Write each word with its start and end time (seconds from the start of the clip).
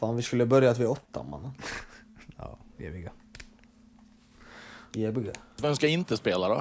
Fan 0.00 0.16
vi 0.16 0.22
skulle 0.22 0.46
börjat 0.46 0.78
vid 0.78 0.86
åtta 0.86 1.22
mannen. 1.22 1.50
Ja, 2.36 2.58
eviga. 2.78 3.10
Ebiga. 4.96 5.32
Vem 5.62 5.76
ska 5.76 5.86
inte 5.88 6.16
spela 6.16 6.48
då? 6.48 6.54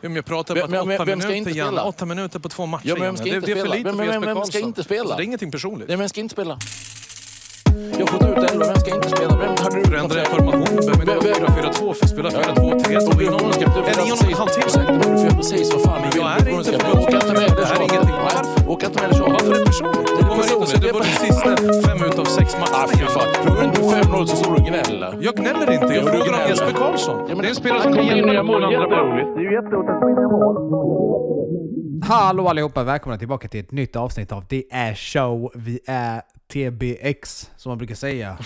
Ja, 0.00 0.08
men 0.08 0.16
jag 0.16 0.24
pratar 0.24 0.54
Vem- 0.54 0.64
om 0.64 0.70
vem- 0.70 0.80
att 0.88 0.94
åtta 0.94 1.04
vem 1.04 1.20
ska 1.20 1.28
minuter, 1.28 1.50
inte 1.50 1.58
Janne. 1.58 1.70
spela? 1.70 1.84
Åtta 1.84 2.04
minuter 2.06 2.38
på 2.38 2.48
två 2.48 2.66
matcher, 2.66 2.88
Ja, 2.88 2.94
men 2.94 3.02
vem 3.02 3.16
ska 3.16 3.26
inte 3.26 3.40
det, 3.40 3.46
det 3.46 3.52
är 3.52 3.56
för 3.56 3.60
spela? 3.62 3.74
lite 3.74 3.84
Vem- 3.88 3.96
för 3.98 4.06
vem- 4.06 4.22
vem 4.22 4.34
Karlsson. 4.36 4.46
ska 4.52 4.58
inte 4.60 4.84
spela? 4.84 5.00
Alltså, 5.00 5.16
det 5.16 5.22
är 5.22 5.24
ingenting 5.24 5.50
personligt. 5.50 5.88
Nej, 5.88 5.96
vem 5.96 6.08
ska 6.08 6.20
inte 6.20 6.32
spela? 6.32 6.58
Jag 7.98 8.06
har 8.06 8.06
fått 8.06 8.24
ut 8.30 8.50
elva, 8.50 8.64
vem 8.70 8.76
ska 8.82 8.94
inte 8.94 9.08
spela? 9.16 9.34
Vem 9.42 9.54
hade 9.64 9.76
du 9.76 9.84
Förändra 9.92 10.24
formation. 10.24 10.76
Vem 10.88 10.98
är 11.02 11.06
det? 11.06 11.18
4-4-2, 11.20 11.94
för 11.98 12.06
spela 12.14 12.28
4-2-3. 12.30 12.96
Om 13.08 13.14
det 13.18 13.24
är 13.26 13.30
någon 13.36 13.50
Är 13.50 13.84
det 13.84 13.92
göra 13.92 14.02
ingen 14.04 14.16
precis- 14.16 14.38
halvtimme? 14.38 14.66
Ursäkta, 14.66 14.92
men 14.92 15.00
Du 15.00 15.06
får 15.08 15.24
göra 15.26 15.36
precis 15.42 15.66
vad 15.74 15.82
fan 15.86 16.00
du 16.02 16.08
vill. 16.08 16.20
jag 16.22 16.30
är 16.32 16.36
inte 16.58 16.72
förbundskapten. 16.72 16.98
Åka 17.02 17.16
inte 17.20 17.32
med 17.38 17.42
det 17.42 17.54
Det 17.60 17.66
här 17.70 17.74
är 17.74 17.78
tjatet. 17.80 17.92
ingenting. 17.92 18.16
Nej, 18.28 18.68
Åka 18.72 18.84
inte 18.86 18.98
med 19.02 19.08
det 19.10 19.16
tjatet. 19.18 19.32
Varför 19.32 19.52
är 19.54 19.58
det 19.58 19.64
personligt? 19.72 20.06
Det 20.16 20.22
är 20.24 20.30
och 20.30 20.36
personligt. 20.42 20.82
du 20.84 20.88
var 20.96 21.02
de 21.06 21.12
sista 21.26 21.50
fem 21.86 21.98
utav 22.10 22.26
sex 22.38 22.48
Ah, 22.54 22.58
matcherna. 22.62 22.88
fy 22.98 23.04
fan. 23.16 23.28
Frågar 23.44 23.60
du 23.62 23.66
inte 23.70 23.82
5-0 23.94 24.26
så 24.30 24.36
står 24.40 24.50
du 24.54 24.56
och 24.62 24.66
gnäller. 24.70 25.10
Jag 25.26 25.34
gnäller 25.40 25.66
inte. 25.76 25.90
Jag 25.98 26.04
frågar 26.12 26.32
om. 26.38 26.48
Jesper 26.50 26.72
Karlsson. 26.80 27.16
Det 27.26 27.32
är 27.32 27.48
en 27.54 27.60
spelare 27.62 27.82
som 27.86 27.92
kan 27.96 28.04
hjälpa 28.10 28.26
nya 28.32 28.42
mål 28.50 28.60
andra 28.68 28.86
bra. 28.92 29.00
Hallå 32.04 32.48
allihopa, 32.48 32.82
välkomna 32.82 33.18
tillbaka 33.18 33.48
till 33.48 33.60
ett 33.60 33.72
nytt 33.72 33.96
avsnitt 33.96 34.32
av 34.32 34.44
Det 34.48 34.64
är 34.70 34.94
show. 34.94 35.50
Vi 35.54 35.80
är 35.86 36.22
TBX, 36.52 37.50
som 37.56 37.70
man 37.70 37.78
brukar 37.78 37.94
säga. 37.94 38.38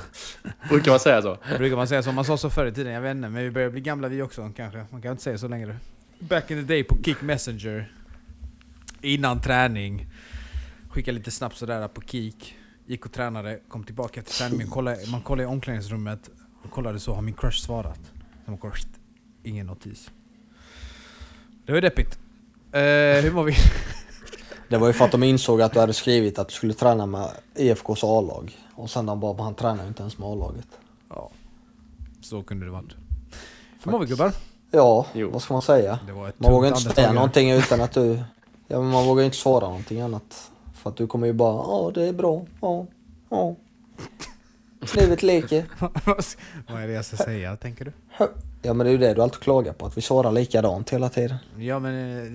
Brukar 0.68 0.90
man 0.90 1.00
säga 1.00 1.22
så? 1.22 1.38
Brukar 1.58 1.76
man 1.76 1.88
säga 1.88 2.02
så? 2.02 2.12
Man 2.12 2.24
sa 2.24 2.36
så 2.36 2.50
förr 2.50 2.66
i 2.66 2.72
tiden, 2.72 2.92
jag 2.92 3.00
vet 3.00 3.16
inte. 3.16 3.28
Men 3.28 3.42
vi 3.42 3.50
börjar 3.50 3.70
bli 3.70 3.80
gamla 3.80 4.08
vi 4.08 4.22
också 4.22 4.52
kanske. 4.56 4.86
Man 4.90 5.02
kan 5.02 5.10
inte 5.10 5.22
säga 5.22 5.38
så 5.38 5.48
längre. 5.48 5.76
Back 6.18 6.50
in 6.50 6.56
the 6.56 6.74
day 6.74 6.84
på 6.84 6.96
Kick 7.04 7.22
Messenger. 7.22 7.92
Innan 9.00 9.40
träning. 9.40 10.06
Skicka 10.90 11.12
lite 11.12 11.30
snabbt 11.30 11.56
sådär 11.56 11.88
på 11.88 12.00
Kik. 12.00 12.56
Gick 12.86 13.06
och 13.06 13.12
tränade, 13.12 13.60
kom 13.68 13.84
tillbaka 13.84 14.22
till 14.22 14.34
träningen. 14.34 14.68
Kollade, 14.68 15.10
man 15.10 15.22
kollade 15.22 15.42
i 15.42 15.46
omklädningsrummet. 15.46 16.30
Och 16.62 16.70
kollade 16.70 17.00
så, 17.00 17.14
har 17.14 17.22
min 17.22 17.34
crush 17.34 17.58
svarat? 17.58 18.00
Har 18.46 18.56
korsat. 18.56 18.88
Ingen 19.42 19.66
notis. 19.66 20.10
Det 21.66 21.72
var 21.72 21.80
deppigt. 21.80 22.18
Eh, 22.72 22.80
hur 23.22 23.32
mår 23.32 23.44
vi? 23.44 23.54
Det 24.70 24.78
var 24.78 24.86
ju 24.86 24.92
för 24.92 25.04
att 25.04 25.12
de 25.12 25.22
insåg 25.22 25.62
att 25.62 25.72
du 25.72 25.80
hade 25.80 25.92
skrivit 25.92 26.38
att 26.38 26.48
du 26.48 26.54
skulle 26.54 26.74
träna 26.74 27.06
med 27.06 27.28
IFKs 27.54 28.04
A-lag. 28.04 28.58
Och 28.74 28.90
sen 28.90 29.06
de 29.06 29.20
bara, 29.20 29.42
han 29.42 29.54
tränar 29.54 29.82
ju 29.82 29.88
inte 29.88 30.02
ens 30.02 30.18
med 30.18 30.28
A-laget. 30.28 30.66
Ja, 31.08 31.30
så 32.22 32.42
kunde 32.42 32.66
det 32.66 32.72
varit. 32.72 32.94
Hur 33.84 33.92
mår 33.92 33.98
vi 33.98 34.06
gubbar? 34.06 34.32
Ja, 34.70 35.06
Jo. 35.12 35.30
vad 35.30 35.42
ska 35.42 35.54
man 35.54 35.62
säga? 35.62 35.98
Var 36.12 36.32
Man 36.36 36.52
vågar 36.52 36.68
inte 36.68 36.80
säga 36.80 37.12
någonting 37.12 37.50
utan 37.50 37.80
att 37.80 37.92
du... 37.92 38.22
Ja 38.68 38.80
men 38.80 38.90
man 38.90 39.06
vågar 39.06 39.24
inte 39.24 39.36
svara 39.36 39.66
någonting 39.68 40.00
annat. 40.00 40.50
För 40.74 40.90
att 40.90 40.96
du 40.96 41.06
kommer 41.06 41.26
ju 41.26 41.32
bara, 41.32 41.54
ja 41.54 41.90
det 41.94 42.02
är 42.08 42.12
bra, 42.12 42.44
ja, 42.60 42.86
ja. 43.28 43.54
Livet 44.96 45.22
leker. 45.22 45.64
Vad 46.68 46.82
är 46.82 46.86
det 46.86 46.92
jag 46.92 47.04
ska 47.04 47.16
säga, 47.16 47.56
tänker 47.56 47.84
du? 47.84 47.92
Ja 48.62 48.74
men 48.74 48.84
det 48.86 48.90
är 48.90 48.92
ju 48.92 48.98
det 48.98 49.14
du 49.14 49.22
alltid 49.22 49.40
klagar 49.40 49.72
på, 49.72 49.86
att 49.86 49.96
vi 49.96 50.00
svarar 50.02 50.32
likadant 50.32 50.90
hela 50.90 51.08
tiden. 51.08 51.36
Ja 51.58 51.78
men 51.78 52.18
eh, 52.26 52.32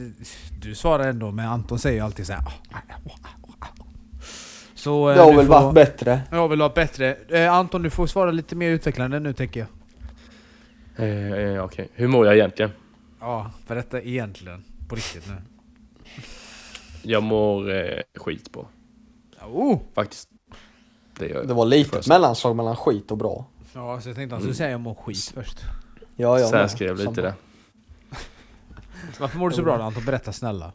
du 0.61 0.75
svarar 0.75 1.07
ändå, 1.07 1.31
men 1.31 1.47
Anton 1.47 1.79
säger 1.79 1.95
ju 1.95 2.01
alltid 2.05 2.27
såhär 2.27 2.41
Så... 4.75 5.09
eh, 5.09 5.15
Det 5.15 5.21
har 5.21 5.31
du 5.31 5.37
väl 5.37 5.45
får- 5.45 5.53
varit 5.53 5.73
bättre. 5.75 6.21
Jag 6.31 6.47
vill 6.47 6.61
ha 6.61 6.69
bättre. 6.69 7.15
Eh, 7.29 7.53
Anton 7.53 7.81
du 7.81 7.89
får 7.89 8.07
svara 8.07 8.31
lite 8.31 8.55
mer 8.55 8.69
utvecklande 8.69 9.19
nu 9.19 9.33
tänker 9.33 9.59
jag. 9.59 9.69
Eh, 11.09 11.31
eh, 11.33 11.63
Okej, 11.63 11.89
hur 11.93 12.07
mår 12.07 12.25
jag 12.25 12.35
egentligen? 12.35 12.71
Ja, 13.19 13.51
berätta 13.67 14.01
egentligen. 14.01 14.63
På 14.89 14.95
riktigt 14.95 15.27
nu. 15.27 15.35
Jag 17.03 17.23
mår 17.23 17.75
eh, 17.75 17.99
skit 18.15 18.51
på, 18.51 18.67
Oh! 19.47 19.79
faktiskt. 19.95 20.29
Det 21.19 21.27
gör 21.27 21.35
jag. 21.35 21.47
Det 21.47 21.53
var 21.53 21.65
litet 21.65 21.93
jag 21.93 22.03
säga. 22.03 22.15
mellanslag 22.15 22.55
mellan 22.55 22.75
skit 22.75 23.11
och 23.11 23.17
bra. 23.17 23.45
Ja, 23.73 24.01
så 24.01 24.09
jag 24.09 24.15
tänkte 24.15 24.35
att 24.35 24.43
du 24.43 24.53
säger 24.53 24.71
jag 24.71 24.81
mår 24.81 24.93
skit 24.95 25.31
först. 25.35 25.57
Ja, 26.15 26.39
jag 26.39 26.49
Så 26.49 26.55
jag 26.55 26.71
skrev 26.71 26.97
Samma. 26.97 27.09
lite 27.09 27.21
där. 27.21 27.33
Varför 29.19 29.39
mår 29.39 29.49
du 29.49 29.55
så 29.55 29.63
bra 29.63 29.77
då 29.77 29.83
Anton? 29.83 30.05
Berätta 30.05 30.33
snälla. 30.33 30.71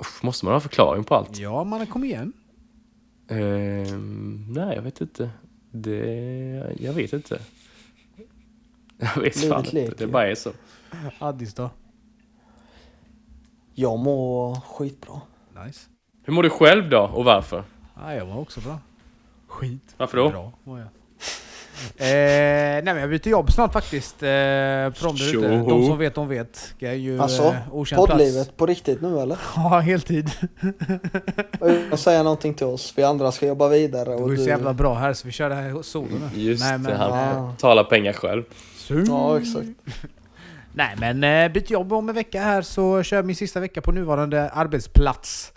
Uff, 0.00 0.22
måste 0.22 0.44
man 0.44 0.54
ha 0.54 0.60
förklaring 0.60 1.04
på 1.04 1.14
allt? 1.14 1.38
Ja, 1.38 1.64
man 1.64 1.86
kom 1.86 2.04
igen. 2.04 2.32
Ehm, 3.28 4.46
nej, 4.52 4.74
jag 4.76 4.82
vet 4.82 5.00
inte. 5.00 5.30
Det... 5.70 6.76
Jag 6.80 6.92
vet 6.92 7.12
inte. 7.12 7.40
Jag 9.00 9.22
vet 9.22 9.36
Livet 9.36 9.48
fan 9.50 9.64
inte. 9.64 9.74
leker. 9.74 9.94
Det 9.98 10.06
bara 10.06 10.30
är 10.30 10.34
så. 10.34 10.50
Addis 11.18 11.54
då? 11.54 11.70
Jag 13.74 13.98
mår 13.98 14.54
skitbra. 14.60 15.20
Nice. 15.64 15.88
Hur 16.22 16.32
mår 16.32 16.42
du 16.42 16.50
själv 16.50 16.90
då 16.90 17.00
och 17.14 17.24
varför? 17.24 17.64
Ja, 17.96 18.14
jag 18.14 18.28
mår 18.28 18.38
också 18.40 18.60
bra. 18.60 18.78
Skit. 19.46 19.94
Varför 19.96 20.16
då? 20.18 20.30
Bra 20.30 20.52
mår 20.64 20.78
jag. 20.78 20.88
Eh, 21.96 22.06
nej 22.06 22.82
men 22.84 22.96
jag 22.96 23.10
byter 23.10 23.28
jobb 23.28 23.52
snart 23.52 23.72
faktiskt. 23.72 24.22
Eh, 24.22 24.28
de, 24.28 24.84
ute. 24.90 25.86
Som 25.86 25.98
vet, 25.98 26.14
de 26.14 26.28
vet. 26.28 26.74
Jag 26.78 26.90
är 26.92 26.96
ju 26.96 27.20
Alltså, 27.20 27.42
eh, 27.42 27.96
poddlivet 27.96 28.56
på 28.56 28.66
riktigt 28.66 29.00
nu 29.02 29.20
eller? 29.20 29.36
plats. 29.36 29.50
Ja, 29.56 29.78
heltid. 29.78 30.30
Och 31.92 31.98
säga 31.98 32.22
någonting 32.22 32.54
till 32.54 32.66
oss. 32.66 32.92
Vi 32.96 33.02
andra 33.02 33.32
ska 33.32 33.46
jobba 33.46 33.68
vidare 33.68 34.04
Det 34.04 34.14
och 34.14 34.20
går 34.20 34.30
ju 34.30 34.36
du... 34.36 34.42
så 34.42 34.48
jävla 34.48 34.74
bra 34.74 34.94
här 34.94 35.12
så 35.12 35.26
vi 35.26 35.32
kör 35.32 35.48
det 35.48 35.54
här 35.54 35.82
solo 35.82 36.08
nu. 36.34 36.40
Just 36.40 36.62
Nej, 36.62 36.72
det, 36.72 36.78
men, 36.78 36.96
han 36.96 37.10
Ja. 37.10 37.54
talar 37.58 37.84
pengar 37.84 38.12
själv. 38.12 38.42
Ja, 39.08 39.38
exakt. 39.38 39.68
Nej 40.72 40.96
men 40.98 41.24
eh, 41.24 41.52
byter 41.52 41.72
jobb 41.72 41.92
om 41.92 42.08
en 42.08 42.14
vecka 42.14 42.42
här 42.42 42.62
så 42.62 43.02
kör 43.02 43.16
jag 43.16 43.26
min 43.26 43.36
sista 43.36 43.60
vecka 43.60 43.80
på 43.80 43.92
nuvarande 43.92 44.50
arbetsplats. 44.50 45.52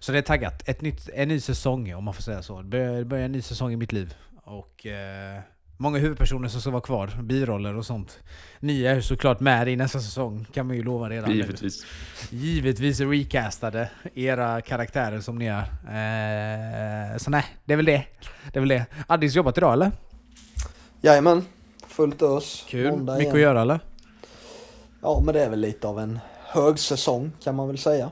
Så 0.00 0.12
det 0.12 0.18
är 0.18 0.22
taggat. 0.22 0.68
Ett 0.68 0.80
nytt, 0.80 1.08
en 1.14 1.28
ny 1.28 1.40
säsong 1.40 1.94
om 1.94 2.04
man 2.04 2.14
får 2.14 2.22
säga 2.22 2.42
så. 2.42 2.62
Det 2.62 2.96
det 2.98 3.04
börjar 3.04 3.24
en 3.24 3.32
ny 3.32 3.42
säsong 3.42 3.72
i 3.72 3.76
mitt 3.76 3.92
liv. 3.92 4.14
Och 4.44 4.86
eh, 4.86 5.40
många 5.76 5.98
huvudpersoner 5.98 6.48
som 6.48 6.60
ska 6.60 6.70
vara 6.70 6.82
kvar. 6.82 7.10
Biroller 7.22 7.76
och 7.76 7.86
sånt. 7.86 8.18
Ni 8.60 8.84
är 8.84 9.00
såklart 9.00 9.40
med 9.40 9.68
i 9.68 9.76
nästa 9.76 10.00
säsong 10.00 10.46
kan 10.52 10.66
man 10.66 10.76
ju 10.76 10.82
lova 10.82 11.10
redan 11.10 11.30
nu. 11.30 11.36
Givetvis. 11.36 11.86
Givetvis 12.30 13.00
recastade 13.00 13.90
era 14.14 14.60
karaktärer 14.60 15.20
som 15.20 15.38
ni 15.38 15.46
är. 15.46 15.62
Eh, 17.12 17.16
så 17.16 17.30
nej, 17.30 17.44
det 17.64 17.72
är 17.72 17.76
väl 17.76 17.86
det. 17.86 18.04
Det 18.52 18.58
är 18.58 18.60
väl 18.60 18.68
det. 18.68 18.86
Addis 19.06 19.34
jobbat 19.34 19.58
idag 19.58 19.72
eller? 19.72 19.92
Jajamän. 21.00 21.44
Fullt 21.86 22.22
ös. 22.22 22.64
Kul. 22.68 22.90
Måndag 22.90 23.12
Mycket 23.12 23.24
igen. 23.24 23.36
att 23.36 23.40
göra 23.42 23.62
eller? 23.62 23.80
Ja, 25.02 25.22
men 25.24 25.34
det 25.34 25.44
är 25.44 25.50
väl 25.50 25.60
lite 25.60 25.88
av 25.88 25.98
en 25.98 26.18
högsäsong 26.46 27.32
kan 27.44 27.54
man 27.54 27.68
väl 27.68 27.78
säga. 27.78 28.10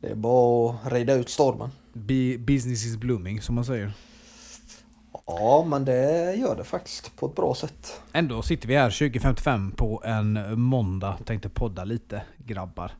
Det 0.00 0.08
är 0.08 0.14
bara 0.14 0.76
att 0.84 0.92
rida 0.92 1.14
ut 1.14 1.28
stormen. 1.28 1.70
Business 2.38 2.86
is 2.86 2.96
blooming 2.96 3.40
som 3.40 3.54
man 3.54 3.64
säger. 3.64 3.92
Ja, 5.26 5.64
men 5.68 5.84
det 5.84 6.34
gör 6.34 6.56
det 6.56 6.64
faktiskt 6.64 7.16
på 7.16 7.26
ett 7.26 7.34
bra 7.34 7.54
sätt. 7.54 8.00
Ändå 8.12 8.42
sitter 8.42 8.68
vi 8.68 8.76
här 8.76 8.90
2055 8.90 9.72
på 9.72 10.02
en 10.04 10.60
måndag. 10.60 11.18
Tänkte 11.24 11.48
podda 11.48 11.84
lite 11.84 12.22
grabbar. 12.46 12.92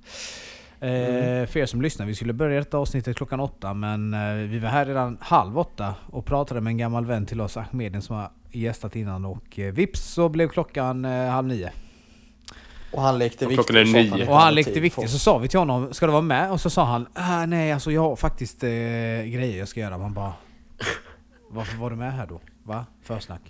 Eh, 0.82 1.46
för 1.46 1.56
er 1.56 1.66
som 1.66 1.82
lyssnar, 1.82 2.06
vi 2.06 2.14
skulle 2.14 2.32
börja 2.32 2.58
detta 2.58 2.78
avsnittet 2.78 3.16
klockan 3.16 3.40
åtta 3.40 3.74
men 3.74 4.14
eh, 4.14 4.34
vi 4.34 4.58
var 4.58 4.68
här 4.68 4.86
redan 4.86 5.18
halv 5.20 5.58
åtta 5.58 5.94
och 6.10 6.26
pratade 6.26 6.60
med 6.60 6.70
en 6.70 6.78
gammal 6.78 7.06
vän 7.06 7.26
till 7.26 7.40
oss, 7.40 7.56
Ahmedin 7.56 8.02
som 8.02 8.16
har 8.16 8.30
gästat 8.50 8.96
innan 8.96 9.24
och 9.24 9.58
eh, 9.58 9.72
vips 9.72 10.00
så 10.00 10.28
blev 10.28 10.48
klockan 10.48 11.04
halv 11.04 11.48
nio. 11.48 11.72
Och 12.92 13.02
han 13.02 13.18
lekte 13.18 13.46
viktig. 13.46 13.66
klockan 13.66 13.76
är 13.76 13.84
nio. 13.84 14.00
inte 14.14 14.26
Och 14.28 14.36
han 14.36 14.54
lekte 14.54 14.90
för 14.90 15.06
så 15.06 15.18
sa 15.18 15.38
vi 15.38 15.48
till 15.48 15.58
honom 15.58 15.94
Ska 15.94 16.06
du 16.06 16.12
vara 16.12 16.22
med? 16.22 16.50
Och 16.50 16.60
så 16.60 16.70
sa 16.70 16.84
han 16.84 17.06
ah, 17.14 17.46
Nej 17.46 17.72
alltså 17.72 17.90
jag 17.92 18.00
har 18.00 18.16
faktiskt 18.16 18.64
eh, 18.64 18.68
grejer 18.68 19.58
jag 19.58 19.68
ska 19.68 19.80
göra. 19.80 19.98
Man 19.98 20.12
bara 20.14 20.32
Varför 21.50 21.76
var 21.76 21.90
du 21.90 21.96
med 21.96 22.12
här 22.12 22.26
då? 22.26 22.40
Va? 22.62 22.86
Försnack. 23.02 23.42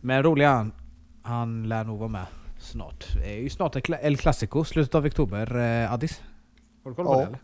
Men 0.00 0.22
rolig 0.22 0.44
han, 0.44 0.72
han 1.22 1.68
lär 1.68 1.84
nog 1.84 1.98
vara 1.98 2.08
med 2.08 2.26
snart. 2.58 3.04
Det 3.14 3.34
är 3.34 3.38
ju 3.42 3.50
snart 3.50 3.76
El 4.02 4.16
Clasico, 4.16 4.64
slutet 4.64 4.94
av 4.94 5.06
oktober. 5.06 5.56
Eh, 5.56 5.92
Addis? 5.92 6.22
Har 6.84 6.90
du 6.90 6.94
koll 6.94 7.04
på 7.06 7.12
Ja. 7.12 7.18
det 7.18 7.26
eller? 7.26 7.38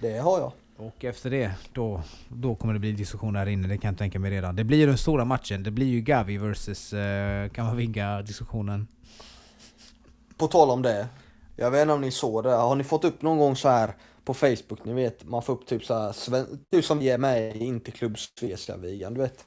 Det 0.00 0.18
har 0.18 0.38
jag. 0.38 0.52
Och 0.76 1.04
efter 1.04 1.30
det, 1.30 1.50
då, 1.72 2.02
då 2.28 2.54
kommer 2.54 2.74
det 2.74 2.80
bli 2.80 2.92
diskussion 2.92 3.36
här 3.36 3.46
inne, 3.46 3.68
det 3.68 3.78
kan 3.78 3.88
jag 3.88 3.98
tänka 3.98 4.18
mig 4.18 4.30
redan. 4.30 4.56
Det 4.56 4.64
blir 4.64 4.86
den 4.86 4.98
stora 4.98 5.24
matchen, 5.24 5.62
det 5.62 5.70
blir 5.70 5.86
ju 5.86 6.00
Gavi 6.00 6.38
versus 6.38 6.92
eh, 6.92 7.48
Kamavinga 7.48 8.22
diskussionen. 8.22 8.86
På 10.42 10.48
tal 10.48 10.70
om 10.70 10.82
det. 10.82 11.08
Jag 11.56 11.70
vet 11.70 11.82
inte 11.82 11.94
om 11.94 12.00
ni 12.00 12.10
såg 12.10 12.44
det. 12.44 12.50
Har 12.50 12.74
ni 12.74 12.84
fått 12.84 13.04
upp 13.04 13.22
någon 13.22 13.38
gång 13.38 13.56
så 13.56 13.68
här 13.68 13.94
på 14.24 14.34
Facebook? 14.34 14.84
Ni 14.84 14.92
vet, 14.92 15.24
man 15.24 15.42
får 15.42 15.52
upp 15.52 15.66
typ 15.66 15.84
så 15.84 15.94
här. 15.94 16.12
Sven- 16.12 16.64
typ 16.70 16.84
som 16.84 16.98
vi 16.98 17.10
är 17.10 17.18
med 17.18 17.56
i 17.56 17.64
Interklubb 17.64 18.18
Svecia-ligan, 18.18 19.14
du 19.14 19.20
vet. 19.20 19.46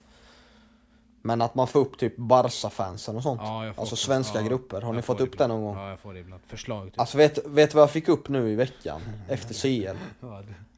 Men 1.22 1.42
att 1.42 1.56
man 1.56 1.68
får 1.68 1.80
upp 1.80 1.98
typ 1.98 2.18
Barca-fansen 2.18 3.16
och 3.16 3.24
sånt. 3.24 3.42
Ja, 3.44 3.74
alltså 3.78 3.96
svenska 3.96 4.42
ja, 4.42 4.48
grupper. 4.48 4.82
Har 4.82 4.94
ni 4.94 5.02
fått 5.02 5.22
upp 5.22 5.38
det 5.38 5.48
någon 5.48 5.64
gång? 5.64 5.78
Ja, 5.78 5.90
jag 5.90 6.00
får 6.00 6.14
det 6.14 6.20
ibland. 6.20 6.42
Förslag 6.48 6.86
typ. 6.86 7.00
Alltså 7.00 7.18
vet, 7.18 7.46
vet 7.46 7.74
vad 7.74 7.82
jag 7.82 7.92
fick 7.92 8.08
upp 8.08 8.30
nu 8.30 8.52
i 8.52 8.56
veckan? 8.56 9.02
Efter 9.30 9.54
CL? 9.54 9.98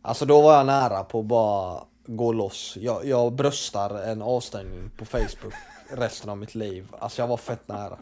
Alltså 0.01 0.25
då 0.25 0.41
var 0.41 0.53
jag 0.53 0.65
nära 0.65 1.03
på 1.03 1.19
att 1.19 1.25
bara 1.25 1.83
gå 2.05 2.31
loss. 2.31 2.77
Jag, 2.79 3.05
jag 3.05 3.33
bröstar 3.33 4.03
en 4.03 4.21
avstängning 4.21 4.91
på 4.97 5.05
Facebook 5.05 5.53
resten 5.91 6.29
av 6.29 6.37
mitt 6.37 6.55
liv. 6.55 6.87
Alltså 6.99 7.21
jag 7.21 7.27
var 7.27 7.37
fett 7.37 7.67
nära. 7.67 7.97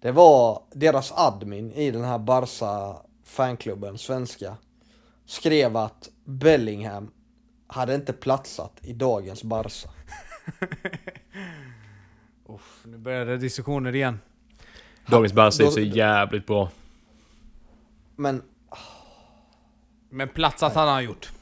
Det 0.00 0.12
var 0.12 0.62
deras 0.72 1.12
admin 1.12 1.72
i 1.72 1.90
den 1.90 2.04
här 2.04 2.18
Barca 2.18 2.96
fanklubben, 3.24 3.98
svenska, 3.98 4.56
skrev 5.26 5.76
att 5.76 6.08
Bellingham 6.24 7.10
hade 7.66 7.94
inte 7.94 8.12
platsat 8.12 8.72
i 8.82 8.92
dagens 8.92 9.42
Barca. 9.42 9.88
Uff, 12.48 12.80
nu 12.84 12.98
börjar 12.98 13.26
det 13.26 13.36
diskussioner 13.36 13.94
igen. 13.94 14.20
Dagens 15.06 15.32
Barca 15.32 15.62
är 15.62 15.70
så 15.70 15.80
jävligt 15.80 16.46
bra. 16.46 16.70
Men 18.16 18.42
Men 20.10 20.28
platsat 20.28 20.74
hade 20.74 20.90
han 20.90 21.04
gjort. 21.04 21.32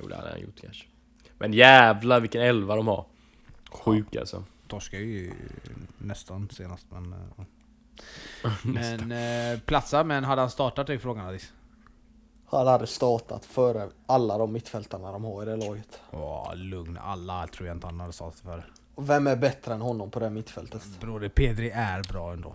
Jo, 0.00 0.08
det 0.08 0.16
hade 0.16 0.30
han 0.30 0.40
gjort 0.40 0.60
kanske. 0.60 0.86
Men 1.38 1.52
jävlar 1.52 2.20
vilken 2.20 2.42
elva 2.42 2.76
de 2.76 2.86
har. 2.86 3.04
Sjuk 3.70 4.16
alltså. 4.16 4.44
Torskade 4.70 5.02
ju 5.02 5.32
nästan 5.98 6.48
senast 6.52 6.86
men... 6.90 7.12
eh, 7.12 8.50
men 8.62 9.12
eh, 9.12 9.60
platsa, 9.60 10.04
men 10.04 10.24
hade 10.24 10.40
han 10.40 10.50
startat 10.50 10.88
är 10.88 10.98
frågan 10.98 11.26
Alice? 11.26 11.46
han 12.46 12.66
hade 12.66 12.86
startat 12.86 13.44
före 13.44 13.88
alla 14.06 14.38
de 14.38 14.52
mittfältarna 14.52 15.12
de 15.12 15.24
har 15.24 15.42
i 15.42 15.46
det 15.46 15.56
laget. 15.56 16.00
Åh, 16.10 16.54
lugn. 16.54 16.98
Alla 17.02 17.46
tror 17.46 17.68
jag 17.68 17.76
inte 17.76 17.86
han 17.86 18.00
hade 18.00 18.12
startat 18.12 18.40
för. 18.40 18.70
Och 18.94 19.10
vem 19.10 19.26
är 19.26 19.36
bättre 19.36 19.74
än 19.74 19.80
honom 19.80 20.10
på 20.10 20.20
det 20.20 20.30
mittfältet? 20.30 20.82
Bror, 21.00 21.28
Pedri 21.28 21.70
är 21.70 22.02
bra 22.02 22.32
ändå. 22.32 22.54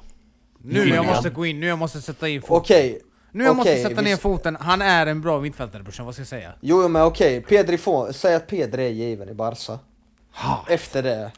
Nu 0.58 0.86
jag 0.90 1.06
måste 1.06 1.30
gå 1.30 1.46
in, 1.46 1.60
nu 1.60 1.68
jag 1.68 1.78
måste 1.80 2.02
sätta 2.02 2.28
in 2.30 2.42
foten. 2.42 2.56
Okej, 2.58 3.02
Nu 3.32 3.44
jag 3.44 3.56
måste 3.56 3.72
okej, 3.72 3.84
sätta 3.84 4.02
vi- 4.02 4.10
ner 4.10 4.18
foten. 4.18 4.56
Han 4.60 4.82
är 4.82 5.08
en 5.08 5.22
bra 5.22 5.40
mittfältare 5.42 5.84
brorsan, 5.84 6.06
vad 6.06 6.16
ska 6.16 6.22
jag 6.22 6.28
säga? 6.28 6.54
jo 6.62 6.82
jo, 6.82 6.88
men 6.88 7.02
okej, 7.04 7.42
Pedri 7.42 7.78
får, 7.78 8.12
säg 8.12 8.36
att 8.36 8.48
Pedri 8.48 8.86
är 8.86 8.90
given 8.90 9.30
i 9.30 9.34
Barca. 9.34 9.80
Ha. 10.34 10.66
Efter 10.70 11.04
det, 11.04 11.32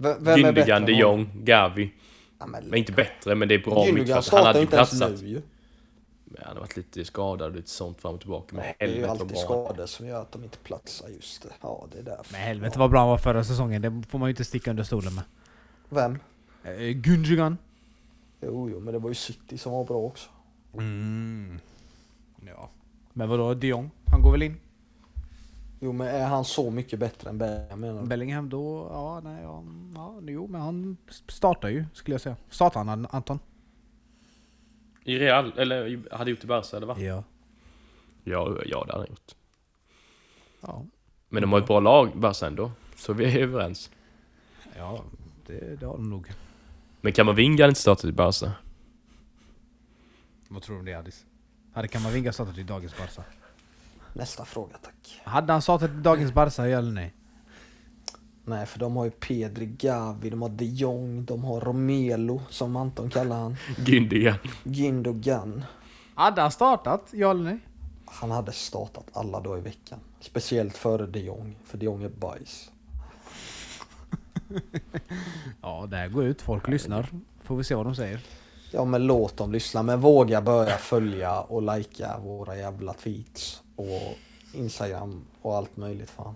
v- 0.00 0.14
vem 0.20 0.44
är 0.44 0.52
bättre 0.52 0.72
Gündogan, 0.72 0.86
de? 0.86 0.92
Jong, 0.92 1.30
Gavi. 1.44 1.92
Ja, 2.38 2.46
men, 2.46 2.64
Men 2.64 2.78
inte 2.78 2.92
bättre, 2.92 3.34
men 3.34 3.48
det 3.48 3.54
är 3.54 3.58
bra 3.58 3.84
mittfält. 3.92 4.28
Han 4.32 4.46
hade 4.46 4.60
ju 4.60 4.66
platsat. 4.66 5.10
nu 5.22 5.28
ju. 5.28 5.42
Men 6.24 6.42
Han 6.46 6.56
har 6.56 6.60
varit 6.60 6.76
lite 6.76 7.04
skadad 7.04 7.50
och 7.50 7.56
lite 7.56 7.70
sånt 7.70 8.00
fram 8.00 8.14
och 8.14 8.20
tillbaka. 8.20 8.56
Men 8.56 8.64
Det 8.78 8.84
är 8.84 8.88
ju 8.88 8.92
helvete 8.94 9.10
alltid 9.22 9.38
skador 9.38 9.86
som 9.86 10.06
gör 10.06 10.22
att 10.22 10.32
de 10.32 10.44
inte 10.44 10.58
platsar 10.58 11.08
just 11.08 11.42
det. 11.42 11.48
Ja, 11.60 11.86
det 11.92 11.98
är 11.98 12.02
därför. 12.02 12.32
Men 12.32 12.40
helvete 12.40 12.78
vad 12.78 12.90
bra 12.90 12.98
han 13.00 13.08
var 13.08 13.18
förra 13.18 13.44
säsongen, 13.44 13.82
det 13.82 14.02
får 14.08 14.18
man 14.18 14.28
ju 14.28 14.30
inte 14.30 14.44
sticka 14.44 14.70
under 14.70 14.82
stolen 14.84 15.14
med. 15.14 15.24
Vem? 15.88 16.18
Eh, 16.64 16.70
Gündogan. 16.80 17.56
Jo, 18.40 18.70
jo, 18.70 18.80
men 18.80 18.92
det 18.94 18.98
var 18.98 19.08
ju 19.08 19.14
City 19.14 19.58
som 19.58 19.72
var 19.72 19.84
bra 19.84 19.96
också. 19.96 20.28
Mm. 20.74 21.60
Ja. 22.46 22.70
Men 23.12 23.28
vadå, 23.28 23.54
de 23.54 23.66
Jong? 23.66 23.90
Han 24.06 24.22
går 24.22 24.32
väl 24.32 24.42
in? 24.42 24.56
Jo, 25.82 25.92
men 25.92 26.06
är 26.08 26.26
han 26.26 26.44
så 26.44 26.70
mycket 26.70 26.98
bättre 26.98 27.30
än 27.30 27.38
Bellingham 27.38 27.80
menar 27.80 28.00
du? 28.02 28.06
Bellingham 28.06 28.48
då, 28.48 28.88
ja 28.90 29.20
nej, 29.24 29.42
ja, 29.42 29.64
ja 29.94 30.20
jo 30.22 30.46
men 30.46 30.60
han 30.60 30.96
startar 31.28 31.68
ju 31.68 31.84
skulle 31.94 32.14
jag 32.14 32.20
säga. 32.20 32.36
Startar 32.50 32.84
han 32.84 33.06
Anton? 33.10 33.38
I 35.04 35.18
Real, 35.18 35.52
eller 35.58 36.02
hade 36.16 36.30
gjort 36.30 36.44
i 36.44 36.46
Barca 36.46 36.76
eller 36.76 36.86
va? 36.86 36.96
Ja. 36.98 37.24
Ja, 38.24 38.56
ja 38.66 38.84
det 38.86 38.92
hade 38.92 39.02
han 39.02 39.06
gjort. 39.08 39.34
Ja, 40.60 40.84
Men 41.28 41.42
de 41.42 41.52
har 41.52 41.60
ett 41.60 41.66
bra 41.66 41.80
lag, 41.80 42.10
Barca 42.18 42.46
ändå. 42.46 42.72
Så 42.96 43.12
vi 43.12 43.24
är 43.24 43.38
överens. 43.42 43.90
ja 44.76 45.04
det, 45.46 45.80
det 45.80 45.86
har 45.86 45.92
de 45.96 46.10
nog. 46.10 46.32
Men 47.00 47.12
Kamavinga 47.12 47.62
hade 47.62 47.68
inte 47.68 47.80
startat 47.80 48.04
i 48.04 48.12
Barca. 48.12 48.52
Vad 50.48 50.62
tror 50.62 50.74
du 50.74 50.80
om 50.80 50.86
det 50.86 50.94
Addis? 50.94 51.24
Hade 51.72 51.88
Kamavinga 51.88 52.32
startat 52.32 52.58
i 52.58 52.62
dagens 52.62 52.96
Barca? 52.98 53.24
Nästa 54.12 54.44
fråga 54.44 54.76
tack. 54.82 55.20
Hade 55.24 55.52
han 55.52 55.62
startat 55.62 55.90
dagens 55.90 56.32
Barca, 56.32 56.68
ja 56.68 56.78
eller 56.78 56.92
nej? 56.92 57.14
Nej, 58.44 58.66
för 58.66 58.78
de 58.78 58.96
har 58.96 59.04
ju 59.04 59.10
Pedri, 59.10 59.66
Gavi, 59.66 60.30
de 60.30 60.42
har 60.42 60.48
de 60.48 60.64
Jong, 60.64 61.24
de 61.24 61.44
har 61.44 61.60
Romelo 61.60 62.42
som 62.50 62.76
Anton 62.76 63.10
kallar 63.10 63.36
han. 63.36 63.56
Gündogan. 63.76 64.34
Gündogan. 64.64 65.62
Hade 66.14 66.42
han 66.42 66.50
startat, 66.50 67.02
ja 67.10 67.30
eller 67.30 67.44
nej? 67.44 67.58
Han 68.06 68.30
hade 68.30 68.52
startat 68.52 69.04
alla 69.12 69.40
dagar 69.40 69.58
i 69.58 69.60
veckan. 69.60 69.98
Speciellt 70.20 70.76
före 70.76 71.06
de 71.06 71.20
Jong, 71.20 71.56
för 71.64 71.78
de 71.78 71.84
Jong 71.86 72.02
är 72.02 72.08
bajs. 72.08 72.70
Ja, 75.62 75.86
det 75.90 75.96
här 75.96 76.08
går 76.08 76.24
ut, 76.24 76.42
folk 76.42 76.68
lyssnar. 76.68 77.08
Får 77.42 77.56
vi 77.56 77.64
se 77.64 77.74
vad 77.74 77.86
de 77.86 77.94
säger. 77.94 78.20
Ja 78.70 78.84
men 78.84 79.06
låt 79.06 79.36
dem 79.36 79.52
lyssna, 79.52 79.82
men 79.82 80.00
våga 80.00 80.42
börja 80.42 80.76
följa 80.76 81.40
och 81.40 81.76
likea 81.76 82.18
våra 82.18 82.56
jävla 82.56 82.92
tweets 82.92 83.62
och 83.80 84.18
Instagram 84.52 85.24
och 85.42 85.56
allt 85.56 85.76
möjligt 85.76 86.10
fan. 86.10 86.34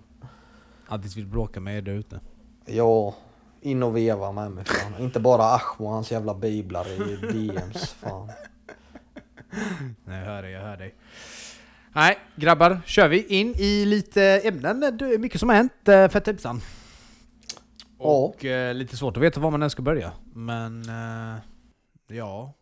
Addis 0.87 1.17
vill 1.17 1.25
bråka 1.25 1.59
med 1.59 1.77
er 1.77 1.81
där 1.81 1.93
ute. 1.93 2.19
Ja, 2.65 3.15
in 3.61 3.83
och 3.83 3.97
veva 3.97 4.31
med 4.31 4.51
mig 4.51 4.65
fan. 4.65 5.03
Inte 5.03 5.19
bara 5.19 5.43
Ahmo 5.43 5.85
och 5.85 5.89
hans 5.89 6.11
jävla 6.11 6.33
biblar 6.33 6.87
i 6.87 7.15
DMs 7.15 7.93
fan. 7.93 8.31
Nej, 10.05 10.19
jag 10.19 10.25
hör 10.25 10.41
dig, 10.41 10.51
jag 10.51 10.61
hör 10.61 10.77
dig. 10.77 10.95
Nej, 11.93 12.17
grabbar, 12.35 12.81
kör 12.85 13.07
vi 13.07 13.25
in 13.25 13.55
i 13.57 13.85
lite 13.85 14.23
ämnen. 14.23 14.79
Det 14.79 15.05
är 15.13 15.17
mycket 15.17 15.39
som 15.39 15.49
har 15.49 15.55
hänt 15.55 15.87
eh, 15.87 16.07
för 16.07 16.19
tipsan. 16.19 16.61
Ja. 17.99 18.05
Och 18.05 18.45
eh, 18.45 18.73
lite 18.73 18.97
svårt 18.97 19.17
att 19.17 19.23
veta 19.23 19.39
var 19.39 19.51
man 19.51 19.63
än 19.63 19.69
ska 19.69 19.81
börja. 19.81 20.11
Men 20.33 20.81
eh, 20.89 21.37
ja. 22.07 22.53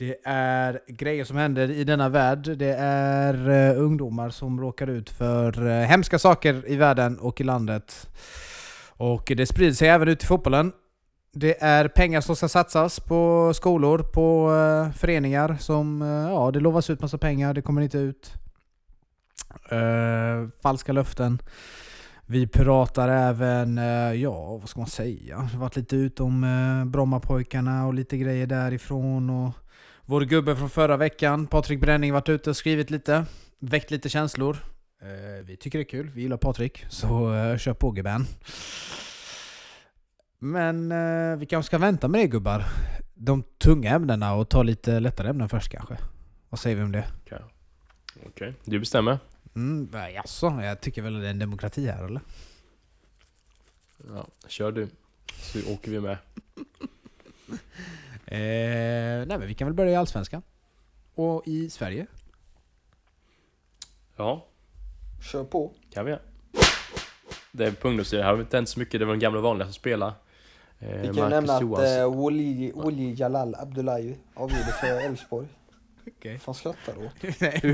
Det 0.00 0.16
är 0.24 0.80
grejer 0.86 1.24
som 1.24 1.36
händer 1.36 1.70
i 1.70 1.84
denna 1.84 2.08
värld. 2.08 2.58
Det 2.58 2.74
är 2.78 3.48
uh, 3.48 3.82
ungdomar 3.82 4.30
som 4.30 4.60
råkar 4.60 4.86
ut 4.86 5.10
för 5.10 5.66
uh, 5.66 5.72
hemska 5.72 6.18
saker 6.18 6.64
i 6.66 6.76
världen 6.76 7.18
och 7.18 7.40
i 7.40 7.44
landet. 7.44 8.08
Och 8.88 9.32
det 9.36 9.46
sprider 9.46 9.72
sig 9.72 9.88
även 9.88 10.08
ut 10.08 10.22
i 10.22 10.26
fotbollen. 10.26 10.72
Det 11.32 11.62
är 11.62 11.88
pengar 11.88 12.20
som 12.20 12.36
ska 12.36 12.48
satsas 12.48 13.00
på 13.00 13.52
skolor, 13.54 13.98
på 13.98 14.50
uh, 14.50 14.92
föreningar 14.92 15.56
som... 15.60 16.00
Ja, 16.30 16.50
det 16.50 16.60
lovas 16.60 16.90
ut 16.90 17.00
massa 17.00 17.18
pengar, 17.18 17.54
det 17.54 17.62
kommer 17.62 17.82
inte 17.82 17.98
ut. 17.98 18.32
Falska 20.62 20.92
löften. 20.92 21.38
Vi 22.26 22.46
pratar 22.46 23.08
även, 23.08 23.76
ja 24.20 24.56
vad 24.56 24.68
ska 24.68 24.80
man 24.80 24.88
säga? 24.88 25.36
Det 25.36 25.42
har 25.42 25.60
varit 25.60 25.76
lite 25.76 25.96
ut 25.96 26.20
om 26.20 26.46
Brommapojkarna 26.86 27.86
och 27.86 27.94
lite 27.94 28.16
grejer 28.16 28.46
därifrån. 28.46 29.30
Och 29.30 29.52
vår 30.10 30.20
gubbe 30.20 30.56
från 30.56 30.70
förra 30.70 30.96
veckan, 30.96 31.46
Patrik 31.46 31.80
Bränning, 31.80 32.12
varit 32.12 32.28
ute 32.28 32.50
och 32.50 32.56
skrivit 32.56 32.90
lite. 32.90 33.24
Väckt 33.58 33.90
lite 33.90 34.08
känslor. 34.08 34.56
Eh, 35.02 35.44
vi 35.44 35.56
tycker 35.56 35.78
det 35.78 35.82
är 35.82 35.88
kul, 35.88 36.10
vi 36.14 36.22
gillar 36.22 36.36
Patrik. 36.36 36.84
Så 36.88 37.34
eh, 37.34 37.58
kör 37.58 37.74
på 37.74 37.90
gubben. 37.90 38.26
Men 40.38 40.92
eh, 40.92 41.36
vi 41.36 41.46
kanske 41.46 41.66
ska 41.66 41.78
vänta 41.78 42.08
med 42.08 42.20
det 42.20 42.26
gubbar. 42.26 42.64
De 43.14 43.42
tunga 43.42 43.90
ämnena 43.90 44.34
och 44.34 44.48
ta 44.48 44.62
lite 44.62 45.00
lättare 45.00 45.28
ämnen 45.28 45.48
först 45.48 45.72
kanske. 45.72 45.96
Vad 46.48 46.60
säger 46.60 46.76
vi 46.76 46.82
om 46.82 46.92
det? 46.92 47.04
Okej, 48.26 48.54
du 48.64 48.78
bestämmer. 48.78 49.18
Mm, 49.54 49.88
nej, 49.92 50.14
jaså, 50.14 50.60
jag 50.62 50.80
tycker 50.80 51.02
väl 51.02 51.20
det 51.20 51.26
är 51.26 51.30
en 51.30 51.38
demokrati 51.38 51.86
här 51.86 52.04
eller? 52.04 52.20
Ja, 54.08 54.26
kör 54.48 54.72
du. 54.72 54.88
Så 55.32 55.72
åker 55.72 55.90
vi 55.90 56.00
med. 56.00 56.16
Eh, 58.32 59.26
nej 59.26 59.38
men 59.38 59.46
vi 59.46 59.54
kan 59.54 59.66
väl 59.68 59.74
börja 59.74 59.92
i 59.92 59.96
Allsvenskan. 59.96 60.42
Och 61.14 61.42
i 61.46 61.70
Sverige. 61.70 62.06
Ja, 64.16 64.46
Kör 65.32 65.44
på. 65.44 65.72
kan 65.92 66.04
vi 66.04 66.10
göra. 66.10 66.20
Det 67.52 67.64
är 67.66 67.72
på 67.72 67.88
ungdomssidan 67.88 68.26
har 68.26 68.34
vi 68.34 68.40
inte 68.42 68.56
hänt 68.56 68.68
så 68.68 68.78
mycket. 68.78 69.00
Det 69.00 69.06
var 69.06 69.12
de 69.14 69.18
gamla 69.20 69.40
vanliga 69.40 69.66
som 69.66 69.74
spelade. 69.74 70.12
Eh, 70.78 70.88
Vi 70.88 71.06
kan 71.06 71.16
Marcus 71.16 71.30
nämna 71.30 71.54
att 71.54 71.98
eh, 71.98 72.14
Woli, 72.14 72.72
Woli 72.74 73.14
Jalal 73.14 73.54
Abdullahi 73.54 74.16
avgjorde 74.34 74.72
för 74.80 74.86
Elfsborg. 75.06 75.46
Okej. 76.18 76.32
Vad 76.32 76.40
fan 76.42 76.54
skrattar 76.54 76.92
du 77.00 77.06
åt? 77.06 77.12
Nej, 77.40 77.60
Hur 77.62 77.72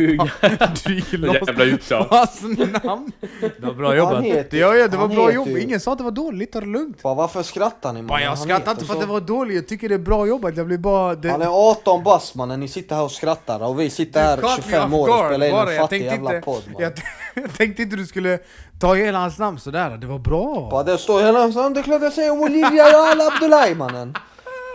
du 0.88 0.94
gick 0.94 1.12
loss 1.12 1.34
jävla 1.48 2.04
på 2.04 2.14
hans 2.16 2.42
namn. 2.82 3.12
Det 3.40 3.66
var 3.66 3.74
bra 3.74 3.96
jobbat. 3.96 4.24
heter- 4.24 4.58
ja, 4.58 4.74
ja, 4.74 4.88
det 4.88 4.96
var 4.96 5.08
bra 5.08 5.32
ju- 5.32 5.60
Ingen 5.62 5.80
sa 5.80 5.92
att 5.92 5.98
det 5.98 6.04
var 6.04 6.10
dåligt, 6.10 6.52
ta 6.52 6.60
det 6.60 6.66
lugnt. 6.66 7.02
Bara, 7.02 7.14
varför 7.14 7.42
skrattar 7.42 7.92
ni? 7.92 8.02
Bara, 8.02 8.20
jag 8.20 8.28
Han 8.28 8.36
skrattar 8.36 8.70
inte 8.72 8.84
för 8.84 8.94
att 8.94 9.00
det 9.00 9.06
var 9.06 9.20
dåligt, 9.20 9.56
jag 9.56 9.68
tycker 9.68 9.88
det 9.88 9.94
är 9.94 9.98
bra 9.98 10.26
jobbat. 10.26 10.56
Jag 10.56 10.66
blir 10.66 10.78
bara... 10.78 11.14
Det, 11.14 11.30
Han 11.30 11.42
är 11.42 11.70
18 11.70 12.04
bast 12.04 12.34
mannen, 12.34 12.60
ni 12.60 12.68
sitter 12.68 12.96
här 12.96 13.02
och 13.02 13.10
skrattar 13.10 13.62
och 13.62 13.80
vi 13.80 13.90
sitter 13.90 14.20
här 14.22 14.36
caught 14.36 14.56
me 14.58 14.62
25 14.72 14.94
off 14.94 15.00
år 15.00 15.08
och 15.08 15.26
spelar 15.28 15.46
in 15.46 15.54
en 15.54 15.58
Jag 15.58 15.76
fattig 15.80 15.88
tänkte 16.00 16.14
jävla 16.14 16.34
inte- 16.34 16.44
podd 16.44 16.62
man. 16.72 16.82
jag, 16.82 16.92
jag 17.34 17.54
tänkte 17.54 17.82
inte 17.82 17.96
du 17.96 18.06
skulle 18.06 18.38
ta 18.80 18.94
hela 18.94 19.18
hans 19.18 19.38
namn 19.38 19.58
sådär. 19.58 19.90
Det 19.96 20.06
var 20.06 20.18
bra. 20.18 20.68
Bara 20.70 20.82
det 20.82 20.98
står 20.98 21.20
hela 21.22 21.48
tiden, 21.48 21.74
det 21.74 21.80
är 21.80 21.84
klart 21.84 22.02
jag 22.02 22.12
säger 22.12 22.30
Olivia 22.42 22.70
Jalal 22.90 23.20
Abdullahi 23.20 23.74
mannen. 23.74 24.14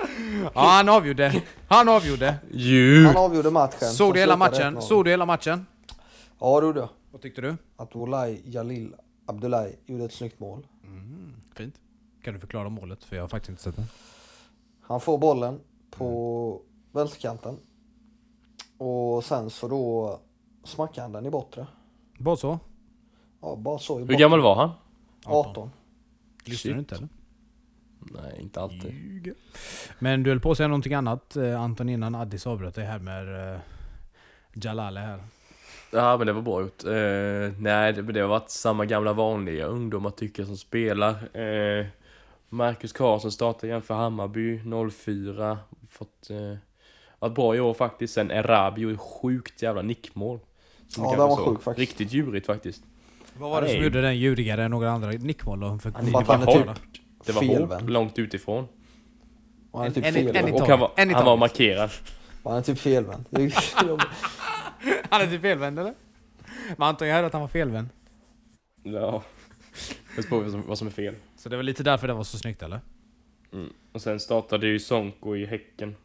Ja, 0.56 0.62
han 0.62 0.90
avgjorde. 0.90 1.44
Han 1.68 1.90
avgjorde. 1.90 2.36
Ju! 2.52 3.06
Han 3.06 3.18
avgjorde 3.18 3.52
matchen. 3.52 3.88
Såg 3.90 4.14
du 4.14 4.20
hela 4.20 4.38
matchen? 4.38 4.78
1-0. 4.78 4.82
Såg 4.82 5.06
du 5.06 5.12
hela 5.12 5.26
matchen? 5.26 5.66
Ja 6.40 6.60
det 6.60 6.66
gjorde 6.68 6.80
jag. 6.80 6.90
Vad 7.12 7.22
tyckte 7.22 7.42
du? 7.42 7.56
Att 7.78 7.96
Olaj 7.96 8.42
Jalil 8.46 8.96
Abdullahi 9.26 9.76
gjorde 9.86 10.04
ett 10.06 10.14
snyggt 10.14 10.40
mål. 10.40 10.68
Fint. 11.56 11.76
Kan 12.24 12.34
du 12.34 12.40
förklara 12.40 12.70
målet? 12.70 13.04
För 13.04 13.16
jag 13.16 13.24
har 13.24 13.28
faktiskt 13.28 13.50
inte 13.50 13.62
sett 13.64 13.76
det. 13.76 13.84
Han 14.82 15.00
får 15.02 15.18
bollen 15.18 15.60
på 15.92 16.62
vänsterkanten. 16.92 17.58
Och 18.78 19.24
sen 19.24 19.50
så 19.50 19.68
då 19.68 20.20
smackar 20.64 21.02
han 21.02 21.12
den 21.12 21.26
i 21.26 21.30
bortre. 21.30 21.68
Bara 22.18 22.36
så? 22.36 22.60
Ja, 23.42 23.56
bara 23.56 23.80
så 23.80 23.94
i 23.96 24.00
Hur 24.00 24.06
bortre. 24.06 24.16
gammal 24.18 24.42
var 24.42 24.56
han? 24.56 24.70
18. 25.26 25.72
Lyssnar 26.46 26.74
du 26.74 26.80
inte 26.80 26.96
eller? 26.96 27.08
Nej, 28.02 28.38
inte 28.42 28.62
alltid. 28.62 28.94
Ljuger. 28.94 29.34
Men 30.00 30.24
du 30.24 30.30
höll 30.30 30.40
på 30.40 30.52
att 30.52 30.58
säga 30.58 30.68
någonting 30.68 30.94
annat 30.94 31.36
eh, 31.36 31.62
Anton 31.62 31.90
innan 31.90 32.16
Addis 32.16 32.48
avbröt 32.48 32.76
dig 32.76 32.86
här 32.86 33.00
med 33.00 33.54
eh, 33.54 33.60
Jalale 34.54 35.00
här. 35.00 35.24
Ja, 35.92 36.18
men 36.18 36.28
det 36.28 36.34
var 36.34 36.42
bra 36.42 36.62
gjort. 36.62 36.84
Eh, 36.84 37.62
nej, 37.62 37.94
det, 37.94 38.02
det 38.02 38.20
har 38.20 38.28
varit 38.28 38.50
samma 38.50 38.86
gamla 38.86 39.14
vanliga 39.14 39.66
ungdomar 39.66 40.10
tycker 40.10 40.42
jag 40.44 40.48
som 40.48 40.58
spelar. 40.58 41.38
Eh, 41.38 41.86
Marcus 42.50 42.94
Karlsson 42.94 43.32
startar 43.32 43.68
igen 43.68 43.82
för 43.82 43.94
Hammarby 43.94 44.60
04. 44.92 45.58
Fått, 45.90 46.30
eh, 46.30 46.58
varit 47.20 47.36
bra 47.36 47.56
i 47.56 47.60
år 47.60 47.74
faktiskt. 47.74 48.14
Sen 48.14 48.32
Erabi 48.32 48.82
gjorde 48.82 48.98
sjukt 48.98 49.62
jävla 49.62 49.82
nickmål. 49.82 50.40
Som 50.88 51.04
Ja, 51.04 51.10
kanske 51.10 51.28
var 51.28 51.36
såg. 51.36 51.46
sjukt 51.48 51.64
faktiskt. 51.64 51.90
Riktigt 51.90 52.14
djurigt 52.14 52.46
faktiskt. 52.46 52.84
Vad 53.38 53.50
var 53.52 53.62
det 53.62 53.70
som 53.70 53.84
gjorde 53.84 54.02
den 54.02 54.18
djurigare 54.18 54.64
än 54.64 54.72
några 54.72 54.92
andra 54.92 55.10
nickmål 55.12 55.60
då? 55.60 55.78
För 55.80 55.92
Han 55.92 56.06
typ- 56.06 56.56
Eller? 56.56 56.76
Det 57.26 57.32
var 57.32 57.42
Felvänd. 57.42 57.82
hårt, 57.82 57.90
långt 57.90 58.20
utifrån. 58.20 58.68
Och 59.72 59.80
han 59.80 59.88
är 59.88 59.92
typ 59.94 60.06
En- 60.06 60.16
en- 60.16 60.36
en 60.36 60.48
i 60.48 60.52
Och 60.52 60.56
taget. 60.58 60.70
han 60.70 60.80
var, 60.80 60.92
En 60.98 61.10
i 61.10 61.14
han 61.14 61.26
var 61.26 61.32
taget. 61.32 61.40
markerad. 61.40 61.90
Han 62.44 62.58
är 62.58 62.62
typ 62.62 62.80
felvänd. 62.80 63.26
Det 63.30 63.44
är- 63.44 63.52
Han 65.10 65.22
är 65.22 65.28
typ 65.28 65.42
felvänd 65.42 65.80
eller? 65.80 65.94
Man 66.78 66.90
antar 66.90 67.06
ju 67.06 67.12
här 67.12 67.24
att 67.24 67.34
han 67.34 67.42
var 67.42 67.48
felvänd. 67.48 67.90
Ja. 68.84 69.24
Jag 70.16 70.30
på 70.30 70.40
vad 70.40 70.52
som, 70.52 70.64
vad 70.68 70.78
som 70.78 70.88
är 70.88 70.92
fel. 70.92 71.16
Så 71.38 71.50
det 71.50 71.56
var 71.56 71.64
lite 71.64 71.84
därför 71.84 72.08
det 72.08 72.14
var 72.14 72.24
så 72.24 72.38
snyggt 72.38 72.64
eller? 72.64 72.80
Mm. 73.54 73.70
Och 73.92 74.02
sen 74.02 74.20
startade 74.20 74.68
ju 74.68 74.80
Sonko 74.80 75.36
i 75.36 75.46
Häcken. 75.46 75.96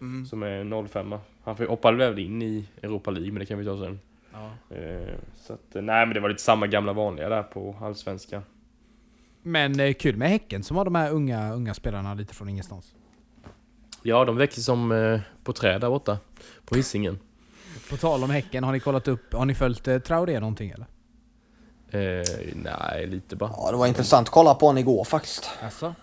Mm. 0.00 0.26
Som 0.26 0.42
är 0.42 0.88
05 0.88 1.14
Han 1.44 1.56
får- 1.56 1.66
hoppade 1.66 1.96
väl 1.96 2.18
in 2.18 2.42
i 2.42 2.68
Europa 2.82 3.10
League, 3.10 3.32
men 3.32 3.40
det 3.40 3.46
kan 3.46 3.58
vi 3.58 3.64
ta 3.64 3.78
sen. 3.78 4.00
Ja. 4.32 4.76
Eh, 4.76 5.14
så 5.36 5.52
att, 5.52 5.76
eh, 5.76 5.82
nej 5.82 6.06
men 6.06 6.14
det 6.14 6.20
var 6.20 6.28
lite 6.28 6.42
samma 6.42 6.66
gamla 6.66 6.92
vanliga 6.92 7.28
där 7.28 7.42
på 7.42 7.76
Allsvenskan. 7.80 8.42
Men 9.42 9.80
eh, 9.80 9.92
kul 9.94 10.16
med 10.16 10.28
Häcken 10.28 10.62
som 10.62 10.76
har 10.76 10.84
de 10.84 10.94
här 10.94 11.10
unga, 11.10 11.52
unga 11.52 11.74
spelarna 11.74 12.14
lite 12.14 12.34
från 12.34 12.48
ingenstans. 12.48 12.94
Ja, 14.02 14.24
de 14.24 14.36
växer 14.36 14.62
som 14.62 14.92
eh, 14.92 15.20
på 15.44 15.52
träd 15.52 15.80
där 15.80 15.88
borta. 15.88 16.18
På 16.64 16.74
Hisingen. 16.74 17.18
På 17.90 17.96
tal 17.96 18.24
om 18.24 18.30
Häcken, 18.30 18.64
har 18.64 18.72
ni 18.72 18.80
kollat 18.80 19.08
upp, 19.08 19.34
har 19.34 19.44
ni 19.44 19.54
följt 19.54 19.88
eh, 19.88 19.98
Traoré 19.98 20.40
någonting 20.40 20.70
eller? 20.70 20.86
Eh, 21.90 22.26
nej, 22.54 23.06
lite 23.06 23.36
bara. 23.36 23.50
Ja, 23.56 23.70
det 23.70 23.76
var 23.76 23.86
intressant 23.86 24.28
att 24.28 24.34
kolla 24.34 24.54
på 24.54 24.66
honom 24.66 24.78
igår 24.78 25.04
faktiskt. 25.04 25.50
Alltså? 25.62 25.94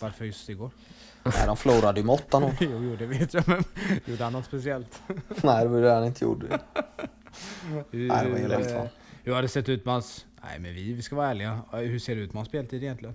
Varför 0.00 0.24
just 0.24 0.48
igår? 0.48 0.70
Nej, 1.22 1.46
de 1.46 1.56
förlorade 1.56 2.00
ju 2.00 2.06
med 2.06 2.16
8-0. 2.30 2.52
jo, 2.60 2.82
jo, 2.82 2.96
det 2.96 3.06
vet 3.06 3.34
jag 3.34 3.48
men 3.48 3.64
gjorde 4.04 4.24
han 4.24 4.32
något 4.32 4.44
speciellt? 4.44 5.02
Nej, 5.42 5.64
det 5.64 5.68
var 5.68 5.80
det 5.80 5.92
han 5.92 6.04
inte 6.04 6.24
gjorde. 6.24 6.46
Nej, 7.70 7.84
det 7.90 8.30
var 8.30 8.38
helt 8.38 8.70
eh, 8.70 8.78
va? 8.78 8.88
Hur 9.26 9.34
har 9.34 9.42
det 9.42 9.48
sett 9.48 9.68
ut 9.68 9.84
med 9.84 9.94
hans... 9.94 10.26
Nej 10.42 10.58
men 10.58 10.74
vi, 10.74 10.92
vi 10.92 11.02
ska 11.02 11.16
vara 11.16 11.28
ärliga. 11.28 11.60
Hur 11.72 11.98
ser 11.98 12.16
det 12.16 12.20
ut 12.22 12.32
med 12.32 12.36
hans 12.38 12.48
speltid 12.48 12.82
egentligen? 12.82 13.14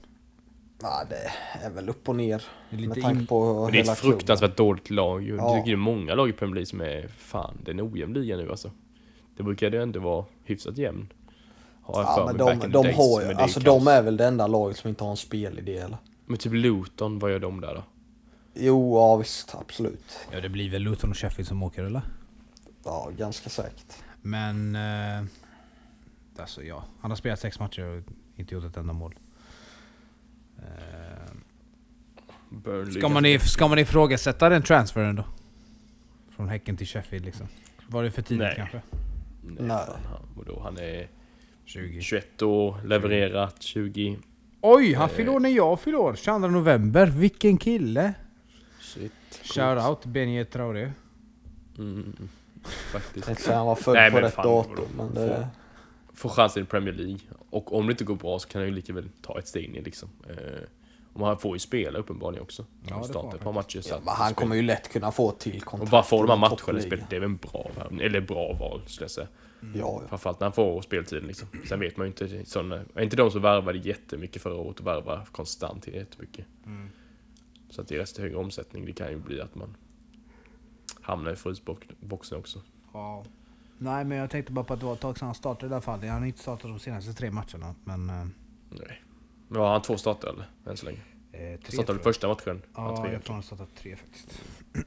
Ja, 0.82 1.04
det 1.10 1.32
är 1.66 1.70
väl 1.70 1.90
upp 1.90 2.10
och 2.10 2.16
ner. 2.16 2.44
Det 2.70 2.84
är 2.84 2.88
Med 2.88 3.02
tanke 3.02 3.20
in... 3.20 3.28
på 3.28 3.64
Men 3.64 3.72
det 3.72 3.80
är 3.80 3.92
ett 3.92 3.98
fruktansvärt 3.98 4.58
dåligt 4.58 4.90
lag. 4.90 5.24
ju. 5.24 5.36
Ja. 5.36 5.44
Jag 5.44 5.54
tycker 5.58 5.72
det 5.72 5.76
är 5.76 5.78
många 5.78 6.16
lag 6.16 6.30
i 6.30 6.34
Premier 6.34 6.54
League 6.56 6.66
som 6.66 6.82
är 6.82 7.08
fan, 7.08 7.58
det 7.66 7.72
är 7.72 7.74
en 7.74 7.82
ojämn 7.94 8.14
liga 8.14 8.38
nu 8.38 8.50
alltså. 8.50 8.72
Det 9.38 9.44
brukade 9.44 9.78
ju 9.78 9.84
ändå 9.84 10.00
vara 10.00 10.26
hyfsat 10.44 10.78
jämn. 10.78 11.14
Har 11.82 12.02
jag 12.02 12.10
Ja, 12.10 12.16
för 12.16 12.26
men 12.26 12.38
de, 12.38 12.54
in 12.54 12.60
de 12.72 12.84
days, 12.84 12.98
har 12.98 13.22
ju, 13.22 13.28
det 13.28 13.36
alltså 13.36 13.60
de 13.60 13.88
är 13.88 14.02
väl 14.02 14.18
det 14.18 14.26
enda 14.26 14.48
laget 14.48 14.78
som 14.78 14.90
inte 14.90 15.04
har 15.04 15.12
en 15.12 15.18
spelidé 15.18 15.78
eller? 15.78 15.98
Men 16.26 16.38
typ 16.38 16.54
Luton, 16.54 17.20
vad 17.20 17.32
gör 17.32 17.40
de 17.40 17.62
där 17.62 17.76
då? 17.76 17.84
Jo, 18.54 18.96
ja 18.98 19.16
visst, 19.16 19.56
absolut. 19.56 20.20
Ja 20.32 20.42
det 20.42 20.50
blir 20.50 20.70
väl 20.70 20.82
Luton 20.82 21.10
och 21.10 21.18
Sheffield 21.18 21.48
som 21.48 21.64
åker 21.64 21.84
eller? 21.84 22.02
Ja, 22.84 23.12
ganska 23.18 23.50
säkert. 23.50 23.94
Men... 24.22 24.76
Eh, 24.76 25.24
alltså 26.42 26.64
ja, 26.64 26.84
han 27.02 27.12
har 27.12 27.16
spelat 27.16 27.40
sex 27.40 27.60
matcher 27.60 27.84
och 27.84 28.04
inte 28.36 28.56
gjort 28.56 28.64
ett 28.64 28.78
enda 28.78 28.94
mål. 28.94 29.16
Burnley 32.50 32.94
ska, 32.94 33.10
man, 33.10 33.26
if, 33.26 33.48
ska 33.48 33.68
man 33.68 33.80
ifrågasätta 33.80 34.50
den 34.50 34.62
transferen 34.64 35.16
då? 35.16 35.24
Från 36.36 36.50
Häcken 36.50 36.78
till 36.78 36.88
Sheffield 36.88 37.26
liksom? 37.26 37.48
Var 37.88 38.04
det 38.04 38.12
för 38.12 38.22
tidigt 38.22 38.40
Nej. 38.44 38.54
kanske? 38.58 38.82
Nej, 39.44 39.56
Nej. 39.60 39.68
Fan, 39.86 40.00
han, 40.10 40.20
vadå, 40.38 40.60
han 40.64 40.78
är 40.78 41.08
20. 41.66 42.02
21 42.02 42.42
år, 42.42 42.78
levererat 42.86 43.62
20... 43.62 44.20
Oj, 44.62 44.94
han 44.94 45.10
Eh. 45.10 45.16
fyller 45.16 45.32
år 45.32 45.40
när 45.40 45.50
jag 45.50 45.80
fyller 45.80 45.98
år! 45.98 46.16
22 46.16 46.38
november. 46.48 47.08
Vilken 47.08 47.58
kille! 47.58 48.14
Shit. 48.80 49.12
Shoutout 49.44 50.06
Benje 50.06 50.46
Traoré. 50.46 50.92
Mm, 51.78 52.18
faktiskt. 52.92 53.16
Jag 53.16 53.26
tänkte 53.26 53.44
säga 53.44 53.58
han 53.58 53.68
var 53.68 53.76
född 53.76 54.12
på 54.12 54.20
rätt 54.20 54.36
datum, 54.36 54.86
men 54.98 55.14
det... 55.14 55.48
Få 56.14 56.30
chansen 56.30 56.64
i 56.64 56.66
Premier 56.66 56.94
League. 56.94 57.20
Och 57.50 57.74
om 57.78 57.86
det 57.88 57.92
inte 57.92 58.04
går 58.04 58.16
bra 58.16 58.40
så 58.40 58.48
kan 58.48 58.62
han 58.62 58.70
ju 58.70 58.76
lika 58.76 58.94
väl 58.94 59.10
ta 59.22 59.40
ett 59.40 59.48
steg 59.48 59.72
ner 59.74 59.82
liksom. 59.82 60.10
Eh, 60.30 60.36
och 61.14 61.28
han 61.28 61.38
får 61.40 61.56
ju 61.56 61.60
spela 61.60 62.00
uppenbarligen 62.00 62.44
också. 62.44 62.66
Ja, 62.88 62.94
Han 62.94 63.02
det 63.02 63.08
får 63.08 63.14
startar 63.14 63.28
han 63.28 63.38
ett 63.38 63.44
par 63.44 63.54
matcher. 63.54 63.82
Så 63.82 63.90
Ja, 63.94 64.00
men 64.06 64.14
han 64.14 64.34
kommer 64.34 64.56
ju 64.56 64.62
lätt 64.62 64.90
kunna 64.92 65.12
få 65.12 65.32
till 65.32 65.58
Och 65.58 65.66
kontrakt. 65.66 65.92
bara 65.92 66.04
få 66.04 66.22
de 66.26 66.30
här 66.30 66.38
matcherna 66.50 66.80
i 66.80 66.82
spelet, 66.82 67.06
det 67.10 67.16
är 67.16 67.20
väl 67.20 67.30
en 67.30 67.38
bra, 67.38 67.72
eller 68.02 68.22
bra 68.22 68.54
val 68.54 68.82
skulle 68.86 69.04
jag 69.04 69.12
säga. 69.12 69.28
Ja, 69.62 69.70
ja. 69.76 70.02
Framförallt 70.10 70.40
när 70.40 70.46
han 70.46 70.54
får 70.54 70.82
speltiden 70.82 71.28
liksom. 71.28 71.48
Sen 71.70 71.80
vet 71.80 71.98
man 71.98 72.08
ju 72.08 72.12
inte, 72.12 72.46
sådana, 72.46 72.76
är 72.96 73.02
inte 73.04 73.16
de 73.16 73.32
som 73.32 73.42
värvade 73.42 73.78
jättemycket 73.78 74.42
förra 74.42 74.56
året 74.56 74.80
och 74.80 74.88
värvar 74.88 75.28
konstant 75.32 75.88
jättemycket. 75.88 76.46
Så 77.70 77.82
att 77.82 77.88
det 77.88 77.96
är 77.96 78.00
rätt 78.00 78.18
hög 78.18 78.38
omsättning, 78.38 78.86
det 78.86 78.94
kan 78.94 79.10
ju 79.10 79.18
bli 79.18 79.42
att 79.42 79.56
man 79.56 79.78
hamnar 81.02 81.32
i 81.32 81.36
frysboxen 81.36 82.38
också. 82.38 82.62
Ja. 82.94 83.24
Nej 83.84 84.06
men 84.06 84.18
jag 84.18 84.30
tänkte 84.30 84.52
bara 84.52 84.66
på 84.66 84.74
att 84.74 84.80
det 84.80 84.86
var 84.86 84.94
ett 84.94 85.00
tag 85.00 85.18
sedan 85.18 85.26
han 85.26 85.36
startade 85.36 85.72
i 85.72 85.74
alla 85.74 85.82
fall. 85.82 86.00
Han 86.04 86.20
har 86.20 86.26
inte 86.26 86.40
startat 86.40 86.64
de 86.64 86.80
senaste 86.80 87.14
tre 87.14 87.32
matcherna. 87.32 87.76
Men... 87.84 88.10
Eh, 88.10 88.26
Nej. 88.70 89.02
Men 89.48 89.62
har 89.62 89.72
han 89.72 89.82
två 89.82 89.98
starter 89.98 90.28
eller? 90.28 90.50
Än 90.72 90.78
så 90.78 90.86
länge? 90.86 91.00
eh, 91.32 91.40
tre 91.40 91.58
Startade 91.60 91.86
tror 91.86 91.96
väl 91.96 92.04
första 92.04 92.28
matchen? 92.28 92.62
Ja, 92.76 93.10
jag 93.12 93.24
tror 93.24 93.34
han 93.34 93.44
startat 93.44 93.70
tre 93.76 93.96
faktiskt. 93.96 94.42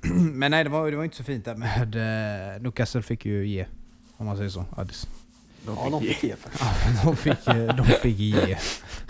men 0.33 0.51
nej 0.51 0.65
det 0.65 0.71
var, 0.71 0.91
det 0.91 0.97
var 0.97 1.05
inte 1.05 1.17
så 1.17 1.25
fint 1.25 1.45
där 1.45 1.57
med... 1.57 1.95
Eh, 2.57 2.63
Newcastle 2.63 3.03
fick 3.03 3.27
ju 3.27 3.47
ge. 3.47 3.67
Om 4.17 4.27
man 4.27 4.37
säger 4.37 4.51
så. 4.51 4.65
Addis. 4.77 5.09
De 5.67 5.77
ja, 5.85 5.91
de 5.91 6.01
fick 6.01 6.23
ge. 6.23 6.29
ge 6.29 6.37
faktiskt. 6.43 6.65
de 7.05 7.17
fick, 7.17 7.47
eh, 7.47 7.77
de 7.77 7.85
fick 7.87 8.19
ge. 8.19 8.57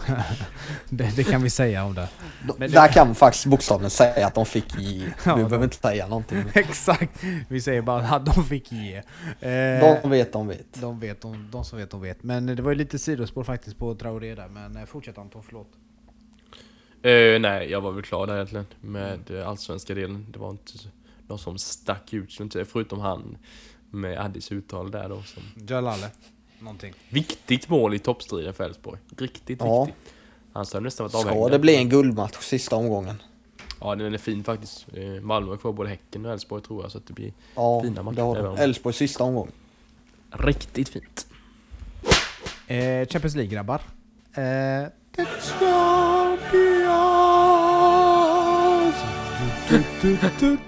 det, 0.91 1.17
det 1.17 1.25
kan 1.25 1.43
vi 1.43 1.51
säga 1.51 1.85
om 1.85 1.95
det. 1.95 2.09
De- 2.47 2.55
Men 2.59 2.71
det- 2.71 2.75
Där 2.75 2.89
kan 2.89 3.07
man 3.07 3.15
faktiskt 3.15 3.47
bokstavligen 3.47 3.91
säga 3.91 4.27
att 4.27 4.35
de 4.35 4.47
fick 4.47 4.79
ge. 4.79 4.99
Du 5.05 5.13
Ja, 5.25 5.35
behöver 5.35 5.59
de- 5.59 5.65
inte 5.65 5.77
säga 5.77 6.07
någonting. 6.09 6.45
Exakt! 6.55 7.25
Vi 7.49 7.61
säger 7.61 7.83
bara 7.83 8.09
att 8.09 8.27
de 8.27 8.45
fick 8.45 8.73
ge. 8.73 8.97
Eh, 8.97 10.01
De 10.03 10.11
vet, 10.11 10.33
de 10.33 10.49
vet. 10.49 10.81
De 10.81 11.01
vet, 11.01 11.21
de, 11.21 11.49
de 11.51 11.65
som 11.65 11.79
vet, 11.79 11.91
de 11.91 12.01
vet. 12.01 12.23
Men 12.23 12.47
det 12.47 12.63
var 12.63 12.71
ju 12.71 12.77
lite 12.77 12.99
sidospår 12.99 13.45
faktiskt 13.45 13.79
på 13.79 13.95
Traoré 13.95 14.35
där. 14.35 14.49
Men 14.49 14.77
eh, 14.77 14.85
fortsätt 14.85 15.19
Anton, 15.19 15.43
förlåt. 15.47 15.69
Eh, 17.03 17.41
nej, 17.41 17.71
jag 17.71 17.81
var 17.81 17.93
väl 17.93 18.03
klar 18.03 18.27
där 18.27 18.35
egentligen 18.35 18.67
med 18.81 19.31
eh, 19.31 19.49
allsvenska 19.49 19.95
delen. 19.95 20.27
Det 20.31 20.39
var 20.39 20.51
inte 20.51 20.73
någon 21.29 21.39
som 21.39 21.59
stack 21.59 22.13
ut, 22.13 22.39
förutom 22.73 23.01
han 23.01 23.37
med 23.91 24.19
Addis 24.21 24.53
uttal 24.53 24.91
där 24.91 25.09
då. 25.09 25.23
Som 25.23 25.43
Jalale. 25.69 26.07
Någonting. 26.59 26.95
viktigt 27.09 27.69
mål 27.69 27.95
i 27.95 27.99
toppstriden 27.99 28.55
för 28.55 28.65
Elfsborg. 28.65 28.99
Riktigt 29.19 29.61
Ja. 29.61 29.85
viktigt. 29.85 30.13
Han 30.53 30.67
sa 30.67 30.81
nästan 30.81 31.05
varit 31.05 31.11
Ska 31.21 31.31
avhängd. 31.31 31.51
det 31.51 31.59
bli 31.59 31.77
en 31.77 31.89
guldmatch 31.89 32.37
sista 32.43 32.77
omgången? 32.77 33.23
Ja, 33.81 33.95
den 33.95 34.15
är 34.15 34.19
fin 34.19 34.45
faktiskt. 34.45 34.87
Eh, 34.95 35.23
Malmö 35.23 35.51
har 35.51 35.57
kvar 35.57 35.73
både 35.73 35.89
Häcken 35.89 36.27
och 36.27 36.33
Elfsborg 36.33 36.63
tror 36.63 36.83
jag, 36.83 36.93
så 36.93 36.99
att 36.99 37.07
det 37.07 37.13
blir 37.13 37.33
Ja, 37.55 37.83
Fina 37.83 38.03
matcher, 38.03 38.59
Elfsborg 38.61 38.95
sista 38.95 39.25
omgången. 39.25 39.53
riktigt 40.31 40.89
fint. 40.89 41.27
Eh, 42.67 43.07
Champions 43.09 43.35
League 43.35 43.47
grabbar. 43.55 43.81
Eh! 44.35 44.89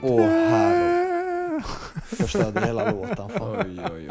Åh 0.03 0.21
herre. 0.21 0.86
Förstörde 2.07 2.67
hela 2.67 2.91
låten. 2.93 3.29
Fan. 3.29 3.57
oj, 3.67 4.09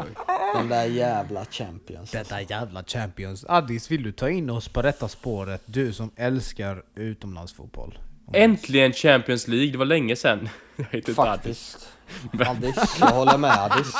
Den 0.54 0.68
där 0.68 0.84
jävla 0.84 1.44
champions. 1.44 2.10
Detta 2.10 2.40
jävla 2.40 2.82
champions. 2.84 3.44
Addis, 3.48 3.90
vill 3.90 4.02
du 4.02 4.12
ta 4.12 4.30
in 4.30 4.50
oss 4.50 4.68
på 4.68 4.82
detta 4.82 5.08
spåret? 5.08 5.62
Du 5.66 5.92
som 5.92 6.10
älskar 6.16 6.82
utomlandsfotboll. 6.94 7.98
Äntligen 8.32 8.92
Champions 8.92 9.48
League, 9.48 9.72
det 9.72 9.78
var 9.78 9.84
länge 9.86 10.14
heter 10.76 10.98
inte 10.98 11.22
Addis. 11.22 11.76
Faktiskt. 12.36 12.48
Addis, 12.48 12.96
jag 13.00 13.06
håller 13.06 13.38
med 13.38 13.50
Addis. 13.58 13.94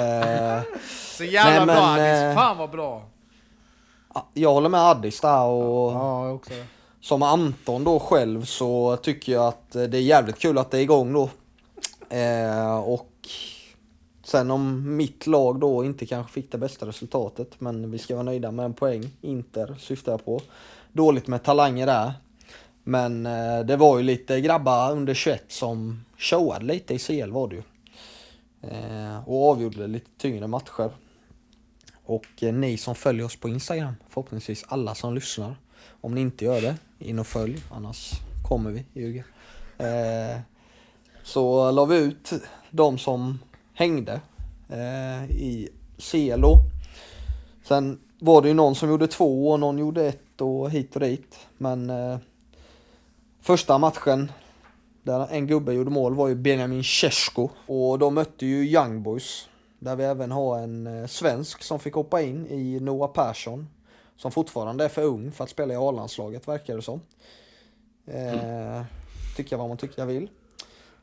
Eh, 0.00 0.62
Så 1.16 1.24
jävla 1.24 1.50
Nej, 1.50 1.66
men, 1.66 1.66
bra 1.66 1.84
Addis, 1.86 2.22
eh, 2.22 2.34
fan 2.34 2.58
vad 2.58 2.70
bra! 2.70 3.04
jag 4.34 4.52
håller 4.52 4.68
med 4.68 4.80
Addis 4.80 5.20
där 5.20 5.42
och 5.44 5.92
Ja, 5.92 6.26
jag 6.26 6.34
också. 6.34 6.52
som 7.00 7.22
Anton 7.22 7.84
då 7.84 8.00
själv 8.00 8.44
så 8.44 8.96
tycker 8.96 9.32
jag 9.32 9.44
att 9.46 9.70
det 9.72 9.94
är 9.94 10.00
jävligt 10.00 10.38
kul 10.38 10.58
att 10.58 10.70
det 10.70 10.78
är 10.78 10.82
igång 10.82 11.12
då. 11.12 11.30
Eh, 12.16 12.78
och 12.78 13.10
sen 14.24 14.50
om 14.50 14.96
mitt 14.96 15.26
lag 15.26 15.60
då 15.60 15.84
inte 15.84 16.06
kanske 16.06 16.32
fick 16.32 16.52
det 16.52 16.58
bästa 16.58 16.86
resultatet, 16.86 17.60
men 17.60 17.90
vi 17.90 17.98
ska 17.98 18.14
vara 18.14 18.24
nöjda 18.24 18.50
med 18.50 18.64
en 18.64 18.74
poäng. 18.74 19.10
Inter 19.20 19.74
syftar 19.78 20.12
jag 20.12 20.24
på. 20.24 20.40
Dåligt 20.92 21.26
med 21.26 21.42
talanger 21.42 21.86
där. 21.86 22.12
Men 22.84 23.26
eh, 23.26 23.60
det 23.60 23.76
var 23.76 23.98
ju 23.98 24.02
lite 24.02 24.40
grabbar 24.40 24.92
under 24.92 25.14
21 25.14 25.44
som 25.48 26.04
showade 26.18 26.64
lite 26.64 26.94
i 26.94 26.98
CL 26.98 27.30
var 27.30 27.48
det 27.48 27.54
ju. 27.54 27.62
Eh, 28.70 29.28
och 29.28 29.50
avgjorde 29.50 29.86
lite 29.86 30.10
tyngre 30.18 30.46
matcher. 30.46 30.90
Och 32.04 32.26
eh, 32.42 32.54
ni 32.54 32.76
som 32.76 32.94
följer 32.94 33.24
oss 33.24 33.36
på 33.36 33.48
Instagram, 33.48 33.94
förhoppningsvis 34.08 34.64
alla 34.68 34.94
som 34.94 35.14
lyssnar. 35.14 35.56
Om 36.00 36.14
ni 36.14 36.20
inte 36.20 36.44
gör 36.44 36.60
det, 36.60 36.76
in 36.98 37.18
och 37.18 37.26
följ, 37.26 37.62
annars 37.72 38.10
kommer 38.48 38.70
vi 38.70 38.84
ljuga. 38.92 39.24
Eh, 39.78 40.40
så 41.22 41.70
la 41.70 41.84
vi 41.84 41.96
ut 41.96 42.32
de 42.76 42.98
som 42.98 43.38
hängde 43.74 44.20
eh, 44.68 45.30
i 45.30 45.68
Cielo. 45.98 46.56
Sen 47.64 48.00
var 48.18 48.42
det 48.42 48.48
ju 48.48 48.54
någon 48.54 48.74
som 48.74 48.88
gjorde 48.88 49.06
två 49.06 49.50
och 49.50 49.60
någon 49.60 49.78
gjorde 49.78 50.06
ett 50.06 50.40
och 50.40 50.70
hit 50.70 50.94
och 50.94 51.00
dit. 51.00 51.36
Men 51.58 51.90
eh, 51.90 52.18
första 53.40 53.78
matchen 53.78 54.32
där 55.02 55.26
en 55.30 55.46
gubbe 55.46 55.72
gjorde 55.72 55.90
mål 55.90 56.14
var 56.14 56.28
ju 56.28 56.34
Benjamin 56.34 56.84
Cesko 56.84 57.48
och 57.66 57.98
de 57.98 58.14
mötte 58.14 58.46
ju 58.46 58.64
Young 58.64 59.02
Boys. 59.02 59.48
Där 59.78 59.96
vi 59.96 60.04
även 60.04 60.32
har 60.32 60.58
en 60.58 60.86
eh, 60.86 61.06
svensk 61.06 61.62
som 61.62 61.78
fick 61.78 61.94
hoppa 61.94 62.22
in 62.22 62.46
i 62.46 62.80
Noah 62.80 63.12
Persson. 63.12 63.68
Som 64.16 64.32
fortfarande 64.32 64.84
är 64.84 64.88
för 64.88 65.02
ung 65.02 65.32
för 65.32 65.44
att 65.44 65.50
spela 65.50 65.74
i 65.74 65.76
A-landslaget 65.76 66.48
verkar 66.48 66.76
det 66.76 66.82
som. 66.82 67.00
Eh, 68.06 68.82
tycka 69.36 69.56
vad 69.56 69.68
man 69.68 69.76
tycker 69.76 70.02
jag 70.02 70.06
vill. 70.06 70.28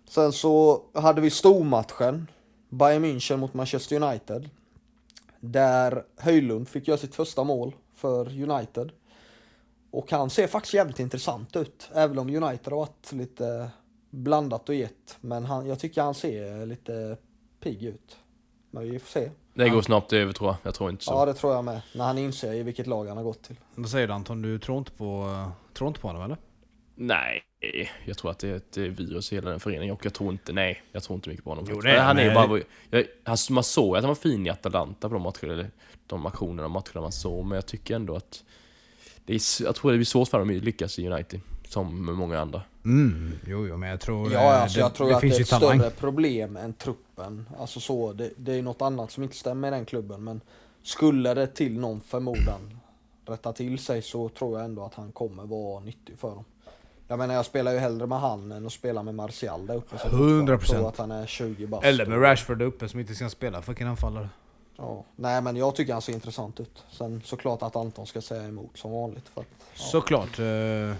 Sen 0.05 0.33
så 0.33 0.81
hade 0.93 1.22
vi 1.22 1.29
stormatchen. 1.29 2.27
Bayern 2.69 3.05
München 3.05 3.38
mot 3.38 3.53
Manchester 3.53 4.01
United. 4.01 4.50
Där 5.39 6.03
Höjlund 6.17 6.69
fick 6.69 6.88
göra 6.88 6.98
sitt 6.98 7.15
första 7.15 7.43
mål 7.43 7.75
för 7.95 8.41
United. 8.51 8.91
Och 9.91 10.12
han 10.12 10.29
ser 10.29 10.48
faktiskt 10.48 10.74
jävligt 10.74 11.00
intressant 11.00 11.55
ut. 11.55 11.89
Även 11.93 12.19
om 12.19 12.29
United 12.29 12.74
har 12.74 12.79
varit 12.79 13.12
lite 13.12 13.69
blandat 14.10 14.69
och 14.69 14.75
gett. 14.75 15.17
Men 15.22 15.45
han, 15.45 15.67
jag 15.67 15.79
tycker 15.79 16.01
han 16.01 16.13
ser 16.13 16.65
lite 16.65 17.17
pigg 17.60 17.83
ut. 17.83 18.17
Men 18.72 18.91
vi 18.91 19.00
får 19.00 19.07
se. 19.07 19.31
Det 19.53 19.69
går 19.69 19.81
snabbt 19.81 20.13
över 20.13 20.33
tror 20.33 20.50
jag. 20.50 20.57
Jag 20.63 20.75
tror 20.75 20.89
inte 20.89 21.03
så. 21.03 21.12
Ja 21.12 21.25
det 21.25 21.33
tror 21.33 21.53
jag 21.53 21.65
med. 21.65 21.81
När 21.95 22.05
han 22.05 22.17
inser 22.17 22.53
i 22.53 22.63
vilket 22.63 22.88
lag 22.88 23.07
han 23.07 23.17
har 23.17 23.24
gått 23.24 23.43
till. 23.43 23.55
Vad 23.75 23.89
säger 23.89 24.07
du 24.07 24.13
Anton? 24.13 24.41
Du 24.41 24.60
tror 24.60 24.77
inte 24.77 24.91
på, 24.91 25.45
tror 25.74 25.88
inte 25.88 26.00
på 26.00 26.07
honom 26.07 26.24
eller? 26.24 26.38
Nej, 26.95 27.41
jag 28.05 28.17
tror 28.17 28.32
att 28.32 28.39
det 28.39 28.50
är 28.50 28.55
ett 28.55 28.77
eh, 28.77 28.84
virus 28.84 29.32
i 29.32 29.36
hela 29.36 29.50
den 29.50 29.60
föreningen 29.60 29.93
och 29.96 30.05
jag 30.05 30.13
tror 30.13 30.32
inte, 30.32 30.53
nej, 30.53 30.84
jag 30.91 31.03
tror 31.03 31.15
inte 31.15 31.29
mycket 31.29 31.43
på 31.43 31.51
honom. 31.51 31.65
Jo, 31.70 31.82
det 31.82 31.91
är 31.91 32.01
han 32.03 32.20
är 32.20 32.36
bara, 32.36 32.60
jag, 32.89 33.05
han, 33.24 33.38
man 33.50 33.63
såg 33.63 33.98
att 33.98 34.03
han 34.03 34.08
var 34.08 34.15
fin 34.15 34.48
i 34.48 34.50
Atalanta 34.50 35.10
på 35.10 35.13
de 35.13 35.24
matcherna, 35.24 35.53
eller 35.53 35.72
de 36.08 36.25
aktionerna 36.25 36.65
och 36.65 36.72
matcherna 36.72 37.01
man 37.01 37.12
såg, 37.12 37.46
men 37.46 37.55
jag 37.55 37.65
tycker 37.65 37.96
ändå 37.96 38.15
att 38.15 38.43
det 39.25 39.34
är, 39.34 39.63
jag 39.63 39.75
tror 39.75 39.91
det 39.91 39.98
blir 39.98 40.05
svårt 40.05 40.27
för 40.27 40.39
dem 40.39 40.58
att 40.58 40.63
lyckas 40.63 41.00
i 41.00 41.08
United, 41.08 41.41
som 41.67 42.05
med 42.05 42.15
många 42.15 42.39
andra. 42.39 42.62
Mm, 42.86 43.32
jo, 43.48 43.67
jo 43.67 43.77
men 43.77 43.89
jag 43.89 44.00
tror... 44.00 44.32
Ja, 44.32 44.39
eh, 44.39 44.62
alltså 44.62 44.77
det, 44.77 44.82
jag 44.82 44.93
tror 44.93 45.10
det 45.10 45.15
att 45.15 45.22
finns 45.22 45.36
det 45.36 45.41
är 45.41 45.43
ett 45.43 45.50
talang. 45.50 45.79
större 45.79 45.91
problem 45.91 46.58
än 46.58 46.74
truppen. 46.74 47.50
Alltså 47.60 47.79
så, 47.79 48.13
det, 48.13 48.29
det 48.38 48.53
är 48.53 48.62
något 48.62 48.82
annat 48.82 49.12
som 49.12 49.24
inte 49.24 49.36
stämmer 49.36 49.67
i 49.67 49.72
den 49.72 49.86
klubben. 49.86 50.24
Men 50.24 50.41
skulle 50.84 51.34
det 51.34 51.48
till 51.48 51.79
någon 51.79 52.01
förmodan 52.01 52.79
rätta 53.25 53.53
till 53.53 53.79
sig 53.79 54.01
så 54.01 54.29
tror 54.29 54.58
jag 54.58 54.65
ändå 54.65 54.86
att 54.86 54.93
han 54.93 55.12
kommer 55.12 55.46
vara 55.46 55.79
nyttig 55.79 56.20
för 56.20 56.29
dem. 56.29 56.46
Jag 57.13 57.17
menar 57.17 57.34
jag 57.34 57.46
spelar 57.46 57.72
ju 57.72 57.79
hellre 57.79 58.08
med 58.08 58.20
han 58.20 58.51
än 58.51 58.65
att 58.65 58.74
spela 58.74 59.03
med 59.03 59.15
Martial 59.15 59.67
där 59.67 59.75
uppe. 59.75 59.98
som 59.98 60.10
100%. 60.48 60.58
tror 60.58 60.88
att 60.89 60.98
han 60.98 61.12
är 61.12 61.25
20 61.25 61.67
bast. 61.67 61.86
Eller 61.86 62.05
med 62.05 62.22
Rashford 62.22 62.58
där 62.58 62.65
uppe 62.65 62.89
som 62.89 63.00
inte 63.00 63.15
ska 63.15 63.29
spela 63.29 63.62
fucking 63.62 63.88
anfallare. 63.88 64.29
Ja. 64.77 65.05
Nej 65.15 65.41
men 65.41 65.55
jag 65.55 65.75
tycker 65.75 65.93
han 65.93 66.01
ser 66.01 66.13
intressant 66.13 66.60
ut. 66.60 66.84
Sen 66.91 67.22
såklart 67.25 67.62
att 67.62 67.75
Anton 67.75 68.08
ska 68.08 68.22
säga 68.22 68.43
emot 68.43 68.77
som 68.77 68.91
vanligt. 68.91 69.29
För 69.29 69.41
att, 69.41 69.48
ja. 69.74 69.84
Såklart, 69.84 70.39
eh, 70.39 70.96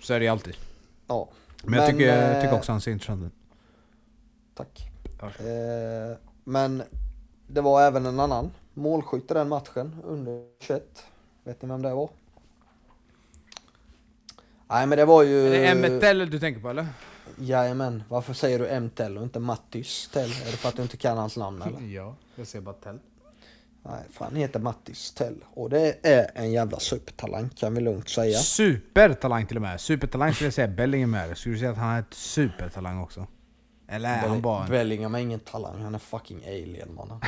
så 0.00 0.14
är 0.14 0.20
det 0.20 0.28
alltid. 0.28 0.54
ja. 1.06 1.28
Men, 1.62 1.80
jag, 1.80 1.90
tycker, 1.90 2.06
jag 2.06 2.36
eh, 2.36 2.42
tycker 2.42 2.56
också 2.56 2.72
han 2.72 2.80
ser 2.80 2.90
intressant 2.92 3.24
ut. 3.24 3.32
Tack. 4.54 4.88
Eh, 5.22 6.16
men 6.44 6.82
det 7.46 7.60
var 7.60 7.82
även 7.82 8.06
en 8.06 8.20
annan 8.20 8.50
målskytt 8.74 9.30
i 9.30 9.34
den 9.34 9.48
matchen 9.48 9.96
under 10.04 10.44
21. 10.60 11.04
Vet 11.44 11.62
ni 11.62 11.68
vem 11.68 11.82
det 11.82 11.94
var? 11.94 12.08
Nej 14.68 14.86
men 14.86 14.98
det 14.98 15.04
var 15.04 15.22
ju... 15.22 15.46
Är 15.46 15.50
det 15.50 15.66
Emmet 15.66 16.00
Tell 16.00 16.30
du 16.30 16.38
tänker 16.38 16.60
på 16.60 16.70
eller? 16.70 16.86
Jajamän, 17.38 18.02
varför 18.08 18.34
säger 18.34 18.58
du 18.58 18.68
M-Tell 18.68 19.18
och 19.18 19.22
inte 19.22 19.40
Mattis 19.40 20.10
Tell? 20.12 20.30
Är 20.30 20.50
det 20.50 20.56
för 20.56 20.68
att 20.68 20.76
du 20.76 20.82
inte 20.82 20.96
kan 20.96 21.18
hans 21.18 21.36
namn 21.36 21.62
eller? 21.62 21.80
Ja, 21.94 22.16
jag 22.34 22.46
ser 22.46 22.60
bara 22.60 22.74
Tell. 22.74 22.98
Nej, 23.82 24.02
för 24.10 24.24
han 24.24 24.36
heter 24.36 24.60
Mattis 24.60 25.12
Tell. 25.12 25.44
Och 25.54 25.70
det 25.70 26.06
är 26.06 26.30
en 26.34 26.52
jävla 26.52 26.78
supertalang 26.78 27.48
kan 27.48 27.74
vi 27.74 27.80
lugnt 27.80 28.08
säga. 28.08 28.38
Supertalang 28.38 29.46
till 29.46 29.56
och 29.56 29.62
med. 29.62 29.80
Supertalang 29.80 30.34
skulle 30.34 30.46
jag 30.46 30.54
säga 30.54 30.68
Bellingham 30.68 31.14
är. 31.14 31.34
Skulle 31.34 31.54
du 31.54 31.58
säga 31.58 31.70
att 31.70 31.76
han 31.76 31.96
är 31.96 32.00
ett 32.00 32.14
supertalang 32.14 33.00
också? 33.00 33.26
Eller 33.88 34.08
är 34.08 34.28
han 34.28 34.42
bara 34.42 34.64
en... 34.64 34.70
Bellingham 34.70 35.14
är 35.14 35.18
ingen 35.18 35.40
talang, 35.40 35.82
han 35.82 35.94
är 35.94 35.98
fucking 35.98 36.44
alien 36.46 36.94
mannen. 36.94 37.20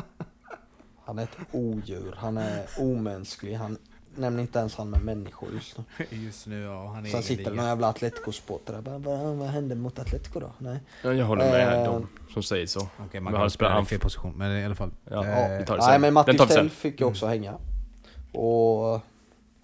han 1.04 1.18
är 1.18 1.22
ett 1.22 1.36
odjur, 1.52 2.14
han 2.18 2.36
är 2.38 2.66
omänsklig, 2.78 3.54
han 3.54 3.78
nämner 4.16 4.42
inte 4.42 4.58
ens 4.58 4.74
han 4.76 4.90
med 4.90 5.04
människor 5.04 5.48
just 5.54 5.78
nu. 5.78 5.84
Just 6.24 6.46
nu 6.46 6.62
ja, 6.62 6.86
han 6.94 7.06
är 7.06 7.10
Sen 7.10 7.22
sitter 7.22 7.50
det 7.50 7.56
någon 7.56 7.66
jävla 7.66 7.88
Atletico-supporter 7.92 8.72
där 8.72 8.80
bara, 8.80 8.98
vad, 8.98 9.36
vad 9.36 9.48
hände 9.48 9.74
mot 9.74 9.98
Atletico 9.98 10.40
då? 10.40 10.52
Nej. 10.58 10.80
Ja, 11.04 11.12
jag 11.12 11.26
håller 11.26 11.50
med 11.50 11.78
Eh, 11.78 11.84
de 11.84 12.08
som 12.32 12.42
säger 12.42 12.66
så. 12.66 12.80
Okej, 12.80 12.90
Men 13.12 13.22
man 13.24 13.34
han 13.34 13.42
kan 13.42 13.50
spela 13.50 13.82
i 13.82 13.84
fel 13.84 14.00
position, 14.00 14.32
men 14.36 14.58
i 14.58 14.64
alla 14.64 14.74
fall. 14.74 14.90
Ja, 15.10 15.26
Eh, 15.26 15.58
vi 15.58 15.64
tar 15.66 15.76
det 15.76 15.82
Nej 15.82 15.92
sen. 15.92 16.00
men 16.00 16.14
tar 16.38 16.46
vi 16.46 16.52
sen. 16.52 16.62
Tell 16.62 16.70
fick 16.70 17.00
ju 17.00 17.06
också 17.06 17.26
hänga. 17.26 17.54
Och 18.32 19.00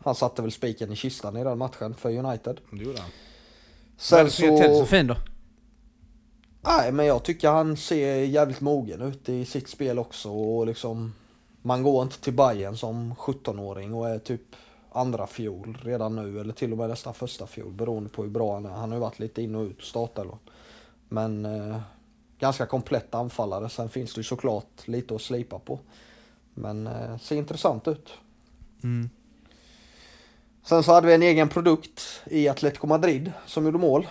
han 0.04 0.14
satte 0.14 0.42
väl 0.42 0.52
spiken 0.52 0.92
i 0.92 0.96
kistan 0.96 1.36
i 1.36 1.44
den 1.44 1.58
matchen 1.58 1.94
för 1.94 2.10
United. 2.18 2.60
Det 2.70 2.84
gjorde 2.84 3.00
han. 3.00 3.10
Sen 3.96 4.24
Varför 4.24 4.44
är 4.44 4.58
Tell 4.58 4.72
så 4.74 4.78
så... 4.80 4.86
fin 4.86 5.06
då? 5.06 5.16
Nej 6.60 6.92
men 6.92 7.06
jag 7.06 7.22
tycker 7.22 7.48
han 7.50 7.76
ser 7.76 8.16
jävligt 8.16 8.60
mogen 8.60 9.02
ut 9.02 9.28
i 9.28 9.44
sitt 9.44 9.68
spel 9.68 9.98
också 9.98 10.30
och 10.30 10.66
liksom 10.66 11.14
Man 11.66 11.82
går 11.82 12.02
inte 12.02 12.20
till 12.20 12.32
Bayern 12.32 12.76
som 12.76 13.14
17-åring 13.14 13.94
och 13.94 14.08
är 14.08 14.18
typ 14.18 14.56
andra 14.92 15.26
fjol 15.26 15.78
redan 15.82 16.16
nu 16.16 16.40
eller 16.40 16.52
till 16.52 16.72
och 16.72 16.78
med 16.78 16.88
nästan 16.88 17.14
första 17.14 17.46
fjol 17.46 17.72
beroende 17.72 18.10
på 18.10 18.22
hur 18.22 18.30
bra 18.30 18.54
han 18.54 18.66
är. 18.66 18.70
Han 18.70 18.90
har 18.90 18.96
ju 18.96 19.00
varit 19.00 19.18
lite 19.18 19.42
in 19.42 19.54
och 19.54 19.62
ut 19.62 19.82
startelvan. 19.82 20.38
Men 21.08 21.44
eh, 21.44 21.80
ganska 22.38 22.66
komplett 22.66 23.14
anfallare. 23.14 23.68
Sen 23.68 23.88
finns 23.88 24.14
det 24.14 24.18
ju 24.18 24.24
såklart 24.24 24.88
lite 24.88 25.14
att 25.14 25.22
slipa 25.22 25.58
på. 25.58 25.80
Men 26.54 26.86
eh, 26.86 27.18
ser 27.18 27.36
intressant 27.36 27.88
ut. 27.88 28.10
Mm. 28.82 29.10
Sen 30.62 30.82
så 30.82 30.92
hade 30.92 31.06
vi 31.06 31.14
en 31.14 31.22
egen 31.22 31.48
produkt 31.48 32.22
i 32.26 32.48
Atletico 32.48 32.86
Madrid 32.86 33.32
som 33.46 33.64
gjorde 33.64 33.78
mål. 33.78 34.06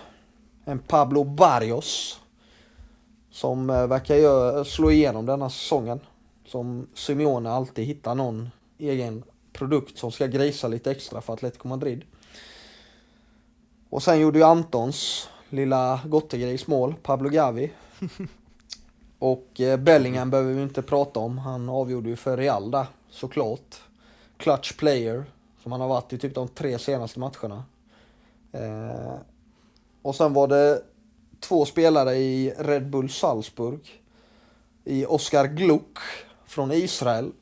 En 0.64 0.78
Pablo 0.78 1.24
Barrios. 1.24 2.20
Som 3.30 3.70
eh, 3.70 3.86
verkar 3.86 4.14
gö- 4.14 4.64
slå 4.64 4.90
igenom 4.90 5.26
denna 5.26 5.50
säsongen. 5.50 6.00
Som 6.46 6.86
Simeone 6.94 7.50
alltid 7.50 7.84
hittar 7.84 8.14
någon 8.14 8.50
egen 8.78 9.22
produkt 9.52 9.98
som 9.98 10.12
ska 10.12 10.26
grisa 10.26 10.68
lite 10.68 10.90
extra 10.90 11.20
för 11.20 11.32
Atletico 11.32 11.68
Madrid. 11.68 12.04
Och 13.90 14.02
sen 14.02 14.20
gjorde 14.20 14.38
ju 14.38 14.44
Antons 14.44 15.28
lilla 15.50 16.00
gottegris 16.04 16.66
mål, 16.66 16.94
Pablo 17.02 17.28
Gavi. 17.28 17.72
Och 19.18 19.60
eh, 19.60 19.76
Bellingham 19.76 20.30
behöver 20.30 20.52
vi 20.52 20.62
inte 20.62 20.82
prata 20.82 21.20
om. 21.20 21.38
Han 21.38 21.68
avgjorde 21.68 22.08
ju 22.08 22.16
för 22.16 22.36
Real 22.36 22.70
där, 22.70 22.86
såklart. 23.10 23.80
Clutch 24.36 24.76
player, 24.76 25.24
som 25.62 25.72
han 25.72 25.80
har 25.80 25.88
varit 25.88 26.12
i 26.12 26.18
typ 26.18 26.34
de 26.34 26.48
tre 26.48 26.78
senaste 26.78 27.18
matcherna. 27.18 27.64
Eh, 28.52 29.14
och 30.02 30.14
sen 30.14 30.32
var 30.32 30.48
det 30.48 30.82
två 31.40 31.64
spelare 31.64 32.14
i 32.14 32.54
Red 32.58 32.90
Bull 32.90 33.10
Salzburg. 33.10 34.02
I 34.84 35.06
Oskar 35.06 35.46
Gluck 35.46 35.98
från 36.46 36.72
Israel. 36.72 37.32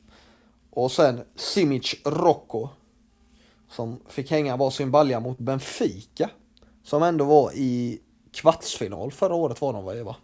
Och 0.69 0.91
sen 0.91 1.23
Simic 1.35 1.95
Rocco. 2.05 2.69
Som 3.69 3.99
fick 4.07 4.31
hänga 4.31 4.57
varsin 4.57 4.91
balja 4.91 5.19
mot 5.19 5.37
Benfica. 5.37 6.29
Som 6.83 7.03
ändå 7.03 7.25
var 7.25 7.51
i 7.53 8.01
kvartsfinal 8.31 9.11
förra 9.11 9.35
året 9.35 9.61
var 9.61 9.73
de 9.73 9.85
va 9.85 9.95
Eva? 9.95 10.15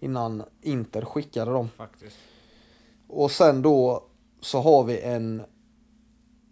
Innan 0.00 0.42
Inter 0.62 1.04
skickade 1.04 1.50
dem. 1.50 1.68
Faktiskt. 1.76 2.16
Och 3.08 3.30
sen 3.30 3.62
då 3.62 4.04
så 4.40 4.60
har 4.60 4.84
vi 4.84 5.00
en 5.00 5.42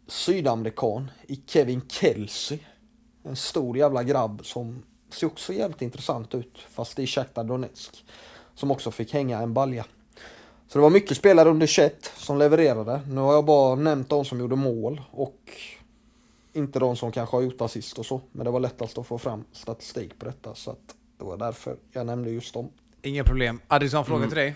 sydamerikan 0.07 1.11
i 1.27 1.43
Kevin 1.47 1.83
Kelsey. 1.89 2.59
En 3.23 3.37
stor 3.37 3.77
jävla 3.79 4.03
grabb 4.03 4.47
som 4.47 4.83
ser 5.11 5.27
också 5.27 5.53
jävligt 5.53 5.83
intressant 5.83 6.35
ut 6.35 6.59
fast 6.59 6.99
i 6.99 7.07
Shakhtar 7.07 7.45
Donetsk. 7.45 8.05
Som 8.55 8.71
också 8.71 8.91
fick 8.91 9.13
hänga 9.13 9.39
en 9.39 9.55
balja. 9.55 9.87
Så 10.73 10.79
det 10.79 10.83
var 10.83 10.91
mycket 10.91 11.17
spelare 11.17 11.49
under 11.49 11.67
21 11.67 12.13
som 12.17 12.39
levererade. 12.39 13.01
Nu 13.09 13.21
har 13.21 13.33
jag 13.35 13.45
bara 13.45 13.75
nämnt 13.75 14.09
de 14.09 14.25
som 14.25 14.41
gjorde 14.41 14.57
mål 14.57 15.01
och 15.11 15.37
inte 16.53 16.79
de 16.79 16.97
som 16.97 17.13
kanske 17.13 17.37
har 17.37 17.43
gjort 17.43 17.61
assist 17.61 17.99
och 17.99 18.07
så. 18.07 18.21
Men 18.33 18.45
det 18.45 18.51
var 18.51 18.61
lättast 18.61 18.99
att 18.99 19.07
få 19.07 19.19
fram 19.19 19.45
statistik 19.53 20.19
på 20.19 20.25
detta 20.25 20.55
så 20.55 20.71
att 20.71 20.95
det 21.19 21.25
var 21.25 21.37
därför 21.37 21.77
jag 21.93 22.07
nämnde 22.07 22.31
just 22.31 22.55
dem. 22.55 22.69
Inga 23.03 23.25
problem. 23.25 23.61
Addison, 23.69 24.05
fråga 24.05 24.27
till 24.27 24.37
dig. 24.37 24.55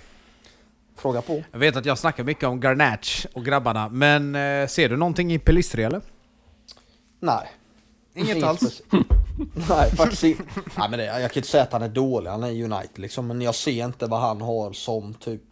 Fråga 0.96 1.22
på. 1.22 1.42
Jag 1.52 1.58
vet 1.58 1.76
att 1.76 1.86
jag 1.86 1.98
snackar 1.98 2.24
mycket 2.24 2.44
om 2.44 2.60
Garnach 2.60 3.26
och 3.32 3.44
grabbarna, 3.44 3.88
men 3.88 4.34
eh, 4.34 4.66
ser 4.66 4.88
du 4.88 4.96
någonting 4.96 5.32
i 5.32 5.38
Pelistri 5.38 5.82
eller? 5.84 6.00
Nej. 7.20 7.48
Inget 8.14 8.42
alls? 8.44 8.60
speci- 8.60 9.04
Nej, 9.68 9.90
faktiskt 9.90 10.24
inte. 10.24 10.42
Nej, 10.78 10.90
men 10.90 10.98
det, 10.98 11.04
jag 11.04 11.32
kan 11.32 11.38
inte 11.40 11.48
säga 11.48 11.62
att 11.62 11.72
han 11.72 11.82
är 11.82 11.88
dålig, 11.88 12.30
han 12.30 12.42
är 12.44 12.50
United 12.64 12.98
liksom. 12.98 13.26
Men 13.26 13.42
jag 13.42 13.54
ser 13.54 13.84
inte 13.84 14.06
vad 14.06 14.20
han 14.20 14.40
har 14.40 14.72
som 14.72 15.14
typ 15.14 15.42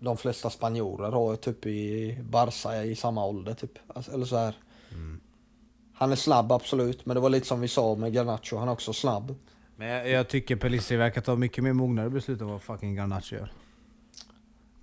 de 0.00 0.16
flesta 0.16 0.50
spanjorer 0.50 1.10
har 1.12 1.36
typ 1.36 1.66
i 1.66 2.18
Barca 2.30 2.84
i 2.84 2.94
samma 2.96 3.24
ålder 3.26 3.54
typ. 3.54 3.78
Alltså, 3.88 4.12
eller 4.12 4.24
så 4.26 4.36
här. 4.36 4.54
Han 5.94 6.12
är 6.12 6.16
snabb 6.16 6.52
absolut, 6.52 7.06
men 7.06 7.14
det 7.14 7.20
var 7.20 7.30
lite 7.30 7.46
som 7.46 7.60
vi 7.60 7.68
sa 7.68 7.94
med 7.94 8.12
Garnacho, 8.14 8.56
han 8.56 8.68
är 8.68 8.72
också 8.72 8.92
snabb. 8.92 9.34
Men 9.76 9.88
jag, 9.88 10.08
jag 10.10 10.28
tycker 10.28 10.56
Pelistri 10.56 10.96
verkar 10.96 11.20
ta 11.20 11.36
mycket 11.36 11.64
mer 11.64 11.72
mognare 11.72 12.10
beslut 12.10 12.40
än 12.40 12.46
vad 12.46 12.62
fucking 12.62 12.94
Garnach 12.94 13.32
gör. 13.32 13.52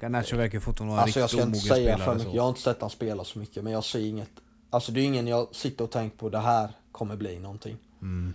Garnacho 0.02 0.36
verkar 0.38 0.60
fortfarande 0.60 0.92
vara 0.96 1.02
en 1.02 1.04
Alltså 1.04 1.20
jag 1.20 1.24
riktigt 1.26 1.40
ska 1.40 1.44
omogen 1.46 1.56
inte 1.56 1.68
säga 1.76 1.94
spelare. 1.98 2.06
för 2.06 2.14
mycket, 2.16 2.32
så. 2.32 2.38
jag 2.38 2.44
har 2.44 2.50
inte 2.50 2.62
sett 2.62 2.82
han 2.82 2.90
spela 2.90 3.24
så 3.24 3.40
mycket 3.40 3.64
men 3.64 3.74
jag 3.74 3.84
ser 3.84 4.00
inget 4.06 4.30
Alltså 4.70 4.92
det 4.92 5.02
är 5.02 5.04
ingen 5.06 5.28
jag 5.28 5.56
sitter 5.56 5.84
och 5.84 5.92
tänker 5.92 6.18
på 6.18 6.30
det 6.30 6.40
här 6.40 6.70
kommer 6.92 7.16
bli 7.16 7.40
någonting 7.40 7.78
Mm. 8.02 8.34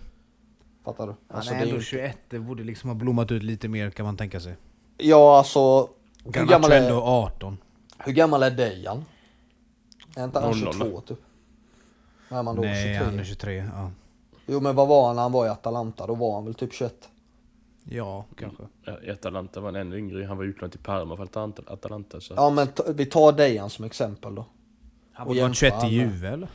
Fattar 0.85 1.07
du? 1.07 1.13
Han 1.27 1.37
Alltså, 1.37 1.51
det 1.51 1.57
är 1.57 1.61
ändå 1.61 1.69
ju 1.69 1.75
inte- 1.75 1.85
21, 1.85 2.17
det 2.29 2.39
borde 2.39 2.63
liksom 2.63 2.89
ha 2.89 2.95
blommat 2.95 3.31
ut 3.31 3.43
lite 3.43 3.67
mer 3.67 3.89
kan 3.89 4.05
man 4.05 4.17
tänka 4.17 4.39
sig. 4.39 4.55
Ja 4.97 5.37
alltså 5.37 5.89
hur 6.23 6.45
gammal, 6.45 6.71
är 6.71 6.81
ändå 6.81 6.97
är, 6.97 7.25
18. 7.25 7.57
hur 7.97 8.13
gammal 8.13 8.43
är 8.43 8.51
Dejan? 8.51 9.05
Är 10.15 10.23
inte 10.23 10.39
han 10.39 10.59
00? 10.59 10.73
22 10.73 11.01
typ? 11.01 11.19
Är 12.29 12.43
man 12.43 12.55
då 12.55 12.61
Nej, 12.61 12.83
23? 12.83 13.05
han 13.05 13.19
är 13.19 13.23
23. 13.23 13.69
Ja, 13.75 13.91
Jo 14.45 14.59
men 14.59 14.75
vad 14.75 14.87
var 14.87 15.07
han 15.07 15.15
när 15.15 15.23
han 15.23 15.31
var 15.31 15.45
i 15.45 15.49
Atalanta? 15.49 16.07
Då 16.07 16.15
var 16.15 16.35
han 16.35 16.45
väl 16.45 16.53
typ 16.53 16.73
21? 16.73 17.09
ja 17.83 18.25
kanske. 18.37 18.63
I 19.03 19.09
Atalanta 19.09 19.59
var 19.59 19.67
han 19.67 19.75
ännu 19.75 19.97
yngre. 19.97 20.25
Han 20.25 20.37
var 20.37 20.43
utlånad 20.43 20.71
till 20.71 20.79
Parma 20.81 21.17
för 21.17 21.23
Atalanta-. 21.65 22.19
Så. 22.19 22.33
Ja 22.37 22.49
men 22.49 22.67
vi 22.95 23.05
tar 23.05 23.31
Dejan 23.31 23.69
som 23.69 23.85
exempel 23.85 24.35
då. 24.35 24.45
Han 25.13 25.27
var 25.27 25.35
jämför 25.35 25.53
21 25.55 25.83
i 25.83 25.87
Juve 25.87 26.27
eller? 26.29 26.49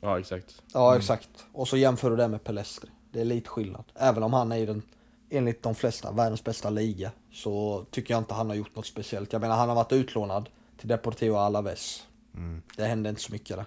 ja 0.00 0.18
exakt. 0.18 0.62
Ja 0.72 0.96
exakt. 0.96 1.46
Och 1.52 1.68
så 1.68 1.76
jämför 1.76 2.10
du 2.10 2.16
det 2.16 2.28
med 2.28 2.44
Pelestri. 2.44 2.90
Det 3.12 3.20
är 3.20 3.24
lite 3.24 3.48
skillnad. 3.48 3.84
Även 3.94 4.22
om 4.22 4.32
han 4.32 4.52
är 4.52 4.56
i 4.56 4.66
den, 4.66 4.82
enligt 5.30 5.62
de 5.62 5.74
flesta, 5.74 6.12
världens 6.12 6.44
bästa 6.44 6.70
liga. 6.70 7.10
Så 7.32 7.86
tycker 7.90 8.14
jag 8.14 8.20
inte 8.20 8.34
han 8.34 8.48
har 8.48 8.56
gjort 8.56 8.76
något 8.76 8.86
speciellt. 8.86 9.32
Jag 9.32 9.40
menar 9.40 9.56
han 9.56 9.68
har 9.68 9.76
varit 9.76 9.92
utlånad 9.92 10.48
till 10.76 10.88
Deportivo 10.88 11.36
Alaves. 11.36 12.06
Mm. 12.34 12.62
Det 12.76 12.84
hände 12.84 13.08
inte 13.08 13.20
så 13.20 13.32
mycket 13.32 13.56
där. 13.56 13.66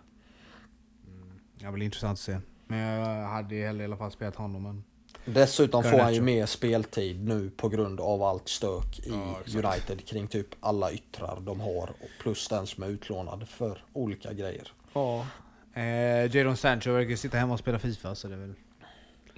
Det 1.59 1.71
blir 1.71 1.85
intressant 1.85 2.13
att 2.15 2.19
se. 2.19 2.37
Men 2.67 2.79
jag 2.79 3.27
hade 3.27 3.55
ju 3.55 3.65
hellre 3.65 3.83
i 3.83 3.85
alla 3.85 3.97
fall 3.97 4.11
spelat 4.11 4.35
honom 4.35 4.65
än... 4.65 4.83
Dessutom 5.25 5.83
får 5.83 5.97
han 5.99 6.13
ju 6.13 6.21
mer 6.21 6.45
speltid 6.45 7.27
nu 7.27 7.49
på 7.49 7.69
grund 7.69 7.99
av 7.99 8.23
allt 8.23 8.49
stök 8.49 8.99
i 8.99 9.09
Ja. 9.09 9.69
United 9.69 10.05
kring 10.05 10.27
typ 10.27 10.47
alla 10.59 10.91
yttrar 10.91 11.39
de 11.41 11.59
har. 11.59 11.93
Plus 12.21 12.47
den 12.47 12.67
som 12.67 12.83
är 12.83 12.87
utlånad 12.87 13.49
för 13.49 13.83
olika 13.93 14.33
grejer. 14.33 14.73
Ja. 14.93 15.25
Eh, 15.73 16.35
Jadon 16.35 16.57
Sancho 16.57 16.91
verkar 16.91 17.15
sitta 17.15 17.37
hemma 17.37 17.53
och 17.53 17.59
spela 17.59 17.79
Fifa 17.79 18.15
så 18.15 18.27
det 18.27 18.33
är 18.33 18.39
väl... 18.39 18.53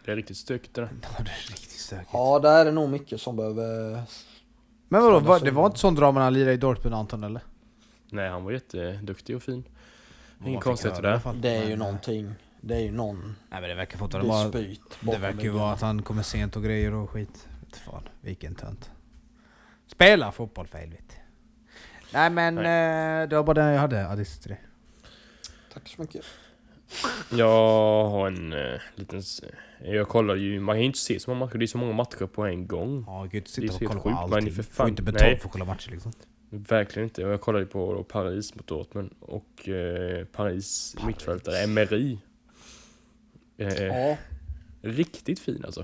Det 0.05 0.11
är 0.11 0.15
riktigt 0.15 0.37
stökigt 0.37 0.75
det 0.75 0.81
där. 0.81 0.89
Ja, 1.01 1.23
det 1.23 1.31
är 1.31 1.49
riktigt 1.49 1.69
stökigt. 1.69 2.09
Ja, 2.13 2.39
där 2.39 2.61
är 2.61 2.65
det 2.65 2.71
nog 2.71 2.89
mycket 2.89 3.21
som 3.21 3.35
behöver... 3.35 4.01
Men 4.87 5.03
vadå, 5.03 5.19
var, 5.19 5.39
det 5.39 5.51
var 5.51 5.65
inte 5.65 5.79
sån 5.79 5.95
drama 5.95 6.19
när 6.19 6.23
han 6.23 6.33
lirade 6.33 6.53
i 6.53 6.57
Dortmund 6.57 6.95
Anton 6.95 7.23
eller? 7.23 7.41
Nej, 8.09 8.29
han 8.29 8.43
var 8.43 8.51
jätteduktig 8.51 9.35
och 9.35 9.43
fin. 9.43 9.63
Man 10.37 10.47
Ingen 10.47 10.61
fick 10.61 10.63
konstighet 10.63 10.97
höra 10.97 11.09
i 11.09 11.13
alla 11.13 11.33
där. 11.33 11.41
Det 11.41 11.49
är 11.49 11.65
ju 11.65 11.71
eh, 11.71 11.77
någonting. 11.77 12.33
Det 12.61 12.75
är 12.75 12.79
ju 12.79 12.91
någon 12.91 13.35
Nej 13.49 13.61
men 13.61 13.69
det 13.69 13.75
verkar 13.75 13.97
fortfarande 13.97 14.29
vara... 14.29 14.49
Det 15.01 15.17
verkar 15.17 15.41
ju 15.41 15.49
vara 15.49 15.73
att 15.73 15.81
han 15.81 16.01
kommer 16.01 16.23
sent 16.23 16.55
och 16.55 16.63
grejer 16.63 16.93
och 16.93 17.09
skit. 17.09 17.47
Fan, 17.85 18.09
vilken 18.21 18.55
tönt. 18.55 18.91
Spela 19.87 20.31
fotboll 20.31 20.67
för 20.67 20.77
helvete. 20.77 21.15
Nej 22.13 22.29
men 22.29 22.57
eh, 22.57 23.29
det 23.29 23.35
var 23.35 23.43
bara 23.43 23.53
det 23.53 23.71
jag 23.71 23.79
hade 23.79 24.25
till 24.25 24.49
det. 24.49 24.57
Tack 25.73 25.87
så 25.87 26.01
mycket. 26.01 26.25
Jag 27.31 28.05
har 28.09 28.27
en 28.27 28.53
uh, 28.53 28.79
liten... 28.95 29.19
s- 29.19 29.41
Jag 29.83 30.07
kollar 30.07 30.35
ju... 30.35 30.59
Man 30.59 30.73
kan 30.75 30.79
ju 30.81 30.85
inte 30.85 30.99
se 30.99 31.19
så 31.19 31.29
många 31.31 31.45
matcher. 31.45 31.57
Det 31.57 31.65
är 31.65 31.67
så 31.67 31.77
många 31.77 31.93
matcher 31.93 32.25
på 32.25 32.43
en 32.45 32.67
gång. 32.67 33.03
Ja, 33.07 33.27
gud 33.31 33.43
Det 33.43 33.49
sitta 33.49 33.65
är 33.65 33.69
och 33.69 33.73
så 33.73 33.79
kolla 33.79 33.91
helt 33.93 34.03
på 34.03 34.09
sjukt, 34.09 34.29
men 34.29 34.33
allting. 34.37 34.53
för 34.53 34.63
Får 34.63 34.73
fan- 34.73 34.89
inte 34.89 35.01
betalt 35.03 35.21
nej. 35.23 35.39
för 35.39 35.45
att 35.47 35.51
kolla 35.51 35.65
matcher 35.65 35.91
liksom. 35.91 36.11
Verkligen 36.49 37.03
inte. 37.03 37.21
Jag 37.21 37.41
kollade 37.41 37.63
ju 37.63 37.69
på 37.69 37.93
då 37.93 38.03
Paris 38.03 38.55
mot 38.55 38.67
Dortmund 38.67 39.13
och 39.19 39.69
eh, 39.69 40.25
Paris 40.25 40.95
mittfältare 41.07 41.57
Emery. 41.63 42.17
Eh, 43.57 43.83
Ja, 43.83 44.17
Riktigt 44.81 45.39
fin 45.39 45.61
alltså. 45.65 45.81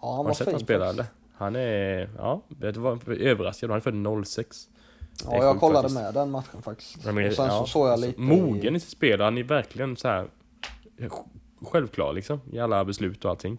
ja 0.00 0.08
han 0.08 0.16
Har 0.16 0.24
var 0.24 0.30
du 0.30 0.34
sett 0.34 0.44
fin. 0.46 0.54
han 0.54 0.60
spela 0.60 0.88
eller? 0.90 1.04
Han 1.36 1.56
är... 1.56 2.10
Ja, 2.18 2.42
det 2.48 2.76
var 2.76 3.10
överraskad. 3.12 3.70
Han 3.70 3.76
är 3.76 3.80
född 3.80 4.26
06. 4.26 4.68
Ja, 5.24 5.44
jag 5.44 5.60
kollade 5.60 5.82
faktiskt. 5.88 6.00
med 6.02 6.14
den 6.14 6.30
matchen 6.30 6.62
faktiskt. 6.62 7.04
Menar, 7.04 7.28
och 7.28 7.34
sen 7.34 7.46
ja, 7.46 7.60
så 7.60 7.66
såg 7.66 7.86
jag 7.86 7.92
alltså, 7.92 8.06
lite... 8.06 8.20
Mogen 8.20 8.76
i- 8.76 8.80
sitt 8.80 8.88
spel. 8.90 9.20
Han 9.20 9.38
är 9.38 9.42
verkligen 9.42 9.96
så 9.96 10.08
här 10.08 10.28
sj- 10.98 11.28
självklar 11.62 12.12
liksom. 12.12 12.40
I 12.52 12.58
alla 12.58 12.84
beslut 12.84 13.24
och 13.24 13.30
allting. 13.30 13.58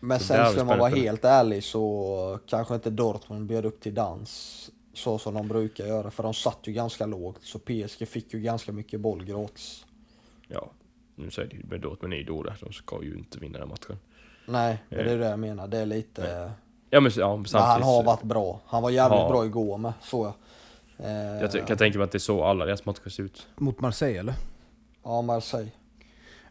Men 0.00 0.18
Så 0.20 0.24
sen 0.26 0.52
ska 0.52 0.64
man 0.64 0.78
vara 0.78 0.88
helt 0.90 1.24
ärlig 1.24 1.64
så 1.64 2.38
kanske 2.46 2.74
inte 2.74 2.90
Dortmund 2.90 3.46
bjöd 3.46 3.64
upp 3.64 3.80
till 3.80 3.94
dans 3.94 4.70
så 4.94 5.18
som 5.18 5.34
de 5.34 5.48
brukar 5.48 5.86
göra. 5.86 6.10
För 6.10 6.22
de 6.22 6.34
satt 6.34 6.58
ju 6.62 6.72
ganska 6.72 7.06
lågt. 7.06 7.38
Så 7.42 7.58
PSG 7.58 8.08
fick 8.08 8.34
ju 8.34 8.40
ganska 8.40 8.72
mycket 8.72 9.00
boll 9.00 9.24
gratis. 9.24 9.84
Ja, 10.48 10.70
nu 11.14 11.30
säger 11.30 11.48
det 11.48 11.64
med 11.70 11.80
Dortmund 11.80 12.12
är 12.14 12.18
ju 12.18 12.24
dåliga. 12.24 12.54
De 12.60 12.72
ska 12.72 13.02
ju 13.02 13.14
inte 13.18 13.38
vinna 13.38 13.58
den 13.58 13.68
matchen. 13.68 13.98
Nej, 14.46 14.78
men 14.88 14.98
det 14.98 15.04
är 15.10 15.14
Eh. 15.14 15.18
det 15.20 15.28
jag 15.30 15.38
menar. 15.38 15.68
Det 15.68 15.78
är 15.78 15.86
lite... 15.86 16.52
Ja 16.90 17.00
men, 17.00 17.12
ja, 17.16 17.36
men 17.36 17.44
Men 17.52 17.62
han 17.62 17.82
har 17.82 18.02
varit 18.02 18.22
bra. 18.22 18.60
Han 18.66 18.82
var 18.82 18.90
jävligt 18.90 19.20
Ja. 19.20 19.28
bra 19.28 19.44
igår 19.46 19.78
med, 19.78 19.92
så 20.02 20.24
jag. 20.24 20.32
Eh, 20.98 21.40
Jag 21.54 21.66
kan 21.66 21.76
tänka 21.76 21.98
mig 21.98 22.04
att 22.04 22.12
det 22.12 22.16
är 22.16 22.20
så 22.20 22.44
alla 22.44 22.64
deras 22.64 22.84
matcher 22.86 23.08
ser 23.08 23.22
ut. 23.22 23.46
Mot 23.56 23.80
Marseille 23.80 24.18
eller? 24.20 24.34
Ja, 25.04 25.22
Marseille. 25.22 25.70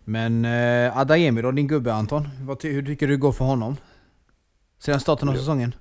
Men 0.03 0.45
eh, 0.45 0.97
Adayemi 0.97 1.41
då, 1.41 1.51
din 1.51 1.67
gubbe 1.67 1.93
Anton. 1.93 2.27
Vad 2.41 2.59
ty- 2.59 2.71
hur 2.71 2.85
tycker 2.85 3.07
du 3.07 3.13
det 3.13 3.19
går 3.19 3.31
för 3.31 3.45
honom? 3.45 3.77
Sedan 4.79 4.99
starten 4.99 5.29
av 5.29 5.33
säsongen? 5.33 5.75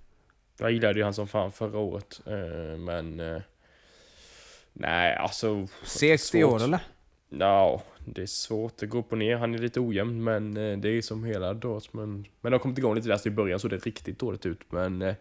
Jag 0.59 0.73
gillade 0.73 0.99
ju 0.99 1.05
han 1.05 1.15
som 1.15 1.29
fan 1.29 1.53
förra 1.53 1.79
året. 1.79 2.21
eh, 2.27 2.79
Men... 2.79 3.21
eh, 3.21 3.43
Nej, 4.73 5.17
alltså... 5.17 5.67
Segt 5.85 6.35
i 6.35 6.45
år 6.45 6.63
eller? 6.63 6.81
Ja, 7.29 7.83
det 8.05 8.23
är 8.23 8.27
svårt. 8.27 8.77
Det 8.79 8.87
går 8.87 8.99
upp 8.99 9.13
och 9.13 9.19
ner. 9.19 9.37
Han 9.37 9.55
är 9.55 9.59
lite 9.59 9.81
ojämn, 9.81 10.25
men 10.25 10.57
eh, 10.57 10.79
det 10.79 10.89
är 10.89 11.03
som 11.03 11.25
hela 11.25 11.55
Dortmund. 11.55 12.27
Men 12.41 12.53
de 12.53 12.55
har 12.55 12.59
kommit 12.63 12.79
igång 12.79 12.95
lite 12.95 13.09
där 13.09 13.27
i 13.27 13.31
början 13.31 13.59
så 13.61 13.69
det 13.69 13.87
riktigt 13.87 14.19
dåligt 14.19 14.47
ut. 14.47 14.61
Men 14.73 15.03
eh, 15.03 15.15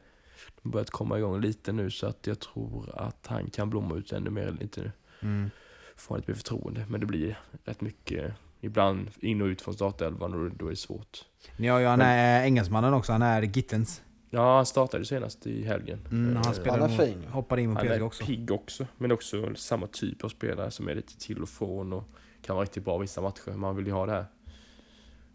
börjat 0.63 0.89
komma 0.89 1.17
igång 1.17 1.41
lite 1.41 1.71
nu 1.71 1.91
så 1.91 2.07
att 2.07 2.27
jag 2.27 2.39
tror 2.39 2.89
att 2.95 3.27
han 3.27 3.49
kan 3.49 3.69
blomma 3.69 3.95
ut 3.95 4.11
ännu 4.11 4.29
mer 4.29 4.51
lite 4.59 4.81
nu. 4.81 4.91
Mm. 5.21 5.49
Få 5.95 6.15
lite 6.15 6.31
mer 6.31 6.35
förtroende. 6.35 6.85
Men 6.89 6.99
det 6.99 7.05
blir 7.05 7.39
rätt 7.63 7.81
mycket, 7.81 8.33
ibland 8.61 9.09
in 9.19 9.41
och 9.41 9.45
ut 9.45 9.61
från 9.61 9.73
startelvan 9.73 10.33
och 10.33 10.51
då 10.51 10.65
är 10.65 10.69
det 10.69 10.75
svårt. 10.75 11.25
Ni 11.57 11.67
har 11.67 11.79
ju 11.79 11.85
han 11.85 12.01
är 12.01 12.43
engelsmannen 12.43 12.93
också, 12.93 13.11
han 13.11 13.21
är 13.21 13.41
Gittens. 13.41 14.01
Ja, 14.29 14.55
han 14.55 14.65
startade 14.65 15.05
senast 15.05 15.47
i 15.47 15.63
helgen. 15.63 15.99
Mm, 16.11 16.35
han 16.35 16.45
Eh, 16.45 16.51
spelar 16.51 16.79
Han 16.79 16.91
är 16.91 16.97
fin. 17.05 17.23
Hoppade 17.27 17.61
in 17.61 17.75
Han 17.75 17.85
PSG 17.85 17.91
är 17.91 18.01
också. 18.01 18.25
pigg 18.25 18.51
också, 18.51 18.87
men 18.97 19.11
också 19.11 19.55
samma 19.55 19.87
typ 19.87 20.23
av 20.23 20.29
spelare 20.29 20.71
som 20.71 20.87
är 20.89 20.95
lite 20.95 21.19
till 21.19 21.41
och 21.41 21.49
från 21.49 21.93
och 21.93 22.03
kan 22.41 22.55
vara 22.55 22.63
riktigt 22.65 22.85
bra 22.85 22.97
vissa 22.97 23.21
matcher. 23.21 23.51
Man 23.51 23.75
vill 23.75 23.85
ju 23.87 23.91
ha 23.93 24.05
det 24.05 24.11
här. 24.11 24.25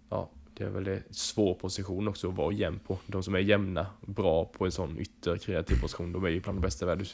Ja, 0.09 0.31
det 0.55 0.65
är 0.65 0.69
väl 0.69 0.89
en 0.89 1.03
svår 1.11 1.55
position 1.55 2.09
också 2.09 2.29
att 2.29 2.35
vara 2.37 2.53
jämn 2.53 2.79
på. 2.87 2.99
De 3.07 3.23
som 3.23 3.35
är 3.35 3.39
jämna, 3.39 3.87
bra 4.01 4.45
på 4.45 4.65
en 4.65 4.73
sån 4.73 4.99
ytter 4.99 5.39
kreativ 5.39 5.81
position, 5.81 6.13
de 6.13 6.25
är 6.25 6.29
ju 6.29 6.41
bland 6.41 6.59
de 6.59 6.63
bästa 6.63 6.85
i 6.85 6.89
världen. 6.89 7.07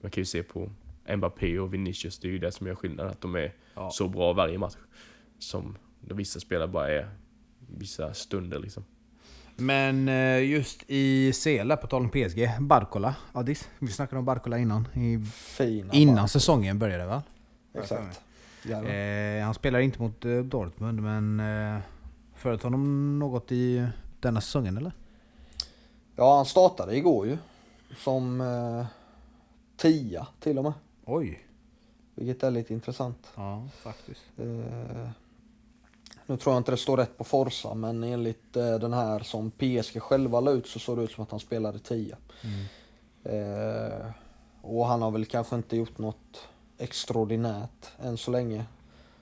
Man 0.00 0.10
kan 0.10 0.20
ju 0.20 0.24
se 0.24 0.42
på 0.42 0.70
Mbappé 1.16 1.58
och 1.58 1.74
Vinicius, 1.74 2.18
det 2.18 2.28
är 2.28 2.32
ju 2.32 2.38
det 2.38 2.52
som 2.52 2.66
gör 2.66 2.74
skillnad, 2.74 3.06
att 3.06 3.20
de 3.20 3.34
är 3.34 3.52
Ja. 3.74 3.90
så 3.90 4.08
bra 4.08 4.32
varje 4.32 4.58
match. 4.58 4.74
Som 5.38 5.76
vissa 6.00 6.40
spelare 6.40 6.68
bara 6.68 6.88
är 6.90 7.08
vissa 7.78 8.14
stunder 8.14 8.58
liksom. 8.58 8.84
Men 9.56 10.08
eh, 10.08 10.44
just 10.50 10.82
i 10.86 11.32
Sela, 11.32 11.76
på 11.76 11.86
tal 11.86 12.02
om 12.02 12.08
PSG, 12.10 12.48
Barcola, 12.60 13.14
Addis. 13.32 13.68
Vi 13.78 13.88
snackade 13.88 14.18
om 14.18 14.24
Barcola 14.24 14.58
innan. 14.58 14.88
I, 14.94 15.18
Fina 15.34 15.92
innan 15.92 16.14
bara. 16.16 16.28
säsongen 16.28 16.78
började 16.78 17.06
va? 17.06 17.22
Exakt. 17.74 18.20
Eh, 18.70 19.44
han 19.44 19.54
spelar 19.54 19.80
inte 19.80 20.02
mot 20.02 20.24
eh, 20.24 20.38
Dortmund 20.38 21.02
men 21.02 21.40
eh, 21.74 21.80
följt 22.42 22.62
honom 22.62 23.18
något 23.18 23.52
i 23.52 23.86
denna 24.20 24.40
säsongen 24.40 24.76
eller? 24.76 24.92
ja, 26.16 26.36
han 26.36 26.46
startade 26.46 26.96
igår 26.96 27.26
ju. 27.26 27.38
Som 27.96 28.40
eh, 28.40 28.86
tia 29.76 30.26
till 30.40 30.58
och 30.58 30.64
med. 30.64 30.72
Oj! 31.04 31.46
Vilket 32.14 32.42
är 32.42 32.50
lite 32.50 32.74
intressant. 32.74 33.32
Ja, 33.34 33.68
faktiskt. 33.82 34.20
Eh, 34.36 35.08
nu 36.26 36.36
tror 36.36 36.54
jag 36.54 36.60
inte 36.60 36.70
det 36.70 36.76
står 36.76 36.96
rätt 36.96 37.18
på 37.18 37.24
Forza 37.24 37.74
men 37.74 38.04
enligt 38.04 38.56
eh, 38.56 38.74
den 38.74 38.92
här 38.92 39.20
som 39.20 39.50
PSG 39.50 40.02
själva 40.02 40.40
la 40.40 40.50
ut 40.50 40.66
så 40.66 40.78
såg 40.78 40.98
det 40.98 41.02
ut 41.02 41.12
som 41.12 41.24
att 41.24 41.30
han 41.30 41.40
spelade 41.40 41.78
10. 41.78 42.16
Mm. 42.42 42.66
Eh, 43.24 44.06
och 44.62 44.86
han 44.86 45.02
har 45.02 45.10
väl 45.10 45.26
kanske 45.26 45.56
inte 45.56 45.76
gjort 45.76 45.98
något 45.98 46.48
extraordinärt 46.78 47.92
än 47.98 48.16
så 48.16 48.30
länge. 48.30 48.64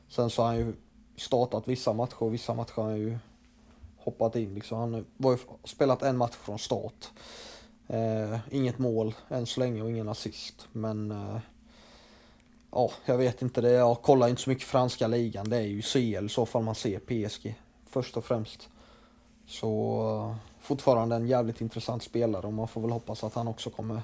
Sen 0.08 0.30
så 0.30 0.42
har 0.42 0.48
han 0.48 0.58
ju 0.58 0.72
startat 1.20 1.68
vissa 1.68 1.92
matcher 1.92 2.22
och 2.22 2.34
vissa 2.34 2.54
matcher 2.54 2.72
har 2.74 2.84
han 2.84 2.96
ju 2.96 3.18
hoppat 3.96 4.36
in. 4.36 4.54
Liksom. 4.54 4.78
Han 4.78 5.06
har 5.22 5.38
spelat 5.66 6.02
en 6.02 6.16
match 6.16 6.34
från 6.34 6.58
start. 6.58 7.10
Eh, 7.88 8.38
inget 8.50 8.78
mål 8.78 9.14
än 9.28 9.46
så 9.46 9.60
länge 9.60 9.82
och 9.82 9.90
ingen 9.90 10.08
assist. 10.08 10.68
Men 10.72 11.10
eh, 11.10 11.38
ja, 12.70 12.90
jag 13.04 13.18
vet 13.18 13.42
inte. 13.42 13.60
Det. 13.60 13.70
Jag 13.70 14.02
kollar 14.02 14.28
inte 14.28 14.42
så 14.42 14.50
mycket 14.50 14.66
franska 14.66 15.06
ligan. 15.06 15.48
Det 15.48 15.56
är 15.56 15.66
ju 15.66 15.82
CL 15.82 16.26
i 16.26 16.28
så 16.28 16.46
fall 16.46 16.62
man 16.62 16.74
ser 16.74 16.98
PSG 16.98 17.54
först 17.86 18.16
och 18.16 18.24
främst. 18.24 18.68
Så 19.46 20.00
eh, 20.30 20.36
fortfarande 20.60 21.16
en 21.16 21.26
jävligt 21.26 21.60
intressant 21.60 22.02
spelare 22.02 22.46
och 22.46 22.52
man 22.52 22.68
får 22.68 22.80
väl 22.80 22.90
hoppas 22.90 23.24
att 23.24 23.34
han 23.34 23.48
också 23.48 23.70
kommer 23.70 24.02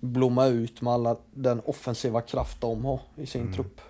blomma 0.00 0.46
ut 0.46 0.80
med 0.80 0.92
alla 0.92 1.16
den 1.32 1.60
offensiva 1.64 2.20
kraft 2.20 2.60
de 2.60 2.84
har 2.84 3.00
i 3.16 3.26
sin 3.26 3.54
trupp. 3.54 3.80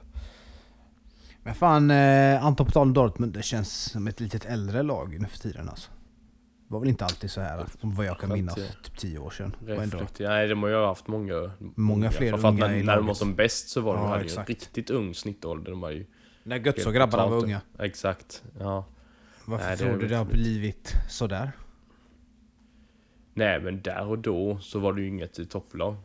Men 1.45 1.55
fan, 1.55 1.91
eh, 1.91 2.45
Anton 2.45 2.67
på 2.67 2.73
tal 2.73 2.83
om 2.83 2.93
Dortmund, 2.93 3.33
det 3.33 3.43
känns 3.43 3.91
som 3.91 4.07
ett 4.07 4.21
litet 4.21 4.45
äldre 4.45 4.83
lag 4.83 5.21
nu 5.21 5.27
för 5.29 5.39
tiden 5.39 5.69
alltså. 5.69 5.91
var 6.69 6.81
väl 6.81 6.89
inte 6.89 7.05
alltid 7.05 7.31
så 7.31 7.41
här, 7.41 7.67
vad 7.81 8.07
jag 8.07 8.19
kan 8.19 8.33
minnas, 8.33 8.55
typ 8.55 8.99
10 8.99 9.19
år 9.19 9.31
sedan. 9.31 9.57
Reflekter. 9.67 10.29
Nej, 10.29 10.49
de 10.49 10.63
har 10.63 10.71
ju 10.71 10.77
haft 10.77 11.07
många... 11.07 11.51
Många 11.75 12.11
fler 12.11 12.31
Framförallt 12.31 12.57
unga 12.57 12.67
när, 12.67 12.77
i 12.77 12.83
när 12.83 12.97
de 12.97 13.07
var 13.07 13.15
som 13.15 13.35
bäst 13.35 13.69
så 13.69 13.81
var 13.81 13.95
de 13.95 14.03
Ja, 14.03 14.09
hade 14.09 14.21
ju 14.21 14.23
en 14.23 14.27
exakt. 14.27 14.49
riktigt 14.49 14.91
ung 14.91 15.15
snittålder. 15.15 15.71
De 15.71 15.81
var 15.81 15.91
ju 15.91 16.07
När 16.43 16.57
Götze 16.57 16.71
och 16.71 16.85
helt 16.85 16.97
grabbarna 16.97 17.27
var 17.27 17.45
unga. 17.45 17.61
Exakt, 17.79 18.43
ja. 18.59 18.85
Varför 19.45 19.67
Nej, 19.67 19.77
det 19.77 19.83
tror 19.85 19.95
är 19.95 19.99
du 19.99 20.09
det 20.09 20.17
har 20.17 20.25
blivit 20.25 20.93
sådär? 21.09 21.53
Nej 23.35 23.61
men 23.61 23.83
där 23.83 24.07
och 24.07 24.19
då 24.19 24.59
så 24.59 24.79
var 24.79 24.93
det 24.93 25.03
ju 25.03 25.09
inget 25.09 25.39
i 25.39 25.47
topplag. 25.47 25.97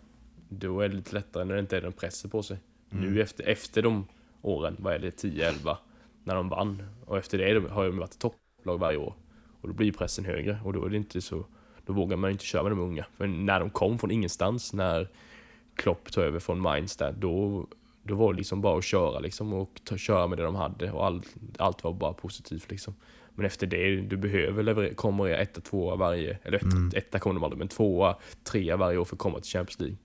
Då 0.49 0.81
är 0.81 0.89
det 0.89 0.95
lite 0.95 1.15
lättare 1.15 1.43
när 1.43 1.53
det 1.53 1.59
inte 1.59 1.77
är 1.77 1.81
den 1.81 1.93
pressen 1.93 2.29
på 2.29 2.43
sig. 2.43 2.57
Mm. 2.91 3.05
Nu 3.05 3.21
efter, 3.21 3.43
efter 3.43 3.81
de 3.81 4.07
åren, 4.41 4.75
vad 4.79 4.93
är 4.93 4.99
det, 4.99 5.23
10-11, 5.23 5.77
när 6.23 6.35
de 6.35 6.49
vann. 6.49 6.83
Och 7.05 7.17
efter 7.17 7.37
det 7.37 7.69
har 7.69 7.85
de 7.85 7.97
varit 7.97 8.15
i 8.15 8.17
topplag 8.17 8.77
varje 8.77 8.97
år. 8.97 9.13
Och 9.61 9.67
då 9.67 9.73
blir 9.73 9.91
pressen 9.91 10.25
högre 10.25 10.59
och 10.63 10.73
då 10.73 10.85
är 10.85 10.89
det 10.89 10.97
inte 10.97 11.21
så, 11.21 11.45
då 11.85 11.93
vågar 11.93 12.17
man 12.17 12.31
inte 12.31 12.45
köra 12.45 12.63
med 12.63 12.71
de 12.71 12.79
unga. 12.79 13.05
För 13.17 13.27
när 13.27 13.59
de 13.59 13.69
kom 13.69 13.99
från 13.99 14.11
ingenstans, 14.11 14.73
när 14.73 15.07
Klopp 15.75 16.11
tog 16.11 16.23
över 16.23 16.39
från 16.39 16.59
Mainz 16.59 16.97
där, 16.97 17.11
då, 17.11 17.67
då 18.03 18.15
var 18.15 18.33
det 18.33 18.37
liksom 18.37 18.61
bara 18.61 18.77
att 18.77 18.83
köra 18.83 19.19
liksom 19.19 19.53
och 19.53 19.81
ta, 19.83 19.97
köra 19.97 20.27
med 20.27 20.37
det 20.37 20.43
de 20.43 20.55
hade 20.55 20.91
och 20.91 21.05
allt, 21.05 21.35
allt 21.57 21.83
var 21.83 21.93
bara 21.93 22.13
positivt 22.13 22.71
liksom. 22.71 22.95
Men 23.35 23.45
efter 23.45 23.67
det, 23.67 24.01
du 24.01 24.17
behöver 24.17 24.63
leverera, 24.63 24.93
kommer 24.93 25.29
etta, 25.29 25.61
tvåa 25.61 25.95
varje, 25.95 26.37
eller 26.43 26.57
etta, 26.57 26.67
Mm. 26.67 26.91
etta 26.95 27.19
kommer 27.19 27.33
de 27.33 27.43
aldrig, 27.43 27.59
men 27.59 27.67
tvåa, 27.67 28.15
trea 28.43 28.77
varje 28.77 28.97
år 28.97 29.05
för 29.05 29.15
att 29.15 29.19
komma 29.19 29.39
till 29.39 29.51
Champions 29.51 29.79
League. 29.79 29.97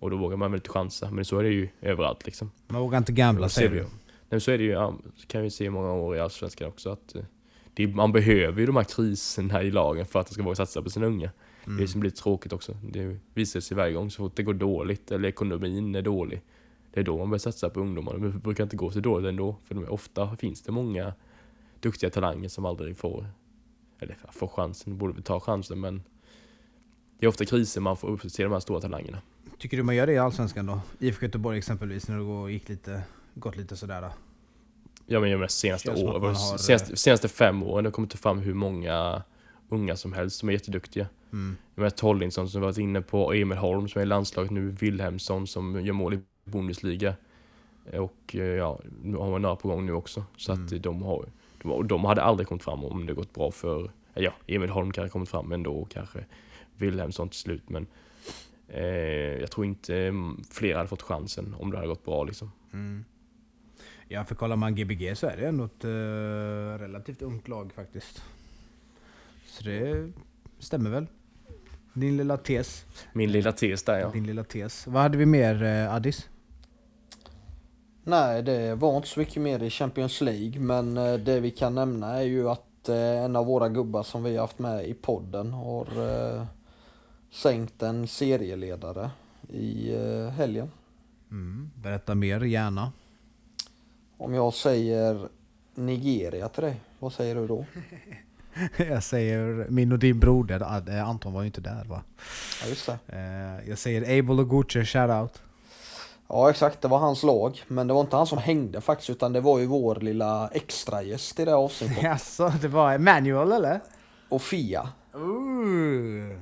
Och 0.00 0.10
då 0.10 0.16
vågar 0.16 0.36
man 0.36 0.50
väl 0.50 0.58
inte 0.58 0.70
chansa, 0.70 1.10
men 1.10 1.24
så 1.24 1.38
är 1.38 1.42
det 1.42 1.50
ju 1.50 1.68
överallt 1.80 2.26
liksom. 2.26 2.50
Man 2.68 2.80
vågar 2.80 2.98
inte 2.98 3.12
gambla 3.12 3.48
säger 3.48 3.70
du. 3.70 3.86
Nej, 4.28 4.40
så 4.40 4.50
är 4.50 4.58
det 4.58 4.64
ju, 4.64 4.76
kan 5.26 5.42
vi 5.42 5.50
se 5.50 5.64
i 5.64 5.70
många 5.70 5.92
år 5.92 6.16
i 6.16 6.20
Allsvenskan 6.20 6.68
också 6.68 6.90
att 6.90 7.14
eh, 7.14 7.22
det, 7.74 7.86
man 7.86 8.12
behöver 8.12 8.60
ju 8.60 8.66
de 8.66 8.76
här 8.76 8.84
kriserna 8.84 9.62
i 9.62 9.70
lagen 9.70 10.06
för 10.06 10.20
att 10.20 10.26
de 10.26 10.34
ska 10.34 10.42
våga 10.42 10.54
satsa 10.54 10.82
på 10.82 10.90
sina 10.90 11.06
unga. 11.06 11.30
Det 11.64 11.70
är 11.70 11.78
det 11.78 11.88
som 11.88 12.00
blir 12.00 12.10
tråkigt 12.10 12.52
också. 12.52 12.76
Det 12.82 13.18
visar 13.34 13.60
sig 13.60 13.76
varje 13.76 13.92
gång 13.92 14.10
så 14.10 14.16
fort 14.16 14.36
det 14.36 14.42
går 14.42 14.54
dåligt 14.54 15.10
eller 15.10 15.28
ekonomin 15.28 15.94
är 15.94 16.02
dålig. 16.02 16.42
Det 16.92 17.00
är 17.00 17.04
då 17.04 17.18
man 17.18 17.30
börjar 17.30 17.38
satsa 17.38 17.70
på 17.70 17.80
ungdomar. 17.80 18.18
Det 18.18 18.28
brukar 18.28 18.64
inte 18.64 18.76
gå 18.76 18.90
så 18.90 19.00
dåligt 19.00 19.28
ändå. 19.28 19.56
För 19.64 19.74
de, 19.74 19.88
ofta 19.88 20.36
finns 20.36 20.62
det 20.62 20.72
många 20.72 21.12
duktiga 21.80 22.10
talanger 22.10 22.48
som 22.48 22.64
aldrig 22.64 22.96
får, 22.96 23.26
eller 23.98 24.16
får 24.32 24.48
chansen, 24.48 24.98
borde 24.98 25.12
väl 25.12 25.22
ta 25.22 25.40
chansen 25.40 25.80
men 25.80 26.02
det 27.18 27.26
är 27.26 27.28
ofta 27.28 27.44
kriser 27.44 27.80
man 27.80 27.96
får 27.96 28.08
upp 28.08 28.30
se 28.30 28.42
de 28.42 28.52
här 28.52 28.60
stora 28.60 28.80
talangerna. 28.80 29.22
Tycker 29.60 29.76
du 29.76 29.82
man 29.82 29.96
gör 29.96 30.06
det 30.06 30.12
i 30.12 30.18
Allsvenskan 30.18 30.66
då? 30.66 30.80
IFK 30.98 31.26
Göteborg 31.26 31.58
exempelvis, 31.58 32.08
när 32.08 32.44
det 32.46 32.52
gick 32.52 32.68
lite, 32.68 33.02
gått 33.34 33.56
lite 33.56 33.76
sådär. 33.76 34.00
Då. 34.02 34.08
Ja 35.06 35.20
men 35.20 35.30
jag 35.30 35.38
menar 35.38 35.48
senaste 35.48 35.90
man 36.04 36.22
har, 36.22 36.58
senaste, 36.58 36.96
senaste 36.96 37.28
fem 37.28 37.62
åren, 37.62 37.84
det 37.84 37.88
har 37.90 37.92
kommit 37.92 38.14
fram 38.14 38.38
hur 38.38 38.54
många 38.54 39.22
unga 39.68 39.96
som 39.96 40.12
helst 40.12 40.36
som 40.36 40.48
är 40.48 40.52
jätteduktiga. 40.52 41.06
Mm. 41.32 41.56
Jag 41.74 41.80
menar 41.82 41.90
Tollinsson 41.90 42.48
som 42.48 42.60
vi 42.60 42.64
varit 42.64 42.78
inne 42.78 43.02
på, 43.02 43.32
Emil 43.32 43.58
Holm 43.58 43.88
som 43.88 43.98
är 43.98 44.02
i 44.02 44.06
landslaget 44.08 44.50
nu, 44.50 44.70
Wilhelmsson 44.70 45.46
som 45.46 45.84
gör 45.84 45.92
mål 45.92 46.14
i 46.14 46.20
Bundesliga. 46.44 47.14
Och 47.92 48.34
eh, 48.36 48.40
ja, 48.40 48.80
nu 49.02 49.16
har 49.16 49.30
man 49.30 49.42
några 49.42 49.56
på 49.56 49.68
gång 49.68 49.86
nu 49.86 49.92
också. 49.92 50.24
Så 50.36 50.52
Mm. 50.52 50.64
att 50.66 50.72
eh, 50.72 50.78
de 50.78 51.02
har, 51.02 51.26
de, 51.62 51.88
de 51.88 52.04
hade 52.04 52.22
aldrig 52.22 52.48
kommit 52.48 52.64
fram 52.64 52.84
om 52.84 53.06
det 53.06 53.14
gått 53.14 53.34
bra 53.34 53.50
för, 53.50 53.90
ja, 54.14 54.32
Emil 54.46 54.70
Holm 54.70 54.92
kanske 54.92 55.12
kommit 55.12 55.28
fram 55.28 55.52
ändå 55.52 55.72
och 55.76 55.90
kanske 55.90 56.24
Wilhelmsson 56.76 57.28
till 57.28 57.38
slut. 57.38 57.68
Men 57.68 57.82
eh, 57.82 57.88
jag 59.40 59.50
tror 59.50 59.66
inte 59.66 59.96
mm, 59.96 60.42
fler 60.50 60.74
hade 60.74 60.88
fått 60.88 61.02
chansen 61.02 61.54
om 61.58 61.70
det 61.70 61.76
hade 61.76 61.88
gått 61.88 62.04
bra 62.04 62.24
liksom. 62.24 62.52
Mm. 62.72 63.04
Ja, 64.08 64.24
för 64.24 64.34
kollar 64.34 64.56
man 64.56 64.74
Gbg 64.74 65.16
så 65.16 65.26
är 65.26 65.36
det 65.36 65.48
ändå 65.48 65.64
ett 65.64 65.84
eh, 65.84 66.84
relativt 66.84 67.22
ungt 67.22 67.48
lag 67.48 67.72
faktiskt. 67.72 68.22
Så 69.46 69.64
det 69.64 70.12
stämmer 70.58 70.90
väl? 70.90 71.06
Din 71.92 72.16
lilla 72.16 72.36
tes. 72.36 72.84
Min 73.12 73.32
lilla 73.32 73.52
tes 73.52 73.82
där 73.82 73.98
ja. 73.98 74.10
Din 74.10 74.26
lilla 74.26 74.44
tes. 74.44 74.86
Vad 74.86 75.02
hade 75.02 75.18
vi 75.18 75.26
mer 75.26 75.62
eh, 75.62 75.94
Addis? 75.94 76.28
Nej, 78.04 78.42
det 78.42 78.74
var 78.74 78.96
inte 78.96 79.08
så 79.08 79.20
mycket 79.20 79.42
mer 79.42 79.62
i 79.62 79.70
Champions 79.70 80.20
League, 80.20 80.60
men 80.60 80.96
eh, 80.96 81.14
det 81.14 81.40
vi 81.40 81.50
kan 81.50 81.74
nämna 81.74 82.18
är 82.18 82.22
ju 82.22 82.48
att 82.48 82.88
eh, 82.88 83.24
en 83.24 83.36
av 83.36 83.46
våra 83.46 83.68
gubbar 83.68 84.02
som 84.02 84.22
vi 84.22 84.36
har 84.36 84.40
haft 84.40 84.58
med 84.58 84.88
i 84.88 84.94
podden 84.94 85.52
har 85.52 85.86
eh, 85.86 86.44
sänkt 87.30 87.82
en 87.82 88.08
serieledare 88.08 89.10
i 89.48 89.94
eh, 89.94 90.30
helgen. 90.30 90.70
Mm. 91.30 91.70
Berätta 91.74 92.14
mer 92.14 92.40
gärna. 92.40 92.92
Om 94.16 94.34
jag 94.34 94.54
säger 94.54 95.28
Nigeria 95.74 96.48
till 96.48 96.62
dig, 96.62 96.80
vad 96.98 97.12
säger 97.12 97.34
du 97.34 97.46
då? 97.46 97.64
Jag 98.76 99.02
säger 99.02 99.66
min 99.68 99.92
och 99.92 99.98
din 99.98 100.18
broder, 100.18 100.60
Anton 101.00 101.32
var 101.32 101.42
ju 101.42 101.46
inte 101.46 101.60
där 101.60 101.84
va? 101.84 102.02
Ja, 102.62 102.68
just 102.68 102.86
det. 102.86 102.98
Eh, 103.06 103.68
jag 103.68 103.78
säger 103.78 104.18
Able 104.18 104.42
och 104.42 104.50
Gucci, 104.50 104.84
shoutout. 104.84 105.42
Ja, 106.28 106.50
exakt, 106.50 106.80
det 106.82 106.88
var 106.88 106.98
hans 106.98 107.22
lag, 107.22 107.62
men 107.68 107.86
det 107.86 107.94
var 107.94 108.00
inte 108.00 108.16
han 108.16 108.26
som 108.26 108.38
hängde 108.38 108.80
faktiskt, 108.80 109.10
utan 109.10 109.32
det 109.32 109.40
var 109.40 109.58
ju 109.58 109.66
vår 109.66 109.94
lilla 109.94 110.48
extragäst 110.48 111.40
i 111.40 111.44
det 111.44 111.54
avsnittet. 111.54 111.98
Jaså, 112.02 112.52
det 112.60 112.68
var 112.68 112.98
Manual 112.98 113.52
eller? 113.52 113.80
Och 114.28 114.42
Fia, 114.42 114.88
Ooh, 115.14 116.32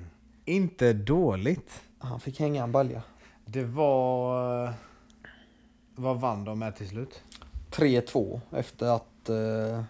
inte 0.48 0.92
dåligt. 0.92 1.82
han 1.98 2.20
fick 2.20 2.40
hänga 2.40 2.62
en 2.62 2.72
balja. 2.72 3.02
Det 3.44 3.64
var... 3.64 4.72
Vad 5.94 6.20
vann 6.20 6.44
de 6.44 6.58
med 6.58 6.76
till 6.76 6.88
slut? 6.88 7.22
3-2 7.70 8.40
efter 8.50 8.86
att 8.86 9.28
eh, 9.28 9.82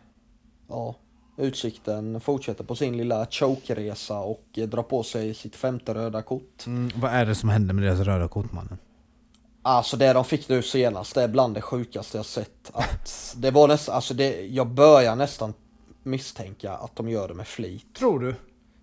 ja, 0.69 0.95
Utsikten 1.39 2.21
fortsätter 2.21 2.65
på 2.65 2.77
sin 2.77 2.97
lilla 2.97 3.27
chokeresa 3.31 4.19
och 4.19 4.45
drar 4.55 4.83
på 4.83 5.03
sig 5.03 5.35
sitt 5.35 5.57
femte 5.57 5.95
röda 5.95 6.23
kort. 6.23 6.67
Mm, 6.67 6.91
vad 6.97 7.13
är 7.13 7.27
det 7.27 7.35
som 7.35 7.49
hände 7.49 7.75
med 7.75 7.85
deras 7.85 8.01
röda 8.01 8.29
kort 8.29 8.53
mannen? 8.53 8.79
Alltså 9.63 9.97
det 9.97 10.13
de 10.13 10.25
fick 10.25 10.49
nu 10.49 10.63
senast, 10.63 11.15
det 11.15 11.23
är 11.23 11.29
bland 11.29 11.55
det 11.55 11.61
sjukaste 11.61 12.19
jag 12.19 12.27
sett. 12.27 12.71
Att 12.73 13.35
det 13.37 13.51
var 13.51 13.69
nästan, 13.69 13.95
alltså 13.95 14.15
det, 14.15 14.47
jag 14.47 14.67
börjar 14.67 15.17
nästan 15.17 15.55
misstänka 16.03 16.73
att 16.73 16.97
de 16.97 17.09
gör 17.09 17.29
det 17.29 17.35
med 17.35 17.47
flit. 17.47 17.95
Tror 17.99 18.21
du? 18.21 18.35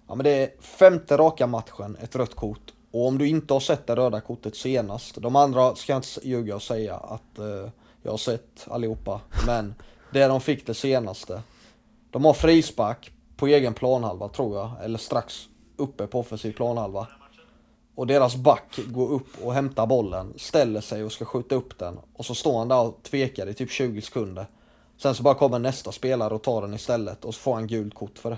Ja 0.08 0.16
men 0.16 0.24
det 0.24 0.30
är 0.30 0.62
femte 0.62 1.18
raka 1.18 1.48
matchen, 1.48 1.98
ett 2.02 2.16
rött 2.16 2.36
kort. 2.36 2.74
Och 2.92 3.08
om 3.08 3.18
du 3.18 3.28
inte 3.28 3.54
har 3.54 3.60
sett 3.60 3.88
det 3.88 3.96
röda 3.96 4.22
kortet 4.22 4.56
senast, 4.56 5.22
de 5.22 5.36
andra 5.36 5.76
ska 5.76 5.94
jag 5.94 5.98
inte 5.98 6.28
ljuga 6.28 6.56
och 6.56 6.62
säga 6.62 6.96
att 6.96 7.40
eh, 7.40 7.70
jag 8.04 8.12
har 8.12 8.18
sett 8.18 8.68
allihopa. 8.68 9.22
Men 9.46 9.76
det 10.12 10.28
de 10.28 10.42
fick 10.42 10.68
det 10.68 10.74
senaste. 10.74 11.42
De 12.12 12.26
har 12.26 12.34
frispark 12.34 13.12
på 13.38 13.48
egen 13.48 13.74
planhalva 13.74 14.30
tror 14.30 14.58
jag, 14.58 14.72
eller 14.84 14.98
strax 14.98 15.48
uppe 15.78 16.08
på 16.08 16.20
offensiv 16.20 16.54
planhalva. 16.54 17.08
Och 17.96 18.08
deras 18.08 18.36
back 18.36 18.80
går 18.88 19.12
upp 19.12 19.44
och 19.44 19.54
hämtar 19.54 19.88
bollen, 19.88 20.34
ställer 20.38 20.82
sig 20.82 21.04
och 21.04 21.12
ska 21.12 21.26
skjuta 21.26 21.56
upp 21.56 21.80
den. 21.80 22.00
Och 22.14 22.26
så 22.26 22.36
står 22.36 22.60
han 22.60 22.68
där 22.68 22.82
och 22.82 23.04
tvekar 23.04 23.48
i 23.48 23.54
typ 23.54 23.72
20 23.72 24.02
sekunder. 24.02 24.46
Sen 24.98 25.16
så 25.16 25.24
bara 25.24 25.36
kommer 25.36 25.60
nästa 25.60 25.92
spelare 25.92 26.34
och 26.34 26.44
tar 26.44 26.62
den 26.62 26.74
istället 26.74 27.26
och 27.26 27.36
så 27.36 27.40
får 27.40 27.54
han 27.54 27.68
gult 27.68 27.94
kort 27.94 28.18
för 28.18 28.30
det. 28.30 28.38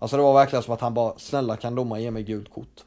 Alltså 0.00 0.16
det 0.16 0.22
var 0.22 0.34
verkligen 0.34 0.62
som 0.62 0.74
att 0.74 0.80
han 0.80 0.94
bara, 0.94 1.18
snälla 1.18 1.56
kan 1.56 1.74
domaren 1.74 2.02
ge 2.02 2.10
mig 2.10 2.22
gult 2.22 2.52
kort? 2.52 2.84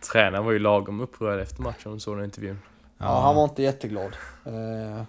Tränaren 0.12 0.44
var 0.44 0.52
ju 0.52 0.58
lagom 0.58 1.00
upprörd 1.00 1.40
efter 1.40 1.62
matchen 1.62 1.92
och 1.92 2.02
såg 2.02 2.16
den 2.16 2.24
intervjun. 2.24 2.58
Ja, 2.98 3.20
han 3.20 3.36
var 3.36 3.44
inte 3.44 3.62
jätteglad. 3.62 4.16
Eh, 4.44 5.02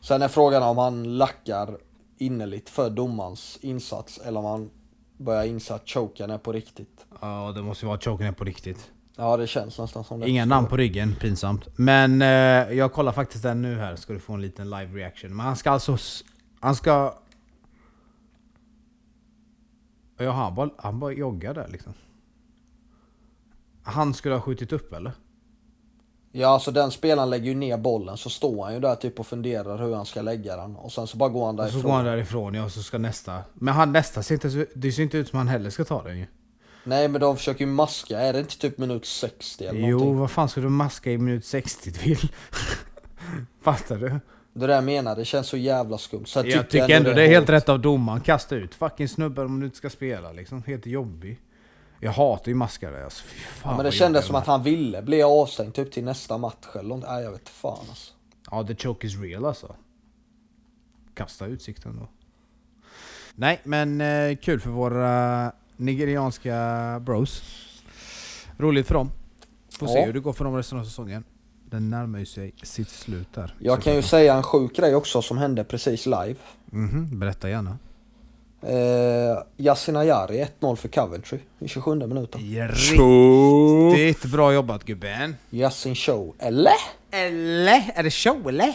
sen 0.00 0.22
är 0.22 0.28
frågan 0.28 0.62
om 0.62 0.78
han 0.78 1.16
lackar 1.16 1.78
innerligt 2.18 2.70
för 2.70 2.90
domarens 2.90 3.58
insats 3.62 4.18
eller 4.18 4.40
om 4.40 4.46
han 4.46 4.70
börjar 5.16 5.44
inse 5.44 5.74
att 5.74 5.88
choken 5.88 6.30
är 6.30 6.38
på 6.38 6.52
riktigt. 6.52 7.06
Ja, 7.20 7.52
det 7.54 7.62
måste 7.62 7.84
ju 7.84 7.86
vara 7.86 7.96
att 7.96 8.04
choken 8.04 8.26
är 8.26 8.32
på 8.32 8.44
riktigt. 8.44 8.90
Ja, 9.16 9.36
det 9.36 9.46
känns 9.46 9.78
nästan 9.78 10.04
som 10.04 10.20
det. 10.20 10.28
Inga 10.28 10.44
namn 10.44 10.66
på 10.66 10.76
ryggen, 10.76 11.14
pinsamt. 11.20 11.68
Men 11.78 12.22
eh, 12.22 12.28
jag 12.78 12.92
kollar 12.92 13.12
faktiskt 13.12 13.42
den 13.42 13.62
nu 13.62 13.78
här, 13.78 13.96
ska 13.96 14.12
du 14.12 14.18
få 14.18 14.32
en 14.32 14.42
liten 14.42 14.70
live 14.70 14.98
reaction. 14.98 15.36
Men 15.36 15.46
han 15.46 15.56
ska 15.56 15.70
alltså... 15.70 15.96
Han 16.60 16.74
ska... 16.74 17.14
Ja, 20.16 20.30
han 20.32 20.54
bara, 20.54 20.70
han 20.78 21.00
bara 21.00 21.12
joggar 21.12 21.54
där 21.54 21.68
liksom. 21.68 21.92
Han 23.82 24.14
skulle 24.14 24.34
ha 24.34 24.40
skjutit 24.40 24.72
upp 24.72 24.92
eller? 24.92 25.12
Ja, 26.32 26.48
alltså 26.48 26.70
den 26.70 26.90
spelaren 26.90 27.30
lägger 27.30 27.46
ju 27.46 27.54
ner 27.54 27.76
bollen 27.78 28.16
så 28.16 28.30
står 28.30 28.64
han 28.64 28.74
ju 28.74 28.80
där 28.80 28.94
typ 28.94 29.20
och 29.20 29.26
funderar 29.26 29.78
hur 29.78 29.94
han 29.94 30.06
ska 30.06 30.22
lägga 30.22 30.56
den 30.56 30.76
och 30.76 30.92
sen 30.92 31.06
så 31.06 31.16
bara 31.16 31.28
går 31.28 31.46
han 31.46 31.58
Och 31.58 31.64
så 31.66 31.72
därifrån. 31.72 31.82
går 31.90 31.96
han 31.96 32.04
därifrån 32.04 32.54
ja, 32.54 32.64
och 32.64 32.72
så 32.72 32.82
ska 32.82 32.98
nästa... 32.98 33.42
Men 33.54 33.74
han 33.74 33.92
nästa 33.92 34.22
ser 34.22 34.34
inte, 34.34 34.66
det 34.74 34.92
ser 34.92 35.02
inte 35.02 35.18
ut 35.18 35.28
som 35.28 35.36
han 35.38 35.48
heller 35.48 35.70
ska 35.70 35.84
ta 35.84 36.02
den 36.02 36.18
ju. 36.18 36.26
Nej 36.84 37.08
men 37.08 37.20
de 37.20 37.36
försöker 37.36 37.60
ju 37.64 37.70
maska, 37.70 38.20
är 38.20 38.32
det 38.32 38.38
inte 38.38 38.58
typ 38.58 38.78
minut 38.78 39.06
60 39.06 39.64
eller 39.64 39.80
Jo, 39.80 39.98
någonting? 39.98 40.18
vad 40.18 40.30
fan 40.30 40.48
ska 40.48 40.60
du 40.60 40.68
maska 40.68 41.10
i 41.12 41.18
minut 41.18 41.44
60 41.44 41.92
till? 41.92 42.18
Fattar 43.62 43.96
du? 43.96 44.20
Det 44.54 44.66
där 44.66 44.74
jag 44.74 44.84
menar, 44.84 45.16
det 45.16 45.24
känns 45.24 45.46
så 45.46 45.56
jävla 45.56 45.98
skumt. 45.98 46.26
Sen 46.26 46.46
Jag 46.50 46.68
tycker 46.70 46.96
ändå 46.96 47.12
det 47.12 47.22
är 47.22 47.28
helt 47.28 47.48
rätt 47.48 47.68
av 47.68 47.80
domaren. 47.80 48.20
Kasta 48.20 48.54
ut 48.56 48.74
fucking 48.74 49.08
snubbar 49.08 49.44
om 49.44 49.60
du 49.60 49.66
inte 49.66 49.78
ska 49.78 49.90
spela 49.90 50.32
liksom. 50.32 50.62
Helt 50.62 50.86
jobbig. 50.86 51.40
Jag 52.00 52.12
hatar 52.12 52.48
ju 52.48 52.54
maskare 52.54 53.04
alltså. 53.04 53.24
Fy 53.24 53.38
fan 53.40 53.70
Ja, 53.70 53.76
men 53.76 53.86
det 53.86 53.92
kändes 53.92 54.26
som 54.26 54.34
att 54.34 54.46
han 54.46 54.62
ville 54.62 55.02
bli 55.02 55.22
avstängd 55.22 55.74
typ 55.74 55.92
till 55.92 56.04
nästa 56.04 56.38
match 56.38 56.66
eller 56.74 56.88
något. 56.88 57.04
Nej 57.08 57.22
jag 57.24 57.30
vet 57.32 57.48
fan 57.48 57.78
alltså. 57.88 58.12
Ja, 58.50 58.66
the 58.66 58.74
choke 58.74 59.06
is 59.06 59.20
real 59.20 59.44
alltså. 59.44 59.76
Kasta 61.14 61.46
utsikten 61.46 61.96
då. 62.00 62.08
Nej, 63.34 63.60
men 63.64 64.00
eh, 64.00 64.36
kul 64.36 64.60
för 64.60 64.70
våra 64.70 65.52
nigerianska 65.76 66.56
bros. 67.00 67.42
Roligt 68.58 68.86
för 68.86 68.94
dem. 68.94 69.10
Får 69.78 69.86
se 69.86 69.98
Ja. 69.98 70.04
hur 70.04 70.12
det 70.12 70.20
går 70.20 70.32
för 70.32 70.44
dem 70.44 70.56
resten 70.56 70.78
av 70.78 70.84
säsongen. 70.84 71.24
Den 71.72 71.90
närmar 71.90 72.18
ju 72.18 72.26
sig 72.26 72.54
sitt 72.62 72.88
slut 72.88 73.26
där. 73.34 73.54
Jag 73.58 73.82
kan 73.82 73.94
ju 73.94 74.02
säga 74.02 74.34
en 74.34 74.42
sjuk 74.42 74.76
grej 74.76 74.94
också 74.94 75.22
som 75.22 75.38
hände 75.38 75.64
precis 75.64 76.06
live. 76.06 76.34
Mhm, 76.66 77.18
berätta 77.18 77.50
gärna. 77.50 77.78
Eh, 78.62 79.42
Yasin 79.56 79.96
Ayari 79.96 80.44
1-0 80.60 80.76
för 80.76 80.88
Coventry 80.88 81.38
i 81.58 81.68
27 81.68 81.94
minuten. 81.94 82.40
Riktigt 83.94 84.32
bra 84.32 84.52
jobbat 84.54 84.84
gubben. 84.84 85.36
Yasin 85.50 85.94
Show, 85.94 86.34
eller? 86.38 86.72
Eller? 87.10 87.92
Är 87.94 88.02
det 88.02 88.10
show 88.10 88.48
eller? 88.48 88.74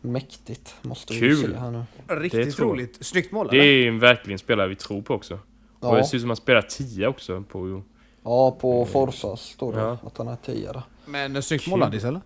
Mäktigt, 0.00 0.74
måste 0.82 1.12
vi 1.14 1.20
Kul. 1.20 1.36
se 1.52 1.56
här 1.58 1.70
nu. 1.70 1.84
Riktigt 2.08 2.58
roligt. 2.60 3.06
Snyggt 3.06 3.32
mål 3.32 3.48
Det 3.50 3.56
eller? 3.56 3.66
är 3.68 3.72
ju 3.72 3.98
verkligen 3.98 4.32
en 4.34 4.38
spelare 4.38 4.68
vi 4.68 4.76
tror 4.76 5.02
på 5.02 5.14
också. 5.14 5.34
Och 5.80 5.92
det 5.94 5.98
Ja, 6.00 6.06
ser 6.06 6.16
ut 6.16 6.20
som 6.22 6.30
att 6.30 6.38
han 6.38 6.42
spelar 6.42 6.62
10 6.62 7.06
också 7.08 7.42
på... 7.42 7.82
ja 8.24 8.50
på 8.50 8.84
Forza 8.86 9.36
står 9.36 9.72
det 9.72 9.80
Ja. 9.80 9.98
att 10.06 10.18
han 10.18 10.28
är 10.28 10.36
10 10.36 10.72
där. 10.72 10.82
Men 11.06 11.36
eh, 11.36 11.42
snyggt 11.42 11.66
mål 11.66 11.82
Addis 11.82 12.04
eller? 12.04 12.20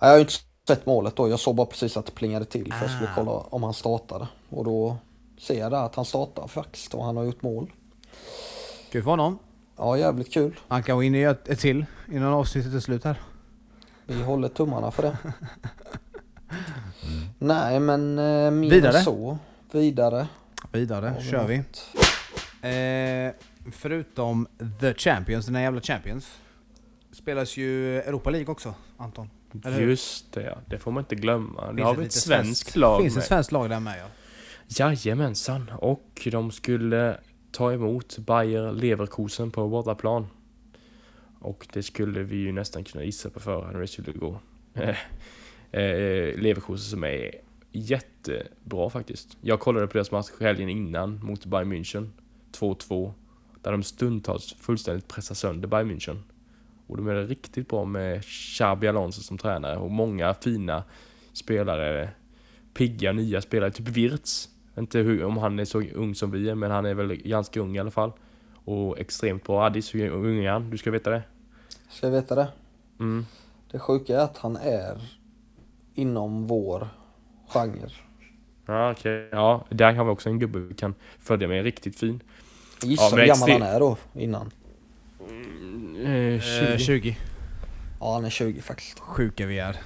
Ja, 0.00 0.06
Jag 0.06 0.08
har 0.08 0.14
ju 0.14 0.20
inte 0.20 0.32
sett 0.68 0.86
målet 0.86 1.16
då, 1.16 1.28
jag 1.28 1.40
såg 1.40 1.54
bara 1.54 1.66
precis 1.66 1.96
att 1.96 2.06
det 2.06 2.12
plingade 2.12 2.44
till 2.44 2.72
för 2.72 2.82
jag 2.84 2.90
skulle 2.94 3.10
Ah. 3.10 3.14
kolla 3.14 3.30
om 3.30 3.62
han 3.62 3.74
startade. 3.74 4.28
Och 4.50 4.64
då 4.64 4.96
ser 5.40 5.58
jag 5.58 5.70
där 5.70 5.84
att 5.84 5.94
han 5.94 6.04
startar 6.04 6.46
faktiskt 6.48 6.94
och 6.94 7.04
han 7.04 7.16
har 7.16 7.24
gjort 7.24 7.42
mål. 7.42 7.72
Kul 8.92 9.02
för 9.02 9.10
honom. 9.10 9.38
Ja, 9.76 9.98
jävligt 9.98 10.32
kul. 10.32 10.60
Han 10.68 10.82
kan 10.82 10.96
gå 10.96 11.02
in 11.02 11.14
i 11.14 11.22
ett, 11.22 11.48
ett 11.48 11.58
till 11.58 11.86
innan 12.12 12.32
avsnittet 12.32 12.74
är 12.74 12.80
slut 12.80 13.04
här. 13.04 13.20
Vi 14.06 14.22
håller 14.22 14.48
tummarna 14.48 14.90
för 14.90 15.02
det. 15.02 15.16
Nej 17.38 17.80
men 17.80 18.18
eh, 18.18 18.50
mer 18.50 18.70
Vidare. 18.70 19.00
så. 19.00 19.38
Vidare. 19.72 20.26
Vidare, 20.72 21.22
kör 21.30 21.46
vi. 21.46 21.56
Eh, 22.62 23.32
förutom 23.72 24.46
The 24.80 24.94
Champions, 24.94 25.46
den 25.46 25.54
här 25.54 25.62
jävla 25.62 25.80
Champions. 25.80 26.38
Spelas 27.12 27.56
ju 27.56 27.98
Europa 27.98 28.30
League 28.30 28.52
också, 28.52 28.74
Anton. 28.96 29.30
Just 29.80 30.32
det, 30.32 30.42
ja. 30.42 30.58
det 30.66 30.78
får 30.78 30.90
man 30.90 31.02
inte 31.02 31.14
glömma. 31.14 31.72
Finns 31.72 31.82
har 31.82 31.92
ett 31.92 32.00
vi 32.00 32.04
ett 32.04 32.12
svenskt 32.12 32.76
lag 32.76 33.02
Finns 33.02 33.14
med. 33.14 33.22
ett 33.22 33.28
svenskt 33.28 33.52
lag 33.52 33.70
där 33.70 33.80
med 33.80 33.98
ja. 33.98 34.06
Jajamensan, 34.68 35.70
och 35.78 36.28
de 36.32 36.50
skulle 36.50 37.20
ta 37.52 37.72
emot 37.72 38.18
Bayer 38.18 38.72
Leverkusen 38.72 39.50
på 39.50 39.68
bortaplan. 39.68 40.26
Och 41.40 41.66
det 41.72 41.82
skulle 41.82 42.22
vi 42.22 42.36
ju 42.36 42.52
nästan 42.52 42.84
kunna 42.84 43.04
gissa 43.04 43.30
på 43.30 43.40
förhand 43.40 43.72
hur 43.72 43.80
det 43.80 43.86
skulle 43.88 44.12
gå. 44.12 44.40
Eh, 45.70 46.38
Leverkusen 46.38 46.90
som 46.90 47.04
är 47.04 47.30
jättebra 47.72 48.90
faktiskt. 48.90 49.36
Jag 49.40 49.60
kollade 49.60 49.86
på 49.86 49.92
deras 49.92 50.10
match 50.10 50.26
helgen 50.40 50.68
innan 50.68 51.24
mot 51.24 51.46
Bayern 51.46 51.72
München. 51.72 52.10
2-2. 52.52 53.12
Där 53.62 53.72
de 53.72 53.82
stundtals 53.82 54.54
fullständigt 54.54 55.08
pressar 55.08 55.34
sönder 55.34 55.68
Bayern 55.68 55.90
München. 55.90 56.18
Och 56.86 56.96
de 56.96 57.08
är 57.08 57.14
riktigt 57.14 57.68
bra 57.68 57.84
med 57.84 58.24
Xabi 58.24 58.88
Alonso 58.88 59.22
som 59.22 59.38
tränare 59.38 59.76
och 59.76 59.90
många 59.90 60.34
fina 60.34 60.84
spelare. 61.32 62.10
Pigga 62.74 63.12
nya 63.12 63.40
spelare, 63.40 63.70
typ 63.70 63.88
Wirtz. 63.88 64.48
Inte 64.78 64.98
hur, 64.98 65.24
om 65.24 65.36
han 65.36 65.58
är 65.58 65.64
så 65.64 65.82
ung 65.82 66.14
som 66.14 66.30
vi 66.30 66.48
är, 66.48 66.54
men 66.54 66.70
han 66.70 66.86
är 66.86 66.94
väl 66.94 67.14
ganska 67.14 67.60
ung 67.60 67.76
i 67.76 67.78
alla 67.78 67.90
fall. 67.90 68.12
Och 68.64 68.98
extremt 68.98 69.44
bra. 69.44 69.64
Addis, 69.64 69.94
hur 69.94 70.10
ung 70.10 70.44
är 70.44 70.50
han? 70.50 70.70
Du 70.70 70.78
ska 70.78 70.90
veta 70.90 71.10
det. 71.10 71.22
Ska 71.88 72.06
jag 72.06 72.12
veta 72.12 72.34
det? 72.34 72.48
Mm. 73.00 73.26
Det 73.70 73.78
sjuka 73.78 74.20
är 74.20 74.24
att 74.24 74.38
han 74.38 74.56
är 74.56 75.00
inom 75.94 76.46
vår 76.46 76.88
genre. 77.48 77.90
Ja, 78.66 78.90
okej. 78.90 79.28
Ja, 79.32 79.64
där 79.70 79.92
har 79.92 80.04
vi 80.04 80.10
också 80.10 80.28
en 80.28 80.38
gubbe 80.38 80.58
vi 80.58 80.74
kan 80.74 80.94
följa 81.18 81.48
med. 81.48 81.64
Riktigt 81.64 81.98
fin. 81.98 82.22
Gissa 82.82 83.02
Ja, 83.02 83.16
hur 83.16 83.26
gammal 83.26 83.50
han 83.50 83.62
är 83.62 83.80
då 83.80 83.96
innan. 84.14 84.50
Eh, 86.04 86.40
20. 86.40 86.72
Eh, 86.72 86.78
20. 86.78 87.16
Ja 88.00 88.12
han 88.14 88.24
är 88.24 88.30
20 88.30 88.60
faktiskt. 88.62 88.98
Sjuka 89.00 89.46
vi 89.46 89.58
är. 89.58 89.76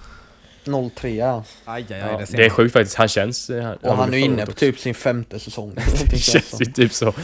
03 0.94 1.20
är 1.20 1.26
han. 1.26 1.42
Aj, 1.64 1.86
aj, 1.90 1.98
Ja, 1.98 2.18
det 2.18 2.36
det 2.36 2.44
är 2.46 2.50
sjukt 2.50 2.72
faktiskt. 2.72 2.96
Han 2.96 3.08
känns... 3.08 3.50
eh, 3.50 3.64
Han, 3.64 3.76
Och 3.76 3.96
han 3.96 4.14
är 4.14 4.18
inne 4.18 4.46
på 4.46 4.52
typ 4.52 4.78
sin 4.78 4.94
femte 4.94 5.38
säsong. 5.38 5.74
Det 6.10 6.18
känns 6.18 6.60
ju 6.60 6.64
typ 6.64 6.92
så. 6.92 7.14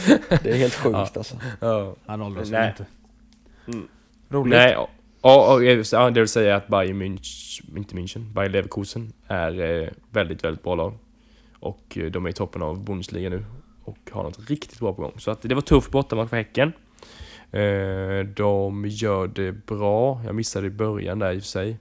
Det 0.43 0.49
är 0.51 0.55
helt 0.57 0.73
sjukt 0.83 0.93
Ja. 0.93 1.09
alltså. 1.15 1.35
Ja. 1.59 1.95
Han 2.05 2.21
åldras 2.21 2.49
Nej. 2.49 2.69
inte. 2.69 2.85
Mm. 3.67 3.87
Roligt. 4.29 4.49
Nej, 4.57 4.75
och, 4.77 4.89
och, 5.21 5.53
och 5.53 5.63
ja, 5.63 6.09
det 6.09 6.19
vill 6.19 6.27
säga 6.27 6.55
att 6.55 6.67
Bayern 6.67 7.01
München, 7.01 7.77
inte 7.77 7.95
München, 7.95 8.33
Bayern 8.33 8.51
Leverkusen 8.51 9.13
är 9.27 9.81
eh, 9.83 9.89
väldigt, 10.11 10.43
väldigt 10.43 10.63
bra 10.63 10.75
lag. 10.75 10.93
Och 11.59 11.97
eh, 11.97 12.03
de 12.05 12.25
är 12.25 12.29
i 12.29 12.33
toppen 12.33 12.61
av 12.61 12.83
Bundesliga 12.83 13.29
nu 13.29 13.45
och 13.89 14.11
har 14.11 14.23
något 14.23 14.49
riktigt 14.49 14.79
bra 14.79 14.93
på 14.93 15.01
gång. 15.01 15.13
Så 15.17 15.31
att 15.31 15.41
det 15.41 15.55
var 15.55 15.61
tufft 15.61 15.91
bortamatch 15.91 16.29
för 16.29 16.37
Häcken. 16.37 16.73
Eh, 17.51 18.25
de 18.35 18.85
gör 18.87 19.27
det 19.27 19.51
bra. 19.51 20.21
Jag 20.25 20.35
missade 20.35 20.67
i 20.67 20.69
början 20.69 21.19
där 21.19 21.31
i 21.31 21.37
och 21.37 21.41
för 21.41 21.47
sig. 21.47 21.77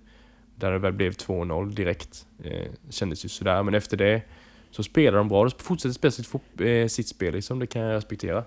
Där 0.55 0.73
det 0.73 0.79
väl 0.79 0.93
blev 0.93 1.13
2-0 1.13 1.75
direkt. 1.75 2.27
Eh, 2.45 2.67
kändes 2.91 3.25
ju 3.25 3.29
sådär, 3.29 3.63
men 3.63 3.75
efter 3.75 3.97
det 3.97 4.23
så 4.71 4.83
spelar 4.83 5.19
de 5.19 5.29
bra. 5.29 5.45
De 5.45 5.51
fortsätter 5.51 5.93
spela 5.93 6.11
sitt, 6.11 6.35
eh, 6.61 6.87
sitt 6.87 7.09
spel 7.09 7.35
liksom, 7.35 7.59
det 7.59 7.67
kan 7.67 7.83
jag 7.83 7.95
respektera. 7.95 8.45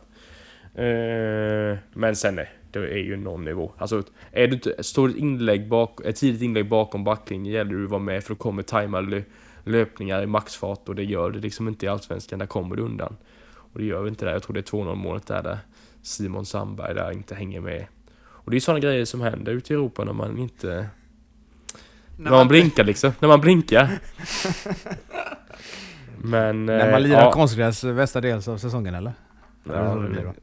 Men 1.94 2.16
sen 2.16 2.36
nej, 2.36 2.50
det 2.72 2.80
är 2.80 2.98
ju 2.98 3.18
någon 3.18 3.46
nivå. 3.46 3.72
Alltså, 3.78 4.04
är 4.32 4.48
du 4.48 4.54
inte, 4.54 4.84
står 4.84 5.10
ett 5.10 5.16
inlägg 5.16 5.68
bak, 5.68 6.06
ett 6.06 6.16
tidigt 6.16 6.42
inlägg 6.42 6.70
bakom 6.70 7.04
backlinjen 7.04 7.54
gäller 7.54 7.76
det 7.76 7.84
att 7.84 7.90
vara 7.90 8.02
med 8.02 8.24
för 8.24 8.30
då 8.30 8.36
kommer 8.36 8.64
tajmade 8.64 9.24
löpningar 9.64 10.24
i 10.24 10.26
maxfart 10.26 10.90
och 10.90 10.96
det 10.96 11.04
gör 11.04 11.32
det 11.32 11.40
liksom 11.40 11.68
inte 11.68 11.86
i 11.86 11.90
Allsvenskan, 11.90 12.40
där 12.40 12.46
kommer 12.46 12.76
du 12.76 12.84
undan. 12.84 13.16
Och 13.74 13.80
det 13.80 13.86
gör 13.86 14.02
vi 14.02 14.10
inte 14.10 14.26
där, 14.26 14.32
jag 14.32 14.44
tror 14.44 14.54
det 14.54 14.60
är 14.60 14.78
2-0 14.78 14.96
målet 14.96 15.28
där, 15.28 15.44
där 15.44 15.60
Simon 16.02 16.46
Sandberg 16.46 16.94
där 16.94 17.12
inte 17.12 17.36
hänger 17.36 17.62
med. 17.62 17.86
Och 18.22 18.52
det 18.52 18.58
är 18.58 18.60
sådana 18.62 18.80
grejer 18.80 19.06
som 19.06 19.22
händer 19.22 19.52
ute 19.52 19.74
i 19.74 19.76
Europa 19.76 20.04
när 20.04 20.14
man 20.14 20.38
inte... 20.38 20.88
När 22.18 22.32
man 22.32 22.48
blinkar 22.48 22.84
liksom, 22.84 23.12
när 23.20 23.28
man 23.28 23.42
blinkar. 23.42 23.90
Men... 26.18 26.66
När 26.66 26.86
eh, 26.86 26.92
man 26.92 27.04
lirar 27.04 27.22
ja. 27.22 27.32
konstgräs 27.32 27.84
västra 27.84 28.22
dels 28.22 28.48
av 28.48 28.58
säsongen 28.58 28.96
eller? 28.96 29.14
Ja, 29.64 29.74
Eller 29.74 29.94
så 29.94 30.00
det 30.02 30.10
blir 30.10 30.34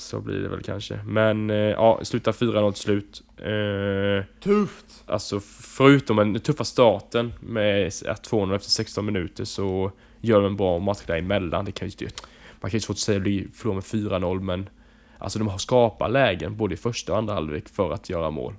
så 0.00 0.20
blir 0.20 0.38
det 0.38 0.48
väl 0.48 0.62
kanske. 0.62 1.00
Men 1.06 1.50
eh, 1.50 1.56
ja, 1.56 2.00
slutar 2.02 2.32
4-0 2.32 2.72
till 2.72 2.82
slut. 2.82 3.22
Eh, 3.36 4.24
Tufft! 4.40 5.04
alltså 5.06 5.40
förutom 5.60 6.16
den 6.16 6.40
tuffa 6.40 6.64
starten 6.64 7.32
med 7.40 7.86
att 7.86 8.30
2-0 8.30 8.56
efter 8.56 8.70
16 8.70 9.06
minuter 9.06 9.44
så 9.44 9.92
gör 10.20 10.40
de 10.40 10.46
en 10.46 10.56
bra 10.56 10.78
match 10.78 11.02
däremellan. 11.06 11.64
Det 11.64 11.72
kan 11.72 11.88
ju. 11.88 12.08
Man 12.60 12.70
kan 12.70 12.76
ju 12.76 12.80
svårt 12.80 12.94
att 12.94 12.98
säga 12.98 13.16
att 13.16 13.22
bli 13.22 13.48
förlora 13.54 13.74
med 13.74 13.84
4-0 13.84 14.40
men 14.40 14.68
alltså 15.18 15.38
de 15.38 15.48
har 15.48 15.58
skapat 15.58 16.10
lägen 16.10 16.56
både 16.56 16.74
i 16.74 16.76
första 16.76 17.12
och 17.12 17.18
andra 17.18 17.34
halvlek 17.34 17.68
för 17.68 17.92
att 17.92 18.10
göra 18.10 18.30
mål. 18.30 18.54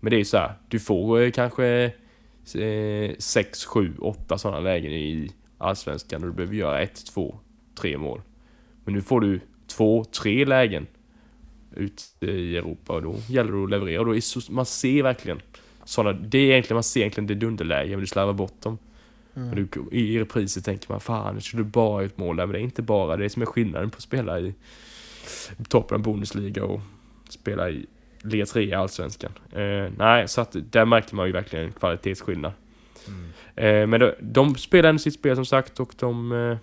Men 0.00 0.10
det 0.10 0.16
är 0.16 0.18
ju 0.18 0.24
så 0.24 0.36
här, 0.36 0.54
du 0.68 0.80
får 0.80 1.20
eh, 1.20 1.30
kanske 1.30 1.92
6, 3.18 3.64
7, 3.64 3.94
8 3.98 4.38
sådana 4.38 4.60
lägen 4.60 4.92
i 4.92 5.30
Allsvenskan 5.58 6.22
och 6.22 6.28
du 6.28 6.34
behöver 6.34 6.54
göra 6.54 6.82
1, 6.82 7.06
2, 7.06 7.38
3 7.74 7.98
mål. 7.98 8.20
Men 8.84 8.94
nu 8.94 9.02
får 9.02 9.20
du 9.20 9.40
2, 9.66 10.04
3 10.04 10.44
lägen 10.44 10.86
ute 11.76 12.26
i 12.26 12.56
Europa 12.56 12.92
och 12.92 13.02
då 13.02 13.14
gäller 13.28 13.52
det 13.52 13.64
att 13.64 13.70
leverera. 13.70 14.00
Och 14.00 14.06
då 14.06 14.16
är 14.16 14.20
så, 14.20 14.52
man 14.52 14.66
ser 14.66 15.02
verkligen 15.02 15.40
sådana, 15.84 16.18
det 16.18 16.38
är 16.38 16.50
egentligen, 16.50 16.76
man 16.76 16.82
ser 16.82 17.00
egentligen 17.00 17.26
det 17.26 17.34
dunderläge 17.34 17.90
men 17.90 18.00
du 18.00 18.06
slarvar 18.06 18.32
bort 18.32 18.62
dem. 18.62 18.78
Mm. 19.36 19.54
Du, 19.54 19.96
i, 19.96 20.18
repriser 20.20 20.60
tänker 20.60 20.92
man 20.92 21.00
fan, 21.00 21.34
det 21.34 21.40
skulle 21.40 21.64
bara 21.64 22.04
ett 22.04 22.18
mål 22.18 22.36
där, 22.36 22.46
men 22.46 22.52
det 22.52 22.58
är 22.58 22.62
inte 22.62 22.82
bara 22.82 23.16
det 23.16 23.30
som 23.30 23.42
är 23.42 23.46
skillnaden 23.46 23.90
på 23.90 23.96
att 23.96 24.02
spela 24.02 24.40
i 24.40 24.54
toppen 25.68 25.94
av 25.94 26.02
Bundesliga 26.02 26.64
och 26.64 26.80
spela 27.28 27.70
i 27.70 27.86
Liga 28.22 28.46
3 28.46 28.62
i 28.62 28.74
Allsvenskan. 28.74 29.32
Eh, 29.52 29.92
nej, 29.96 30.28
så 30.28 30.40
att 30.40 30.56
där 30.70 30.84
märker 30.84 31.16
man 31.16 31.26
ju 31.26 31.32
verkligen 31.32 31.64
en 31.64 31.72
kvalitetsskillnad. 31.72 32.52
Eh, 33.56 33.86
men 33.86 34.00
de, 34.00 34.12
de 34.20 34.54
spelar 34.54 34.88
ändå 34.88 34.98
sitt 34.98 35.14
spel 35.14 35.36
som 35.36 35.46
sagt 35.46 35.80
och 35.80 35.94
de 35.98 36.32
eh, 36.32 36.56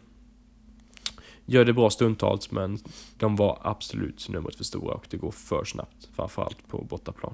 gör 1.46 1.66
det 1.66 1.74
bra 1.74 1.90
stundtals 1.90 2.52
men 2.52 2.78
de 3.18 3.36
var 3.36 3.60
absolut 3.62 4.30
numret 4.30 4.56
för 4.56 4.64
stora 4.64 4.94
och 4.94 5.06
det 5.10 5.18
går 5.18 5.32
för 5.32 5.64
snabbt. 5.64 6.10
Framförallt 6.16 6.68
på 6.68 6.78
bortaplan. 6.78 7.34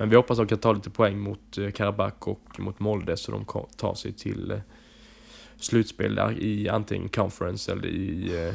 Men 0.00 0.10
vi 0.10 0.16
hoppas 0.16 0.38
att 0.38 0.48
de 0.48 0.52
kan 0.54 0.58
ta 0.58 0.72
lite 0.72 0.90
poäng 0.90 1.18
mot 1.18 1.58
eh, 1.58 1.70
Karabach 1.70 2.14
och 2.20 2.60
mot 2.60 2.80
Molde 2.80 3.16
så 3.16 3.32
de 3.32 3.44
kan 3.44 3.62
ta 3.76 3.94
sig 3.94 4.12
till 4.12 4.50
eh, 4.50 4.58
slutspel 5.56 6.14
där 6.14 6.38
i 6.42 6.68
antingen 6.68 7.08
conference 7.08 7.72
eller 7.72 7.86
i... 7.86 8.32
Eh, 8.48 8.54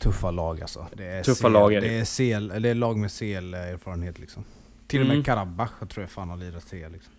Tuffa 0.00 0.30
lag 0.30 0.60
alltså. 0.60 0.86
Det 0.96 1.04
är 1.04 1.22
Tuffa 1.22 1.48
CL, 1.48 1.52
lag 1.52 1.74
är 1.74 1.80
det. 1.80 1.88
det. 1.88 1.94
Är 1.94 2.04
CL, 2.04 2.62
det 2.62 2.68
är 2.68 2.74
lag 2.74 2.96
med 2.98 3.10
CL-erfarenhet 3.10 4.18
liksom. 4.18 4.44
Till 4.86 5.00
och 5.00 5.06
med 5.06 5.14
Mm. 5.14 5.24
Karabach 5.24 5.70
jag 5.80 5.88
tror 5.88 6.02
jag 6.02 6.10
fan 6.10 6.28
har 6.30 6.36
lirat 6.36 6.64
CL 6.70 6.92
liksom. 6.92 7.12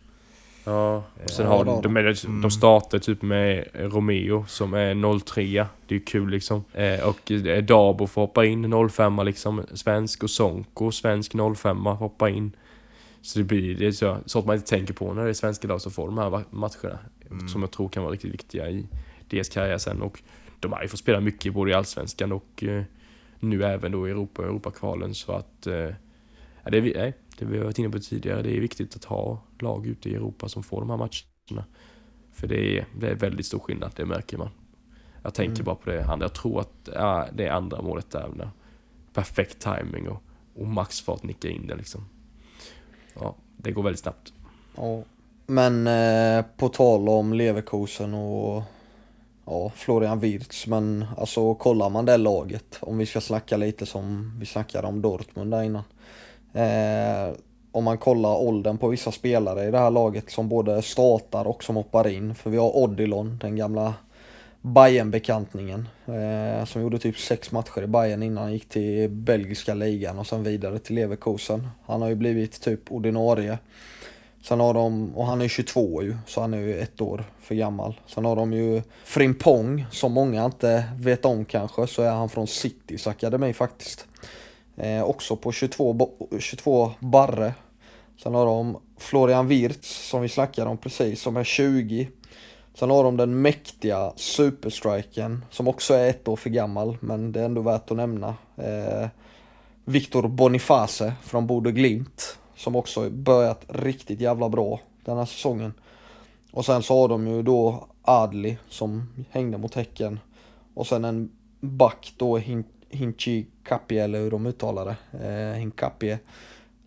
ja, 0.63 1.03
och 1.23 1.29
sen 1.29 1.45
Ja, 1.45 1.51
har 1.57 1.65
då. 1.65 1.81
de, 1.81 1.93
de, 1.93 1.97
är- 1.97 2.25
Mm. 2.25 2.41
de 2.41 2.51
startar 2.51 2.99
typ 2.99 3.21
med 3.21 3.67
Romeo 3.73 4.45
som 4.47 4.73
är 4.73 5.19
03 5.19 5.65
Det 5.87 5.95
är 5.95 5.99
ju 5.99 6.05
kul 6.05 6.29
liksom. 6.29 6.63
Eh, 6.73 6.99
och 7.07 7.31
Dabo 7.63 8.07
får 8.07 8.21
hoppa 8.21 8.45
in 8.45 8.89
05 8.89 9.19
liksom. 9.25 9.63
Svensk 9.73 10.23
och 10.23 10.29
Sonko, 10.29 10.91
svensk 10.91 11.33
05 11.55 11.85
hoppa 11.85 12.29
in. 12.29 12.51
Så 13.26 13.39
det 13.39 13.45
blir 13.45 13.76
det 13.76 13.88
är 13.88 13.91
så, 13.91 14.17
sånt 14.26 14.45
man 14.45 14.55
inte 14.55 14.67
tänker 14.67 14.93
på 14.93 15.13
när 15.13 15.23
det 15.23 15.30
är 15.30 15.34
svenska 15.34 15.67
lag 15.67 15.82
som 15.82 15.91
får 15.91 16.05
de 16.05 16.17
här 16.17 16.43
matcherna. 16.49 16.99
Mm. 17.32 17.47
Som 17.47 17.61
jag 17.61 17.71
tror 17.71 17.89
kan 17.89 18.03
vara 18.03 18.13
riktigt 18.13 18.34
viktiga 18.34 18.69
i 18.69 18.88
deras 19.30 19.49
karriär 19.49 19.78
sen. 19.78 20.01
Och 20.01 20.21
de 20.59 20.71
har 20.71 20.82
ju 20.82 20.88
fått 20.88 20.99
spela 20.99 21.19
mycket 21.19 21.53
både 21.53 21.71
i 21.71 21.73
Allsvenskan 21.73 22.32
och 22.32 22.63
eh, 22.63 22.84
nu 23.39 23.63
även 23.63 23.91
då 23.91 24.07
i 24.07 24.11
Europa 24.11 24.41
och 24.41 24.47
Europakvalen 24.47 25.15
så 25.15 25.32
att... 25.32 25.67
Eh, 25.67 25.73
ja, 26.63 26.71
det, 26.71 26.82
nej, 26.82 27.13
det 27.38 27.45
vi 27.45 27.57
har 27.57 27.65
varit 27.65 27.80
inne 27.80 27.89
på 27.89 27.99
tidigare, 27.99 28.41
det 28.41 28.57
är 28.57 28.59
viktigt 28.59 28.95
att 28.95 29.05
ha 29.05 29.41
lag 29.59 29.88
ute 29.88 30.09
i 30.09 30.15
Europa 30.15 30.49
som 30.49 30.63
får 30.63 30.80
de 30.80 30.89
här 30.89 30.97
matcherna. 30.97 31.65
För 32.34 32.47
det 32.47 32.78
är, 32.78 32.86
det 32.99 33.09
är 33.09 33.15
väldigt 33.15 33.45
stor 33.45 33.59
skillnad, 33.59 33.91
det 33.95 34.05
märker 34.05 34.38
man. 34.38 34.49
Jag 35.23 35.34
tänker 35.34 35.61
Mm. 35.61 35.65
bara 35.65 35.76
på 35.76 35.89
det 35.89 36.05
andra. 36.05 36.23
Jag 36.23 36.34
tror 36.34 36.59
att 36.59 36.89
ja, 36.93 37.28
det 37.34 37.45
är 37.45 37.51
andra 37.51 37.82
målet 37.82 38.11
där. 38.11 38.49
Perfekt 39.13 39.59
timing 39.59 40.07
och, 40.07 40.23
och 40.55 40.67
maxfart 40.67 41.23
nicka 41.23 41.49
in 41.49 41.67
det 41.67 41.76
liksom. 41.76 42.05
Ja, 43.20 43.36
det 43.57 43.72
går 43.72 43.84
väldigt 43.84 44.01
snabbt. 44.01 44.34
Ja. 44.76 45.01
Men 45.47 45.88
eh, 45.88 46.45
på 46.57 46.70
tal 46.70 47.09
om 47.09 47.34
Leverkusen 47.34 48.13
och 48.13 48.63
ja, 49.45 49.72
Florian 49.76 50.20
Wirtz, 50.20 50.68
men 50.68 51.05
alltså 51.18 51.55
kollar 51.55 51.89
man 51.89 52.05
det 52.05 52.18
laget, 52.18 52.78
om 52.82 52.97
vi 52.97 53.05
ska 53.05 53.22
snacka 53.22 53.57
lite 53.57 53.86
som 53.86 54.34
vi 54.39 54.45
snackade 54.45 54.88
om 54.88 55.01
Dortmund 55.01 55.51
där 55.51 55.63
innan. 55.63 55.84
Eh, 56.53 57.36
om 57.72 57.84
man 57.84 57.97
kollar 57.97 58.36
åldern 58.36 58.78
på 58.78 58.88
vissa 58.88 59.11
spelare 59.11 59.68
i 59.68 59.72
det 59.72 59.80
här 59.80 59.91
laget 59.91 60.32
som 60.32 60.49
både 60.49 60.82
startar 60.82 61.47
och 61.47 61.63
som 61.63 61.76
hoppar 61.76 62.07
in. 62.07 62.36
För 62.36 62.49
vi 62.49 62.57
har 62.57 62.78
Odilon, 62.78 63.38
den 63.41 63.55
gamla 63.55 63.93
Bayern-bekantningen. 64.66 65.88
Eh, 66.05 66.66
som 66.66 66.82
gjorde 66.82 66.99
typ 66.99 67.18
sex 67.18 67.51
matcher 67.51 67.84
i 67.84 67.88
Bayern 67.88 68.24
innan 68.24 68.43
han 68.43 68.53
gick 68.53 68.70
till 68.70 69.09
belgiska 69.09 69.74
ligan 69.74 70.20
och 70.20 70.28
sen 70.28 70.43
vidare 70.43 70.80
till 70.80 70.95
Leverkusen. 70.95 71.68
Han 71.86 72.01
har 72.01 72.09
ju 72.09 72.16
blivit 72.16 72.61
typ 72.61 72.91
ordinarie. 72.91 73.57
Sen 74.43 74.59
har 74.59 74.74
de, 74.74 75.16
och 75.16 75.26
han 75.26 75.41
är 75.41 75.47
22 75.47 76.03
ju, 76.03 76.18
så 76.28 76.41
han 76.41 76.53
är 76.53 76.57
ju 76.57 76.80
ett 76.80 77.01
år 77.01 77.24
för 77.41 77.55
gammal. 77.55 77.99
Sen 78.07 78.26
har 78.26 78.36
de 78.36 78.53
ju 78.53 78.82
Frimpong, 79.03 79.86
som 79.91 80.11
många 80.11 80.45
inte 80.45 80.84
vet 80.99 81.26
om 81.26 81.45
kanske, 81.45 81.88
så 81.88 82.01
är 82.01 82.11
han 82.11 82.30
från 82.30 82.47
Citys 82.47 83.07
akademi 83.07 83.53
faktiskt. 83.53 84.07
Eh, 84.78 85.03
också 85.03 85.36
på 85.36 85.51
22, 85.51 86.09
22 86.39 86.91
barre. 86.99 87.53
Sen 88.24 88.34
har 88.34 88.45
de 88.45 88.78
Florian 88.97 89.47
Wirtz, 89.47 90.09
som 90.09 90.22
vi 90.22 90.30
snackade 90.30 90.70
om 90.70 90.78
precis, 90.78 91.22
som 91.22 91.38
är 91.38 91.43
20. 91.43 92.09
Sen 92.80 92.89
har 92.89 93.03
de 93.03 93.17
den 93.17 93.41
mäktiga 93.41 94.13
superstriken, 94.15 95.45
som 95.51 95.67
också 95.67 95.93
är 95.93 96.09
ett 96.09 96.28
år 96.28 96.36
för 96.36 96.49
gammal, 96.49 96.97
men 96.99 97.32
det 97.32 97.41
är 97.41 97.45
ändå 97.45 97.61
värt 97.61 97.91
att 97.91 97.97
nämna. 97.97 98.36
Eh, 98.57 99.07
Victor 99.86 100.28
Boniface 100.28 101.13
från 101.23 101.47
Bodö 101.47 101.71
Glimt 101.71 102.38
som 102.55 102.76
också 102.76 103.09
börjat 103.09 103.65
riktigt 103.67 104.19
jävla 104.21 104.49
bra 104.49 104.80
den 105.05 105.17
här 105.17 105.26
säsongen. 105.26 105.73
Och 106.51 106.65
sen 106.65 106.84
så 106.84 107.01
har 107.01 107.07
de 107.07 107.28
ju 107.28 107.41
då 107.43 107.88
Adli 108.01 108.57
som 108.69 109.09
hängde 109.30 109.57
mot 109.57 109.76
Häcken. 109.76 110.19
Och 110.73 110.88
sen 110.88 111.05
en 111.05 111.32
back 111.59 112.13
då, 112.17 112.38
Hin- 112.38 112.63
Hinchi 112.89 113.45
Kapie 113.63 114.03
eller 114.03 114.19
hur 114.19 114.32
de 114.32 114.45
uttalar 114.45 114.86
det. 114.86 115.28
Eh, 115.28 115.53
Hinkapie. 115.59 116.19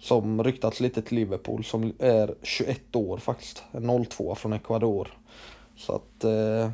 Som 0.01 0.45
ryktats 0.45 0.81
lite 0.81 1.03
till 1.03 1.17
Liverpool 1.17 1.65
som 1.65 1.93
är 1.99 2.35
21 2.43 2.97
år 2.97 3.19
faktiskt. 3.19 3.63
En 3.73 4.05
02 4.05 4.35
från 4.35 4.53
Ecuador. 4.53 5.09
Så 5.79 5.95
att 5.95 6.25
eh, 6.25 6.71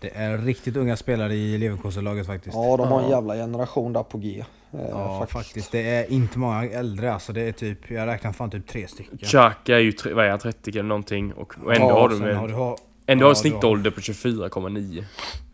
Det 0.00 0.10
är 0.14 0.38
riktigt 0.38 0.76
unga 0.76 0.96
spelare 0.96 1.34
i 1.34 1.58
Leverkusen-laget 1.58 2.26
faktiskt. 2.26 2.54
ja, 2.56 2.76
de 2.76 2.88
har 2.88 3.02
en 3.02 3.10
jävla 3.10 3.34
generation 3.34 3.92
där 3.92 4.02
på 4.02 4.18
G. 4.18 4.44
Eh, 4.72 4.80
Ja, 4.90 5.26
faktiskt. 5.30 5.72
Det 5.72 5.82
är 5.90 6.12
inte 6.12 6.38
många 6.38 6.64
äldre 6.64 7.12
alltså. 7.12 7.32
Det 7.32 7.40
är 7.40 7.52
typ, 7.52 7.90
jag 7.90 8.06
räknar 8.06 8.32
fan 8.32 8.50
typ 8.50 8.66
tre 8.68 8.88
stycken. 8.88 9.18
Xhaka 9.18 9.74
är 9.76 9.80
ju 9.80 9.92
tre- 9.92 10.12
vad 10.12 10.24
är 10.26 10.30
han, 10.30 10.38
30 10.38 10.70
eller 10.70 10.82
någonting 10.82 11.32
och, 11.32 11.54
och 11.64 11.74
ändå 11.74 11.88
Ja, 11.88 12.00
har 12.00 12.10
Sen 12.10 12.22
en, 12.28 12.36
har 12.36 12.48
du, 12.48 12.54
har, 12.54 12.76
ändå 13.06 13.22
ja, 13.24 13.28
har 13.28 13.34
du 13.34 13.40
snittålder 13.40 13.90
på 13.90 14.00
24,9. 14.00 15.04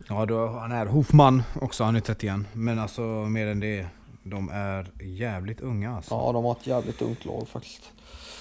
ja, 0.09 0.25
du 0.25 0.33
har, 0.33 0.59
han 0.59 0.71
är 0.71 0.85
Hofman 0.85 1.43
också, 1.61 1.83
han 1.83 1.95
är 1.95 1.99
31. 1.99 2.35
Men 2.53 2.79
alltså 2.79 3.01
mer 3.01 3.47
än 3.47 3.59
det. 3.59 3.85
De 4.23 4.49
är 4.49 4.87
jävligt 5.01 5.61
unga 5.61 5.95
alltså. 5.95 6.13
Ja, 6.13 6.31
de 6.31 6.45
har 6.45 6.51
ett 6.51 6.67
jävligt 6.67 7.01
ungt 7.01 7.25
lag 7.25 7.47
faktiskt. 7.47 7.91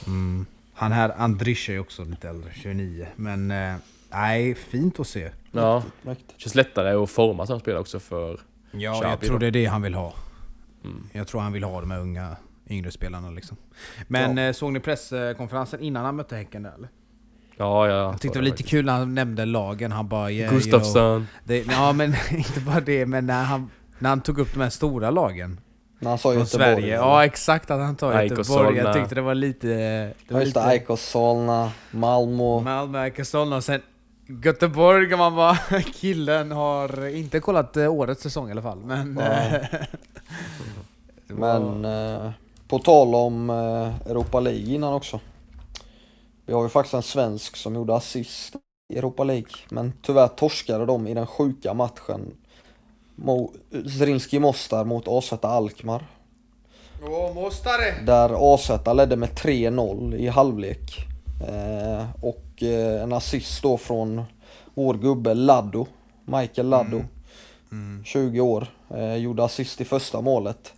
Mm. 0.06 0.46
Han 0.74 0.92
här 0.92 1.12
Andrische 1.18 1.70
är 1.72 1.78
också 1.78 2.04
lite 2.04 2.28
äldre, 2.28 2.50
29. 2.54 3.06
Men 3.16 3.50
eh, 3.50 3.74
nej, 4.20 4.54
fint 4.54 5.00
att 5.00 5.06
se. 5.06 5.30
Ja, 5.52 5.82
Mäktigt, 6.02 6.40
känns 6.40 6.54
lättare 6.54 6.92
att 7.02 7.10
forma 7.10 7.46
som 7.46 7.60
spelare 7.60 7.80
också 7.80 8.00
för... 8.00 8.40
Ja, 8.70 8.78
jag 8.80 9.02
Xavi 9.02 9.26
tror 9.26 9.34
då. 9.34 9.38
det 9.38 9.46
är 9.46 9.50
det 9.50 9.66
han 9.66 9.82
vill 9.82 9.94
ha. 9.94 10.14
Mm. 10.84 11.02
Jag 11.12 11.26
tror 11.28 11.40
han 11.40 11.52
vill 11.52 11.64
ha 11.64 11.80
de 11.80 11.90
här 11.90 12.00
unga, 12.00 12.36
yngre 12.68 12.90
spelarna 12.90 13.30
liksom. 13.30 13.56
Men 14.08 14.36
Ja. 14.36 14.42
eh, 14.44 14.52
såg 14.52 14.72
ni 14.72 14.80
presskonferensen 14.80 15.80
innan 15.80 16.04
han 16.04 16.16
mötte 16.16 16.36
Häcken 16.36 16.62
där 16.62 16.72
eller? 16.74 16.88
Ja, 17.56 17.88
ja. 17.88 17.94
Jag 17.94 18.20
tyckte 18.20 18.38
det 18.38 18.42
var 18.42 18.50
lite 18.50 18.62
kul 18.62 18.84
när 18.84 18.92
han 18.92 19.14
nämnde 19.14 19.44
lagen. 19.44 19.92
Han 19.92 20.08
bara 20.08 20.30
yeah, 20.30 20.54
Gustafsson. 20.54 21.26
Ja 21.68 21.92
men 21.92 22.14
inte 22.30 22.60
bara 22.60 22.80
det, 22.80 23.06
men 23.06 23.26
när 23.26 23.44
han, 23.44 23.70
när 23.98 24.08
han 24.08 24.20
tog 24.20 24.38
upp 24.38 24.54
de 24.54 24.60
här 24.60 24.70
stora 24.70 25.10
lagen. 25.10 25.60
När 25.98 26.10
han 26.10 26.18
sa 26.18 26.34
Göteborg. 26.34 26.46
Sverige. 26.48 26.76
eller? 26.76 27.06
Ja 27.06 27.24
exakt 27.24 27.70
att 27.70 27.80
han 27.80 27.96
tar 27.96 28.22
Göteborg. 28.22 28.76
Jag 28.76 28.94
tyckte 28.94 29.14
det 29.14 29.20
var 29.22 29.34
lite... 29.34 29.66
Det 29.66 30.14
Ja 30.28 30.34
var 30.34 30.40
just 30.40 30.54
det, 30.54 30.60
lite 30.72 30.92
AIK 30.92 30.98
Solna, 30.98 31.72
Malmö. 31.90 32.60
Malmö, 32.60 32.98
AIK 33.00 33.26
Solna 33.26 33.56
och 33.56 33.64
sen 33.64 33.80
Göteborg 34.26 35.08
kan 35.08 35.18
man 35.18 35.36
bara... 35.36 35.56
Killen 35.94 36.52
har 36.52 37.06
inte 37.06 37.40
kollat 37.40 37.76
eh, 37.76 37.92
årets 37.92 38.22
säsong 38.22 38.48
i 38.48 38.52
alla 38.52 38.62
fall. 38.62 38.78
Men... 38.78 39.18
Eh, 39.18 39.64
Men 41.26 41.84
eh, 41.84 42.30
på 42.68 42.78
tal 42.78 43.14
om 43.14 43.50
Europa 43.50 44.40
League 44.40 44.74
innan 44.74 44.94
också. 44.94 45.20
Vi 46.46 46.52
har 46.52 46.62
ju 46.62 46.68
faktiskt 46.68 46.94
en 46.94 47.02
svensk 47.02 47.56
som 47.56 47.74
gjorde 47.74 47.94
assist 47.94 48.56
i 48.94 48.98
Europa 48.98 49.24
League. 49.24 49.50
Men 49.68 49.92
tyvärr 50.02 50.28
torskade 50.28 50.86
de 50.86 51.06
i 51.06 51.14
den 51.14 51.26
sjuka 51.26 51.74
matchen. 51.74 52.34
Mo- 53.16 53.50
Zrinski 53.98 54.38
Mostar 54.38 54.84
mot 54.84 55.08
AZ 55.08 55.32
Alkmaar. 55.32 56.06
Åh, 57.02 57.34
Mostare! 57.34 58.04
Där 58.04 58.54
AZ 58.54 58.70
ledde 58.94 59.16
med 59.16 59.28
3-0 59.28 60.14
i 60.16 60.28
halvlek. 60.28 61.06
Eh, 61.48 62.04
och 62.24 62.45
eh, 62.62 63.02
en 63.02 63.12
assist 63.12 63.62
då 63.62 63.78
från 63.78 64.22
vår 64.74 64.94
gubbe 64.94 65.34
Laddo. 65.34 65.86
Michael 66.24 66.68
Laddo. 66.68 67.02
Mm. 67.72 68.04
20 68.04 68.40
år. 68.40 68.66
Eh, 68.90 69.14
gjorde 69.16 69.44
assist 69.44 69.80
i 69.80 69.84
första 69.84 70.20
målet. 70.20 70.72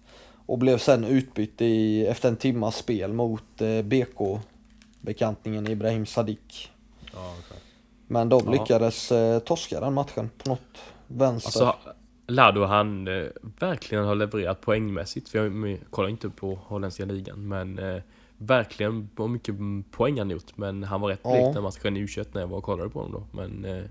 Och 0.46 0.58
blev 0.58 0.78
sen 0.78 1.04
utbytt 1.04 1.60
i, 1.62 2.06
efter 2.06 2.28
en 2.28 2.36
timmas 2.36 2.76
spel 2.76 3.12
mot 3.12 3.60
eh, 3.60 3.82
BK-bekantningen 3.82 5.68
Ibrahim 5.68 6.06
Sadiq. 6.06 6.70
Ja, 7.12 7.34
klart. 7.48 7.60
Men 8.06 8.28
de 8.28 8.42
Ja. 8.44 8.50
lyckades 8.52 9.12
eh, 9.12 9.38
torska 9.38 9.80
den 9.80 9.94
matchen 9.94 10.30
på 10.38 10.50
något 10.50 10.78
vänster. 11.06 11.66
Alltså, 11.66 11.92
Lado 12.26 12.64
han 12.64 13.08
eh, 13.08 13.24
verkligen 13.60 14.04
har 14.04 14.14
levererat 14.14 14.60
poängmässigt. 14.60 15.28
För 15.28 15.38
jag 15.38 15.68
jag 15.70 15.78
kollar 15.90 16.08
inte 16.08 16.30
på 16.30 16.54
holländska 16.66 17.04
ligan, 17.04 17.48
men 17.48 17.78
eh, 17.78 18.02
verkligen 18.38 19.08
vad 19.16 19.30
mycket 19.30 19.54
poäng 19.90 20.18
han 20.18 20.30
gjort. 20.30 20.56
Men 20.56 20.82
han 20.84 21.00
var 21.00 21.08
rätt 21.08 21.20
Ja. 21.24 21.30
blek 21.32 21.54
den 21.54 21.62
matchen 21.62 21.96
i 21.96 22.06
U21 22.06 22.26
när 22.32 22.40
jag 22.40 22.48
var 22.48 22.58
och 22.58 22.64
kollade 22.64 22.90
på 22.90 22.98
honom 23.02 23.12
då. 23.32 23.42
Men 23.42 23.64
eh, 23.64 23.84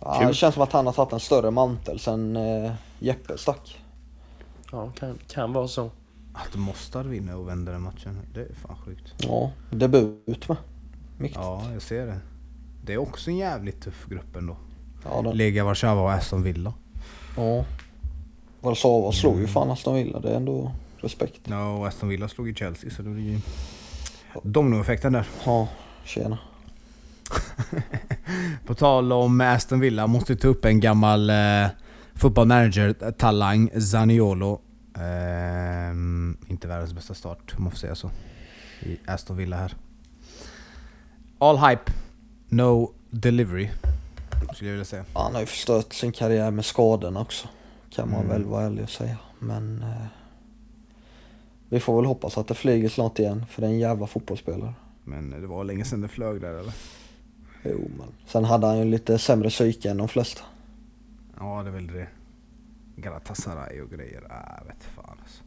ja, 0.00 0.26
det 0.28 0.34
känns 0.34 0.54
som 0.54 0.62
att 0.62 0.72
han 0.72 0.86
har 0.86 0.92
tagit 0.92 1.12
en 1.12 1.20
större 1.20 1.50
mantel 1.50 1.98
sen 1.98 2.36
eh, 2.36 2.72
Jeppe 2.98 3.38
stack. 3.38 3.78
ja, 4.72 4.90
kan, 4.98 5.18
kan 5.28 5.52
vara 5.52 5.68
så. 5.68 5.90
Att 6.32 6.56
Mostar 6.56 7.04
vinner 7.04 7.36
och 7.36 7.48
vänder 7.48 7.72
den 7.72 7.82
matchen, 7.82 8.18
det 8.34 8.40
är 8.40 8.54
fan 8.54 8.76
sjukt. 8.84 9.14
Ja, 9.18 9.50
debut 9.70 10.48
med. 10.48 10.56
Mäktigt. 11.18 11.40
Ja, 11.42 11.72
jag 11.72 11.82
ser 11.82 12.06
det. 12.06 12.18
Det 12.84 12.92
är 12.92 12.98
också 12.98 13.30
en 13.30 13.36
jävligt 13.36 13.82
tuff 13.82 14.06
grupp 14.08 14.36
ändå. 14.36 14.56
Ja, 15.04 15.22
den, 15.22 15.36
Lega 15.36 15.64
Warszawa 15.64 16.02
och 16.02 16.12
Aston 16.12 16.42
Villa. 16.42 16.74
ja. 17.36 17.64
Warszawa 18.60 19.12
slog 19.12 19.40
ju 19.40 19.46
fan 19.46 19.70
Aston 19.70 19.94
Villa, 19.94 20.20
det 20.20 20.30
är 20.30 20.36
ändå 20.36 20.72
respekt. 21.02 21.40
Ja, 21.44 21.72
och 21.76 21.86
Aston 21.86 22.08
Villa 22.08 22.28
slog 22.28 22.48
i 22.48 22.54
Chelsea 22.54 22.90
så 22.90 23.02
det 23.02 23.10
blir 23.10 23.24
ju 23.32 23.40
dominoeffekten 24.42 25.12
där. 25.12 25.26
Ja, 25.44 25.68
tjena. 26.04 26.38
På 28.66 28.74
tal 28.74 29.12
om 29.12 29.40
Aston 29.40 29.80
Villa, 29.80 30.06
måste 30.06 30.36
ta 30.36 30.48
upp 30.48 30.64
en 30.64 30.80
gammal 30.80 31.30
eh, 31.30 31.66
fotbollmanager-talang, 32.14 33.70
Zaniolo. 33.80 34.60
Ehm, 34.98 36.36
inte 36.46 36.68
världens 36.68 36.92
bästa 36.92 37.14
start, 37.14 37.54
om 37.58 37.62
man 37.64 37.70
får 37.70 37.78
säga 37.78 37.94
så. 37.94 38.10
I 38.80 38.98
Aston 39.06 39.36
Villa 39.36 39.56
här. 39.56 39.74
All 41.38 41.58
hype, 41.58 41.92
no 42.48 42.92
delivery. 43.10 43.68
Skulle 44.54 44.70
jag 44.70 44.74
vilja 44.74 44.84
säga. 44.84 45.04
Han 45.14 45.32
har 45.34 45.40
ju 45.40 45.46
förstört 45.46 45.92
sin 45.92 46.12
karriär 46.12 46.50
med 46.50 46.64
skadorna 46.64 47.20
också. 47.20 47.48
Kan 47.90 48.10
man 48.10 48.18
Mm. 48.24 48.28
väl 48.28 48.44
vara 48.44 48.64
ärlig 48.66 48.84
och 48.84 48.90
säga. 48.90 49.16
Men 49.38 49.82
eh, 49.82 50.06
vi 51.70 51.80
får 51.80 51.96
väl 51.96 52.04
hoppas 52.04 52.38
att 52.38 52.48
det 52.48 52.54
flyger 52.54 52.88
snart 52.88 53.18
igen 53.18 53.46
för 53.50 53.62
det 53.62 53.68
är 53.68 53.72
en 53.72 53.78
jävla 53.78 54.06
fotbollsspelare. 54.06 54.74
Men 55.04 55.30
det 55.30 55.46
var 55.46 55.64
länge 55.64 55.84
sedan 55.84 56.00
det 56.00 56.08
flög 56.08 56.40
där 56.40 56.54
eller? 56.54 56.72
Jo 57.62 57.90
men. 57.98 58.06
Sen 58.26 58.44
hade 58.44 58.66
han 58.66 58.78
ju 58.78 58.84
lite 58.84 59.18
sämre 59.18 59.48
psyke 59.48 59.90
än 59.90 59.96
de 59.96 60.08
flesta. 60.08 60.42
Ja, 61.38 61.62
det 61.62 61.68
är 61.68 61.72
väl 61.72 61.86
det. 61.86 62.06
Galatasaray 62.96 63.80
och 63.80 63.90
grejer. 63.90 64.22
Jag 64.58 64.66
vet 64.66 64.84
fan 64.84 65.18
alltså. 65.22 65.42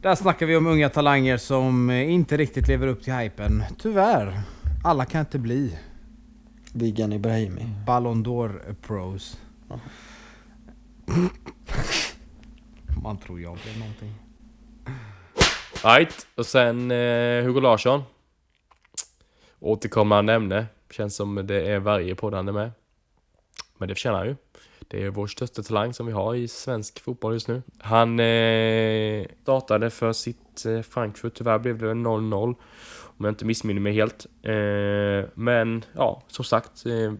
Där 0.00 0.14
snackar 0.14 0.46
vi 0.46 0.56
om 0.56 0.66
unga 0.66 0.88
talanger 0.88 1.36
som 1.36 1.90
eh, 1.90 2.12
inte 2.12 2.36
riktigt 2.36 2.68
lever 2.68 2.86
upp 2.86 3.02
till 3.02 3.12
hypen. 3.12 3.64
Tyvärr. 3.78 4.42
Alla 4.84 5.04
kan 5.04 5.20
inte 5.20 5.38
bli 5.38 5.78
Bigan 6.72 7.12
Ibrahimi. 7.12 7.68
Ballon 7.86 8.24
d'Or 8.24 8.74
pros. 8.74 9.40
Ja. 9.68 9.80
Man 13.02 13.18
tror 13.18 13.40
jag 13.40 13.58
eller 13.66 13.78
någonting. 13.78 14.14
Right, 15.84 16.26
och 16.34 16.46
sen 16.46 16.90
eh, 16.90 17.44
Hugo 17.44 17.60
Larsson. 17.60 18.02
Återkommande 19.60 20.32
ämne. 20.32 20.66
Känns 20.90 21.16
som 21.16 21.46
det 21.46 21.68
är 21.68 21.78
varje 21.78 22.14
podd 22.14 22.34
han 22.34 22.48
är 22.48 22.52
med. 22.52 22.70
Men 23.78 23.88
det 23.88 23.94
förtjänar 23.94 24.18
han 24.18 24.26
ju. 24.26 24.36
Det 24.88 25.02
är 25.02 25.10
vår 25.10 25.26
största 25.26 25.62
talang 25.62 25.94
som 25.94 26.06
vi 26.06 26.12
har 26.12 26.34
i 26.34 26.48
svensk 26.48 27.00
fotboll 27.00 27.32
just 27.32 27.48
nu. 27.48 27.62
Han 27.78 28.20
eh, 28.20 29.26
startade 29.42 29.90
för 29.90 30.12
sitt 30.12 30.64
eh, 30.66 30.82
Frankfurt, 30.82 31.34
tyvärr 31.34 31.58
blev 31.58 31.78
det 31.78 31.86
0-0. 31.86 32.54
Om 33.16 33.24
jag 33.24 33.28
inte 33.28 33.44
missminner 33.44 33.80
mig 33.80 33.92
helt. 33.92 34.26
Eh, 34.42 35.30
men 35.34 35.84
ja, 35.92 36.22
som 36.26 36.44
sagt. 36.44 36.86
Eh, 36.86 37.12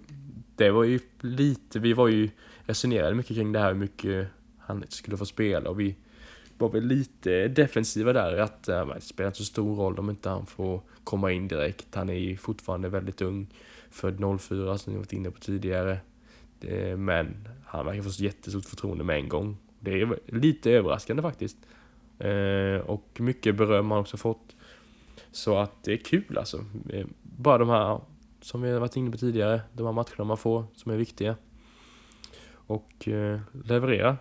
det 0.57 0.71
var 0.71 0.85
ju 0.85 1.01
lite, 1.21 1.79
vi 1.79 1.93
var 1.93 2.09
ju 2.09 2.31
resonerade 2.67 3.15
mycket 3.15 3.37
kring 3.37 3.53
det 3.53 3.59
här 3.59 3.69
hur 3.69 3.81
mycket 3.81 4.29
han 4.59 4.85
skulle 4.89 5.17
få 5.17 5.27
spela 5.27 5.71
och 5.71 5.81
vi 5.81 5.97
var 6.63 6.69
väl 6.69 6.85
lite 6.85 7.49
defensiva 7.49 8.13
där 8.13 8.39
att 8.39 8.69
äh, 8.69 8.87
det 8.95 9.01
spelar 9.01 9.29
inte 9.29 9.39
så 9.39 9.45
stor 9.45 9.77
roll 9.77 9.99
om 9.99 10.11
inte 10.11 10.29
han 10.29 10.47
får 10.47 10.81
komma 11.05 11.33
in 11.33 11.49
direkt. 11.49 11.95
Han 11.95 12.09
är 12.09 12.15
ju 12.15 12.37
fortfarande 12.37 12.89
väldigt 12.89 13.23
ung, 13.23 13.47
född 13.91 14.41
04 14.41 14.79
som 14.79 14.93
ni 14.93 14.99
varit 14.99 15.13
inne 15.13 15.31
på 15.31 15.41
tidigare. 15.41 15.99
Det, 16.61 16.97
men 16.99 17.49
han 17.65 17.87
verkar 17.87 18.03
få 18.03 18.11
så 18.11 18.25
jättestort 18.25 18.65
förtroende 18.65 19.05
med 19.05 19.17
en 19.17 19.29
gång. 19.29 19.57
Det 19.81 20.01
är 20.01 20.19
lite 20.27 20.71
överraskande 20.71 21.23
faktiskt. 21.23 21.57
Eh, 22.19 22.77
och 22.87 23.21
mycket 23.21 23.57
beröm 23.57 23.91
har 23.91 23.97
han 23.97 24.03
också 24.03 24.17
fått. 24.17 24.57
Så 25.33 25.57
att 25.59 25.85
det 25.85 25.93
är 25.93 25.97
kul 25.97 26.39
alltså. 26.39 26.65
Eh, 26.91 27.07
bara 27.23 27.59
de 27.59 27.69
här, 27.69 28.01
som 28.41 28.63
vi 28.63 28.71
har 28.71 28.81
varit 28.81 28.97
inne 28.97 29.11
på 29.11 29.19
tidigare, 29.19 29.61
de 29.73 29.87
här 29.87 29.93
matcherna 29.93 30.25
man 30.25 30.37
får 30.37 30.65
som 30.75 30.93
är 30.93 30.97
viktiga. 30.97 31.37
Och 32.67 33.09
eh, 33.09 33.41
leverera. 33.65 34.17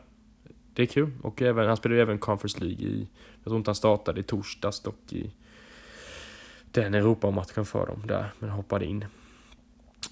Det 0.82 0.86
är 0.86 0.88
kul. 0.88 1.12
Och 1.22 1.42
även, 1.42 1.68
han 1.68 1.78
spelar 1.78 1.96
ju 1.96 2.02
även 2.02 2.20
Conference 2.20 2.60
League 2.60 2.86
i, 2.86 3.08
jag 3.36 3.44
tror 3.44 3.58
inte 3.58 3.70
han 3.70 3.76
startade 3.76 4.20
i 4.20 4.24
torsdags 4.24 4.80
dock 4.80 5.14
i 5.14 5.32
den 6.72 6.94
Europamatchen 6.94 7.66
för 7.66 7.88
dem 7.88 8.04
där, 8.08 8.32
men 8.40 8.50
hoppade 8.50 8.86
in. 8.86 9.06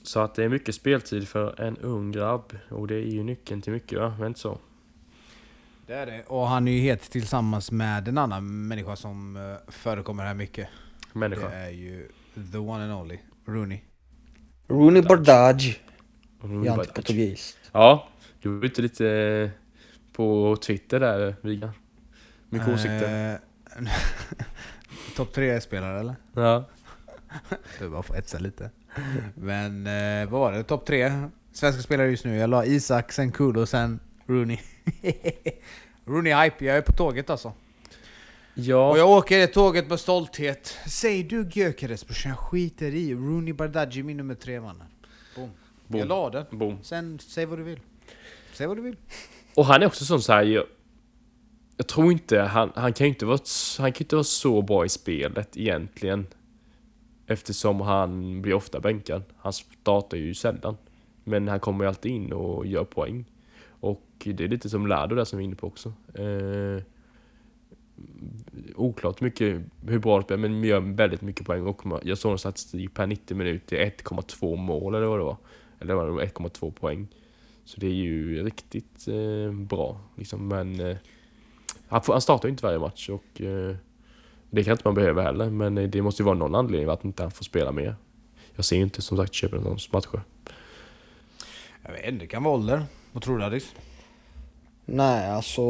Så 0.03 0.19
att 0.19 0.35
det 0.35 0.43
är 0.43 0.49
mycket 0.49 0.75
speltid 0.75 1.27
för 1.27 1.61
en 1.61 1.77
ung 1.77 2.11
grabb 2.11 2.57
och 2.69 2.87
det 2.87 2.95
är 2.95 2.99
ju 3.11 3.23
nyckeln 3.23 3.61
till 3.61 3.73
mycket 3.73 3.99
va, 3.99 4.15
men 4.19 4.27
inte 4.27 4.39
så? 4.39 4.57
Det 5.87 5.93
är 5.93 6.05
det. 6.05 6.23
Och 6.27 6.47
han 6.47 6.67
är 6.67 6.71
ju 6.71 6.79
helt 6.79 7.11
tillsammans 7.11 7.71
med 7.71 8.07
en 8.07 8.17
annan 8.17 8.67
människa 8.67 8.95
som 8.95 9.35
eh, 9.35 9.71
förekommer 9.71 10.25
här 10.25 10.33
mycket. 10.33 10.67
Människa. 11.13 11.49
Det 11.49 11.55
är 11.55 11.69
ju 11.69 12.09
the 12.51 12.57
one 12.57 12.83
and 12.83 12.93
only, 12.93 13.17
Rooney. 13.45 13.79
Rooney 14.67 15.01
nu 15.01 16.61
bara- 16.67 16.73
antiportugis. 16.73 17.57
Ja, 17.71 18.07
du 18.41 18.49
var 18.49 18.65
ute 18.65 18.81
lite 18.81 19.07
eh, 19.09 19.49
på 20.19 20.57
Twitter 20.61 20.99
där, 20.99 21.35
Vigan. 21.41 21.71
Mycket 22.49 22.67
åsikter. 22.67 23.39
Eh, 23.77 23.83
Topp 25.15 25.33
tre 25.33 25.61
spelare 25.61 25.99
eller? 25.99 26.15
Ja. 26.33 26.65
Du 27.79 27.89
bara 27.89 28.03
får 28.03 28.17
etsa 28.17 28.39
lite. 28.39 28.69
Men 29.35 29.87
eh, 29.87 30.29
vad 30.29 30.41
var 30.41 30.51
det? 30.51 30.63
Topp 30.63 30.85
tre 30.85 31.29
svenska 31.51 31.81
spelare 31.81 32.09
just 32.09 32.25
nu. 32.25 32.35
Jag 32.35 32.49
la 32.49 32.65
Isak, 32.65 33.11
sen 33.11 33.31
Kudo, 33.31 33.65
sen 33.65 33.99
Rooney. 34.25 34.59
Rooney 36.05 36.33
hype, 36.33 36.65
jag 36.65 36.77
är 36.77 36.81
på 36.81 36.91
tåget 36.91 37.29
alltså. 37.29 37.53
Ja, 38.53 38.89
Och 38.89 38.97
jag 38.97 39.09
åker 39.09 39.37
det 39.39 39.47
tåget 39.47 39.89
med 39.89 39.99
stolthet. 39.99 40.77
Säg 40.87 41.23
du 41.23 41.49
Gyökeres 41.51 42.05
brorsan, 42.07 42.29
jag 42.29 42.39
skiter 42.39 42.95
i. 42.95 43.13
Rooney 43.13 43.53
Bardghji 43.53 44.03
min 44.03 44.17
nummer 44.17 44.35
tre 44.35 44.61
mannen. 44.61 44.87
Boom. 45.35 45.49
Boom. 45.87 45.99
Jag 45.99 46.07
la 46.07 46.29
den. 46.29 46.45
boom. 46.51 46.83
Sen, 46.83 47.19
säg 47.19 47.45
vad 47.45 47.59
du 47.59 47.63
vill. 47.63 47.79
Säg 48.53 48.67
vad 48.67 48.77
du 48.77 48.81
vill. 48.81 48.95
Och 49.55 49.65
han 49.65 49.81
är 49.81 49.87
också 49.87 50.05
sån 50.05 50.21
så 50.21 50.33
här. 50.33 50.43
Jag, 50.43 50.65
jag 51.77 51.87
tror 51.87 52.11
inte, 52.11 52.39
han, 52.39 52.71
han 52.75 52.93
kan 52.93 53.07
ju 53.07 53.09
inte 53.09 53.25
vara, 53.25 53.39
han 53.79 53.91
kan 53.91 54.03
inte 54.03 54.15
vara 54.15 54.23
så 54.23 54.61
bra 54.61 54.85
i 54.85 54.89
spelet 54.89 55.57
egentligen. 55.57 56.27
Eftersom 57.27 57.81
han 57.81 58.41
blir 58.41 58.53
ofta 58.53 58.79
bänkad. 58.79 59.23
Han 59.37 59.53
startar 59.53 60.17
ju 60.17 60.33
sällan. 60.33 60.77
Men 61.23 61.47
han 61.47 61.59
kommer 61.59 61.83
ju 61.83 61.87
alltid 61.87 62.11
in 62.11 62.33
och 62.33 62.65
gör 62.65 62.83
poäng. 62.83 63.25
Och 63.79 64.05
det 64.23 64.43
är 64.43 64.47
lite 64.47 64.69
som 64.69 64.87
Lado 64.87 65.15
där 65.15 65.23
som 65.23 65.39
vi 65.39 65.43
är 65.43 65.45
inne 65.45 65.55
på 65.55 65.67
också. 65.67 65.93
Eh, 66.13 66.83
oklart 68.75 69.21
mycket 69.21 69.61
hur 69.87 69.99
bra 69.99 70.17
det 70.17 70.23
spelar, 70.23 70.49
men 70.49 70.63
gör 70.63 70.79
väldigt 70.79 71.21
mycket 71.21 71.45
poäng. 71.45 71.67
Och 71.67 71.83
jag 72.03 72.17
såg 72.17 72.31
en 72.31 72.37
statistik 72.37 72.93
per 72.93 73.07
90 73.07 73.37
minuter, 73.37 73.77
1,2 73.77 74.55
mål 74.55 74.95
eller 74.95 75.07
vad 75.07 75.19
det 75.19 75.23
var. 75.23 75.37
Eller 75.79 75.93
var 75.93 76.05
det 76.05 76.25
1,2 76.25 76.71
poäng. 76.71 77.07
Så 77.69 77.79
det 77.79 77.87
är 77.87 77.93
ju 77.93 78.43
riktigt 78.43 79.07
eh, 79.07 79.51
bra. 79.51 80.01
Liksom. 80.15 80.47
Men 80.47 80.79
eh, 80.79 80.97
han, 81.87 82.01
får, 82.01 82.13
han 82.13 82.21
startar 82.21 82.47
ju 82.47 82.51
inte 82.51 82.65
varje 82.65 82.79
match 82.79 83.09
och 83.09 83.41
eh, 83.41 83.75
det 84.49 84.63
kan 84.63 84.71
inte 84.71 84.87
man 84.87 84.93
behöva 84.93 85.21
heller. 85.21 85.49
Men 85.49 85.77
eh, 85.77 85.89
det 85.89 86.01
måste 86.01 86.21
ju 86.21 86.25
vara 86.25 86.35
någon 86.35 86.55
anledning 86.55 86.89
att 86.89 87.05
inte 87.05 87.23
han 87.23 87.31
får 87.31 87.43
spela 87.43 87.71
mer. 87.71 87.95
Jag 88.55 88.65
ser 88.65 88.75
ju 88.75 88.81
inte 88.81 89.01
som 89.01 89.17
sagt 89.17 89.33
Köpenhamns 89.33 89.91
matcher. 89.91 90.21
Jag 91.83 91.91
vet 91.91 92.05
inte, 92.05 92.23
det 92.23 92.27
kan 92.27 92.43
vara 92.43 92.55
ålder. 92.55 92.85
Vad 93.11 93.23
tror 93.23 93.37
du 93.37 93.43
Addis? 93.43 93.75
Nej, 94.85 95.29
alltså 95.29 95.61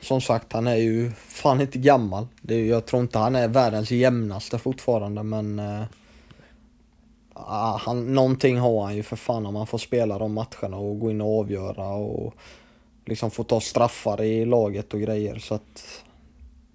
som 0.00 0.20
sagt 0.20 0.52
han 0.52 0.66
är 0.66 0.76
ju 0.76 1.10
fan 1.10 1.60
inte 1.60 1.78
gammal. 1.78 2.26
Det 2.42 2.54
är, 2.54 2.64
jag 2.64 2.86
tror 2.86 3.02
inte 3.02 3.18
han 3.18 3.36
är 3.36 3.48
världens 3.48 3.90
jämnaste 3.90 4.58
fortfarande 4.58 5.22
men 5.22 5.58
eh, 5.58 5.84
ah, 7.34 7.76
han, 7.76 8.14
någonting 8.14 8.58
har 8.58 8.84
han 8.84 8.96
ju 8.96 9.02
för 9.02 9.16
fan 9.16 9.46
om 9.46 9.56
han 9.56 9.66
får 9.66 9.78
spela 9.78 10.18
de 10.18 10.32
matcherna 10.32 10.76
och 10.76 11.00
gå 11.00 11.10
in 11.10 11.20
och 11.20 11.38
avgöra 11.40 11.88
och 11.88 12.34
liksom 13.06 13.30
få 13.30 13.44
ta 13.44 13.60
straffar 13.60 14.22
i 14.22 14.44
laget 14.44 14.94
och 14.94 15.00
grejer 15.00 15.38
så 15.38 15.54
att 15.54 16.04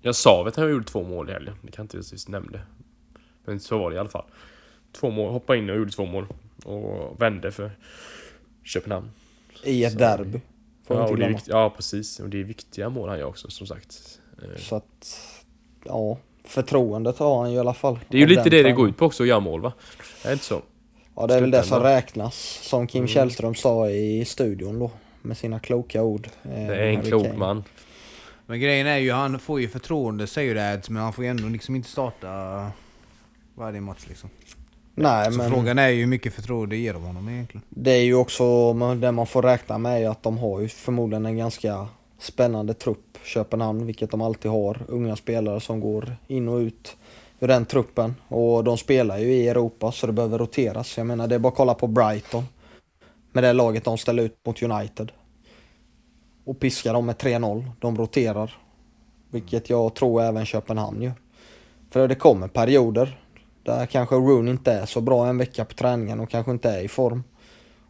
Jag 0.01 0.15
sa 0.15 0.47
att 0.47 0.55
han 0.55 0.69
gjorde 0.69 0.85
två 0.85 1.03
mål 1.03 1.29
i 1.29 1.33
helgen. 1.33 1.55
Det 1.61 1.71
kan 1.71 1.83
inte 1.85 2.03
sist 2.03 2.27
nämnde. 2.29 2.61
Men 3.45 3.59
så 3.59 3.77
var 3.77 3.89
det 3.89 3.95
i 3.95 3.99
alla 3.99 4.09
fall. 4.09 4.25
Två 4.91 5.09
mål, 5.09 5.31
hoppade 5.31 5.59
in 5.59 5.69
och 5.69 5.75
gjorde 5.75 5.91
två 5.91 6.05
mål. 6.05 6.25
Och 6.65 7.21
vände 7.21 7.51
för 7.51 7.71
Köpenhamn. 8.63 9.11
i 9.63 9.83
ett 9.83 9.93
Så- 9.93 9.99
derby. 9.99 10.41
Ja, 10.87 11.07
och 11.09 11.17
det 11.17 11.25
är 11.25 11.29
vikt, 11.29 11.47
ja, 11.47 11.69
precis. 11.75 12.19
Och 12.19 12.29
det 12.29 12.39
är 12.39 12.43
viktiga 12.43 12.89
mål 12.89 13.09
han 13.09 13.19
gör 13.19 13.25
också, 13.25 13.49
som 13.49 13.67
sagt. 13.67 14.19
Eh, 14.43 14.61
Så 14.61 14.75
att 14.75 15.17
ja, 15.85 16.17
förtroendet 16.43 17.17
har 17.19 17.39
han 17.41 17.51
ju 17.51 17.55
i 17.57 17.59
alla 17.59 17.73
fall. 17.73 17.99
Det 18.09 18.17
är 18.17 18.21
ju 18.21 18.27
lite 18.27 18.43
det 18.43 18.49
det 18.49 18.57
tränaren. 18.57 18.75
går 18.75 18.89
ut 18.89 18.97
på 18.97 19.05
också, 19.05 19.23
att 19.23 19.29
göra 19.29 19.39
mål 19.39 19.61
va? 19.61 19.73
Är 20.23 20.27
det 20.27 20.33
inte 20.33 20.45
så? 20.45 20.61
Ja 21.15 21.27
det 21.27 21.35
är 21.35 21.41
väl 21.41 21.51
det 21.51 21.63
som 21.63 21.83
räknas, 21.83 22.35
som 22.63 22.87
Kim 22.87 22.99
Mm. 22.99 23.07
Källström 23.07 23.55
sa 23.55 23.89
i 23.89 24.25
studion 24.25 24.79
då. 24.79 24.91
Med 25.21 25.37
sina 25.37 25.59
kloka 25.59 26.03
ord. 26.03 26.27
eh, 26.43 26.49
Det 26.49 26.75
är 26.75 26.87
en 26.87 27.01
klok 27.01 27.23
Kane. 27.25 27.37
man. 27.37 27.63
Men 28.45 28.59
grejen 28.59 28.87
är 28.87 28.97
ju, 28.97 29.11
han 29.11 29.39
får 29.39 29.61
ju 29.61 29.69
förtroende 29.69 30.27
säger 30.27 30.55
det 30.55 30.71
Ads, 30.73 30.89
men 30.89 31.03
han 31.03 31.13
får 31.13 31.23
ju 31.23 31.29
ändå 31.29 31.47
liksom 31.47 31.75
inte 31.75 31.89
starta 31.89 32.71
varje 33.55 33.81
match 33.81 34.05
liksom. 34.07 34.29
Nej 34.95 35.31
Så 35.31 35.37
men 35.37 35.51
frågan 35.51 35.79
är 35.79 35.87
ju 35.89 35.99
hur 35.99 36.07
mycket 36.07 36.33
förtroende 36.33 36.75
ger 36.77 36.93
de 36.93 37.03
honom 37.03 37.29
egentligen? 37.29 37.61
det 37.69 37.91
är 37.91 38.01
ju 38.03 38.15
också 38.15 38.73
det 38.73 39.11
man 39.11 39.27
får 39.27 39.41
räkna 39.41 39.77
med 39.77 40.03
är 40.03 40.09
att 40.09 40.23
de 40.23 40.37
har 40.37 40.59
ju 40.59 40.67
förmodligen 40.67 41.25
en 41.25 41.37
ganska 41.37 41.87
spännande 42.19 42.73
trupp, 42.73 43.17
Köpenhamn, 43.23 43.85
vilket 43.85 44.11
de 44.11 44.21
alltid 44.21 44.51
har. 44.51 44.77
Unga 44.87 45.15
spelare 45.15 45.59
som 45.59 45.79
går 45.79 46.15
in 46.27 46.47
och 46.47 46.57
ut 46.57 46.97
ur 47.39 47.47
den 47.47 47.65
truppen. 47.65 48.15
Och 48.27 48.63
de 48.63 48.77
spelar 48.77 49.17
ju 49.17 49.33
i 49.33 49.47
Europa 49.47 49.91
så 49.91 50.07
det 50.07 50.13
behöver 50.13 50.37
roteras. 50.37 50.97
Jag 50.97 51.07
menar 51.07 51.27
det 51.27 51.35
är 51.35 51.39
bara 51.39 51.49
att 51.49 51.55
kolla 51.55 51.73
på 51.73 51.87
Brighton. 51.87 52.43
Med 53.31 53.43
det 53.43 53.53
laget 53.53 53.83
de 53.83 53.97
ställer 53.97 54.23
ut 54.23 54.45
mot 54.45 54.63
United. 54.63 55.11
Och 56.45 56.59
piskar 56.59 56.93
dem 56.93 57.05
med 57.05 57.15
3-0. 57.15 57.65
De 57.79 57.97
roterar. 57.97 58.57
Vilket 59.31 59.69
jag 59.69 59.93
tror 59.95 60.21
även 60.21 60.45
Köpenhamn 60.45 61.01
gör. 61.01 61.13
För 61.89 62.07
det 62.07 62.15
kommer 62.15 62.47
perioder 62.47 63.19
där 63.63 63.85
kanske 63.85 64.15
Rooney 64.15 64.51
inte 64.51 64.71
är 64.71 64.85
så 64.85 65.01
bra 65.01 65.27
en 65.27 65.37
vecka 65.37 65.65
på 65.65 65.73
träningen 65.73 66.19
och 66.19 66.29
kanske 66.29 66.51
inte 66.51 66.69
är 66.69 66.81
i 66.81 66.87
form. 66.87 67.23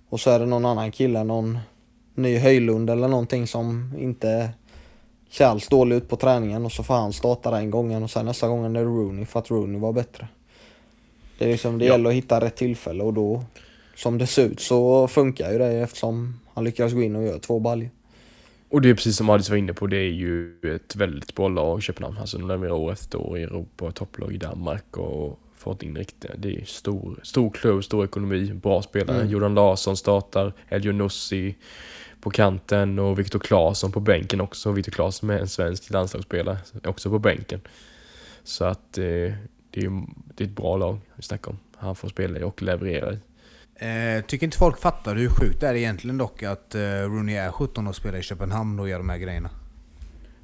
Och 0.10 0.20
så 0.20 0.32
är 0.32 0.40
det 0.40 0.46
någon 0.46 0.66
annan 0.66 0.92
kille, 0.92 1.24
någon 1.24 1.60
ny 2.16 2.38
Höjlund 2.38 2.90
eller 2.90 3.08
någonting 3.08 3.48
som 3.48 3.94
inte 3.98 4.50
ser 5.30 5.46
alls 5.46 5.68
dålig 5.68 5.96
ut 5.96 6.10
på 6.10 6.16
träningen 6.16 6.66
och 6.66 6.72
så 6.72 6.84
får 6.84 6.94
han 6.94 7.14
starta 7.14 7.52
den 7.52 7.72
gången 7.72 8.04
och 8.04 8.12
sen 8.12 8.26
nästa 8.26 8.48
gång 8.48 8.66
är 8.66 8.70
det 8.70 8.84
Rooney 8.84 9.26
för 9.26 9.40
att 9.40 9.52
Rooney 9.52 9.80
var 9.82 9.94
bättre. 9.94 10.28
Det 11.38 11.46
är 11.46 11.50
liksom, 11.52 11.78
det 11.78 11.86
Ja. 11.86 11.92
gäller 11.92 12.10
att 12.10 12.16
hitta 12.16 12.42
rätt 12.42 12.56
tillfälle 12.56 13.04
och 13.04 13.14
då 13.14 13.44
som 13.96 14.18
det 14.18 14.28
ser 14.28 14.46
ut 14.46 14.60
så 14.60 15.08
funkar 15.08 15.52
ju 15.52 15.58
det 15.58 15.68
eftersom 15.74 16.40
han 16.54 16.64
lyckas 16.64 16.94
gå 16.94 17.02
in 17.02 17.16
och 17.16 17.24
göra 17.24 17.40
två 17.40 17.60
baljor. 17.60 17.90
Och 18.70 18.82
det 18.82 18.90
är 18.90 18.94
precis 18.94 19.18
som 19.18 19.30
Adis 19.30 19.50
var 19.50 19.58
inne 19.58 19.74
på, 19.74 19.88
det 19.88 19.98
är 19.98 20.12
ju 20.12 20.60
ett 20.76 20.96
väldigt 20.96 21.36
bra 21.36 21.48
lag, 21.48 21.84
Köpenhamn. 21.84 22.18
Alltså 22.18 22.38
de 22.38 22.48
levererar 22.48 22.74
år 22.76 22.92
efter 22.92 23.18
år 23.22 23.38
i 23.38 23.44
Europa, 23.44 23.92
topplag 23.92 24.34
i 24.34 24.38
Danmark 24.38 24.98
och 24.98 25.40
fått 25.58 25.84
in 25.84 25.96
riktiga. 25.96 26.32
Det 26.38 26.56
är 26.62 26.66
stor, 26.66 27.20
stor 27.24 27.50
klubb, 27.50 27.84
stor 27.84 28.06
ekonomi, 28.06 28.54
bra 28.54 28.82
spelare. 28.82 29.18
Mm. 29.18 29.30
Jordan 29.30 29.54
Larsson 29.56 29.98
startar, 29.98 30.54
Elio 30.70 30.92
Nussi 30.92 31.56
på 32.22 32.30
kanten 32.30 33.00
och 33.00 33.20
Viktor 33.20 33.40
Claesson 33.40 33.92
på 33.92 34.00
bänken 34.00 34.42
också. 34.42 34.72
Viktor 34.72 34.92
Claesson 34.92 35.30
är 35.30 35.40
en 35.40 35.48
svensk 35.48 35.90
landslagsspelare, 35.90 36.58
också 36.84 37.10
på 37.10 37.20
bänken. 37.20 37.62
Så 38.44 38.66
att 38.66 38.98
eh, 38.98 39.04
det, 39.04 39.80
är, 39.86 40.06
det 40.36 40.44
är 40.44 40.48
ett 40.48 40.56
bra 40.56 40.78
lag 40.78 41.00
vi 41.16 41.24
snackar 41.24 41.52
om. 41.52 41.60
Han 41.78 41.96
får 41.96 42.10
spela 42.10 42.40
i 42.40 42.44
och 42.44 42.62
leverera 42.62 43.14
i. 43.14 43.20
Eh, 43.76 44.26
tycker 44.26 44.46
inte 44.48 44.58
folk 44.58 44.80
fattar 44.80 45.16
hur 45.16 45.30
sjukt 45.30 45.60
det 45.60 45.68
är 45.68 45.76
egentligen 45.76 46.18
dock 46.18 46.44
att 46.44 46.76
eh, 46.76 46.82
Rooney 46.82 47.36
är 47.36 47.52
17 47.52 47.88
och 47.88 47.96
spelar 47.96 48.20
i 48.20 48.22
Köpenhamn 48.22 48.80
och 48.80 48.90
gör 48.90 48.98
de 48.98 49.10
här 49.10 49.18
grejerna. 49.18 49.50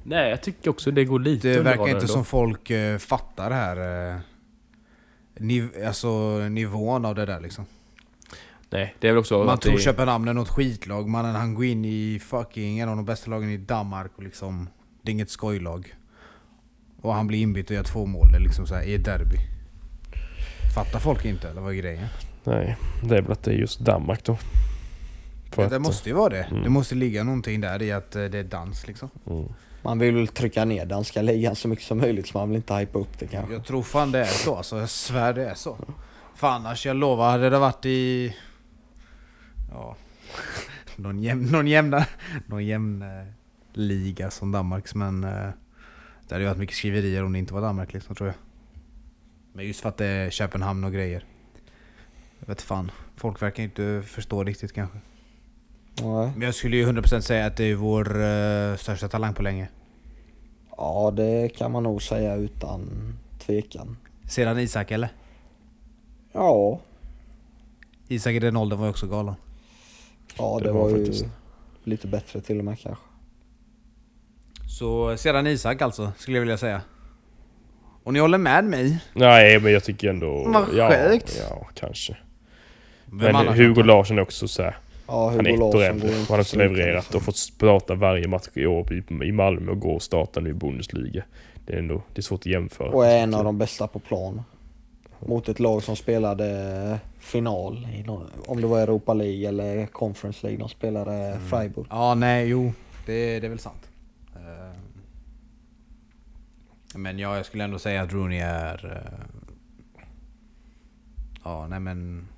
Nej, 0.02 0.30
jag 0.30 0.42
tycker 0.42 0.70
också 0.70 0.90
det 0.90 1.04
går 1.04 1.20
lite 1.20 1.48
Det 1.48 1.60
verkar 1.60 1.88
inte 1.88 2.08
som 2.08 2.24
folk 2.24 2.70
eh, 2.70 2.98
fattar 2.98 3.50
det 3.50 3.56
här... 3.56 4.10
Eh, 4.14 4.20
niv- 5.34 5.86
alltså 5.86 6.38
nivån 6.48 7.04
av 7.04 7.14
det 7.14 7.26
där 7.26 7.40
liksom. 7.40 7.66
Nej, 8.76 8.94
det 9.00 9.08
är 9.08 9.12
väl 9.12 9.18
också 9.18 9.44
Man 9.44 9.58
tror 9.58 9.72
det... 9.72 9.78
Köpenhamn 9.78 10.28
är 10.28 10.34
något 10.34 10.48
skitlag, 10.48 11.08
mannen 11.08 11.34
han 11.34 11.54
går 11.54 11.64
in 11.64 11.84
i 11.84 12.20
fucking 12.22 12.78
en 12.78 12.88
av 12.88 12.96
de 12.96 13.04
bästa 13.04 13.30
lagen 13.30 13.50
i 13.50 13.56
Danmark 13.56 14.10
och 14.16 14.22
liksom... 14.22 14.68
Det 15.02 15.10
är 15.10 15.12
inget 15.12 15.30
skojlag. 15.30 15.94
Och 17.00 17.14
han 17.14 17.26
blir 17.26 17.38
inbytt 17.38 17.70
och 17.70 17.76
gör 17.76 17.82
två 17.82 18.06
mål 18.06 18.28
liksom 18.38 18.66
så 18.66 18.74
här, 18.74 18.82
i 18.82 18.94
ett 18.94 19.04
derby. 19.04 19.36
Fattar 20.74 20.98
folk 20.98 21.24
inte 21.24 21.48
eller 21.48 21.60
vad 21.60 21.72
är 21.72 21.76
grejen? 21.76 22.06
Nej, 22.44 22.76
det 23.04 23.16
är 23.16 23.22
väl 23.22 23.32
att 23.32 23.42
det 23.42 23.50
är 23.50 23.54
just 23.54 23.80
Danmark 23.80 24.24
då. 24.24 24.36
För 25.52 25.62
Ja, 25.62 25.66
att- 25.66 25.72
det 25.72 25.78
måste 25.78 26.08
ju 26.08 26.14
vara 26.14 26.28
det. 26.28 26.42
Mm. 26.42 26.62
Det 26.62 26.70
måste 26.70 26.94
ligga 26.94 27.24
någonting 27.24 27.60
där 27.60 27.82
i 27.82 27.92
att 27.92 28.16
eh, 28.16 28.24
det 28.24 28.38
är 28.38 28.44
dans 28.44 28.86
liksom. 28.86 29.10
Mm. 29.30 29.48
Man 29.82 29.98
vill 29.98 30.14
väl 30.14 30.28
trycka 30.28 30.64
ner 30.64 30.86
danska 30.86 31.22
ligan 31.22 31.56
så 31.56 31.68
mycket 31.68 31.84
som 31.84 31.98
möjligt 31.98 32.26
så 32.26 32.38
man 32.38 32.48
vill 32.48 32.56
inte 32.56 32.74
hypa 32.74 32.98
upp 32.98 33.18
det 33.18 33.26
kanske. 33.26 33.52
Jag 33.52 33.64
tror 33.64 33.82
fan 33.82 34.12
det 34.12 34.18
är 34.20 34.24
så 34.24 34.56
alltså, 34.56 34.78
jag 34.78 34.88
svär 34.88 35.32
det 35.34 35.48
är 35.48 35.54
så. 35.54 35.76
För 36.34 36.48
annars, 36.48 36.86
jag 36.86 36.96
lovar, 36.96 37.30
hade 37.30 37.50
det 37.50 37.58
varit 37.58 37.86
i... 37.86 38.36
Ja... 39.76 39.96
Någon 40.96 41.22
jämn, 41.22 41.46
någon 41.46 41.66
jämna, 41.66 42.06
någon 42.46 42.64
jämn 42.64 43.02
eh, 43.02 43.26
liga 43.72 44.30
som 44.30 44.52
Danmarks 44.52 44.94
men... 44.94 45.24
Eh, 45.24 45.50
det 46.28 46.34
hade 46.34 46.44
ju 46.44 46.48
varit 46.48 46.58
mycket 46.58 46.76
skriverier 46.76 47.24
om 47.24 47.32
det 47.32 47.38
inte 47.38 47.54
var 47.54 47.60
Danmark 47.60 47.92
liksom 47.92 48.14
tror 48.16 48.28
jag. 48.28 48.36
Men 49.52 49.66
just 49.66 49.80
för 49.80 49.88
att 49.88 49.96
det 49.96 50.06
är 50.06 50.30
Köpenhamn 50.30 50.84
och 50.84 50.92
grejer. 50.92 51.24
Jag 52.38 52.46
vet 52.46 52.62
fan. 52.62 52.90
Folk 53.16 53.42
verkar 53.42 53.62
inte 53.62 54.02
förstå 54.06 54.44
riktigt 54.44 54.72
kanske. 54.72 54.98
Nej. 56.02 56.30
Men 56.36 56.42
jag 56.42 56.54
skulle 56.54 56.76
ju 56.76 56.86
100% 56.86 57.20
säga 57.20 57.46
att 57.46 57.56
det 57.56 57.64
är 57.64 57.74
vår 57.74 58.22
eh, 58.22 58.76
största 58.76 59.08
talang 59.08 59.34
på 59.34 59.42
länge. 59.42 59.68
Ja, 60.76 61.12
det 61.16 61.48
kan 61.48 61.72
man 61.72 61.82
nog 61.82 62.02
säga 62.02 62.34
utan 62.34 62.88
tvekan. 63.38 63.96
Sedan 64.28 64.58
Isak 64.58 64.90
eller? 64.90 65.08
Ja, 66.32 66.80
Isak 68.08 68.32
i 68.32 68.38
den 68.38 68.56
åldern 68.56 68.78
var 68.78 68.86
ju 68.86 68.90
också 68.90 69.06
galen. 69.06 69.34
Ja 70.38 70.58
det, 70.58 70.64
Det 70.64 70.72
var, 70.72 70.80
var 70.80 70.90
ju 70.90 70.96
faktiskt- 71.04 71.26
lite 71.84 72.06
bättre 72.06 72.40
till 72.40 72.58
och 72.58 72.64
med 72.64 72.78
kanske. 72.78 73.04
Så 74.78 75.16
sedan 75.16 75.46
Isak 75.46 75.82
alltså, 75.82 76.12
skulle 76.16 76.36
jag 76.36 76.40
vilja 76.42 76.58
säga. 76.58 76.80
Och 78.02 78.12
ni 78.12 78.18
håller 78.18 78.38
med 78.38 78.64
mig? 78.64 78.98
Nej, 79.14 79.60
men 79.60 79.72
jag 79.72 79.84
tycker 79.84 80.10
ändå... 80.10 80.44
Vad 80.48 80.64
ja, 80.74 80.90
sjukt. 81.10 81.42
Ja, 81.50 81.66
kanske. 81.74 82.16
Vem 83.04 83.32
Men? 83.32 83.48
Hugo 83.48 83.82
Larsson 83.82 84.18
är 84.18 84.22
också 84.22 84.48
så 84.48 84.62
här. 84.62 84.76
Ja, 85.06 85.30
Han 85.30 85.46
är 85.46 85.54
ett 85.54 85.60
år 85.60 85.82
äldre. 85.82 86.10
Han 86.12 86.24
har 86.28 86.40
också 86.40 86.58
levererat 86.58 87.04
liksom. 87.04 87.16
och 87.16 87.22
fått 87.22 87.36
starta 87.36 87.94
varje 87.94 88.28
match 88.28 88.46
i 88.54 88.66
år 88.66 88.92
i, 88.92 89.02
i 89.24 89.32
Malmö 89.32 89.70
och 89.72 89.80
gå 89.80 89.90
och 89.90 90.02
starta 90.02 90.40
nu 90.40 90.50
i 90.50 90.54
Bundesliga. 90.54 91.24
Det 91.66 91.72
är 91.72 91.78
ändå 91.78 92.02
det 92.14 92.20
är 92.20 92.22
svårt 92.22 92.40
att 92.40 92.46
jämföra. 92.46 92.88
Och 92.90 93.06
är 93.06 93.18
en 93.18 93.34
av 93.34 93.44
de 93.44 93.58
bästa 93.58 93.86
på 93.86 93.98
plan. 93.98 94.42
Mot 95.20 95.48
ett 95.48 95.60
lag 95.60 95.82
som 95.82 95.96
spelade 95.96 97.00
final, 97.18 97.86
i 97.94 98.04
om 98.46 98.60
det 98.60 98.66
var 98.66 98.80
Europa 98.80 99.14
League 99.14 99.48
eller 99.48 99.86
Conference 99.86 100.46
League. 100.46 100.58
De 100.60 100.68
spelade 100.68 101.12
Mm. 101.26 101.48
Freiburg. 101.48 101.86
Ja, 101.90 102.14
nej, 102.14 102.46
jo. 102.48 102.72
Det, 103.06 103.40
det 103.40 103.46
är 103.46 103.50
väl 103.50 103.58
sant. 103.58 103.90
Eh, 104.34 104.76
Men 106.94 107.18
ja, 107.18 107.36
jag 107.36 107.46
skulle 107.46 107.64
ändå 107.64 107.78
säga 107.78 108.02
att 108.02 108.12
Rooney 108.12 108.38
är... 108.40 108.86
eh, 108.96 109.24
Ja, 111.44 111.66
nej 111.66 111.80
men... 111.80 112.28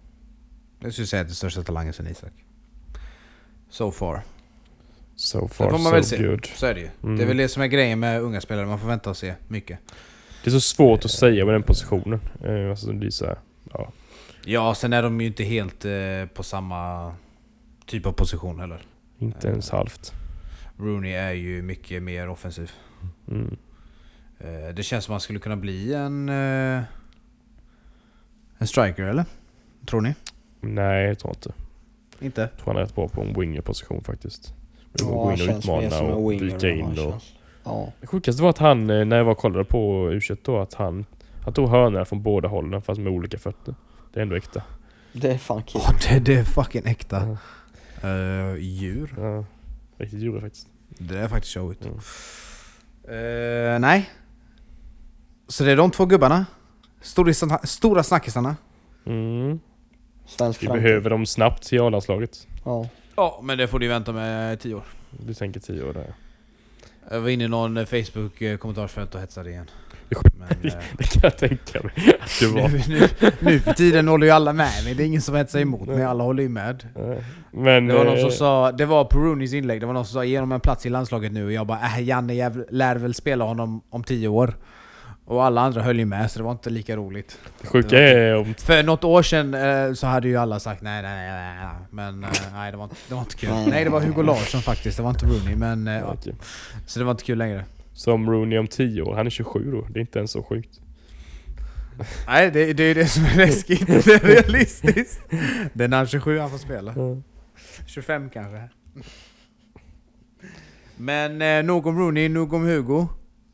Jag 0.81 0.93
skulle 0.93 1.07
säga 1.07 1.21
att 1.23 1.29
det 1.29 1.33
är 1.33 1.35
största 1.35 1.63
talangen 1.63 1.93
sen 1.93 2.07
Isak. 2.07 2.33
So 3.69 3.91
far. 3.91 4.23
So 5.17 5.49
far 5.49 5.71
får 5.71 5.79
man 5.79 5.93
väl 5.93 6.05
so 6.05 6.17
se. 6.17 6.27
good. 6.27 6.47
Så 6.47 6.67
är 6.67 6.75
det 6.75 6.81
ju. 6.81 6.89
Mm. 7.03 7.17
Det 7.17 7.23
är 7.23 7.27
väl 7.27 7.37
det 7.37 7.49
som 7.49 7.63
är 7.63 7.67
grejen 7.67 8.01
med 8.01 8.21
unga 8.23 8.41
spelare, 8.41 8.67
man 8.67 8.79
får 8.81 8.89
vänta 8.89 9.11
och 9.11 9.17
se 9.17 9.35
mycket. 9.49 9.79
Det 10.45 10.51
är 10.51 10.53
så 10.53 10.61
svårt 10.61 11.05
att 11.05 11.11
säga 11.11 11.45
med 11.45 11.55
den 11.55 11.63
positionen. 11.63 12.21
Eh, 12.45 12.71
Alltså 12.71 12.93
det 12.93 13.07
är 13.07 13.11
så 13.11 13.27
här, 13.27 13.39
ja. 13.73 13.93
Ja, 14.45 14.75
sen 14.75 14.93
är 14.93 15.03
de 15.03 15.21
ju 15.21 15.27
inte 15.27 15.45
helt 15.45 15.85
eh, 15.85 16.27
på 16.35 16.43
samma 16.43 17.13
typ 17.87 18.07
av 18.07 18.13
position 18.13 18.61
heller. 18.61 18.83
Inte 19.19 19.49
ens 19.49 19.71
halvt. 19.71 20.13
Rooney 20.77 21.13
är 21.13 21.33
ju 21.33 21.63
mycket 21.63 22.03
mer 22.03 22.29
offensiv. 22.29 22.71
Mm. 23.29 23.57
Eh, 24.41 24.75
Det 24.75 24.83
känns 24.83 25.05
som 25.05 25.13
han 25.13 25.21
skulle 25.21 25.39
kunna 25.39 25.57
bli 25.57 25.95
en... 25.95 26.29
eh, 26.29 26.83
En 28.59 28.67
striker 28.67 29.03
eller? 29.03 29.25
Tror 29.87 30.01
ni? 30.01 30.15
Nej, 30.61 31.07
jag 31.07 31.19
tror 31.19 31.35
inte. 31.35 31.53
Inte? 32.21 32.41
Jag 32.41 32.57
tror 32.57 32.67
han 32.67 32.77
är 32.77 32.81
rätt 32.87 32.95
bra 32.95 33.09
på 33.09 33.21
en 33.23 33.41
winger-position 33.41 34.05
faktiskt. 34.05 34.55
Ja, 34.99 35.05
gå 35.07 35.25
han 35.25 35.35
in 35.35 35.41
och 35.41 35.47
känns 35.47 35.67
mer 35.67 35.79
utmana 35.79 35.91
som 35.91 36.07
en 36.07 36.13
och 36.13 36.33
än 36.33 36.79
in 36.79 36.89
och... 36.91 36.97
känns. 36.97 37.33
Ja. 37.69 37.93
Det 38.01 38.07
sjukaste 38.07 38.43
var 38.43 38.51
att 38.51 38.59
han, 38.59 38.91
eh, 38.91 39.05
när 39.05 39.17
jag 39.17 39.25
var 39.25 39.33
och 39.33 39.39
kollade 39.39 39.65
på 39.65 40.11
u 40.13 40.21
då, 40.43 40.59
att 40.59 40.75
han... 40.75 41.07
Han 41.45 41.53
tog 41.55 41.69
hörnorna 41.69 42.05
från 42.05 42.23
båda 42.23 42.49
hållen 42.49 42.83
fast 42.83 43.01
med 43.01 43.13
olika 43.13 43.39
fötter. 43.39 43.75
Det 44.13 44.21
är 44.21 44.23
ändå 44.23 44.37
äkta. 44.37 44.63
Det 45.13 45.31
är 45.33 45.39
fan 45.39 45.63
kul. 45.63 45.81
Ja, 45.85 45.95
det, 46.09 46.19
det 46.21 46.35
är 46.41 46.45
fucking 46.45 46.83
äkta. 46.87 47.37
Eh, 48.03 48.55
djur? 48.59 49.15
Ja, 49.19 49.45
riktigt 49.99 50.21
djuret 50.21 50.43
faktiskt. 50.43 50.69
Det 50.89 51.19
är 51.19 51.29
faktiskt 51.29 51.55
showigt. 51.55 51.85
Mm. 51.87 51.99
Eh, 53.75 53.79
nej. 53.81 54.11
Så 55.49 55.65
det 55.65 55.73
är 55.73 55.77
de 55.77 55.91
två 55.91 56.07
gubbarna. 56.07 56.47
Storisa- 57.03 57.67
Stora 57.67 58.03
snackisarna. 58.03 58.57
Mm. 59.07 59.61
Svensk 60.27 60.63
Vi 60.63 60.67
framtid. 60.67 60.83
behöver 60.83 61.11
dem 61.11 61.27
snabbt 61.27 61.63
till 61.63 61.81
A-landslaget. 61.81 62.47
Ja. 62.65 62.89
Ja, 63.17 63.41
men 63.43 63.59
det 63.59 63.69
får 63.69 63.79
du 63.79 63.89
vänta 63.89 64.13
med 64.13 64.61
tio 64.61 64.75
år. 64.75 64.85
Du 65.27 65.35
tänker 65.35 65.61
tio 65.61 65.83
år 65.83 65.93
där. 65.93 66.15
Jag 67.11 67.21
var 67.21 67.29
inne 67.29 67.45
i 67.45 67.49
någon 67.49 67.87
Facebook-kommentarsfält 67.87 69.15
och 69.15 69.21
hetsade 69.21 69.51
igen. 69.51 69.67
Men, 70.39 70.73
eh, 70.73 70.79
Det 70.99 71.05
kan 71.05 71.21
jag 71.23 71.37
tänka 71.37 71.81
mig 71.83 72.19
att 72.21 72.41
det 72.41 72.47
var. 72.47 72.69
nu, 72.69 72.83
nu, 72.89 73.31
nu 73.41 73.61
för 73.61 73.73
tiden 73.73 74.09
håller 74.09 74.27
ju 74.27 74.33
alla 74.33 74.53
med 74.53 74.85
mig. 74.85 74.95
Det 74.95 75.03
är 75.03 75.07
ingen 75.07 75.23
som 75.23 75.35
hetsar 75.35 75.61
emot 75.61 75.89
mig, 75.89 76.05
alla 76.05 76.25
håller 76.25 76.43
ju 76.43 76.49
med. 76.49 76.89
Men... 77.51 77.87
Det 77.87 77.95
var 77.95 78.05
någon 78.05 78.17
som 78.19 78.29
eh, 78.29 78.33
sa, 78.35 78.73
det 78.73 78.87
var 78.87 79.05
på 79.05 79.19
Rooneys 79.19 79.53
inlägg, 79.53 79.81
det 79.81 79.87
var 79.87 79.95
någon 79.95 80.05
som 80.07 80.15
sa 80.15 80.25
ge 80.25 80.37
honom 80.39 80.53
en 80.53 80.61
plats 80.61 80.87
i 80.87 80.89
landslaget 80.89 81.33
nu 81.33 81.45
och 81.45 81.53
jag 81.53 81.67
bara 81.67 81.81
äh, 81.81 82.03
Janne 82.03 82.35
jäv, 82.35 82.65
lär 82.71 82.97
väl 82.97 83.15
spela 83.15 83.45
honom 83.45 83.81
om 83.91 84.05
tio 84.05 84.29
år. 84.29 84.55
Och 85.29 85.45
alla 85.45 85.61
andra 85.61 85.83
höll 85.83 85.99
ju 85.99 86.05
med 86.05 86.31
så 86.31 86.39
det 86.39 86.45
var 86.45 86.53
inte 86.53 86.71
lika 86.71 86.97
roligt. 86.97 87.39
Det 87.61 87.67
sjuka 87.67 87.99
är 87.99 88.37
om... 88.37 88.55
För 88.55 88.83
något 88.83 89.05
år 89.05 89.23
sedan 89.23 89.55
eh, 89.55 89.93
så 89.93 90.07
hade 90.07 90.29
ju 90.29 90.37
alla 90.37 90.61
sagt 90.61 90.83
nej 90.83 91.03
nej 91.03 91.31
nej, 91.31 91.57
nej, 91.57 91.75
men 91.91 92.25
eh, 92.25 92.31
nej 92.53 92.71
det 92.71 92.77
var, 92.77 92.85
inte, 92.85 92.97
det 93.09 93.15
var 93.15 93.21
inte 93.21 93.37
kul. 93.37 93.51
Nej. 93.51 93.67
Nej 93.71 93.85
det 93.85 93.91
var 93.91 94.01
Hugo 94.01 94.23
Larsson 94.23 94.61
faktiskt, 94.61 94.97
det 94.97 95.03
var 95.03 95.11
inte 95.11 95.27
Rooney 95.27 95.57
men 95.57 95.89
eh. 95.89 96.11
Okej. 96.11 96.35
Så 96.87 96.99
det 96.99 97.05
var 97.05 97.11
inte 97.11 97.25
kul 97.25 97.39
längre. 97.39 97.65
Som 97.93 98.31
Rooney 98.31 98.59
om 98.59 98.67
tio 98.67 99.03
år. 99.03 99.15
Han 99.15 99.27
är 99.27 99.31
27 99.31 99.71
då. 99.71 99.87
Det 99.91 99.99
är 99.99 100.01
inte 100.01 100.19
ens 100.19 100.31
så 100.31 100.43
sjukt. 100.43 100.81
Nej 102.27 102.51
det, 102.51 102.73
det 102.73 102.83
är 102.83 102.95
det 102.95 103.07
som 103.07 103.25
är 103.25 103.37
läskigt, 103.37 103.87
det 103.87 104.15
är 104.15 104.19
realistiskt. 104.19 105.21
Det 105.73 105.85
är 105.85 105.89
när 105.89 105.97
han 105.97 106.07
är 106.07 106.11
27 106.11 106.39
han 106.39 106.51
får 106.51 106.59
spela. 106.59 106.95
25 107.87 108.31
kanske. 108.31 108.63
Men 110.97 111.43
eh, 111.43 111.65
nog 111.65 111.87
om 111.87 111.99
Rooney, 111.99 112.29
nog 112.29 112.53
om 112.53 112.63
Hugo. 112.63 113.09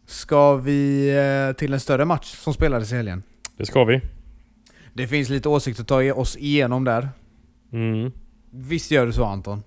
Ska 0.07 0.57
vi 0.57 1.11
eh, 1.17 1.57
till 1.57 1.73
en 1.73 1.81
större 1.81 2.05
match 2.05 2.27
som 2.27 2.55
spelades 2.55 2.93
i 2.93 2.97
helgen? 2.97 3.23
Det 3.57 3.67
ska 3.67 3.85
vi. 3.85 4.01
Det 4.93 5.07
finns 5.07 5.29
lite 5.29 5.49
åsikter 5.49 5.83
att 5.83 5.89
ta 5.89 6.15
oss 6.15 6.37
igenom 6.37 6.85
där. 6.85 7.09
Mm. 7.73 8.13
Visst 8.51 8.91
gör 8.91 9.07
du 9.07 9.13
så 9.13 9.25
Anton? 9.25 9.63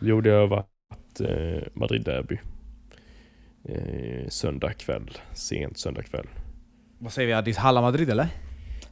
Jo, 0.00 0.20
det 0.20 0.30
har 0.30 0.46
varit 0.46 1.20
eh, 1.20 1.68
Madrid-derby. 1.74 2.38
Eh, 3.64 4.28
söndag 4.28 4.72
kväll. 4.72 5.10
Sent 5.32 5.78
söndag 5.78 6.02
kväll. 6.02 6.26
Vad 6.98 7.12
säger 7.12 7.26
vi? 7.26 7.32
Addis 7.32 7.56
Halla 7.56 7.80
Madrid 7.80 8.10
eller? 8.10 8.28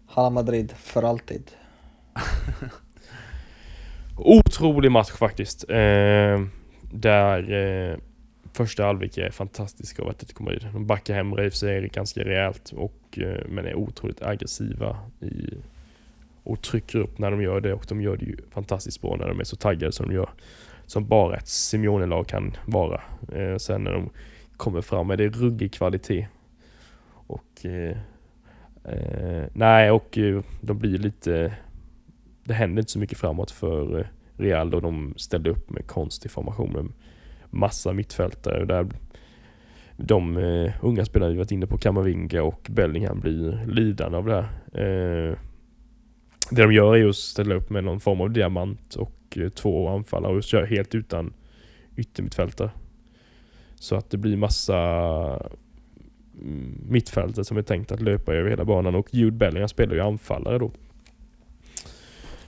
Hala 0.07 0.30
Madrid 0.30 0.72
för 0.76 1.03
alltid. 1.03 1.51
Otrolig 4.16 4.91
match 4.91 5.11
faktiskt. 5.11 5.70
Eh, 5.70 6.41
där 6.93 7.51
första 8.57 8.85
halvlek 8.85 9.19
är 9.19 9.31
fantastisk 9.31 10.01
av 10.01 10.09
Atletico 10.09 10.43
Madrid. 10.43 10.69
De 10.73 10.87
backar 10.87 11.15
hem 11.15 11.35
Reif 11.35 11.55
sig 11.55 11.89
ganska 11.89 12.25
rejält 12.25 12.73
och, 12.77 13.19
eh, 13.19 13.47
men 13.49 13.67
är 13.67 13.75
otroligt 13.75 14.23
aggressiva 14.23 14.97
i, 15.21 15.55
och 16.43 16.63
trycker 16.63 16.99
upp 16.99 17.19
när 17.19 17.31
de 17.31 17.43
gör 17.43 17.61
det 17.61 17.75
och 17.75 17.85
de 17.89 18.01
gör 18.01 18.17
det 18.17 18.25
ju 18.25 18.37
fantastiskt 18.51 19.01
bra 19.01 19.17
när 19.17 19.29
de 19.29 19.41
är 19.41 19.45
så 19.45 19.57
taggade 19.57 19.93
som 19.93 20.09
de 20.09 20.15
gör. 20.15 20.31
Som 20.87 21.07
bara 21.07 21.37
ett 21.37 21.49
Simeone-lag 21.49 22.27
kan 22.27 22.57
vara. 22.67 23.01
Eh, 23.33 23.57
sen 23.57 23.85
när 23.85 23.93
de 23.93 24.11
kommer 24.57 24.81
fram 24.81 25.11
är 25.11 25.17
det 25.17 25.29
ruggig 25.29 25.73
kvalitet. 25.73 26.29
Och 27.13 27.67
eh, 27.67 27.97
eh, 28.85 29.45
nej, 29.53 29.91
och 29.91 30.19
eh, 30.19 30.43
de 30.61 30.79
blir 30.79 30.99
lite 30.99 31.57
det 32.47 32.55
händer 32.55 32.83
inte 32.83 32.93
så 32.93 32.99
mycket 32.99 33.19
framåt 33.19 33.51
för 33.51 33.99
eh, 33.99 34.07
Real 34.37 34.71
då 34.71 34.81
de 34.81 35.15
ställde 35.17 35.51
upp 35.51 35.71
med 35.71 35.87
konstig 35.87 36.31
formation 36.31 36.73
med 36.73 36.93
massa 37.51 37.92
mittfältare. 37.92 38.64
Där 38.64 38.86
de 39.97 40.36
eh, 40.36 40.72
unga 40.82 41.05
spelarna 41.05 41.32
vi 41.32 41.38
varit 41.38 41.53
inne 41.53 41.66
på, 41.66 41.78
Kamavinga 41.78 42.42
och 42.42 42.66
Bellingham, 42.70 43.20
blir 43.20 43.66
lidande 43.66 44.18
av 44.18 44.26
det 44.26 44.34
här. 44.34 44.49
Eh, 44.72 45.36
det 46.51 46.62
de 46.62 46.72
gör 46.72 46.97
är 46.97 47.09
att 47.09 47.16
ställa 47.16 47.55
upp 47.55 47.70
med 47.70 47.84
någon 47.84 48.01
form 48.01 48.20
av 48.20 48.30
diamant 48.30 48.94
och 48.94 49.12
eh, 49.36 49.49
två 49.49 49.88
anfallare 49.88 50.36
och 50.36 50.42
kör 50.42 50.66
helt 50.66 50.94
utan 50.94 51.32
yttermittfältare. 51.97 52.70
Så 53.74 53.97
att 53.97 54.11
det 54.11 54.16
blir 54.16 54.36
massa 54.36 54.78
mm, 56.40 56.80
mittfältare 56.88 57.44
som 57.44 57.57
är 57.57 57.62
tänkt 57.62 57.92
att 57.92 58.01
löpa 58.01 58.34
över 58.34 58.51
hela 58.51 58.64
banan 58.64 58.94
och 58.94 59.14
Jude 59.14 59.36
Bellingham 59.36 59.68
spelar 59.68 59.94
ju 59.94 60.01
anfallare 60.01 60.59
då. 60.59 60.70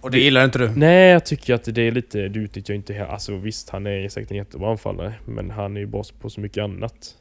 Och 0.00 0.10
det 0.10 0.18
gillar 0.18 0.44
inte 0.44 0.58
du? 0.58 0.70
Nej, 0.76 1.10
jag 1.10 1.26
tycker 1.26 1.54
att 1.54 1.64
det 1.64 1.82
är 1.82 1.92
lite, 1.92 2.28
du 2.28 2.42
utnyttjar 2.42 2.74
inte 2.74 3.06
Alltså 3.06 3.36
visst, 3.36 3.70
han 3.70 3.86
är 3.86 4.08
säkert 4.08 4.30
en 4.30 4.36
jättebra 4.36 4.70
anfallare, 4.70 5.14
men 5.24 5.50
han 5.50 5.76
är 5.76 5.80
ju 5.80 5.86
bra 5.86 6.02
på 6.20 6.30
så 6.30 6.40
mycket 6.40 6.64
annat. 6.64 7.14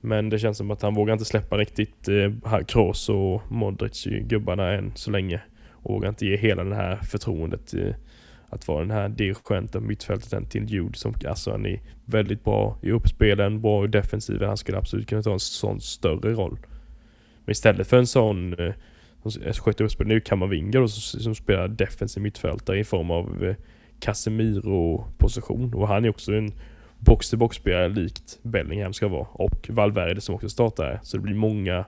Men 0.00 0.30
det 0.30 0.38
känns 0.38 0.58
som 0.58 0.70
att 0.70 0.82
han 0.82 0.94
vågar 0.94 1.12
inte 1.12 1.24
släppa 1.24 1.56
riktigt 1.56 2.08
eh, 2.08 2.58
Kroos 2.66 3.08
och 3.08 3.52
Modric, 3.52 4.06
eh, 4.06 4.18
gubbarna, 4.18 4.72
än 4.72 4.92
så 4.94 5.10
länge. 5.10 5.40
Och 5.72 5.94
vågar 5.94 6.08
inte 6.08 6.26
ge 6.26 6.36
hela 6.36 6.64
det 6.64 6.74
här 6.74 6.96
förtroendet 6.96 7.74
eh, 7.74 7.94
att 8.48 8.68
vara 8.68 8.80
den 8.80 8.90
här 8.90 9.08
dirigenten 9.08 9.82
på 9.82 9.88
mittfältet 9.88 10.50
till 10.50 10.70
Jude 10.70 10.98
som 10.98 11.14
alltså 11.28 11.50
han 11.50 11.66
är 11.66 11.80
väldigt 12.04 12.44
bra 12.44 12.78
i 12.82 12.90
uppspelen, 12.90 13.60
bra 13.60 13.84
i 13.84 13.88
defensiven. 13.88 14.48
Han 14.48 14.56
skulle 14.56 14.78
absolut 14.78 15.08
kunna 15.08 15.22
ta 15.22 15.32
en 15.32 15.40
sån 15.40 15.80
större 15.80 16.32
roll. 16.32 16.58
Men 17.44 17.52
istället 17.52 17.86
för 17.88 17.96
en 17.96 18.06
sån 18.06 18.52
eh, 18.52 18.74
som 19.22 19.42
upp 19.66 19.80
uppspel 19.80 20.06
nu, 20.06 20.20
Kamavinga 20.20 20.80
då, 20.80 20.88
som, 20.88 21.20
som 21.20 21.34
spelar 21.34 21.68
defensiv 21.68 22.22
mittfältare 22.22 22.80
i 22.80 22.84
form 22.84 23.10
av 23.10 23.44
eh, 23.44 23.56
Casemiro-position. 24.00 25.74
Och 25.74 25.88
han 25.88 26.04
är 26.04 26.08
också 26.08 26.32
en 26.32 26.52
box-to-box-spelare 26.98 27.88
likt 27.88 28.38
Bellingham 28.42 28.92
ska 28.92 29.08
vara. 29.08 29.26
Och 29.32 29.70
Valverde 29.70 30.20
som 30.20 30.34
också 30.34 30.48
startar 30.48 30.84
här. 30.84 31.00
Så 31.02 31.16
det 31.16 31.22
blir 31.22 31.34
många 31.34 31.84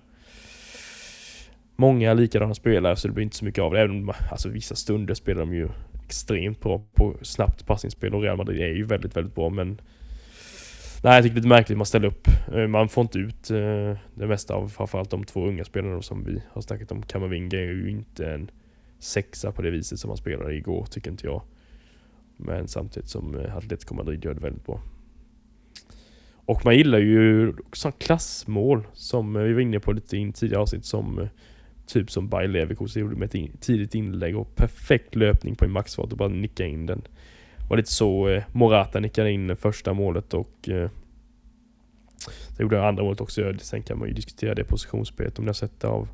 Många 1.76 2.14
likadana 2.14 2.54
spelare 2.54 2.96
så 2.96 3.08
det 3.08 3.14
blir 3.14 3.24
inte 3.24 3.36
så 3.36 3.44
mycket 3.44 3.62
av 3.62 3.72
det. 3.72 3.80
Även 3.80 3.90
om 3.90 4.12
alltså, 4.30 4.48
vissa 4.48 4.74
stunder 4.74 5.14
spelar 5.14 5.40
de 5.40 5.54
ju 5.54 5.68
extremt 6.04 6.60
bra 6.60 6.82
på 6.94 7.16
snabbt 7.22 7.66
passningsspel 7.66 8.14
och 8.14 8.22
Real 8.22 8.36
Madrid 8.36 8.60
är 8.60 8.74
ju 8.74 8.84
väldigt, 8.84 9.16
väldigt 9.16 9.34
bra 9.34 9.50
men 9.50 9.80
Nej 11.02 11.14
jag 11.14 11.22
tycker 11.22 11.34
det 11.34 11.38
är 11.38 11.42
lite 11.42 11.48
märkligt 11.48 11.78
man 11.78 11.86
ställer 11.86 12.08
upp. 12.08 12.28
Eh, 12.54 12.66
man 12.66 12.88
får 12.88 13.02
inte 13.02 13.18
ut 13.18 13.50
eh, 13.50 13.98
det 14.14 14.26
mesta 14.26 14.54
av 14.54 14.68
framförallt 14.68 15.10
de 15.10 15.24
två 15.24 15.46
unga 15.46 15.64
spelarna 15.64 16.02
som 16.02 16.24
vi 16.24 16.42
har 16.50 16.62
snackat 16.62 16.92
om. 16.92 17.02
Kamavinga 17.02 17.58
är 17.58 17.62
ju 17.62 17.90
inte 17.90 18.32
en 18.32 18.50
sexa 18.98 19.52
på 19.52 19.62
det 19.62 19.70
viset 19.70 19.98
som 19.98 20.10
han 20.10 20.16
spelade 20.16 20.54
igår 20.54 20.86
tycker 20.90 21.10
inte 21.10 21.26
jag. 21.26 21.42
Men 22.36 22.68
samtidigt 22.68 23.08
som 23.08 23.38
eh, 23.38 23.56
Atletico 23.56 23.94
Madrid 23.94 24.24
gör 24.24 24.34
det 24.34 24.40
väldigt 24.40 24.66
bra. 24.66 24.80
Och 26.44 26.64
man 26.64 26.76
gillar 26.76 26.98
ju 26.98 27.54
sådana 27.72 27.96
klassmål 27.98 28.86
som 28.92 29.34
vi 29.34 29.52
var 29.52 29.60
inne 29.60 29.80
på 29.80 29.92
lite 29.92 30.16
i 30.16 30.32
tidigare 30.32 30.62
avsnitt 30.62 30.84
som 30.84 31.28
Typ 31.86 32.10
som 32.10 32.28
Bayer 32.28 32.48
Leverkusen 32.48 33.02
gjorde 33.02 33.16
med 33.16 33.26
ett 33.26 33.34
in, 33.34 33.56
tidigt 33.60 33.94
inlägg 33.94 34.36
och 34.36 34.56
perfekt 34.56 35.14
löpning 35.14 35.54
på 35.54 35.64
en 35.64 35.70
maxfart 35.70 36.12
och 36.12 36.18
bara 36.18 36.28
nicka 36.28 36.66
in 36.66 36.86
den. 36.86 37.02
Det 37.70 37.72
var 37.72 37.76
lite 37.76 37.92
så 37.92 38.28
eh, 38.28 38.42
Morata 38.52 39.00
nickade 39.00 39.32
in 39.32 39.56
första 39.56 39.92
målet 39.92 40.34
och 40.34 40.68
eh, 40.68 40.90
det 42.56 42.62
gjorde 42.62 42.88
andra 42.88 43.02
målet 43.02 43.20
också. 43.20 43.54
Sen 43.58 43.82
kan 43.82 43.98
man 43.98 44.08
ju 44.08 44.14
diskutera 44.14 44.54
det 44.54 44.64
positionsspelet 44.64 45.38
om 45.38 45.44
ni 45.44 45.48
har 45.48 45.54
sett 45.54 45.80
det 45.80 45.88
av 45.88 46.08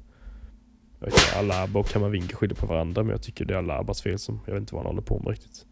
jag 1.00 1.06
vet 1.06 1.14
inte, 1.14 1.38
Alaba 1.38 1.80
och 1.80 1.86
Kamavinga 1.86 2.26
skyller 2.26 2.54
på 2.54 2.66
varandra 2.66 3.02
men 3.02 3.10
jag 3.10 3.22
tycker 3.22 3.44
det 3.44 3.54
är 3.54 3.58
Alabas 3.58 4.02
fel 4.02 4.18
som 4.18 4.40
jag 4.46 4.52
vet 4.52 4.60
inte 4.60 4.74
vad 4.74 4.84
han 4.84 4.90
håller 4.90 5.06
på 5.06 5.18
med 5.18 5.30
riktigt. 5.30 5.66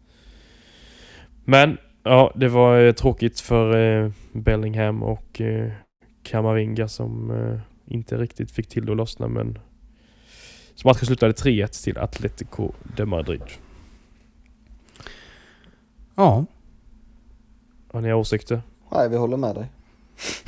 Men 1.43 1.77
ja, 2.03 2.31
det 2.35 2.47
var 2.47 2.79
eh, 2.79 2.91
tråkigt 2.91 3.39
för 3.39 3.77
eh, 3.77 4.11
Bellingham 4.33 5.03
och 5.03 5.41
eh, 5.41 5.71
Kamavinga 6.23 6.87
som 6.87 7.33
inte 7.85 8.17
riktigt 8.17 8.51
fick 8.51 8.67
till 8.67 8.85
det 8.85 8.91
att 8.91 8.97
lossna 8.97 9.27
men 9.27 9.59
så 10.75 10.87
matchen 10.87 11.05
slutade 11.05 11.33
3-1 11.33 11.83
till 11.83 11.97
Atletico 11.97 12.71
de 12.95 13.05
Madrid. 13.05 13.41
Ja. 16.15 16.45
Har 17.91 18.01
ni 18.01 18.13
åsikter? 18.13 18.61
Nej, 18.89 19.09
vi 19.09 19.17
håller 19.17 19.37
med 19.37 19.55
dig. 19.55 19.65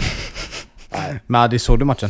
Nej. 0.91 1.19
Maddi, 1.27 1.59
såg 1.59 1.79
du 1.79 1.85
matchen? 1.85 2.09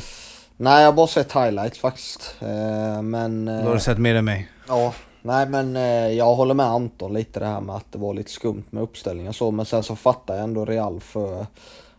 Nej, 0.58 0.80
jag 0.82 0.88
har 0.88 0.94
bara 0.94 1.08
sett 1.08 1.32
highlights 1.32 1.80
faktiskt. 1.80 2.36
Eh, 2.40 3.02
men... 3.02 3.46
Då 3.46 3.52
Eh, 3.52 3.64
har 3.64 3.74
du 3.74 3.80
sett 3.80 3.98
mer 3.98 4.16
än 4.16 4.26
mig. 4.26 4.50
Ja, 4.68 4.94
nej 5.22 5.50
men 5.50 5.76
eh, 5.76 6.08
jag 6.08 6.36
håller 6.36 6.54
med 6.54 6.66
Anton 6.66 7.14
lite 7.14 7.40
det 7.40 7.46
här 7.46 7.62
med 7.62 7.76
att 7.76 7.92
det 7.92 7.98
var 8.00 8.14
lite 8.14 8.32
skumt 8.32 8.64
med 8.70 8.84
uppställningen 8.84 9.34
så. 9.34 9.52
Men 9.52 9.66
sen 9.66 9.84
så 9.84 9.96
fattar 9.96 10.36
jag 10.36 10.44
ändå 10.44 10.66
Real 10.66 11.00
för 11.00 11.46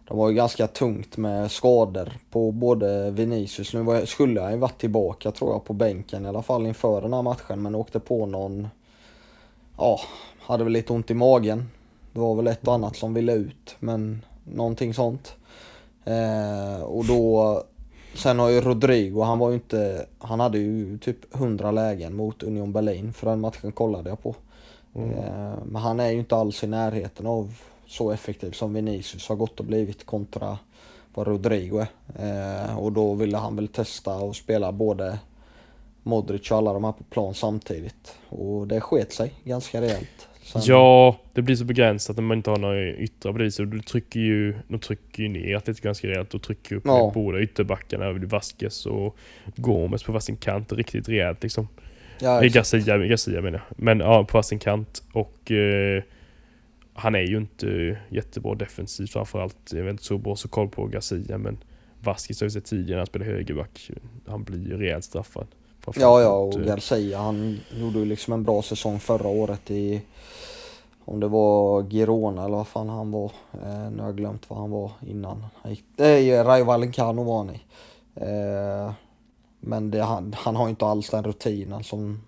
de 0.08 0.18
var 0.18 0.28
ju 0.28 0.34
ganska 0.34 0.66
tungt 0.66 1.16
med 1.16 1.50
skador 1.50 2.12
på 2.30 2.52
både 2.52 3.10
Vinicius. 3.10 3.74
Nu 3.74 3.82
var, 3.82 4.04
skulle 4.04 4.40
han 4.40 4.52
ju 4.52 4.58
varit 4.58 4.78
tillbaka 4.80 5.30
tror 5.30 5.52
jag 5.52 5.64
på 5.64 5.72
bänken 5.72 6.24
i 6.24 6.28
alla 6.28 6.42
fall 6.42 6.66
inför 6.66 7.00
den 7.02 7.12
här 7.12 7.22
matchen 7.22 7.62
men 7.62 7.74
åkte 7.74 8.00
på 8.00 8.26
någon... 8.26 8.68
Ja, 9.78 10.00
hade 10.48 10.64
väl 10.64 10.72
lite 10.72 10.92
ont 10.92 11.10
i 11.10 11.14
magen. 11.14 11.70
Det 12.12 12.20
var 12.20 12.34
väl 12.34 12.46
ett 12.46 12.68
och 12.68 12.74
annat 12.74 12.96
som 12.96 13.14
ville 13.14 13.32
ut 13.32 13.76
men 13.78 14.24
någonting 14.44 14.94
sånt. 14.94 15.34
Eh, 16.04 16.82
och 16.82 17.04
då 17.04 17.62
Sen 18.14 18.38
har 18.38 18.48
ju 18.48 18.60
Rodrigo, 18.60 19.22
han 19.22 19.38
var 19.38 19.48
ju 19.48 19.54
inte, 19.54 20.06
han 20.18 20.40
hade 20.40 20.58
ju 20.58 20.98
typ 20.98 21.34
100 21.34 21.70
lägen 21.70 22.16
mot 22.16 22.42
Union 22.42 22.72
Berlin 22.72 23.12
för 23.12 23.30
den 23.30 23.40
matchen 23.40 23.72
kollade 23.72 24.10
jag 24.10 24.22
på. 24.22 24.34
Eh, 24.94 25.54
men 25.64 25.82
han 25.82 26.00
är 26.00 26.10
ju 26.10 26.18
inte 26.18 26.36
alls 26.36 26.64
i 26.64 26.66
närheten 26.66 27.26
av 27.26 27.54
så 27.86 28.10
effektiv 28.10 28.50
som 28.50 28.74
Vinicius 28.74 29.28
har 29.28 29.36
gått 29.36 29.60
och 29.60 29.66
blivit 29.66 30.06
kontra 30.06 30.58
vad 31.14 31.26
Rodrigo 31.26 31.86
är. 32.16 32.68
Eh, 32.68 32.78
och 32.78 32.92
då 32.92 33.14
ville 33.14 33.36
han 33.36 33.56
väl 33.56 33.68
testa 33.68 34.16
och 34.16 34.36
spela 34.36 34.72
både 34.72 35.18
Modric 36.02 36.50
och 36.50 36.58
alla 36.58 36.72
de 36.72 36.84
här 36.84 36.92
på 36.92 37.04
plan 37.04 37.34
samtidigt. 37.34 38.14
Och 38.28 38.66
det 38.66 38.80
sket 38.80 39.12
sig 39.12 39.32
ganska 39.44 39.80
rejält. 39.80 40.28
Sen- 40.52 40.62
Ja, 40.64 41.18
det 41.34 41.42
blir 41.42 41.56
så 41.56 41.64
begränsat 41.64 42.16
när 42.16 42.22
man 42.22 42.36
inte 42.36 42.50
har 42.50 42.56
några 42.58 42.90
yttre 42.92 43.32
viset. 43.32 43.70
Du 43.70 43.80
trycker 43.80 44.20
ju, 44.20 44.54
de 44.68 44.80
trycker 44.80 45.22
ju 45.22 45.28
ner 45.28 45.56
Atletico 45.56 45.84
ganska 45.84 46.08
rejält 46.08 46.34
och 46.34 46.42
trycker 46.42 46.76
upp 46.76 46.82
Ja. 46.86 47.10
båda 47.14 47.40
ytterbackarna. 47.40 48.04
över 48.04 48.20
Vasquez 48.26 48.86
och 48.86 49.16
Gomes 49.56 50.02
på 50.02 50.12
varsin 50.12 50.36
kant 50.36 50.72
riktigt 50.72 51.08
rejält 51.08 51.42
liksom. 51.42 51.68
ja, 52.20 52.44
exakt. 52.44 52.72
Garcia, 52.72 52.98
Garcia 52.98 53.40
menar 53.42 53.62
jag. 53.68 53.84
Men 53.84 54.00
ja, 54.00 54.24
på 54.24 54.38
varsin 54.38 54.58
kant. 54.58 55.02
Och 55.12 55.50
eh, 55.52 56.02
han 56.94 57.14
är 57.14 57.22
ju 57.22 57.36
inte 57.36 57.98
jättebra 58.08 58.54
defensivt 58.54 59.10
framförallt. 59.12 59.72
Jag 59.72 59.84
vet 59.84 59.90
inte 59.90 60.04
så 60.04 60.18
bra 60.18 60.36
så 60.36 60.48
koll 60.48 60.68
på 60.68 60.86
Garcia 60.86 61.38
men 61.38 61.58
Vasquez 62.02 62.40
har 62.40 62.46
vi 62.46 62.50
sett 62.50 62.64
tidigare 62.64 62.90
när 62.90 62.98
han 62.98 63.06
spelar 63.06 63.26
högerback. 63.26 63.90
Han 64.26 64.44
blir 64.44 64.68
ju 64.68 64.76
rejält 64.78 65.04
straffad. 65.04 65.46
Ja, 65.96 66.20
ja, 66.22 66.30
och 66.30 66.54
eh, 66.60 66.66
Garcia 66.66 67.18
han 67.18 67.60
gjorde 67.80 67.98
ju 67.98 68.04
liksom 68.04 68.32
en 68.32 68.44
bra 68.44 68.62
säsong 68.62 68.98
förra 68.98 69.28
året 69.28 69.70
i 69.70 70.02
om 71.04 71.20
det 71.20 71.28
var 71.28 71.82
Girona 71.90 72.44
eller 72.44 72.56
vad 72.56 72.66
fan 72.68 72.88
han 72.88 73.10
var. 73.10 73.32
Eh, 73.52 73.90
nu 73.90 73.98
har 73.98 74.06
jag 74.08 74.16
glömt 74.16 74.50
vad 74.50 74.58
han 74.58 74.70
var 74.70 74.92
innan. 75.06 75.46
Han 75.62 75.70
gick, 75.72 75.84
det 75.96 76.44
Rayo 76.44 76.64
Vallecano 76.64 77.22
var 77.24 77.38
han 77.38 77.50
i. 77.50 77.60
Eh, 78.14 78.92
men 79.60 79.90
det, 79.90 80.02
han, 80.02 80.34
han 80.38 80.56
har 80.56 80.68
inte 80.68 80.86
alls 80.86 81.10
den 81.10 81.24
rutinen 81.24 81.84
som 81.84 82.20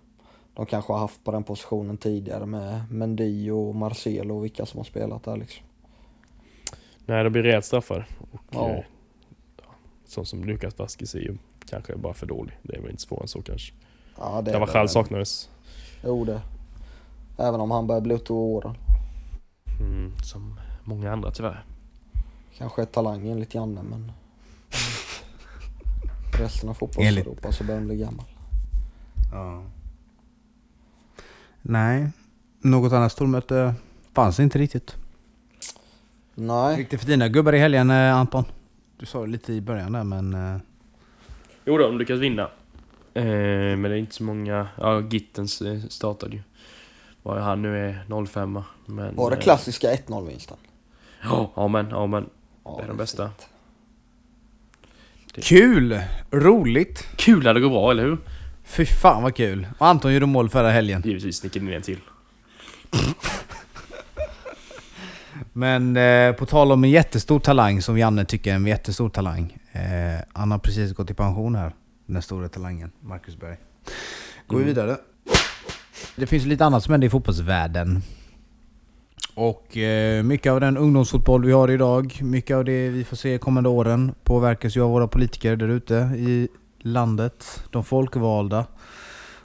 de 0.55 0.67
kanske 0.67 0.93
har 0.93 1.01
haft 1.01 1.25
på 1.25 1.31
den 1.31 1.43
positionen 1.45 1.97
tidigare 1.97 2.47
med 2.47 2.81
Mendy 2.91 3.51
och 3.51 3.75
Marcelo 3.75 4.37
och 4.37 4.45
vilka 4.45 4.67
som 4.67 4.79
har 4.79 4.85
spelat 4.85 5.25
där 5.25 5.37
liksom. 5.37 5.67
Nej, 7.07 7.25
de 7.25 7.31
blir 7.31 7.43
rejält 7.43 7.65
straffade. 7.65 8.05
Och, 8.33 8.41
Ja. 8.51 8.69
eh, 8.71 8.85
ja, 9.57 9.65
sån 10.07 10.27
som 10.27 10.45
Lukas 10.45 10.79
Vasquez 10.79 11.15
är 11.15 11.19
ju 11.19 11.37
kanske 11.71 11.97
bara 11.97 12.15
för 12.15 12.27
dålig. 12.27 12.59
Det 12.63 12.77
är 12.77 12.81
väl 12.81 12.91
inte 12.91 13.03
svårare 13.03 13.25
än 13.25 13.29
så 13.29 13.43
kanske. 13.43 13.75
Ja, 14.19 14.43
det 14.43 14.67
själv 14.67 14.89
saknades. 14.89 15.51
Jo 16.05 16.25
det. 16.25 16.41
Även 17.39 17.61
om 17.61 17.71
han 17.71 17.87
börjar 17.87 18.01
bli 18.01 18.19
till 18.19 18.33
åren. 18.33 18.75
Mm, 19.81 20.13
som 20.23 20.61
många 20.85 21.13
andra 21.13 21.31
tyvärr. 21.31 21.65
Kanske 22.59 22.83
är 22.83 22.87
talang 22.87 23.29
enligt 23.29 23.55
Janne 23.55 23.83
men 23.83 24.13
resten 26.39 26.69
av 26.69 26.75
fotbolls-Europa 26.75 27.53
så 27.53 27.65
börjar 27.65 27.79
han 27.79 27.87
bli 27.87 27.97
gammal. 27.97 28.27
Ja. 29.33 29.63
Nej. 31.63 32.11
Något 32.63 32.93
annat 32.93 33.13
stormöte 33.13 33.75
fanns 34.13 34.41
inte 34.41 34.59
riktigt. 34.59 34.97
Nej, 36.35 36.87
det 36.91 36.99
för 36.99 37.07
dina 37.07 37.29
gubbar 37.29 37.53
i 37.53 37.59
helgen 37.59 37.91
eh, 37.91 38.17
Anton? 38.17 38.45
Du 38.97 39.07
sa 39.07 39.21
det 39.21 39.27
lite 39.27 39.53
i 39.53 39.61
början 39.61 39.93
där 39.93 40.05
men... 40.05 40.61
Jo 41.65 41.79
då, 41.79 41.85
de 41.85 41.99
lyckas 41.99 42.19
vinna. 42.19 42.43
Eh, 43.15 43.25
men 43.25 43.83
det 43.83 43.89
är 43.89 43.97
inte 43.97 44.15
så 44.15 44.23
många... 44.23 44.69
Ja, 44.81 45.01
Gittens 45.01 45.63
eh, 45.63 45.81
startade 45.89 46.37
ju. 46.37 46.43
Vad 47.23 47.43
han 47.43 47.63
nu 47.63 47.89
är 47.89 48.27
05 48.27 48.59
men... 48.87 49.17
var 49.17 49.31
det 49.31 49.37
eh, 49.37 49.43
klassiska 49.43 49.95
1-0 49.95 50.29
vinsten? 50.29 50.57
Ja, 51.23 51.53
ja 51.57 51.69
men, 51.69 51.91
ja 51.91 52.07
Det 52.79 52.83
är 52.85 52.89
de 52.89 52.97
bästa. 52.97 53.31
fint. 55.35 55.45
Kul! 55.45 56.01
Roligt! 56.31 57.09
Kul 57.17 57.43
när 57.45 57.55
det 57.55 57.61
går 57.61 57.71
bra, 57.71 57.91
eller 57.91 58.03
hur? 58.03 58.19
Fy 58.65 58.87
fan 58.87 59.23
vad 59.23 59.35
kul! 59.35 59.67
Och 59.79 59.87
Anton 59.87 60.15
gjorde 60.15 60.27
mål 60.27 60.49
förra 60.51 60.71
helgen. 60.71 61.03
Givetvis 61.05 61.43
nickade 61.43 61.65
ni 61.65 61.73
en 61.75 61.83
till. 61.83 62.01
Men 65.53 65.97
eh, 65.97 66.33
på 66.33 66.47
tal 66.47 66.73
om 66.73 66.85
en 66.85 66.91
jättestor 66.91 67.41
talang 67.41 67.83
som 67.83 67.99
Janne 67.99 68.25
tycker 68.25 68.51
är 68.51 68.55
en 68.55 68.67
jättestor 68.67 69.09
talang. 69.09 69.57
Eh, 69.73 70.21
han 70.33 70.51
har 70.51 70.59
precis 70.59 70.93
gått 70.93 71.11
i 71.11 71.15
pension 71.15 71.55
här. 71.55 71.75
Den 72.07 72.23
stora 72.23 72.49
talangen, 72.49 72.91
Marcus 73.01 73.37
Berg. 73.37 73.57
Går 74.47 74.57
vi 74.57 74.63
Mm. 74.63 74.75
vidare. 74.75 74.97
Det 76.17 76.27
finns 76.27 76.45
lite 76.45 76.65
annat 76.65 76.85
som 76.85 76.93
händer 76.93 77.07
i 77.07 77.11
fotbollsvärlden. 77.11 78.03
Och 79.35 79.77
eh, 79.77 80.23
mycket 80.23 80.53
av 80.53 80.61
den 80.61 80.77
ungdomsfotboll 80.77 81.45
vi 81.45 81.53
har 81.53 81.71
idag, 81.71 82.19
mycket 82.23 82.57
av 82.57 82.65
det 82.65 82.89
vi 82.89 83.05
får 83.05 83.17
se 83.17 83.39
kommande 83.39 83.69
åren 83.69 84.15
påverkas 84.25 84.77
ju 84.77 84.83
av 84.83 84.91
våra 84.91 85.09
politiker 85.09 85.57
där 85.57 85.69
ute 85.69 85.95
i 86.17 86.49
landet. 86.79 87.63
De 87.71 87.85
folkvalda 87.85 88.67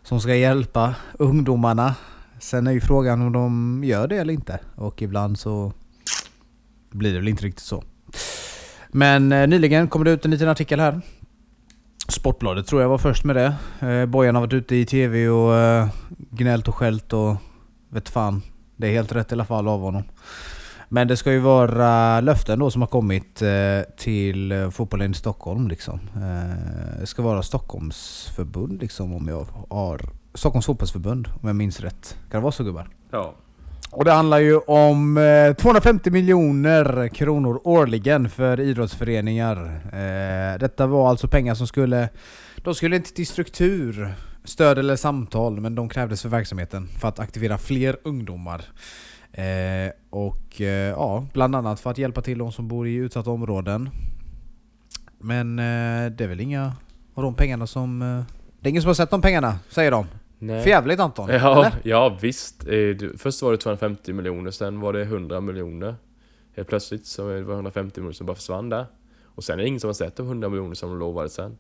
som 0.04 0.20
ska 0.22 0.36
hjälpa 0.36 0.96
ungdomarna. 1.20 1.96
Sen 2.40 2.68
är 2.68 2.72
ju 2.72 2.82
frågan 2.82 3.22
om 3.22 3.32
de 3.32 3.82
gör 3.84 4.08
det 4.08 4.18
eller 4.18 4.34
inte. 4.34 4.60
Och 4.76 5.02
ibland 5.02 5.40
så 5.40 5.74
blir 6.92 7.14
det 7.14 7.20
väl 7.20 7.28
inte 7.28 7.44
riktigt 7.46 7.66
så. 7.66 7.84
Men 8.96 9.32
eh, 9.32 9.48
nyligen 9.48 9.88
kom 9.88 10.04
det 10.04 10.12
ut 10.12 10.26
en 10.26 10.32
liten 10.32 10.50
artikel 10.50 10.80
här. 10.80 11.02
Sportbladet 12.08 12.68
tror 12.68 12.82
jag 12.82 12.90
var 12.90 12.98
först 12.98 13.24
med 13.24 13.36
det. 13.36 13.56
Eh, 13.88 14.06
Bojan 14.06 14.36
har 14.36 14.42
varit 14.42 14.54
ute 14.54 14.76
i 14.76 14.86
TV 14.86 15.30
och 15.30 15.56
eh, 15.56 15.88
gnällt 16.18 16.68
och 16.68 16.76
skällt 16.76 17.14
och 17.14 17.36
vet 17.90 18.10
fan. 18.10 18.42
Det 18.76 18.88
är 18.88 18.92
helt 18.92 19.12
rätt 19.12 19.32
i 19.32 19.36
alla 19.36 19.46
fall 19.46 19.68
av 19.68 19.82
honom. 19.82 20.04
Men 20.90 21.08
det 21.08 21.18
ska 21.18 21.32
ju 21.32 21.40
vara 21.40 22.22
löften 22.22 22.60
då 22.60 22.72
som 22.72 22.82
har 22.82 22.90
kommit 22.90 23.42
eh, 23.42 23.82
till 23.98 24.52
eh, 24.52 24.70
fotbollen 24.70 25.12
i 25.12 25.14
Stockholm 25.14 25.68
liksom. 25.68 26.00
Eh, 26.16 27.00
det 27.00 27.06
ska 27.06 27.22
vara 27.22 27.44
Stockholmsförbund 27.44 28.82
liksom 28.82 29.14
om 29.14 29.28
jag 29.28 29.48
har... 29.70 30.02
Stockholms 30.34 30.66
fotbollsförbund 30.66 31.28
om 31.42 31.48
jag 31.48 31.56
minns 31.56 31.80
rätt. 31.80 32.18
Kan 32.32 32.40
det 32.40 32.44
vara 32.44 32.52
så 32.52 32.64
gubbar? 32.64 32.88
Ja. 33.12 33.34
Och 33.96 34.06
det 34.06 34.12
handlar 34.12 34.40
ju 34.40 34.58
om 34.58 35.18
eh, 35.18 35.54
250 35.54 36.12
miljoner 36.12 37.08
kronor 37.08 37.62
årligen 37.64 38.30
för 38.30 38.60
idrottsföreningar. 38.60 39.58
Eh, 39.86 40.60
detta 40.60 40.88
var 40.88 41.10
alltså 41.10 41.28
pengar 41.28 41.56
som 41.56 41.68
skulle... 41.68 42.10
De 42.58 42.76
skulle 42.76 42.96
inte 42.96 43.14
till 43.14 43.28
struktur, 43.28 44.14
stöd 44.44 44.78
eller 44.78 44.96
samtal, 44.96 45.60
men 45.60 45.76
de 45.76 45.90
krävdes 45.90 46.22
för 46.22 46.30
verksamheten 46.30 46.88
för 46.88 47.08
att 47.08 47.20
aktivera 47.20 47.58
fler 47.58 47.98
ungdomar. 48.04 48.66
Eh, 49.32 49.92
och 50.10 50.62
ja, 50.92 51.26
bland 51.34 51.56
annat 51.56 51.80
för 51.80 51.92
att 51.92 51.98
hjälpa 51.98 52.22
till 52.22 52.38
de 52.38 52.52
som 52.52 52.68
bor 52.68 52.88
i 52.88 52.94
utsatta 52.94 53.30
områden. 53.30 53.90
Men 55.20 55.56
det 55.56 56.22
är 56.22 56.28
väl 56.28 56.42
inga 56.42 56.74
av 57.14 57.24
de 57.24 57.34
pengarna 57.34 57.68
som... 57.68 58.00
Det 58.60 58.68
är 58.68 58.70
ingen 58.70 58.82
som 58.82 58.90
har 58.90 58.96
sett 58.96 59.10
de 59.10 59.22
pengarna, 59.22 59.60
säger 59.70 59.92
de. 59.92 60.06
Nej. 60.40 60.62
För 60.64 60.70
jävligt 60.70 61.00
Anton, 61.00 61.30
Ja, 61.30 61.36
eller? 61.60 61.72
ja 61.84 62.18
visst. 62.22 62.68
Eh, 62.68 63.08
Först 63.18 63.42
var 63.42 63.52
det 63.52 63.58
250 63.58 64.14
miljoner, 64.14 64.52
sen 64.52 64.80
var 64.80 64.94
det 64.94 65.02
100 65.02 65.42
miljoner. 65.42 65.96
Helt 66.56 66.68
plötsligt 66.68 67.06
så 67.06 67.30
det 67.30 67.42
var 67.44 67.54
150 67.54 68.00
miljoner 68.00 68.14
som 68.14 68.26
bara 68.26 68.36
försvann 68.36 68.70
där. 68.70 68.86
Och 69.26 69.44
sen 69.44 69.54
är 69.60 69.64
det 69.64 69.68
ingen 69.68 69.80
som 69.80 69.88
har 69.88 69.94
sett 69.94 70.16
de 70.16 70.26
100 70.28 70.50
miljoner 70.50 70.76
som 70.76 70.90
de 70.90 71.00
lovade 71.00 71.30
sen. 71.30 71.58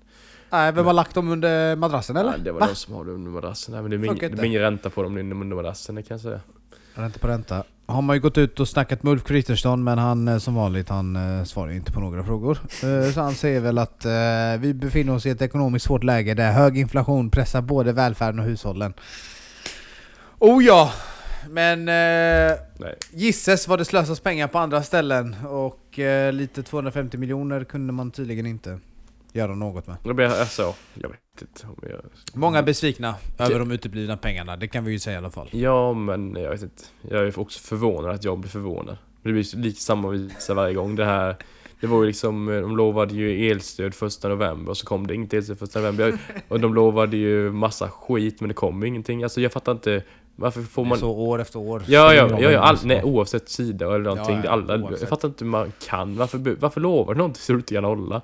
Nej, 0.50 0.72
vem 0.72 0.86
har 0.86 0.94
lagt 0.94 1.16
dem 1.16 1.30
under 1.30 1.76
madrassen 1.76 2.18
eller? 2.18 2.32
Ja, 2.32 2.38
det 2.38 2.52
var 2.52 2.60
Va? 2.60 2.68
de 2.68 2.76
som 2.76 2.94
har 2.94 3.06
det 3.06 3.12
under 3.12 3.32
madrassen. 3.32 3.74
Men 3.74 3.84
det 3.84 3.98
det 3.98 4.30
blir 4.30 4.44
ingen 4.44 4.62
ränta 4.62 4.90
på 4.90 5.04
dem 5.04 5.18
under 5.18 5.36
madrassen, 5.36 5.96
det 5.96 6.04
kan 6.04 6.16
jag 6.16 6.22
säga. 6.22 6.40
Ränta 6.94 7.20
på 7.20 7.28
ränta. 7.28 7.64
Har 7.88 8.02
man 8.02 8.16
ju 8.16 8.20
gått 8.22 8.38
ut 8.38 8.60
och 8.60 8.68
snackat 8.68 9.04
med 9.04 9.12
Ulf 9.12 9.24
Kristersson 9.24 9.84
men 9.84 9.98
han 9.98 10.28
eh, 10.28 10.38
som 10.38 10.56
vanligt 10.56 10.90
han 10.90 11.16
eh, 11.16 11.44
svarar 11.44 11.72
inte 11.72 11.92
på 11.92 12.00
några 12.00 12.24
frågor. 12.24 12.58
Eh, 12.84 13.12
Så 13.14 13.22
han 13.22 13.36
säger 13.36 13.60
väl 13.60 13.78
att 13.78 14.06
vi 14.60 14.74
befinner 14.74 15.14
oss 15.16 15.26
i 15.26 15.30
ett 15.30 15.42
ekonomiskt 15.42 15.86
svårt 15.86 16.04
läge 16.04 16.34
där 16.34 16.52
hög 16.52 16.78
inflation 16.78 17.30
pressar 17.30 17.62
både 17.62 17.94
välfärden 17.94 18.40
och 18.40 18.46
hushållen. 18.46 18.94
Oh 20.40 20.64
ja! 20.64 20.92
Men 21.50 21.88
eh, 21.90 22.58
gisses 23.12 23.68
vad 23.68 23.80
det 23.80 23.86
slösas 23.86 24.20
pengar 24.20 24.48
på 24.48 24.60
andra 24.60 24.84
ställen 24.84 25.36
och 25.50 26.00
eh, 26.00 26.34
lite 26.34 26.64
250 26.64 27.18
miljoner 27.18 27.64
kunde 27.64 27.94
man 27.94 28.12
tydligen 28.12 28.46
inte 28.46 28.80
göra 29.36 29.56
något 29.56 29.88
med. 29.88 29.98
Det 30.04 30.14
blir 30.14 30.26
alltså, 30.26 30.74
jag 30.94 31.10
vet 31.10 31.42
inte 31.42 31.68
om 31.68 31.76
jag... 31.82 32.02
Många 32.34 32.58
är 32.58 32.64
besvikna 32.64 33.16
över 33.40 33.60
de 33.60 33.72
uteblivna 33.72 34.18
pengarna, 34.18 34.58
det 34.58 34.68
kan 34.68 34.86
vi 34.86 34.92
ju 34.92 35.00
säga 35.00 35.16
i 35.16 35.18
alla 35.18 35.32
fall. 35.32 35.50
Ja, 35.52 35.94
men 35.94 36.36
jag 36.36 36.50
vet 36.50 36.62
inte. 36.62 36.84
Jag 37.02 37.28
är 37.28 37.40
också 37.40 37.60
förvånad 37.60 38.12
att 38.12 38.24
jag 38.24 38.40
blir 38.40 38.50
förvånad. 38.50 38.98
Det 39.24 39.32
blir 39.32 39.58
lite 39.58 39.82
samma 39.82 40.10
visa 40.10 40.54
varje 40.54 40.74
gång. 40.74 40.96
Det 40.96 41.06
här... 41.06 41.36
Det 41.82 41.88
var 41.88 42.02
ju 42.02 42.08
liksom, 42.08 42.46
de 42.46 42.78
lovade 42.78 43.14
ju 43.14 43.52
elstöd 43.52 43.94
första 43.94 44.28
november 44.28 44.70
och 44.70 44.78
så 44.78 44.86
kom 44.86 45.08
det 45.08 45.16
inget 45.16 45.34
elstöd 45.34 45.60
första 45.60 45.80
november. 45.80 46.20
Och 46.48 46.60
de 46.60 46.74
lovade 46.74 47.18
ju 47.18 47.52
massa 47.52 47.90
skit 47.90 48.42
men 48.42 48.48
det 48.48 48.54
kom 48.54 48.84
ingenting. 48.84 49.24
Alltså 49.24 49.42
jag 49.42 49.52
fattar 49.52 49.72
inte. 49.72 50.04
Varför 50.36 50.62
får 50.62 50.86
man... 50.86 50.98
så 50.98 51.12
år 51.12 51.42
efter 51.42 51.60
år. 51.60 51.84
Ja, 51.88 52.14
ja, 52.14 52.30
ja, 52.40 52.52
ja 52.52 52.60
all, 52.60 52.78
nej, 52.84 53.04
oavsett 53.04 53.50
sida 53.50 53.86
eller 53.86 54.00
någonting. 54.00 54.36
Ja, 54.36 54.42
ja, 54.46 54.52
alla, 54.52 54.90
jag 55.00 55.10
fattar 55.10 55.28
inte 55.28 55.44
hur 55.44 55.52
man 55.52 55.72
kan. 55.86 56.16
Varför, 56.16 56.56
varför 56.60 56.82
lovar 56.82 57.14
du 57.14 57.18
någonting 57.18 57.42
så 57.42 57.52
du 57.52 57.60
inte 57.60 57.74
kan 57.74 57.84
hålla? 57.84 58.22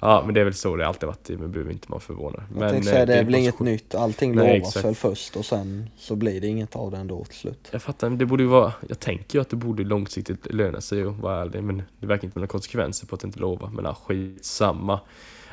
Ja, 0.00 0.22
men 0.24 0.34
det 0.34 0.40
är 0.40 0.44
väl 0.44 0.54
så 0.54 0.76
det 0.76 0.86
alltid 0.86 1.06
varit. 1.06 1.28
Men 1.28 1.52
behöver 1.52 1.72
inte 1.72 1.90
vara 1.90 2.00
förvånad. 2.00 2.42
Jag 2.48 2.58
Men, 2.58 2.74
eh, 2.74 2.82
säga, 2.82 3.06
det 3.06 3.14
är 3.14 3.24
väl 3.24 3.34
inget 3.34 3.60
nytt. 3.60 3.94
Allting 3.94 4.34
Nej, 4.34 4.58
lovas 4.58 4.68
exakt. 4.68 4.86
väl 4.86 4.94
först 4.94 5.36
och 5.36 5.44
sen 5.44 5.90
så 5.96 6.16
blir 6.16 6.40
det 6.40 6.46
inget 6.46 6.76
av 6.76 6.90
det 6.90 6.96
ändå 6.96 7.24
till 7.24 7.38
slut. 7.38 7.68
Jag 7.70 7.82
fattar, 7.82 8.08
men 8.08 8.18
det 8.18 8.26
borde 8.26 8.42
ju 8.42 8.48
vara... 8.48 8.72
Jag 8.88 9.00
tänker 9.00 9.38
ju 9.38 9.42
att 9.42 9.48
det 9.48 9.56
borde 9.56 9.84
långsiktigt 9.84 10.52
löna 10.52 10.80
sig 10.80 11.02
att 11.02 11.18
vara 11.18 11.42
ärlig, 11.42 11.62
men 11.62 11.82
det 11.98 12.06
verkar 12.06 12.24
inte 12.24 12.38
med 12.38 12.42
några 12.42 12.52
konsekvenser 12.52 13.06
på 13.06 13.14
att 13.14 13.24
inte 13.24 13.38
lova. 13.38 13.70
Men 13.70 13.84
ja, 13.84 13.94
skitsamma. 14.06 15.00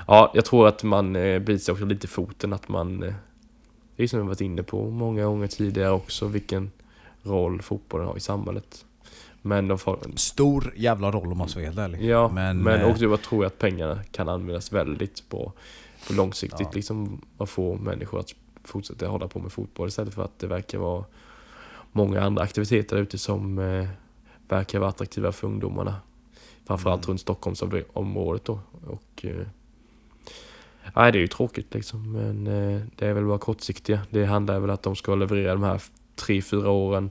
Ja, 0.07 0.31
jag 0.35 0.45
tror 0.45 0.67
att 0.67 0.83
man 0.83 1.15
eh, 1.15 1.39
biter 1.39 1.63
sig 1.63 1.71
också 1.71 1.85
lite 1.85 2.05
i 2.05 2.09
foten 2.09 2.53
att 2.53 2.69
man... 2.69 3.03
Eh, 3.03 3.13
det 3.95 4.03
är 4.03 4.07
som 4.07 4.19
jag 4.19 4.25
varit 4.25 4.41
inne 4.41 4.63
på 4.63 4.89
många 4.89 5.25
gånger 5.25 5.47
tidigare 5.47 5.91
också, 5.91 6.27
vilken 6.27 6.71
roll 7.23 7.61
fotbollen 7.61 8.07
har 8.07 8.17
i 8.17 8.19
samhället. 8.19 8.85
Men 9.41 9.67
de 9.67 9.77
får... 9.79 9.99
Stor 10.15 10.73
jävla 10.75 11.11
roll 11.11 11.31
om 11.31 11.37
man 11.37 11.49
ska 11.49 11.59
vara 11.59 11.67
helt 11.67 11.79
ärlig. 11.79 12.03
Ja, 12.09 12.31
Men, 12.33 12.57
men, 12.63 12.81
eh, 12.81 12.89
också 12.89 13.03
jag 13.03 13.21
tror 13.21 13.43
jag 13.43 13.47
att 13.47 13.59
pengarna 13.59 14.03
kan 14.11 14.29
användas 14.29 14.71
väldigt 14.73 15.29
bra 15.29 15.53
på 16.07 16.13
långsiktigt 16.13 16.59
Ja. 16.59 16.71
liksom 16.73 17.21
att 17.37 17.49
få 17.49 17.75
människor 17.75 18.19
att 18.19 18.35
fortsätta 18.63 19.07
hålla 19.07 19.27
på 19.27 19.39
med 19.39 19.51
fotboll 19.51 19.87
istället 19.87 20.13
för 20.13 20.23
att 20.23 20.39
det 20.39 20.47
verkar 20.47 20.77
vara 20.77 21.03
många 21.91 22.21
andra 22.21 22.43
aktiviteter 22.43 22.95
där 22.95 23.03
ute 23.03 23.17
som 23.17 23.59
eh, 23.59 23.87
verkar 24.47 24.79
vara 24.79 24.89
attraktiva 24.89 25.31
för 25.31 25.47
ungdomarna. 25.47 25.95
Framförallt 26.65 27.05
Mm. 27.05 27.09
runt 27.11 27.21
Stockholmsområdet 27.21 28.45
då. 28.45 28.59
Och, 28.87 29.25
eh, 29.25 29.47
nej, 30.95 31.11
det 31.11 31.17
är 31.17 31.21
ju 31.21 31.27
tråkigt 31.27 31.73
liksom, 31.73 32.11
men 32.11 32.47
eh, 32.47 32.81
det 32.95 33.07
är 33.07 33.13
väl 33.13 33.25
bara 33.25 33.37
kortsiktiga. 33.37 33.99
Det 34.09 34.25
handlar 34.25 34.59
väl 34.59 34.69
att 34.69 34.83
de 34.83 34.95
ska 34.95 35.15
leverera 35.15 35.53
de 35.53 35.63
här 35.63 35.81
tre, 36.15 36.41
fyra 36.41 36.69
åren 36.69 37.09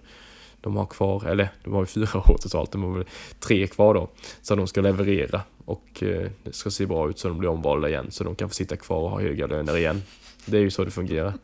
de 0.66 0.76
har 0.76 0.86
kvar, 0.86 1.26
eller 1.26 1.48
de 1.64 1.72
har 1.72 1.80
ju 1.82 1.86
fyra 1.86 2.18
år 2.18 2.38
totalt, 2.38 2.72
de 2.72 2.82
har 2.82 2.90
väl 2.90 3.04
tre 3.40 3.66
kvar 3.66 3.94
då. 3.94 4.08
Så 4.42 4.54
de 4.54 4.66
ska 4.66 4.80
leverera 4.80 5.40
och 5.64 6.02
eh, 6.02 6.30
det 6.44 6.54
ska 6.54 6.70
se 6.70 6.86
bra 6.86 7.10
ut 7.10 7.18
så 7.18 7.28
de 7.28 7.38
blir 7.38 7.48
omvalda 7.48 7.88
igen 7.88 8.06
så 8.10 8.24
de 8.24 8.34
kan 8.34 8.48
få 8.48 8.54
sitta 8.54 8.76
kvar 8.76 8.96
och 8.96 9.10
ha 9.10 9.20
höga 9.20 9.46
löner 9.46 9.76
igen. 9.76 10.02
Det 10.46 10.56
är 10.56 10.60
ju 10.60 10.70
så 10.70 10.84
det 10.84 10.90
fungerar. 10.90 11.34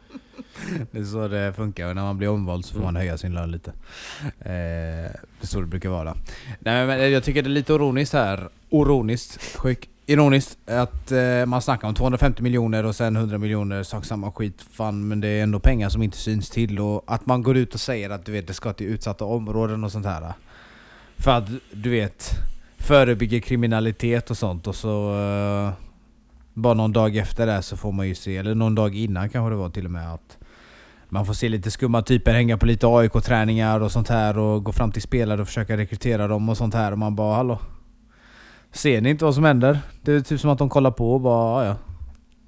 Det 0.91 0.99
är 0.99 1.05
så 1.05 1.29
det 1.29 1.53
funkar. 1.57 1.89
Och 1.89 1.95
När 1.95 2.03
man 2.03 2.19
blir 2.19 2.29
omvald 2.29 2.65
så 2.65 2.75
får 2.75 2.83
man 2.83 2.97
höja 2.97 3.19
sin 3.19 3.35
lön 3.35 3.51
lite. 3.51 3.71
Eh, 4.21 4.33
det 4.41 5.41
är 5.41 5.47
så 5.47 5.61
det 5.61 5.67
brukar 5.67 5.89
vara. 5.89 6.17
Nej, 6.59 6.87
men 6.87 7.13
jag 7.13 7.25
tycker 7.25 7.43
det 7.43 7.49
är 7.49 7.51
lite 7.51 7.73
ironiskt 7.73 8.13
här. 8.13 8.49
Ironiskt, 8.71 9.57
sjuk. 9.57 9.89
Ironiskt 10.07 10.59
att 10.71 11.13
eh, 11.13 11.47
man 11.47 11.63
snackar 11.63 11.89
om 11.89 11.95
250 11.95 12.43
miljoner 12.43 12.87
och 12.87 12.97
sen 12.97 13.17
100 13.17 13.39
miljoner, 13.39 13.83
sak 13.83 14.05
samma 14.05 14.33
skit. 14.33 14.63
Fan, 14.73 15.09
men 15.09 15.21
det 15.21 15.29
är 15.29 15.43
ändå 15.43 15.61
pengar 15.61 15.89
som 15.89 16.03
inte 16.03 16.17
syns 16.17 16.51
till. 16.51 16.81
Och 16.81 17.05
att 17.07 17.27
man 17.27 17.43
går 17.43 17.57
ut 17.57 17.75
och 17.75 17.81
säger 17.81 18.11
att 18.11 18.25
du 18.25 18.33
vet, 18.33 18.47
det 18.47 18.55
ska 18.55 18.73
till 18.73 18.87
utsatta 18.87 19.25
områden 19.25 19.85
och 19.85 19.93
sånt 19.93 20.07
här. 20.07 20.33
För 21.17 21.31
att 21.31 21.49
du 21.73 21.91
vet, 21.91 22.31
förebygga 22.79 23.41
kriminalitet 23.41 24.31
och 24.31 24.39
sånt 24.39 24.67
och 24.67 24.75
så 24.75 25.19
eh, 25.19 25.73
bara 26.55 26.75
någon 26.75 26.93
dag 26.93 27.17
efter 27.17 27.47
det 27.47 27.63
så 27.63 27.77
får 27.77 27.93
man 27.93 28.09
ju 28.09 28.15
se, 28.15 28.37
eller 28.37 28.55
någon 28.55 28.75
dag 28.75 28.97
innan 28.97 29.29
kanske 29.29 29.51
det 29.51 29.57
var 29.57 29.71
till 29.71 29.85
och 29.85 29.91
med 29.91 30.15
att 30.15 30.39
man 31.09 31.27
får 31.27 31.35
se 31.35 31.49
lite 31.49 31.71
skumma 31.71 32.03
typer 32.03 32.33
hänga 32.33 32.59
på 32.59 32.67
lite 32.67 32.87
AIK-träningar 32.87 33.81
och 33.81 33.93
sånt 33.93 34.09
här 34.09 34.39
och 34.39 34.65
gå 34.65 34.73
fram 34.73 34.93
till 34.93 35.03
spelare 35.03 35.41
och 35.41 35.47
försöka 35.47 35.77
rekrytera 35.77 36.29
dem 36.29 36.49
och 36.49 36.57
sånt 36.57 36.75
här 36.75 36.93
och 36.93 36.99
man 36.99 37.17
bara 37.17 37.37
hallå? 37.37 37.61
Ser 38.73 39.01
ni 39.01 39.11
inte 39.11 39.25
vad 39.25 39.35
som 39.35 39.45
händer? 39.45 39.79
Det 40.03 40.13
är 40.13 40.21
typ 40.21 40.41
som 40.41 40.51
att 40.51 40.59
de 40.59 40.69
kollar 40.69 40.91
på 40.91 41.15
och 41.15 41.21
bara 41.21 41.65
"Ja, 41.65 41.69
ja. 41.69 41.77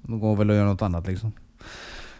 De 0.01 0.19
går 0.19 0.35
väl 0.35 0.49
och 0.49 0.55
gör 0.55 0.65
något 0.65 0.81
annat 0.81 1.07
liksom. 1.07 1.31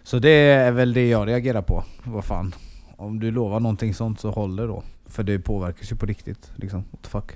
Så 0.03 0.19
det 0.19 0.29
är 0.29 0.71
väl 0.71 0.93
det 0.93 1.09
jag 1.09 1.27
reagerar 1.27 1.61
på. 1.61 1.83
Vad 2.03 2.25
fan. 2.25 2.55
Om 2.97 3.19
du 3.19 3.31
lovar 3.31 3.59
någonting 3.59 3.93
sånt 3.93 4.19
så 4.19 4.31
håll 4.31 4.55
det 4.55 4.67
då. 4.67 4.83
För 5.05 5.23
det 5.23 5.39
påverkas 5.39 5.91
ju 5.91 5.95
på 5.95 6.05
riktigt 6.05 6.51
liksom. 6.55 6.83
What 6.91 7.01
the 7.01 7.09
fuck. 7.09 7.31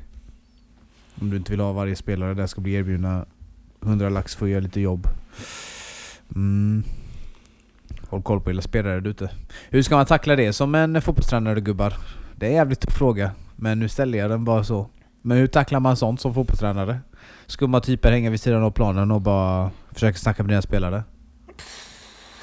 Om 1.21 1.29
du 1.29 1.37
inte 1.37 1.51
vill 1.51 1.59
ha 1.59 1.71
varje 1.73 1.95
spelare 1.95 2.33
där 2.33 2.47
ska 2.47 2.61
bli 2.61 2.73
erbjudna 2.73 3.25
100 3.81 4.09
lax 4.09 4.35
för 4.35 4.45
att 4.45 4.51
göra 4.51 4.61
lite 4.61 4.81
jobb. 4.81 5.07
Mm. 6.35 6.83
Håll 8.09 8.21
koll 8.21 8.41
på 8.41 8.51
era 8.51 8.61
spelare 8.61 8.99
där 8.99 9.09
ute. 9.09 9.29
Hur 9.69 9.81
ska 9.81 9.95
man 9.95 10.05
tackla 10.05 10.35
det 10.35 10.53
som 10.53 10.75
en 10.75 11.01
fotbollstränare 11.01 11.61
gubbar? 11.61 11.93
Det 12.35 12.45
är 12.45 12.49
en 12.49 12.55
jävligt 12.55 12.79
tuff 12.79 12.93
fråga. 12.93 13.31
Men 13.55 13.79
nu 13.79 13.89
ställer 13.89 14.17
jag 14.17 14.29
den 14.29 14.45
bara 14.45 14.63
så. 14.63 14.87
Men 15.21 15.37
hur 15.37 15.47
tacklar 15.47 15.79
man 15.79 15.97
sånt 15.97 16.21
som 16.21 16.33
fotbollstränare? 16.33 16.99
Skumma 17.47 17.79
typer 17.79 18.11
hänga 18.11 18.29
vid 18.29 18.41
sidan 18.41 18.63
av 18.63 18.71
planen 18.71 19.11
och 19.11 19.21
bara 19.21 19.71
försöka 19.91 20.17
snacka 20.17 20.43
med 20.43 20.49
dina 20.49 20.61
spelare? 20.61 21.03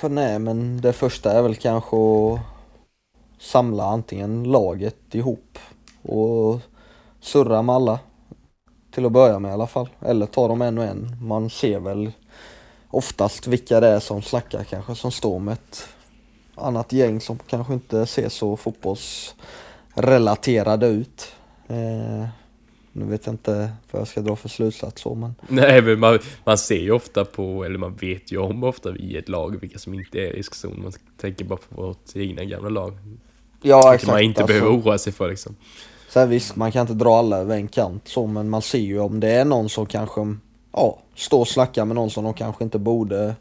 För 0.01 0.09
nej, 0.09 0.39
men 0.39 0.81
det 0.81 0.93
första 0.93 1.33
är 1.33 1.43
väl 1.43 1.55
kanske 1.55 1.97
att 1.97 2.41
samla 3.39 3.85
antingen 3.85 4.45
laget 4.45 5.15
ihop 5.15 5.59
och 6.03 6.61
surra 7.21 7.63
med 7.63 7.75
alla. 7.75 7.99
Till 8.91 9.07
att 9.07 9.13
börja 9.13 9.39
med 9.39 9.49
i 9.49 9.53
alla 9.53 9.67
fall. 9.67 9.89
Eller 10.01 10.27
ta 10.27 10.49
dem 10.49 10.63
en 10.63 10.79
och 10.79 10.85
en. 10.85 11.17
Man 11.21 11.51
ser 11.51 11.81
väl 11.81 12.13
oftast 12.89 13.47
vilka 13.47 13.81
det 13.81 13.89
är 13.89 14.01
som 14.01 14.23
snackar 14.23 14.65
kanske, 14.65 14.95
som 14.95 15.11
står 15.11 15.39
med 15.39 15.53
ett 15.53 15.89
annat 16.55 16.93
gäng 16.93 17.21
som 17.21 17.39
kanske 17.47 17.73
inte 17.73 18.07
ser 18.07 18.29
så 18.29 18.57
fotbollsrelaterade 18.57 20.87
ut. 20.87 21.33
Eh, 21.69 22.27
nu 22.97 23.05
vet 23.05 23.27
jag 23.27 23.33
inte 23.33 23.71
vad 23.91 24.01
jag 24.01 24.09
ska 24.09 24.21
dra 24.21 24.37
för 24.37 24.49
slutsats 24.49 25.03
så 25.03 25.15
men 25.15 25.35
Nej, 25.49 25.83
men 25.83 26.01
man, 26.01 26.19
man 26.45 26.59
ser 26.59 26.81
ju 26.81 26.91
ofta 26.91 27.25
på, 27.25 27.65
eller 27.65 27.79
man 27.79 27.95
vet 27.95 28.33
ju 28.33 28.39
om 28.39 28.65
ofta 28.65 28.97
i 28.97 29.17
ett 29.17 29.29
lag 29.29 29.61
vilka 29.61 29.79
som 29.79 29.95
inte 29.95 30.19
är 30.19 30.23
i 30.23 30.39
riskzon. 30.39 30.83
Man 30.83 30.93
tänker 31.17 31.45
bara 31.45 31.59
på 31.69 31.83
vårt 31.83 32.17
egna 32.17 32.45
gamla 32.45 32.69
lag. 32.69 32.93
Ja 33.63 33.77
Vilka 33.77 33.95
exakt. 33.95 34.13
man 34.13 34.21
inte 34.21 34.43
alltså, 34.43 34.59
behöver 34.59 34.81
oroa 34.81 34.99
sig 34.99 35.13
för 35.13 35.29
liksom. 35.29 35.57
Sen 36.09 36.31
visst, 36.31 36.57
man 36.57 36.73
kan 36.73 36.81
inte 36.81 36.95
dra 36.95 37.19
alla 37.19 37.37
över 37.37 37.57
en 37.57 37.69
kant 37.69 38.09
så 38.09 38.27
men 38.27 38.51
man 38.51 38.63
ser 38.63 38.79
ju 38.79 39.01
om 39.01 39.21
det 39.21 39.31
är 39.31 39.45
någon 39.45 39.69
som 39.69 39.87
kanske 39.87 40.37
ja, 40.73 40.99
står 41.15 41.41
och 41.41 41.49
snackar 41.49 41.85
med 41.85 41.95
någon 41.95 42.11
som 42.11 42.25
de 42.25 42.35
kanske 42.35 42.65
inte 42.65 42.79
borde 42.79 43.35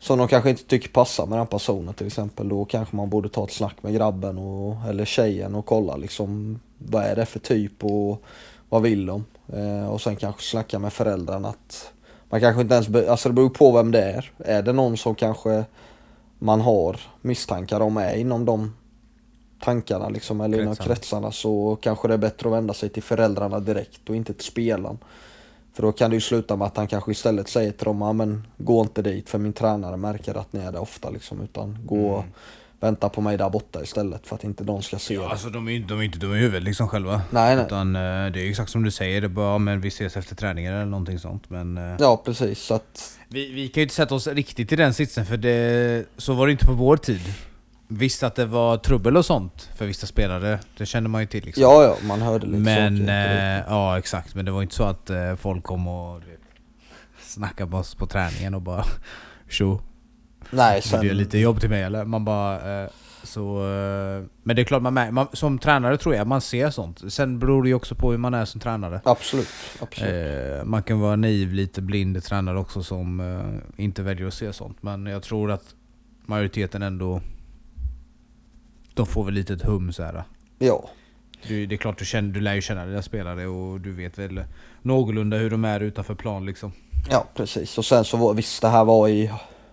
som 0.00 0.18
de 0.18 0.28
kanske 0.28 0.50
inte 0.50 0.64
tycker 0.64 0.88
passar 0.88 1.26
med 1.26 1.38
den 1.38 1.46
personen 1.46 1.94
till 1.94 2.06
exempel. 2.06 2.48
Då 2.48 2.64
kanske 2.64 2.96
man 2.96 3.10
borde 3.10 3.28
ta 3.28 3.44
ett 3.44 3.52
snack 3.52 3.76
med 3.80 3.94
grabben 3.94 4.38
och, 4.38 4.88
eller 4.88 5.04
tjejen 5.04 5.54
och 5.54 5.66
kolla 5.66 5.96
liksom 5.96 6.60
vad 6.78 7.02
är 7.02 7.16
det 7.16 7.26
för 7.26 7.38
typ 7.38 7.84
och 7.84 8.22
vad 8.70 8.82
vill 8.82 9.06
de? 9.06 9.24
Eh, 9.52 9.90
och 9.90 10.00
sen 10.00 10.16
kanske 10.16 10.42
snacka 10.42 10.78
med 10.78 10.92
föräldrarna 10.92 11.48
att 11.48 11.92
man 12.30 12.40
kanske 12.40 12.62
inte 12.62 12.74
ens, 12.74 13.08
alltså 13.08 13.28
det 13.28 13.32
beror 13.32 13.50
på 13.50 13.72
vem 13.72 13.90
det 13.90 14.02
är. 14.02 14.30
Är 14.38 14.62
det 14.62 14.72
någon 14.72 14.96
som 14.96 15.14
kanske 15.14 15.64
man 16.38 16.60
har 16.60 17.00
misstankar 17.20 17.80
om 17.80 17.96
är 17.96 18.14
inom 18.14 18.44
de 18.44 18.72
tankarna 19.60 20.08
liksom, 20.08 20.40
eller 20.40 20.60
inom 20.60 20.76
Kretsarna. 20.76 20.94
kretsarna 20.94 21.32
så 21.32 21.78
kanske 21.80 22.08
det 22.08 22.14
är 22.14 22.18
bättre 22.18 22.48
att 22.48 22.54
vända 22.54 22.74
sig 22.74 22.88
till 22.88 23.02
föräldrarna 23.02 23.60
direkt 23.60 24.08
och 24.08 24.16
inte 24.16 24.32
till 24.32 24.44
spelaren. 24.44 24.98
För 25.72 25.82
då 25.82 25.92
kan 25.92 26.10
det 26.10 26.14
ju 26.14 26.20
sluta 26.20 26.56
med 26.56 26.66
att 26.66 26.76
han 26.76 26.86
kanske 26.86 27.10
istället 27.10 27.48
säger 27.48 27.72
till 27.72 27.84
dem, 27.84 28.16
men 28.16 28.46
gå 28.58 28.80
inte 28.80 29.02
dit 29.02 29.28
för 29.28 29.38
min 29.38 29.52
tränare 29.52 29.96
märker 29.96 30.34
att 30.34 30.52
ni 30.52 30.60
är 30.60 30.72
där 30.72 30.80
ofta 30.80 31.10
liksom, 31.10 31.40
utan 31.40 31.78
gå 31.84 32.10
och 32.10 32.24
vänta 32.80 33.08
på 33.08 33.20
mig 33.20 33.36
där 33.36 33.50
borta 33.50 33.82
istället 33.82 34.26
för 34.26 34.36
att 34.36 34.44
inte 34.44 34.64
de 34.64 34.82
ska 34.82 34.98
se 34.98 35.14
Ja, 35.14 35.20
det. 35.20 35.28
alltså 35.28 35.50
de 35.50 35.68
är 35.68 35.72
ju 35.72 35.78
de 35.84 35.98
är 35.98 36.02
inte 36.02 36.18
dumma 36.18 36.36
i 36.36 36.38
huvudet 36.38 36.62
liksom 36.62 36.88
själva. 36.88 37.22
Nej 37.30 37.56
nej. 37.56 37.64
Utan 37.64 37.96
eh, 37.96 38.00
det 38.32 38.40
är 38.40 38.50
exakt 38.50 38.70
som 38.70 38.82
du 38.82 38.90
säger, 38.90 39.20
det 39.20 39.28
bara 39.28 39.58
men 39.58 39.80
vi 39.80 39.88
ses 39.88 40.16
efter 40.16 40.34
träningen 40.36 40.74
eller 40.74 40.84
någonting 40.84 41.18
sånt. 41.18 41.50
Men 41.50 41.78
eh, 41.78 41.96
Ja 41.98 42.22
precis, 42.24 42.58
så 42.62 42.74
att 42.74 43.18
vi, 43.28 43.52
vi 43.52 43.68
kan 43.68 43.80
ju 43.80 43.82
inte 43.82 43.94
sätta 43.94 44.14
oss 44.14 44.26
riktigt 44.26 44.72
i 44.72 44.76
den 44.76 44.94
sitsen 44.94 45.26
för 45.26 45.36
det, 45.36 46.04
så 46.16 46.32
var 46.34 46.46
det 46.46 46.52
inte 46.52 46.66
på 46.66 46.72
vår 46.72 46.96
tid. 46.96 47.20
Visst 47.92 48.22
att 48.22 48.34
det 48.34 48.46
var 48.46 48.76
trubbel 48.76 49.16
och 49.16 49.24
sånt 49.26 49.68
för 49.76 49.86
vissa 49.86 50.06
spelare, 50.06 50.58
det 50.78 50.86
kände 50.86 51.08
man 51.08 51.20
ju 51.20 51.26
till 51.26 51.44
liksom. 51.44 51.62
ja 51.62 51.84
ja, 51.84 51.96
man 52.06 52.22
hörde 52.22 52.46
lite 52.46 52.58
Men, 52.58 52.98
saker. 52.98 53.56
eh, 53.58 53.64
ja 53.68 53.98
exakt, 53.98 54.34
men 54.34 54.44
det 54.44 54.50
var 54.50 54.62
inte 54.62 54.74
så 54.74 54.84
att 54.84 55.10
folk 55.38 55.64
kom 55.64 55.88
och 55.88 56.22
snackade 57.22 57.70
på 57.70 57.76
oss 57.76 57.94
på 57.94 58.06
träningen 58.06 58.54
och 58.54 58.62
bara 58.62 58.84
Tjo, 59.48 59.80
Nej 60.50 60.82
sen, 60.82 61.00
du 61.00 61.06
göra 61.06 61.16
lite 61.16 61.38
jobb 61.38 61.60
till 61.60 61.70
mig 61.70 61.82
eller? 61.82 62.04
Man 62.04 62.24
bara, 62.24 62.82
eh, 62.82 62.90
så... 63.22 63.58
Eh, 63.58 64.24
men 64.42 64.56
det 64.56 64.62
är 64.62 64.64
klart, 64.64 64.82
man, 64.82 65.14
man, 65.14 65.28
som 65.32 65.58
tränare 65.58 65.96
tror 65.96 66.14
jag 66.14 66.26
man 66.26 66.40
ser 66.40 66.70
sånt. 66.70 67.12
Sen 67.12 67.38
beror 67.38 67.62
det 67.62 67.68
ju 67.68 67.74
också 67.74 67.94
på 67.94 68.10
hur 68.10 68.18
man 68.18 68.34
är 68.34 68.44
som 68.44 68.60
tränare. 68.60 69.00
absolut, 69.04 69.48
absolut. 69.80 70.58
Eh, 70.58 70.64
man 70.64 70.82
kan 70.82 71.00
vara 71.00 71.16
naiv, 71.16 71.52
lite 71.52 71.82
blind 71.82 72.24
tränare 72.24 72.58
också 72.58 72.82
som 72.82 73.20
eh, 73.20 73.84
inte 73.84 74.02
väljer 74.02 74.26
att 74.26 74.34
se 74.34 74.52
sånt. 74.52 74.82
Men 74.82 75.06
jag 75.06 75.22
tror 75.22 75.50
att 75.50 75.74
majoriteten 76.26 76.82
ändå... 76.82 77.20
De 78.94 79.06
får 79.06 79.24
väl 79.24 79.34
lite 79.34 79.52
ett 79.52 79.62
hum 79.62 79.92
så 79.92 80.02
här. 80.02 80.24
Ja, 80.58 80.90
Du, 81.48 81.66
det 81.66 81.74
är 81.74 81.76
klart 81.76 81.98
du, 81.98 82.04
känner, 82.04 82.32
du 82.34 82.40
lär 82.40 82.54
ju 82.54 82.60
känna 82.60 82.86
dina 82.86 83.02
spelare 83.02 83.46
och 83.46 83.80
du 83.80 83.92
vet 83.92 84.18
väl 84.18 84.44
någorlunda 84.82 85.36
hur 85.36 85.50
de 85.50 85.64
är 85.64 85.80
utanför 85.80 86.14
plan 86.14 86.46
liksom. 86.46 86.72
ja 87.10 87.26
precis. 87.34 87.78
Och 87.78 87.84
sen 87.84 88.04
så 88.04 88.16
var, 88.16 88.34
visst 88.34 88.62
det 88.62 88.68
här 88.68 88.84
var 88.84 89.08
i 89.08 89.30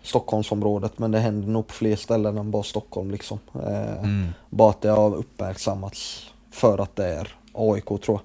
Stockholmsområdet 0.07 0.99
men 0.99 1.11
det 1.11 1.19
händer 1.19 1.47
nog 1.47 1.67
på 1.67 1.73
fler 1.73 1.95
ställen 1.95 2.37
än 2.37 2.51
bara 2.51 2.63
Stockholm 2.63 3.11
liksom. 3.11 3.39
Eh, 3.53 3.97
Mm. 3.99 4.27
Bara 4.49 4.69
att 4.69 4.81
det 4.81 4.89
har 4.89 5.15
uppmärksammats 5.15 6.29
för 6.51 6.77
att 6.77 6.95
det 6.95 7.05
är 7.07 7.35
AIK 7.53 7.85
tror 7.85 8.19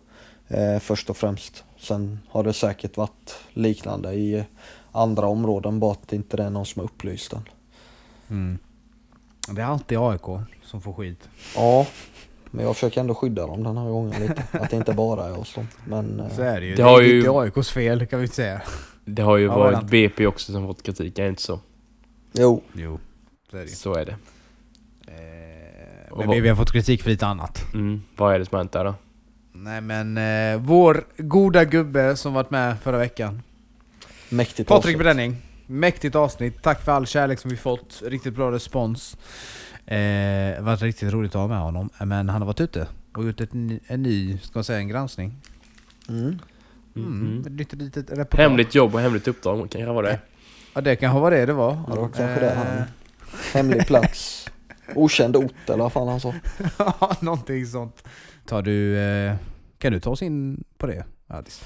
jag. 0.48 0.74
Eh, 0.74 0.78
först 0.80 1.10
och 1.10 1.16
främst. 1.16 1.64
Sen 1.78 2.18
har 2.30 2.44
det 2.44 2.52
säkert 2.52 2.96
varit 2.96 3.34
liknande 3.52 4.12
i 4.14 4.44
andra 4.92 5.26
områden 5.26 5.80
bara 5.80 5.92
att 5.92 6.08
det 6.08 6.16
inte 6.16 6.42
är 6.42 6.50
någon 6.50 6.66
som 6.66 6.80
har 6.80 6.84
upplyst 6.84 7.32
än. 7.32 7.48
Mm. 8.30 8.58
Det 9.50 9.62
är 9.62 9.66
alltid 9.66 9.98
AIK 9.98 10.40
som 10.64 10.80
får 10.80 10.92
skit. 10.92 11.28
Ja, 11.56 11.86
men 12.50 12.64
jag 12.64 12.74
försöker 12.74 13.00
ändå 13.00 13.14
skydda 13.14 13.46
dem 13.46 13.62
den 13.62 13.76
här 13.76 13.88
gången 13.90 14.20
lite. 14.22 14.42
Att 14.52 14.70
det 14.70 14.76
inte 14.76 14.92
bara 14.92 15.24
är 15.24 15.30
dem. 15.30 15.44
Men 15.86 16.20
eh, 16.20 16.28
Så 16.36 16.42
är 16.42 16.60
det 16.60 16.66
ju. 16.66 16.74
Det 16.74 16.82
Det, 16.82 16.88
har 16.88 17.00
är 17.02 17.06
ju- 17.06 17.18
inte 17.18 17.30
AIKs 17.30 17.70
fel 17.70 18.06
kan 18.06 18.18
vi 18.18 18.24
inte 18.24 18.36
säga. 18.36 18.62
Det 19.04 19.22
har 19.22 19.36
ju 19.36 19.44
Ja, 19.46 19.58
varit. 19.58 19.82
BP 19.84 20.26
också 20.26 20.52
som 20.52 20.66
fått 20.66 20.82
kritik, 20.82 21.18
är 21.18 21.22
det 21.22 21.28
inte 21.28 21.42
så? 21.42 21.58
Jo, 22.32 22.62
Jo, 22.72 22.98
så 23.50 23.56
är 23.56 23.62
det. 23.62 23.68
Så 23.68 23.94
är 23.94 24.04
det. 24.04 24.16
Eh, 25.06 26.16
men 26.18 26.26
vad- 26.26 26.34
vi, 26.36 26.40
vi 26.40 26.48
har 26.48 26.56
fått 26.56 26.72
kritik 26.72 27.02
för 27.02 27.10
lite 27.10 27.26
annat. 27.26 27.64
Mm, 27.74 28.02
vad 28.16 28.34
är 28.34 28.38
det 28.38 28.44
som 28.44 28.54
har 28.56 28.60
hänt 28.60 28.72
där 28.72 28.84
då? 28.84 28.94
Nej 29.52 29.80
men 29.80 30.16
eh, 30.18 30.60
vår 30.66 31.04
goda 31.16 31.64
gubbe 31.64 32.16
som 32.16 32.34
varit 32.34 32.50
med 32.50 32.78
förra 32.80 32.98
veckan. 32.98 33.42
mäktigt 34.28 34.68
Patrik 34.68 34.84
avsnitt. 34.94 34.98
Bränning. 34.98 35.36
Mäktigt 35.66 36.14
avsnitt. 36.16 36.62
Tack 36.62 36.82
för 36.84 36.92
all 36.92 37.06
kärlek 37.06 37.38
som 37.38 37.50
vi 37.50 37.56
fått. 37.56 38.02
Riktigt 38.06 38.34
bra 38.34 38.52
respons. 38.52 39.16
Eh, 39.86 40.62
varit 40.62 40.82
riktigt 40.82 41.12
roligt 41.12 41.34
att 41.34 41.40
ha 41.40 41.48
med 41.48 41.58
honom. 41.58 41.90
Men 42.00 42.28
han 42.28 42.40
har 42.42 42.46
varit 42.46 42.60
ute 42.60 42.86
och 43.14 43.24
gjort 43.24 43.40
ett, 43.40 43.52
ny- 43.52 43.80
en 43.86 44.02
ny, 44.02 44.38
ska 44.38 44.50
man 44.54 44.64
säga 44.64 44.78
en 44.78 44.88
granskning. 44.88 45.34
Mm. 46.08 46.38
Mm. 46.96 47.06
Mm. 47.06 47.40
Ett 47.40 47.52
litet, 47.52 47.78
litet 47.78 48.10
reportage. 48.10 48.40
Hemligt 48.40 48.74
jobb 48.74 48.94
och 48.94 49.00
hemligt 49.00 49.28
uppdrag, 49.28 49.70
kan 49.70 49.80
det 49.80 49.92
vara 49.92 50.06
det? 50.06 50.18
Ja 50.74 50.80
det 50.80 50.96
kanske 50.96 51.20
var 51.20 51.30
det 51.30 51.46
det 51.46 51.52
var. 51.52 51.72
Ja, 51.88 51.94
det 51.94 52.00
var 52.00 52.08
kanske 52.08 52.40
det 52.40 52.50
han... 52.50 52.78
Eh, 52.78 52.84
Hemlig 53.54 53.86
plats. 53.86 54.48
Okänd 54.94 55.36
ort 55.36 55.68
eller 55.70 55.82
vad 55.82 55.92
fan 55.92 56.08
han 56.08 56.20
sa. 56.20 56.34
Ja, 56.78 57.16
någonting 57.20 57.66
sånt. 57.66 58.02
Tar 58.46 58.62
du, 58.62 58.98
eh, 58.98 59.34
kan 59.78 59.92
du 59.92 60.00
ta 60.00 60.10
oss 60.10 60.22
in 60.22 60.64
på 60.78 60.86
det? 60.86 61.04
Adis? 61.28 61.62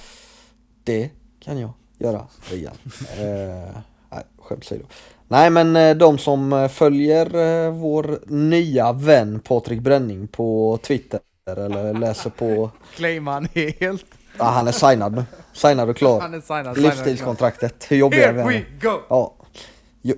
Det 0.85 1.11
kan 1.41 1.59
jag 1.59 1.73
göra, 1.99 2.27
Rian. 2.51 2.75
eh, 3.19 3.77
nej, 4.11 4.25
skämt 4.39 4.61
åsido. 4.65 4.85
Nej 5.29 5.51
men 5.51 5.99
de 5.99 6.19
som 6.19 6.69
följer 6.73 7.71
vår 7.71 8.19
nya 8.27 8.93
vän 8.93 9.41
Patrik 9.41 9.81
Bränning 9.81 10.29
på 10.29 10.79
Twitter 10.83 11.21
eller 11.47 11.95
läser 11.95 12.31
på... 12.31 12.71
Claimar 12.97 13.33
han 13.33 13.49
helt? 13.55 14.07
Ja, 14.39 14.45
han 14.45 14.69
är 14.69 14.73
signad 14.73 15.15
nu. 15.15 15.25
Signad 15.53 15.89
och 15.89 15.97
klar. 15.97 16.21
Han 16.21 16.35
är 16.35 16.41
signad. 16.41 16.79
Livstidskontraktet. 16.79 17.87
Hur 17.89 17.97
jobbiga 17.97 18.33
vi 18.33 18.57
än 18.57 18.65
go! 18.83 19.01
Ja. 19.09 19.35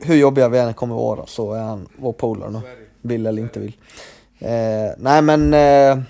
Hur 0.02 0.16
jobbiga 0.16 0.48
vi 0.48 0.58
än 0.58 0.74
kommer 0.74 0.94
vara 0.94 1.26
så 1.26 1.52
är 1.52 1.62
han 1.62 1.88
vår 1.96 2.12
polare 2.12 2.50
nu. 2.50 2.60
Vill 3.02 3.26
eller 3.26 3.42
inte 3.42 3.60
vill. 3.60 3.76
Eh, 4.38 4.90
nej 4.98 5.22
men 5.22 5.54
eh, 5.54 6.04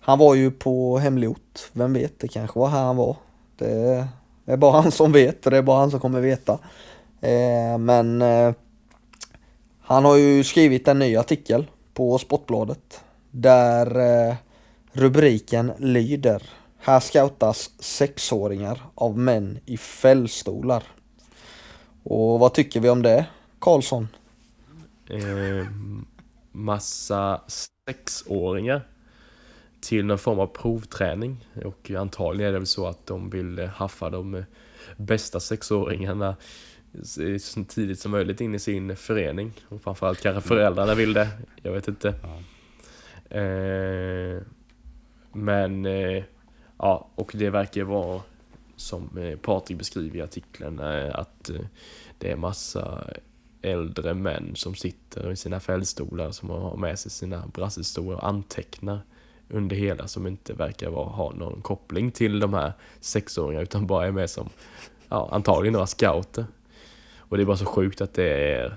han 0.00 0.18
var 0.18 0.34
ju 0.34 0.50
på 0.50 0.98
hemlig 0.98 1.30
ort. 1.30 1.60
Vem 1.72 1.92
vet, 1.92 2.20
det 2.20 2.28
kanske 2.28 2.58
var 2.58 2.68
här 2.68 2.82
han 2.82 2.96
var. 2.96 3.16
Det 3.58 4.08
är 4.46 4.56
bara 4.56 4.80
han 4.80 4.92
som 4.92 5.12
vet 5.12 5.44
och 5.44 5.50
det 5.50 5.58
är 5.58 5.62
bara 5.62 5.78
han 5.78 5.90
som 5.90 6.00
kommer 6.00 6.20
veta. 6.20 6.58
Eh, 7.20 7.78
men 7.78 8.22
eh, 8.22 8.52
han 9.80 10.04
har 10.04 10.16
ju 10.16 10.44
skrivit 10.44 10.88
en 10.88 10.98
ny 10.98 11.16
artikel 11.16 11.66
på 11.94 12.18
Sportbladet. 12.18 13.00
Där 13.30 13.98
eh, 14.28 14.34
rubriken 14.92 15.72
lyder 15.78 16.42
Här 16.86 17.00
scoutas 17.00 17.70
sexåringar 17.78 18.80
av 18.94 19.18
män 19.18 19.58
i 19.64 19.76
fällstolar. 19.76 20.82
Och 22.02 22.40
vad 22.40 22.54
tycker 22.54 22.80
vi 22.80 22.88
om 22.88 23.02
det, 23.02 23.26
Karlsson? 23.58 24.08
Eh, 25.10 25.66
massa 26.52 27.40
sexåringar 27.88 28.88
till 29.80 30.04
någon 30.04 30.18
form 30.18 30.40
av 30.40 30.46
provträning. 30.46 31.46
Och 31.64 31.90
antagligen 31.90 32.48
är 32.48 32.52
det 32.52 32.58
väl 32.58 32.66
så 32.66 32.86
att 32.86 33.06
de 33.06 33.30
vill 33.30 33.66
haffa 33.66 34.10
de 34.10 34.44
bästa 34.96 35.40
sexåringarna 35.40 36.36
så 37.40 37.64
tidigt 37.64 38.00
som 38.00 38.10
möjligt 38.10 38.40
in 38.40 38.54
i 38.54 38.58
sin 38.58 38.96
förening. 38.96 39.52
Och 39.68 39.82
framförallt 39.82 40.20
kanske 40.20 40.48
föräldrarna 40.48 40.94
vill 40.94 41.12
det. 41.12 41.28
Jag 41.62 41.72
vet 41.72 41.88
inte. 41.88 42.08
Eh, 43.30 44.42
men 45.32 45.86
eh, 45.86 46.24
ja, 46.78 47.08
och 47.14 47.32
det 47.34 47.50
verkar 47.50 47.80
ju 47.80 47.84
vara 47.84 48.22
som 48.76 49.18
eh, 49.18 49.38
Patrik 49.38 49.78
beskriver 49.78 50.18
i 50.18 50.22
artikeln 50.22 50.78
eh, 50.78 51.14
att 51.14 51.50
eh, 51.50 51.60
det 52.18 52.30
är 52.30 52.36
massa 52.36 53.04
äldre 53.62 54.14
män 54.14 54.52
som 54.54 54.74
sitter 54.74 55.30
i 55.32 55.36
sina 55.36 55.60
fällstolar 55.60 56.30
som 56.30 56.50
har 56.50 56.76
med 56.76 56.98
sig 56.98 57.10
sina 57.10 57.46
brassestolar 57.46 58.16
och 58.16 58.28
antecknar 58.28 59.00
under 59.48 59.76
hela 59.76 60.08
som 60.08 60.26
inte 60.26 60.52
verkar 60.52 60.90
vara, 60.90 61.08
ha 61.08 61.32
någon 61.32 61.62
koppling 61.62 62.10
till 62.10 62.40
de 62.40 62.54
här 62.54 62.72
sexåringarna 63.00 63.62
utan 63.62 63.86
bara 63.86 64.06
är 64.06 64.12
med 64.12 64.30
som 64.30 64.48
ja, 65.08 65.28
antagligen 65.32 65.72
några 65.72 65.86
scouter. 65.86 66.46
Och 67.18 67.36
det 67.36 67.42
är 67.42 67.46
bara 67.46 67.56
så 67.56 67.64
sjukt 67.64 68.00
att 68.00 68.14
det 68.14 68.52
är 68.52 68.76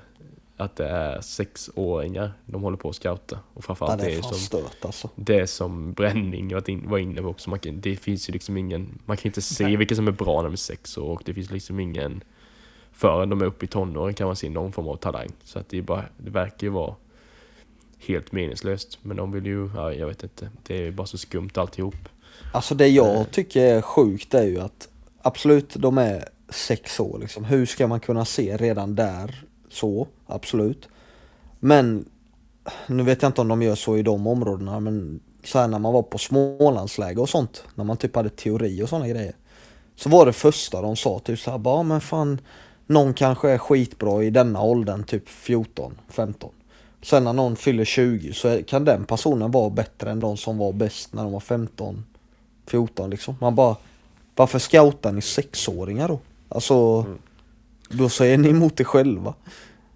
att 0.59 0.75
det 0.75 0.87
är 0.87 1.21
sexåringar 1.21 2.31
de 2.45 2.61
håller 2.63 2.77
på 2.77 2.89
att 2.89 2.95
scouta. 2.95 3.35
Och 3.35 3.41
Ja, 3.57 3.61
framförallt 3.61 4.01
det 4.01 4.07
det 4.07 4.13
är 4.13 4.17
är 4.17 4.21
fan 4.21 4.29
som 4.33 4.39
stört 4.39 4.85
alltså. 4.85 5.09
det 5.15 5.47
som 5.47 5.93
Bränning 5.93 6.53
var 6.53 6.69
in- 6.69 6.89
var 6.89 6.97
inne 6.97 7.21
på 7.21 7.27
också. 7.27 7.49
Man 7.49 7.59
kan, 7.59 7.81
det 7.81 7.95
finns 7.95 8.29
ju 8.29 8.33
liksom 8.33 8.57
ingen, 8.57 8.99
man 9.05 9.17
kan 9.17 9.29
inte 9.29 9.41
se 9.41 9.77
vilka 9.77 9.95
som 9.95 10.07
är 10.07 10.11
bra 10.11 10.35
när 10.35 10.43
de 10.43 10.53
är 10.53 10.57
sex 10.57 10.97
år 10.97 11.09
och 11.11 11.21
det 11.25 11.33
finns 11.33 11.51
liksom 11.51 11.79
ingen 11.79 12.23
förrän 12.91 13.29
de 13.29 13.41
är 13.41 13.45
uppe 13.45 13.65
i 13.65 13.67
tonåren 13.67 14.13
kan 14.13 14.27
man 14.27 14.35
se 14.35 14.49
någon 14.49 14.71
form 14.71 14.87
av 14.87 14.95
talang. 14.95 15.29
Så 15.43 15.59
att 15.59 15.69
det, 15.69 15.81
bara, 15.81 16.03
det 16.17 16.29
verkar 16.31 16.67
ju 16.67 16.69
vara 16.69 16.95
helt 18.07 18.31
meningslöst. 18.31 18.99
Men 19.01 19.17
de 19.17 19.31
vill 19.31 19.45
ju, 19.45 19.69
ja, 19.75 19.93
jag 19.93 20.07
vet 20.07 20.23
inte, 20.23 20.49
det 20.67 20.87
är 20.87 20.91
bara 20.91 21.07
så 21.07 21.17
skumt 21.17 21.49
alltihop. 21.55 21.95
Alltså 22.53 22.75
det 22.75 22.87
jag 22.87 23.31
tycker 23.31 23.61
är 23.65 23.81
sjukt 23.81 24.33
är 24.33 24.43
ju 24.45 24.59
att 24.59 24.89
absolut 25.21 25.75
de 25.75 25.97
är 25.97 26.29
sex 26.49 26.99
år 26.99 27.19
liksom. 27.19 27.43
Hur 27.45 27.65
ska 27.65 27.87
man 27.87 27.99
kunna 27.99 28.25
se 28.25 28.57
redan 28.57 28.95
där 28.95 29.43
så? 29.73 30.07
Absolut. 30.27 30.87
Men 31.59 32.05
nu 32.87 33.03
vet 33.03 33.21
jag 33.21 33.29
inte 33.29 33.41
om 33.41 33.47
de 33.47 33.61
gör 33.61 33.75
så 33.75 33.97
i 33.97 34.01
de 34.01 34.27
områdena 34.27 34.79
men 34.79 35.19
så 35.43 35.59
här 35.59 35.67
när 35.67 35.79
man 35.79 35.93
var 35.93 36.01
på 36.01 36.17
Smålandsläge 36.17 37.21
och 37.21 37.29
sånt, 37.29 37.63
när 37.75 37.83
man 37.83 37.97
typ 37.97 38.15
hade 38.15 38.29
teori 38.29 38.83
och 38.83 38.89
sådana 38.89 39.07
grejer. 39.07 39.33
Så 39.95 40.09
var 40.09 40.25
det 40.25 40.33
första 40.33 40.81
de 40.81 40.95
sa 40.95 41.19
typ 41.19 41.39
såhär 41.39 41.57
bara 41.57 41.83
men 41.83 42.01
fan 42.01 42.41
någon 42.85 43.13
kanske 43.13 43.49
är 43.49 43.57
skitbra 43.57 44.23
i 44.23 44.29
denna 44.29 44.61
åldern, 44.61 45.03
typ 45.03 45.29
14, 45.29 45.97
15. 46.09 46.51
Sen 47.01 47.23
när 47.23 47.33
någon 47.33 47.55
fyller 47.55 47.85
20 47.85 48.33
så 48.33 48.63
kan 48.63 48.85
den 48.85 49.05
personen 49.05 49.51
vara 49.51 49.69
bättre 49.69 50.11
än 50.11 50.19
de 50.19 50.37
som 50.37 50.57
var 50.57 50.73
bäst 50.73 51.13
när 51.13 51.23
de 51.23 51.31
var 51.31 51.39
15, 51.39 52.05
14 52.67 53.09
liksom. 53.09 53.35
Man 53.41 53.55
bara, 53.55 53.75
varför 54.35 54.59
scoutar 54.59 55.11
ni 55.11 55.21
sexåringar 55.21 56.07
då? 56.07 56.19
Alltså, 56.49 57.05
mm 57.07 57.19
då 57.89 58.09
säger 58.09 58.37
ni 58.37 58.49
emot 58.49 58.79
er 58.79 58.83
själva. 58.83 59.33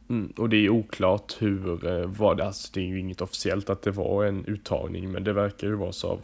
Mm, 0.10 0.34
och 0.38 0.50
det 0.50 0.58
är 0.58 0.70
oklart 0.70 1.36
hur, 1.40 1.88
eh, 1.88 2.06
vad 2.06 2.38
det, 2.38 2.46
alltså 2.46 2.70
det 2.74 2.80
är 2.80 2.86
ju 2.86 3.00
inget 3.00 3.22
officiellt 3.22 3.70
att 3.70 3.82
det 3.82 3.92
var 3.92 4.26
en 4.26 4.46
uttagning 4.46 5.12
men 5.12 5.24
det 5.24 5.34
verkar 5.34 5.68
ju 5.68 5.76
vara 5.76 5.92
så 5.92 6.08
av, 6.10 6.22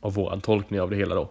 av 0.00 0.14
våran 0.14 0.40
tolkning 0.40 0.80
av 0.80 0.90
det 0.90 0.96
hela 0.96 1.14
då. 1.14 1.30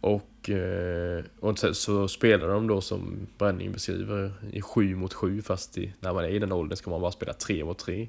Och, 0.00 0.50
eh, 0.50 1.24
och 1.40 1.58
sen 1.58 1.74
så 1.74 2.08
spelar 2.08 2.48
de 2.48 2.66
då 2.66 2.80
som 2.80 3.26
Bränning 3.38 3.72
beskriver 3.72 4.32
i 4.52 4.62
sju 4.62 4.96
mot 4.96 5.14
sju 5.14 5.42
fast 5.42 5.78
i, 5.78 5.92
när 6.00 6.12
man 6.12 6.24
är 6.24 6.28
i 6.28 6.38
den 6.38 6.52
åldern 6.52 6.76
ska 6.76 6.90
man 6.90 7.00
bara 7.00 7.12
spela 7.12 7.32
tre 7.32 7.64
mot 7.64 7.78
tre. 7.78 8.08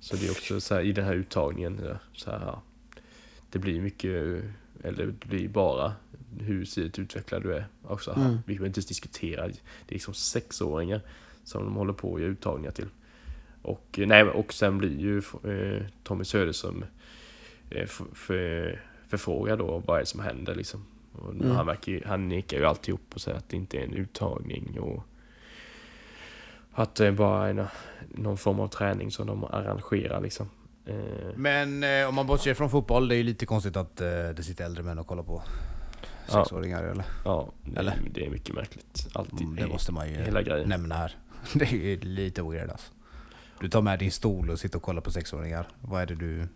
Så 0.00 0.16
det 0.16 0.26
är 0.26 0.30
också 0.30 0.60
så 0.60 0.74
här, 0.74 0.82
i 0.82 0.92
den 0.92 1.04
här 1.04 1.14
uttagningen, 1.14 1.80
så 2.12 2.30
här, 2.30 2.40
ja, 2.40 2.62
det 3.50 3.58
blir 3.58 3.80
mycket, 3.80 4.10
eh, 4.10 4.88
eller 4.88 5.06
det 5.06 5.26
blir 5.26 5.48
bara 5.48 5.92
hur 6.40 6.64
sidigt 6.64 6.98
utvecklad 6.98 7.42
du 7.42 7.54
är 7.54 7.66
också. 7.82 8.12
Mm. 8.12 8.28
Vi 8.46 8.54
behöver 8.54 8.66
inte 8.66 8.78
ens 8.78 8.86
diskutera, 8.86 9.46
det 9.48 9.54
är 9.88 9.92
liksom 9.92 10.14
sexåringar 10.14 11.00
som 11.44 11.64
de 11.64 11.74
håller 11.74 11.92
på 11.92 12.14
att 12.14 12.20
göra 12.20 12.30
uttagningar 12.30 12.70
till. 12.72 12.88
Och, 13.62 13.98
eh, 13.98 14.06
nej, 14.06 14.22
och 14.22 14.52
sen 14.52 14.78
blir 14.78 14.98
ju 15.00 15.18
eh, 15.18 15.82
Tommy 16.02 16.24
Söderström 16.24 16.84
eh, 17.70 17.86
förfrågad 19.08 19.58
då 19.58 19.78
vad 19.86 19.96
är 19.96 20.00
det 20.00 20.06
som 20.06 20.20
händer 20.20 20.54
liksom. 20.54 20.84
Och 21.12 21.30
Mm. 21.34 21.50
han, 21.50 21.66
verkar, 21.66 21.92
ju- 21.92 22.02
han 22.06 22.28
nekar 22.28 22.56
ju 22.58 22.64
alltihop 22.66 23.00
och 23.14 23.20
säger 23.20 23.38
att 23.38 23.48
det 23.48 23.56
inte 23.56 23.78
är 23.78 23.84
en 23.84 23.94
uttagning 23.94 24.78
och 24.80 25.02
att 26.72 26.94
det 26.94 27.06
är 27.06 27.12
bara 27.12 27.48
är 27.48 27.66
någon 28.14 28.36
form 28.38 28.60
av 28.60 28.68
träning 28.68 29.10
som 29.10 29.26
de 29.26 29.44
arrangerar 29.44 30.20
liksom. 30.20 30.48
Eh, 30.86 30.94
Men 31.36 31.84
eh, 31.84 32.08
om 32.08 32.14
man 32.14 32.26
bortser 32.26 32.54
från 32.54 32.70
fotboll, 32.70 33.08
det 33.08 33.14
är 33.14 33.16
ju 33.16 33.22
lite 33.22 33.46
konstigt 33.46 33.76
att 33.76 34.00
eh, 34.00 34.08
det 34.36 34.42
sitter 34.42 34.64
äldre 34.64 34.82
män 34.82 34.98
och 34.98 35.06
kollar 35.06 35.22
på. 35.22 35.42
Sexåringar 36.32 36.82
eller? 36.82 37.04
ja, 37.24 37.48
det, 37.64 37.80
Eller? 37.80 37.94
det 38.10 38.26
är 38.26 38.30
mycket 38.30 38.54
märkligt. 38.54 39.08
Alltid. 39.12 39.40
Mm, 39.40 39.56
Det 39.56 39.66
måste 39.66 39.92
man 39.92 40.08
ju 40.08 40.14
hela 40.14 40.42
grejen. 40.42 40.68
nämna 40.68 40.94
här. 40.94 41.16
Det 41.54 41.64
är 41.64 41.72
ju 41.76 42.00
lite 42.00 42.42
weird 42.42 42.70
alltså. 42.70 42.92
Du 43.60 43.68
tar 43.68 43.82
med 43.82 43.98
din 43.98 44.12
stol 44.12 44.50
och 44.50 44.58
sitter 44.58 44.76
och 44.76 44.82
kollar 44.82 45.00
på 45.00 45.10
sexåringar. 45.10 45.68
Vad 45.80 46.02
är 46.02 46.06
det 46.06 46.14
du... 46.14 46.48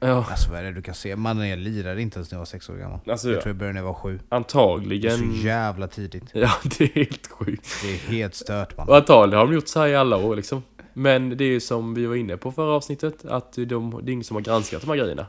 Ja, 0.00 0.26
Alltså 0.30 0.50
vad 0.50 0.58
är 0.58 0.62
det 0.64 0.72
du 0.72 0.82
kan 0.82 0.94
se? 0.94 1.16
Man 1.16 1.40
är 1.42 1.56
lirade 1.56 2.02
inte 2.02 2.18
ens 2.18 2.30
när 2.30 2.36
jag 2.36 2.40
var 2.40 2.46
sex 2.46 2.68
år 2.68 2.74
gammal. 2.74 3.00
alltså 3.10 3.28
Jag 3.28 3.36
ja, 3.36 3.40
tror 3.42 3.50
jag 3.50 3.56
började 3.56 3.72
när 3.72 3.80
jag 3.80 3.86
var 3.86 3.94
sju. 3.94 4.18
Det 4.28 4.34
är 4.34 4.36
antagligen. 4.36 5.18
så 5.18 5.24
jävla 5.46 5.88
tidigt. 5.88 6.24
Ja, 6.34 6.50
det 6.78 6.84
är 6.84 6.88
helt 6.94 7.26
sjukt. 7.26 7.68
Det 7.82 7.94
är 7.94 7.98
helt 7.98 8.34
stört 8.34 8.76
man. 8.76 8.88
Och 8.88 8.96
antagligen 8.96 9.38
har 9.38 9.46
de 9.46 9.54
gjort 9.54 9.68
så 9.68 9.80
här 9.80 9.88
i 9.88 9.96
alla 9.96 10.16
år 10.16 10.36
liksom. 10.36 10.62
Men 10.92 11.36
det 11.36 11.44
är 11.44 11.48
ju 11.48 11.60
som 11.60 11.94
vi 11.94 12.06
var 12.06 12.16
inne 12.16 12.36
på 12.36 12.52
förra 12.52 12.72
avsnittet, 12.72 13.24
att 13.24 13.52
de, 13.52 14.00
det 14.04 14.10
är 14.10 14.12
ingen 14.12 14.24
som 14.24 14.34
har 14.36 14.42
granskat 14.42 14.80
de 14.82 14.90
här 14.90 14.96
grejerna. 14.96 15.26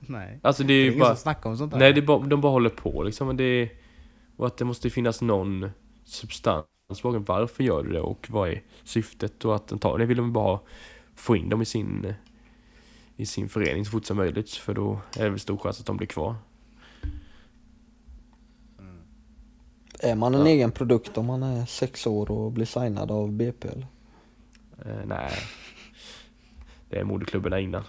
Nej. 0.06 0.40
Alltså 0.42 0.62
det 0.62 0.66
Det 0.68 0.74
är 0.74 0.78
är 0.80 0.84
ju 0.84 0.86
ingen 0.88 1.00
bara... 1.00 1.08
som 1.16 1.22
snackar 1.22 1.50
om 1.50 1.56
sånt 1.56 1.72
där. 1.72 1.78
Nej, 1.78 1.92
det 1.92 2.00
är 2.00 2.06
bara, 2.06 2.26
de 2.26 2.40
bara 2.40 2.52
håller 2.52 2.70
på 2.70 3.02
liksom. 3.02 3.26
Men 3.26 3.36
det 3.36 3.44
är, 3.44 3.68
och 4.36 4.46
att 4.46 4.56
det 4.56 4.64
måste 4.64 4.90
finnas 4.90 5.22
någon 5.22 5.70
substans 6.04 6.64
bakom 7.02 7.24
varför 7.24 7.64
gör 7.64 7.82
du 7.84 7.92
det 7.92 8.00
och 8.00 8.26
vad 8.30 8.48
är 8.48 8.62
syftet 8.84 9.44
och 9.44 9.56
att 9.56 9.72
antagligen 9.72 10.08
vill 10.08 10.16
de 10.16 10.32
bara 10.32 10.60
få 11.14 11.36
in 11.36 11.48
dem 11.48 11.62
i 11.62 11.64
sin 11.64 12.14
i 13.16 13.26
sin 13.26 13.48
förening 13.48 13.84
så 13.84 13.90
fort 13.90 14.04
som 14.06 14.16
möjligt 14.16 14.50
för 14.50 14.74
då 14.74 15.00
är 15.16 15.24
det 15.24 15.30
väl 15.30 15.38
stor 15.40 15.56
chans 15.58 15.80
att 15.80 15.86
de 15.86 15.96
blir 15.96 16.06
kvar. 16.06 16.34
Är 20.00 20.14
man 20.14 20.34
en 20.34 20.40
Ja. 20.40 20.46
egen 20.46 20.72
produkt 20.72 21.18
om 21.18 21.26
man 21.26 21.42
är 21.42 21.66
sex 21.66 22.06
år 22.06 22.30
och 22.30 22.52
blir 22.52 22.64
signad 22.66 23.10
av 23.10 23.32
BP 23.32 23.68
eller? 23.68 23.86
Eh, 24.84 25.06
nej. 25.06 25.32
Det 26.90 26.98
är 26.98 27.04
moderklubbarna 27.04 27.60
innan. 27.60 27.84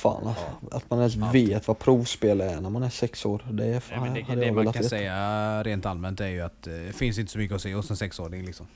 Fan 0.00 0.26
alltså, 0.26 0.76
att 0.76 0.90
man 0.90 0.98
ens 0.98 1.16
vet 1.16 1.68
vad 1.68 1.78
provspel 1.78 2.40
är 2.40 2.60
när 2.60 2.70
man 2.70 2.82
är 2.82 2.90
sex 2.90 3.26
år. 3.26 3.42
Det 3.50 3.66
är 3.66 3.80
fan, 3.80 3.98
Ja, 3.98 4.04
men 4.04 4.14
det, 4.14 4.40
det 4.40 4.46
jag 4.46 4.54
man 4.54 4.64
kan 4.64 4.72
veta. 4.72 4.88
säga 4.88 5.62
rent 5.62 5.86
allmänt 5.86 6.20
är 6.20 6.28
ju 6.28 6.40
att 6.40 6.66
eh, 6.66 6.72
det 6.72 6.92
finns 6.92 7.18
inte 7.18 7.32
så 7.32 7.38
mycket 7.38 7.54
att 7.54 7.62
säga 7.62 7.76
hos 7.76 7.90
en 7.90 7.96
sexåring 7.96 8.44
liksom. 8.44 8.66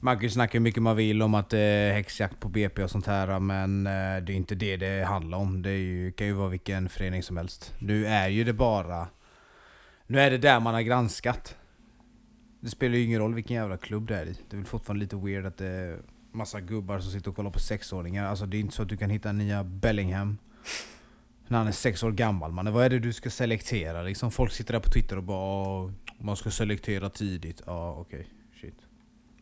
Man 0.00 0.16
kan 0.16 0.22
ju 0.22 0.30
snacka 0.30 0.52
hur 0.52 0.60
mycket 0.60 0.82
man 0.82 0.96
vill 0.96 1.22
om 1.22 1.34
att 1.34 1.50
det 1.50 1.58
är 1.58 1.92
häxjakt 1.92 2.40
på 2.40 2.48
BP 2.48 2.82
och 2.84 2.90
sånt 2.90 3.06
här 3.06 3.38
men 3.38 3.86
eh, 3.86 3.92
det 4.24 4.32
är 4.32 4.36
inte 4.36 4.54
det 4.54 4.76
det 4.76 5.04
handlar 5.04 5.38
om. 5.38 5.62
Det 5.62 5.76
ju, 5.76 6.12
kan 6.12 6.26
ju 6.26 6.32
vara 6.32 6.48
vilken 6.48 6.88
förening 6.88 7.22
som 7.22 7.36
helst. 7.36 7.74
Nu 7.78 8.06
är 8.06 8.28
ju 8.28 8.44
det 8.44 8.52
bara... 8.52 9.06
Nu 10.06 10.20
är 10.20 10.30
det 10.30 10.38
där 10.38 10.60
man 10.60 10.74
har 10.74 10.80
granskat. 10.82 11.56
Det 12.60 12.70
spelar 12.70 12.96
ju 12.96 13.04
ingen 13.04 13.20
roll 13.20 13.34
vilken 13.34 13.56
jävla 13.56 13.76
klubb 13.76 14.08
det 14.08 14.16
är 14.16 14.26
i. 14.26 14.36
Det 14.50 14.56
är 14.56 14.56
väl 14.56 14.66
fortfarande 14.66 15.04
lite 15.04 15.16
weird 15.16 15.46
att 15.46 15.56
det 15.56 15.66
är 15.66 15.98
massa 16.32 16.60
gubbar 16.60 16.98
som 16.98 17.12
sitter 17.12 17.30
och 17.30 17.36
kollar 17.36 17.50
på 17.50 17.58
sexåringar. 17.58 18.26
Alltså 18.26 18.46
det 18.46 18.56
är 18.56 18.60
inte 18.60 18.74
så 18.74 18.82
att 18.82 18.88
du 18.88 18.96
kan 18.96 19.10
hitta 19.10 19.32
nya 19.32 19.64
Bellingham 19.64 20.38
när 21.48 21.58
han 21.58 21.66
är 21.68 21.72
sex 21.72 22.02
år 22.02 22.10
gammal 22.12 22.52
mannen. 22.52 22.72
Vad 22.72 22.84
är 22.84 22.90
det 22.90 22.98
du 22.98 23.12
ska 23.12 23.30
selektera 23.30 24.02
liksom? 24.02 24.30
Folk 24.30 24.52
sitter 24.52 24.72
där 24.72 24.80
på 24.80 24.90
Twitter 24.90 25.16
och 25.16 25.22
bara 25.22 25.38
"Åh, 25.68 25.90
man 26.18 26.36
ska 26.36 26.50
selektera 26.50 27.10
tidigt. 27.10 27.62
Ja 27.66 27.92
okej, 28.00 28.26
shit. 28.60 28.74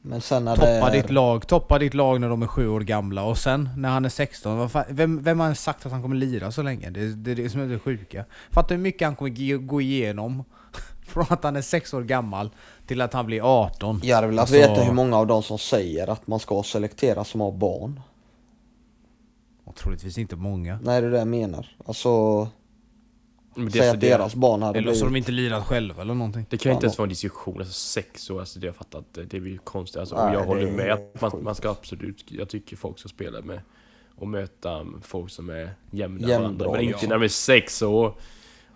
Men 0.02 0.20
sen 0.20 0.44
när 0.44 0.56
det 0.56 0.60
Toppa 0.60 0.88
är... 0.90 1.02
ditt 1.02 1.10
lag, 1.10 1.46
toppa 1.48 1.78
ditt 1.78 1.94
lag 1.94 2.20
när 2.20 2.28
de 2.28 2.42
är 2.42 2.46
sju 2.46 2.68
år 2.68 2.80
gamla 2.80 3.22
och 3.24 3.38
sen 3.38 3.68
när 3.76 3.88
han 3.88 4.04
är 4.04 4.08
16, 4.08 4.58
vad 4.58 4.72
fan, 4.72 4.84
vem, 4.88 5.22
vem 5.22 5.40
har 5.40 5.54
sagt 5.54 5.86
att 5.86 5.92
han 5.92 6.02
kommer 6.02 6.16
lira 6.16 6.52
så 6.52 6.62
länge? 6.62 6.90
Det, 6.90 7.14
det 7.14 7.30
är 7.30 7.34
det 7.36 7.50
som 7.50 7.60
är 7.60 7.66
det 7.66 7.78
sjuka. 7.78 8.24
Fatta 8.50 8.74
hur 8.74 8.80
mycket 8.82 9.06
han 9.08 9.16
kommer 9.16 9.56
gå 9.58 9.80
igenom 9.80 10.44
från 11.06 11.26
att 11.28 11.44
han 11.44 11.56
är 11.56 11.62
sex 11.62 11.94
år 11.94 12.02
gammal 12.02 12.50
till 12.86 13.00
att 13.00 13.12
han 13.12 13.26
blir 13.26 13.40
18. 13.64 14.00
Jag 14.04 14.14
hade 14.16 14.26
velat 14.28 14.40
Alltså- 14.42 14.54
veta 14.56 14.82
hur 14.84 14.92
många 14.92 15.16
av 15.16 15.26
dem 15.26 15.42
som 15.42 15.58
säger 15.58 16.08
att 16.08 16.26
man 16.26 16.38
ska 16.40 16.62
selektera 16.62 17.24
som 17.24 17.40
har 17.40 17.52
barn. 17.52 18.00
Troligtvis 19.76 20.18
inte 20.18 20.36
många. 20.36 20.78
Nej 20.82 21.00
det 21.00 21.06
är 21.06 21.10
det 21.10 21.18
jag 21.18 21.28
menar. 21.28 21.76
Alltså, 21.84 22.08
Men 23.54 23.64
det, 23.66 23.70
säg 23.72 23.80
alltså, 23.80 23.94
att 23.94 24.00
det, 24.00 24.08
deras 24.08 24.34
barn 24.34 24.62
hade 24.62 24.78
Eller 24.78 24.94
så 24.94 25.04
har 25.04 25.10
de 25.10 25.16
inte 25.16 25.32
lirat 25.32 25.64
själva 25.66 26.02
eller 26.02 26.14
någonting. 26.14 26.46
det 26.50 26.56
kan 26.58 26.70
ju 26.70 26.74
inte 26.74 26.84
Ja. 26.84 26.88
ens 26.88 26.98
vara 26.98 27.04
en 27.06 27.08
diskussion, 27.08 27.58
alltså 27.58 27.72
sex 27.72 28.30
år, 28.30 28.40
alltså 28.40 28.58
det 28.58 28.66
har 28.66 28.68
jag 28.68 28.76
fattat, 28.76 29.04
det, 29.14 29.24
det 29.24 29.40
blir 29.40 29.52
ju 29.52 29.58
konstigt. 29.58 30.00
Alltså, 30.00 30.24
Nej, 30.24 30.34
jag 30.34 30.44
håller 30.44 30.70
med 30.70 30.92
att 30.92 31.20
man, 31.20 31.44
man 31.44 31.54
ska 31.54 31.70
absolut, 31.70 32.24
jag 32.28 32.48
tycker 32.48 32.76
folk 32.76 32.98
ska 32.98 33.08
spela 33.08 33.40
med 33.40 33.60
och 34.16 34.28
möta 34.28 34.86
folk 35.02 35.30
som 35.30 35.50
är 35.50 35.70
jämna 35.90 36.28
Jämnbra, 36.28 36.38
varandra. 36.38 36.70
Men 36.72 36.80
inte 36.80 36.98
ja. 37.02 37.08
när 37.08 37.18
de 37.18 37.24
är 37.24 37.28
sex 37.28 37.82
år. 37.82 38.14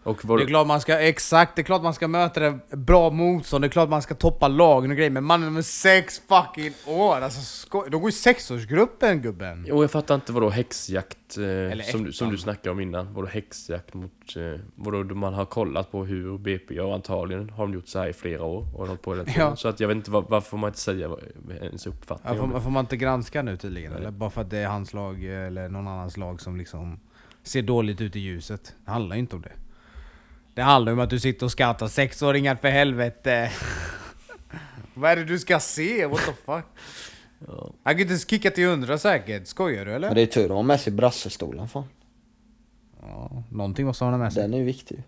Och 0.02 0.24
vad, 0.24 0.39
Det 0.39 0.43
är 0.43 0.47
klart 0.47 0.66
man 0.66 0.81
ska, 0.81 0.98
exakt, 0.98 1.56
det 1.56 1.62
är 1.62 1.64
klart 1.64 1.82
man 1.82 1.94
ska 1.94 2.09
möta 2.09 2.40
det 2.40 2.59
bra 2.77 3.10
motstånd, 3.10 3.64
det 3.64 3.66
är 3.66 3.70
klart 3.70 3.89
man 3.89 4.02
ska 4.02 4.14
toppa 4.14 4.48
lagen 4.48 4.90
och 4.90 4.97
grejer 4.97 5.10
Men 5.10 5.24
mannen 5.24 5.52
med 5.55 5.64
sex 5.64 6.22
fucking 6.28 6.72
år, 6.86 7.20
alltså 7.20 7.40
sko- 7.40 7.85
de 7.90 8.01
går 8.01 8.09
i 8.09 8.12
sexårsgruppen 8.12 9.22
gubben! 9.22 9.64
Jo, 9.68 9.82
jag 9.82 9.90
fattar 9.90 10.14
inte 10.14 10.32
vadå 10.32 10.51
häxjakt, 10.51 11.39
eh, 11.39 11.81
som, 11.85 12.05
du, 12.05 12.12
som 12.12 12.31
du 12.31 12.39
snackade 12.39 12.70
om 12.70 12.81
innan. 12.81 13.14
Vadå 13.14 13.28
häxjakt 13.28 13.94
mot, 13.94 14.36
eh, 14.36 14.60
vadå 14.74 15.02
då 15.02 15.14
man 15.14 15.35
har 15.35 15.44
kollat 15.44 15.90
på 15.93 16.05
hur 16.05 16.39
BP 16.39 16.74
gör, 16.74 16.94
antagligen 16.94 17.51
har 17.51 17.66
de 17.66 17.74
gjort 17.74 17.89
så 17.89 17.98
här 17.98 18.09
i 18.09 18.12
flera 18.12 18.44
år 18.44 18.66
och 18.74 18.86
hållit 18.86 19.02
på 19.02 19.12
hela 19.12 19.24
tiden. 19.24 19.40
Ja. 19.40 19.56
Så 19.56 19.68
att 19.68 19.81
jag 19.81 19.89
vet 19.89 19.97
inte, 19.97 20.10
var, 20.10 20.24
varför 20.28 20.51
får 20.51 20.59
man 20.59 20.68
inte 20.68 20.81
säga 20.81 21.10
ens 21.60 21.86
uppfattning 21.86 22.35
Ja, 22.36 22.43
om 22.43 22.62
får, 22.62 22.70
man 22.70 22.85
inte 22.85 22.97
granska 22.97 23.43
nu 23.43 23.56
tydligen? 23.56 23.93
Nej. 23.93 24.01
Eller 24.01 24.10
bara 24.10 24.31
för 24.31 24.40
att 24.40 24.51
det 24.51 24.59
är 24.59 24.66
hans 24.68 24.93
lag 24.93 25.24
eller 25.24 25.68
någon 25.68 25.89
annans 25.89 26.16
lag 26.16 26.40
som 26.40 26.56
liksom 26.56 27.01
ser 27.43 27.62
dåligt 27.62 28.01
ut 28.01 28.16
i 28.16 28.20
ljuset? 28.20 28.74
Det 28.85 28.90
handlar 28.90 29.16
ju 29.16 29.20
inte 29.20 29.36
om 29.36 29.43
det. 29.43 29.52
Det 30.60 30.64
handlar 30.64 30.92
om 30.92 31.00
att 31.00 31.10
du 31.10 31.20
sitter 31.20 31.46
och 31.46 31.52
skattar 31.52 31.88
sexåringar 31.88 32.56
för 32.56 32.68
helvete! 32.68 33.50
Vad 34.94 35.10
är 35.10 35.16
det 35.16 35.24
du 35.24 35.38
ska 35.38 35.60
se? 35.60 36.06
What 36.06 36.20
the 36.20 36.32
fuck? 36.32 36.64
Ja. 37.46 37.70
Han 37.82 37.94
kan 37.94 38.00
inte 38.00 38.10
ens 38.10 38.30
kicka 38.30 38.50
till 38.50 38.66
hundra 38.66 38.98
säkert, 38.98 39.46
skojar 39.46 39.84
du 39.84 39.92
eller? 39.92 40.08
Men 40.08 40.14
det 40.14 40.22
är 40.22 40.26
tur 40.26 40.44
att 40.44 40.50
ha 40.50 40.62
med 40.62 40.80
sig 40.80 40.92
brassestolen 40.92 41.68
fan. 41.68 41.84
Ja, 43.02 43.42
någonting 43.50 43.86
måste 43.86 44.04
han 44.04 44.12
ha 44.12 44.18
med 44.18 44.32
sig. 44.32 44.42
Den 44.42 44.54
är 44.54 44.64
viktig. 44.64 45.02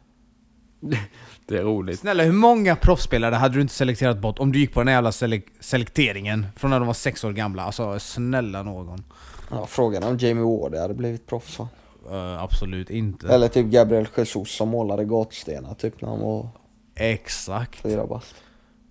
Det 1.47 1.59
är 1.59 1.63
roligt. 1.63 2.01
Snälla, 2.01 2.23
hur 2.23 2.33
många 2.33 2.77
proffsspelare 2.77 3.35
hade 3.35 3.55
du 3.55 3.61
inte 3.61 3.75
selekterat 3.75 4.19
bort 4.19 4.39
om 4.39 4.53
du 4.53 4.59
gick 4.59 4.73
på 4.73 4.81
den 4.81 4.89
här 4.89 4.95
jävla 4.95 5.13
selek 5.13 5.47
selekteringen 5.61 6.47
från 6.57 6.71
när 6.71 6.79
de 6.79 6.87
var 6.87 6.95
sex 6.95 7.25
år 7.25 7.33
gamla? 7.33 7.63
Alltså 7.63 7.99
snälla 7.99 8.63
någon. 8.63 9.05
Ja, 9.51 9.67
frågan 9.67 10.03
är 10.03 10.09
om 10.11 10.19
Jamie 10.19 10.45
Ward 10.45 10.75
hade 10.75 10.95
blivit 10.95 11.27
proffs 11.27 11.59
va? 11.59 11.69
Eh, 12.11 12.43
absolut 12.43 12.91
inte. 12.91 13.29
Eller 13.29 13.49
typ 13.49 13.67
Gabriel 13.67 14.09
Jesus 14.17 14.57
som 14.57 14.69
målade 14.69 15.05
gatstenar 15.05 15.75
typ 15.75 16.01
när 16.01 16.09
han 16.09 16.21
var 16.21 16.49
Exakt. 16.95 17.81
fyra 17.81 18.07
bast. 18.07 18.35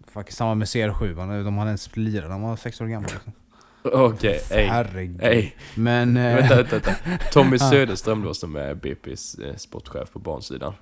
Faktiskt 0.07 0.37
samma 0.37 0.55
med 0.55 0.65
CR7, 0.65 1.43
de 1.43 1.57
hade 1.57 1.69
ens 1.69 1.95
lirare, 1.95 2.29
de 2.29 2.41
var 2.41 2.55
sex 2.55 2.81
år 2.81 2.85
gamla 2.85 3.09
liksom. 3.13 3.33
Okej, 3.83 4.41
ej. 4.51 4.65
Herregud. 4.67 5.19
Ej. 5.23 5.55
Men... 5.75 6.17
eh, 6.17 6.35
Vänta, 6.35 6.55
vänta, 6.55 6.71
vänta. 6.71 6.91
Tommy. 7.31 7.59
Söderström 7.59 8.21
då 8.23 8.33
som 8.33 8.55
är 8.55 8.75
BP's 8.75 9.47
eh, 9.47 9.55
sportchef 9.55 10.11
på 10.11 10.19
barnsidan. 10.19 10.73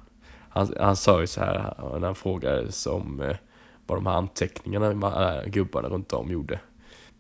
Han, 0.50 0.74
han 0.80 0.96
sa 0.96 1.22
ju 1.22 1.28
så 1.28 1.40
här 1.40 1.74
när 2.00 2.06
han 2.06 2.16
frågades 2.16 2.88
om 2.88 3.22
eh, 3.22 3.36
vad 3.88 3.98
de 3.98 4.06
här 4.06 4.14
anteckningarna 4.14 5.44
gubbarna 5.46 5.90
runt 5.90 6.14
om 6.14 6.32
gjorde. 6.32 6.60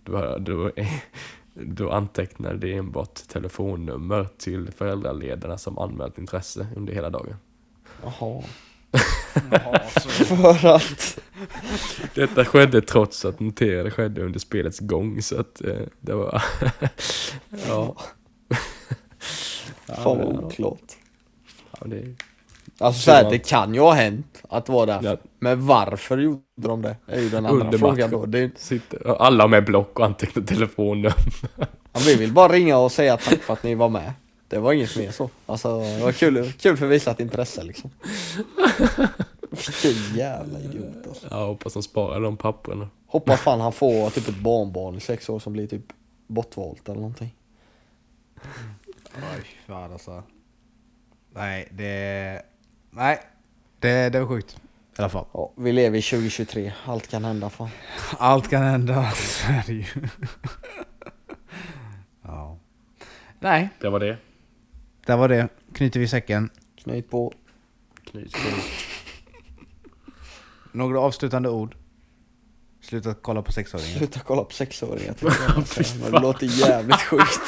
Då, 0.03 0.38
då, 0.38 0.72
då 1.54 1.92
antecknade 1.92 2.58
det 2.58 2.74
enbart 2.74 3.14
telefonnummer 3.16 4.28
till 4.38 4.72
föräldraledarna 4.78 5.58
som 5.58 5.78
anmält 5.78 6.18
intresse 6.18 6.68
under 6.76 6.94
hela 6.94 7.10
dagen. 7.10 7.36
Jaha. 8.04 8.44
Jaha, 9.52 9.80
så- 9.90 10.10
För 10.10 10.68
att... 10.76 11.20
Detta 12.16 12.46
skedde 12.46 12.82
trots 12.82 13.26
att 13.26 13.40
noterade 13.40 13.92
skedde 13.92 14.22
under 14.24 14.40
spelets 14.40 14.80
gång 14.80 15.22
så 15.22 15.40
att 15.40 15.62
eh, 15.62 15.82
det 16.00 16.14
var... 16.14 16.44
ja. 17.68 17.96
Fan 20.04 20.18
vad 20.18 20.44
oklart. 20.44 20.96
ja, 21.80 21.88
det, 21.88 22.16
Alltså 22.80 23.02
så 23.02 23.12
här, 23.12 23.30
det 23.30 23.40
kan 23.40 23.74
ju 23.74 23.80
ha 23.80 23.94
hänt 23.94 24.44
att 24.50 24.66
det 24.66 24.72
var 24.72 24.86
därför. 24.86 25.08
Ja. 25.08 25.18
Men 25.40 25.68
varför 25.68 26.18
gjorde 26.18 26.42
de 26.56 26.82
det? 26.82 26.96
är 27.08 27.20
ju 27.22 27.30
den 27.30 27.46
andra 27.46 27.66
Under 27.66 27.78
frågan 27.78 27.96
matchen. 27.98 28.12
då. 28.12 28.26
Det 28.26 28.40
är, 28.40 28.52
sitter, 28.56 29.22
alla 29.22 29.48
med 29.48 29.66
block 29.66 30.00
och 30.00 30.06
antecknar 30.06 30.44
telefonnummer. 30.44 31.14
ja, 31.94 32.00
vi 32.06 32.16
vill 32.16 32.34
bara 32.34 32.54
ringa 32.54 32.78
och 32.78 32.92
säga 32.92 33.18
tack 33.18 33.40
för 33.40 33.54
att 33.54 33.64
ni 33.64 33.76
var 33.76 33.90
med. 33.90 34.14
Det 34.48 34.60
var 34.60 34.74
inget 34.74 34.98
mer 34.98 35.12
så. 35.12 35.30
Alltså 35.46 35.80
det 35.80 36.04
var 36.04 36.12
kul, 36.12 36.52
kul 36.52 36.78
för 36.78 36.88
visat 36.88 37.20
intresse 37.20 37.64
liksom. 37.64 37.90
Vilken 39.50 40.18
jävla 40.18 40.60
idiot 40.60 41.08
alltså. 41.08 41.28
Jag 41.32 41.48
hoppas 41.48 41.74
de 41.74 41.84
sparar 41.84 42.22
de 42.22 42.38
papperna. 42.38 42.90
Hoppas 43.08 43.40
fan 43.40 43.62
han 43.62 43.72
får 43.72 44.10
typ 44.10 44.28
ett 44.28 44.40
barnbarn 44.40 44.96
i 44.96 45.00
sex 45.00 45.30
år 45.30 45.40
som 45.40 45.54
blir 45.54 45.68
typ 45.68 45.86
bortvalt 46.28 46.90
eller 46.90 47.00
någonting. 47.00 47.36
Oj, 49.16 49.46
fan 49.68 49.92
alltså. 49.94 50.24
Nej, 51.34 51.68
det... 51.72 52.42
Nej. 52.91 53.20
Det, 53.80 54.10
det 54.10 54.20
var 54.20 54.28
sjukt. 54.28 54.57
I 54.98 55.02
alla 55.02 55.10
fall. 55.10 55.26
Ja, 55.34 55.52
vi 55.57 55.72
lever 55.72 55.98
i 55.98 56.02
2023, 56.02 56.74
allt 56.86 57.07
kan 57.07 57.26
hända 57.26 57.49
fan. 57.49 57.70
Allt 58.18 58.49
kan 58.49 58.64
hända, 58.64 59.11
så 59.16 59.48
är 59.52 59.64
det 59.68 59.74
ju. 59.74 59.86
ja. 62.24 62.57
Nej, 63.40 63.70
Det 63.82 63.90
var 63.90 63.99
det. 63.99 64.18
där 65.06 65.18
var 65.18 65.28
det. 65.28 65.48
Knyter 65.74 65.99
vi 65.99 66.07
säcken. 66.07 66.49
Knyt 66.84 67.10
på. 67.10 67.34
Knyt, 68.03 68.34
knyt. 68.36 68.56
Några 70.72 70.99
avslutande 70.99 71.49
ord. 71.49 71.76
Sluta 72.82 73.14
kolla 73.14 73.41
på 73.41 73.52
sexåringar. 73.52 73.98
Sluta 73.98 74.20
kolla 74.20 74.44
på 74.44 74.53
sexåringar. 74.53 75.16
Men 76.02 76.11
det 76.11 76.20
låter 76.20 76.45
jävligt 76.45 77.02
sjukt. 77.02 77.40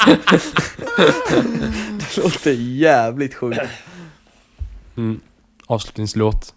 det 1.99 2.17
låter 2.17 2.51
jävligt 2.51 3.33
sjukt. 3.35 3.59
Mm. 4.97 5.21
Avslutningslåt. 5.71 6.53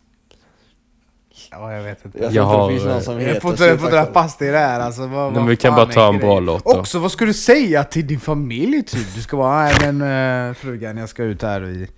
Ja, 1.51 1.73
jag 1.73 1.82
vet 1.82 2.05
inte. 2.05 2.19
Jag 2.19 2.32
Jag 2.32 2.43
har, 2.43 2.73
inte 2.73 2.74
det 2.74 2.78
finns 2.78 2.95
någon 2.95 3.03
som 3.03 3.28
Jag 3.28 3.43
får 3.43 3.51
inte, 3.51 3.91
dra 3.91 4.12
fast 4.12 4.43
i 4.43 4.47
det 4.47 4.59
här 4.59 4.81
alltså. 4.81 5.07
Vad, 5.07 5.32
Men 5.32 5.43
vad 5.43 5.51
vi 5.51 5.57
kan 5.57 5.74
bara 5.74 5.89
är 5.89 5.93
ta 5.93 6.09
en 6.09 6.19
bra 6.19 6.41
låt 6.41 6.65
då. 6.65 6.70
Också, 6.70 6.99
vad 6.99 7.12
ska 7.12 7.24
du 7.24 7.35
säga 7.35 7.85
till 7.85 8.07
din 8.07 8.20
familj 8.20 8.82
typ? 8.82 9.15
Du 9.15 9.23
ska 9.23 9.36
bara, 9.36 9.65
nej 9.65 9.74
men 9.93 10.03
uh, 10.49 10.55
frugan 10.55 10.97
jag 10.97 11.09
ska 11.09 11.23
ut 11.23 11.43
här 11.43 11.61
vi, 11.61 11.89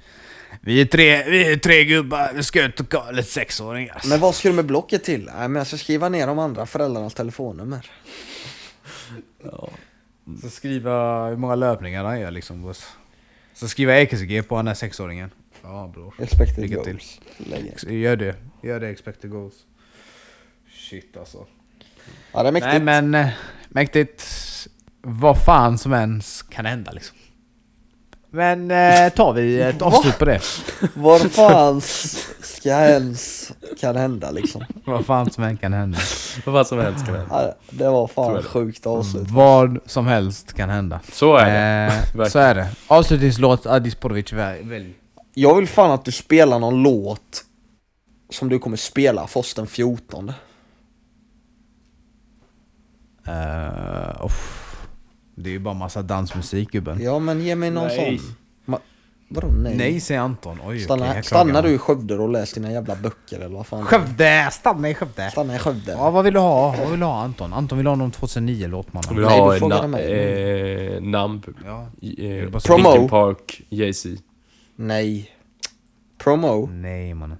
vi 0.61 0.81
är 0.81 0.85
tre, 0.85 1.31
vi 1.31 1.53
är 1.53 1.57
tre 1.57 1.85
gubbar, 1.85 2.31
vi 2.35 2.43
ska 2.43 2.65
ut 2.65 2.81
och 2.81 2.91
kolla 2.91 3.11
lite 3.11 3.31
sexåringar. 3.31 4.03
Men 4.09 4.21
vad 4.21 4.35
ska 4.35 4.49
du 4.49 4.55
med 4.55 4.67
blocket 4.67 5.05
till? 5.05 5.25
Nej 5.25 5.49
men 5.49 5.55
jag 5.55 5.67
ska 5.67 5.77
skriva 5.77 6.09
ner 6.09 6.27
de 6.27 6.39
andra 6.39 6.67
föräldrarnas 6.67 7.15
telefonnummer. 7.15 7.91
Så 10.43 10.51
skriva 10.51 11.27
hur 11.29 11.37
många 11.37 11.55
löpningar 11.55 12.05
han 12.05 12.21
gör 12.21 12.31
liksom. 12.31 12.75
Så 13.55 13.69
skriva 13.69 13.99
EKG 13.99 14.49
på 14.49 14.57
den 14.57 14.67
här 14.67 14.75
sexåringen. 14.75 15.31
Ja 15.69 15.91
bror. 15.95 16.15
Expected 16.19 16.59
Lycka 16.71 16.83
till. 16.83 16.93
goals. 16.93 17.21
Lägg. 17.39 18.01
Gör 18.01 18.17
det. 18.17 18.35
Gör 18.63 18.81
det 18.81 18.89
expected 18.89 19.31
goals. 19.31 19.55
Shit 20.91 21.17
alltså. 21.17 21.47
Ja 22.33 22.43
det 22.43 22.49
är 22.49 22.53
mäktigt. 22.53 22.71
Nej 22.73 22.81
men, 23.03 23.15
eh, 23.15 23.29
mäktigt. 23.69 24.25
Vad 25.03 25.45
fan 25.45 25.79
som 25.79 25.93
ens 25.93 26.43
kan 26.43 26.67
hända 26.67 26.93
liksom. 26.93 27.17
Men 28.31 28.71
eh, 28.71 29.09
tar 29.13 29.33
vi 29.33 29.61
ett 29.61 29.83
avslut 29.83 30.19
på 30.19 30.25
det? 30.25 30.41
Vad 30.95 31.33
fan 31.33 31.79
s- 31.79 32.29
ska 32.41 32.69
ens 32.71 33.53
kan 33.81 33.97
hända 33.97 34.31
liksom? 34.31 34.65
Vad 34.85 35.07
fan 35.07 35.31
som 35.31 35.45
än 35.45 35.57
kan 35.57 35.73
hända. 35.73 35.99
Vad 36.47 36.55
fan 36.55 36.65
som 36.65 36.79
helst 36.79 37.07
kan 37.07 37.15
hända. 37.17 37.55
Det 37.71 37.89
var 37.89 38.07
fan 38.07 38.43
sjukt 38.43 38.87
avslut. 38.87 39.31
Vad 39.31 39.79
som 39.87 40.07
helst 40.07 40.53
kan 40.53 40.71
hända. 40.71 41.01
Så 41.13 41.37
är 41.37 41.47
det. 41.47 42.23
Eh, 42.23 42.29
så 42.29 42.39
är 42.39 42.55
det. 42.55 42.69
Avslutningslåt 42.87 43.67
Adi 43.67 43.91
Sporovic 43.91 44.33
väl- 44.33 44.63
välj. 44.69 44.95
Jag 45.39 45.55
vill 45.57 45.69
fan 45.69 45.91
att 45.91 46.05
du 46.05 46.13
spelar 46.13 46.59
någon 46.59 46.83
låt 46.83 47.45
som 48.31 48.49
du 48.49 48.59
kommer 48.59 48.77
spela 48.77 49.27
för 49.27 49.41
oss 49.41 49.55
den 49.55 49.67
14. 49.67 50.33
Uh, 53.29 54.25
uff. 54.25 54.63
Det 55.35 55.49
är 55.51 55.53
ju 55.53 55.59
bara 55.59 55.75
massa 55.75 56.03
dansmusik 56.03 56.71
gubben. 56.71 57.03
Ja 57.03 57.19
men 57.19 57.41
ge 57.43 57.57
mig 57.57 57.71
någon 57.71 57.87
Nej. 57.87 58.19
sån. 58.19 58.35
Ma- 58.75 58.81
Vadå 59.29 59.47
nej? 59.49 59.77
Nej 59.77 60.01
säger 60.01 60.21
Anton. 60.21 60.59
Oj, 60.67 60.81
Stanna, 60.81 61.05
okej, 61.05 61.17
jag 61.17 61.25
stannar 61.25 61.63
du 61.63 61.69
i 61.71 61.79
Skövde 61.79 62.15
och 62.19 62.29
läs 62.29 62.53
dina 62.53 62.73
jävla 62.73 62.97
böcker 62.97 63.37
eller 63.41 63.57
vad 63.57 63.67
fan? 63.67 63.85
Skövde! 63.85 64.49
Stanna 64.53 64.91
i 64.91 64.95
Skövde! 64.95 65.31
Stanna 65.31 65.57
i 65.57 65.59
Skövde. 65.59 65.93
Ja 65.93 66.11
vad 66.11 66.25
vill 66.25 66.35
du 66.35 66.41
ha? 66.41 66.77
Vad 66.79 66.91
vill 66.91 67.01
du 67.01 67.07
ha 67.07 67.23
Anton? 67.23 67.53
Anton 67.53 67.79
vill 67.79 67.87
ha 67.87 67.95
någon 67.95 68.11
2009 68.11 68.67
låt 68.69 68.87
Jag 68.87 68.95
mannen. 68.95 69.17
vill 69.17 69.27
Nej, 69.27 69.41
ha 69.41 69.53
du 69.53 69.59
frågade 69.59 69.83
na- 69.83 69.87
mig. 69.89 70.95
eh, 70.97 71.01
namn. 71.03 71.43
Ja. 71.65 71.83
Eh, 72.25 72.51
Promo. 72.61 72.91
Linkin 72.93 73.09
Park, 73.09 73.63
Jay-Z. 73.69 74.23
Nej. 74.77 75.31
Promo? 76.19 76.67
Nej 76.73 77.15
mannen. 77.15 77.39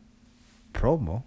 Promo? 0.73 1.23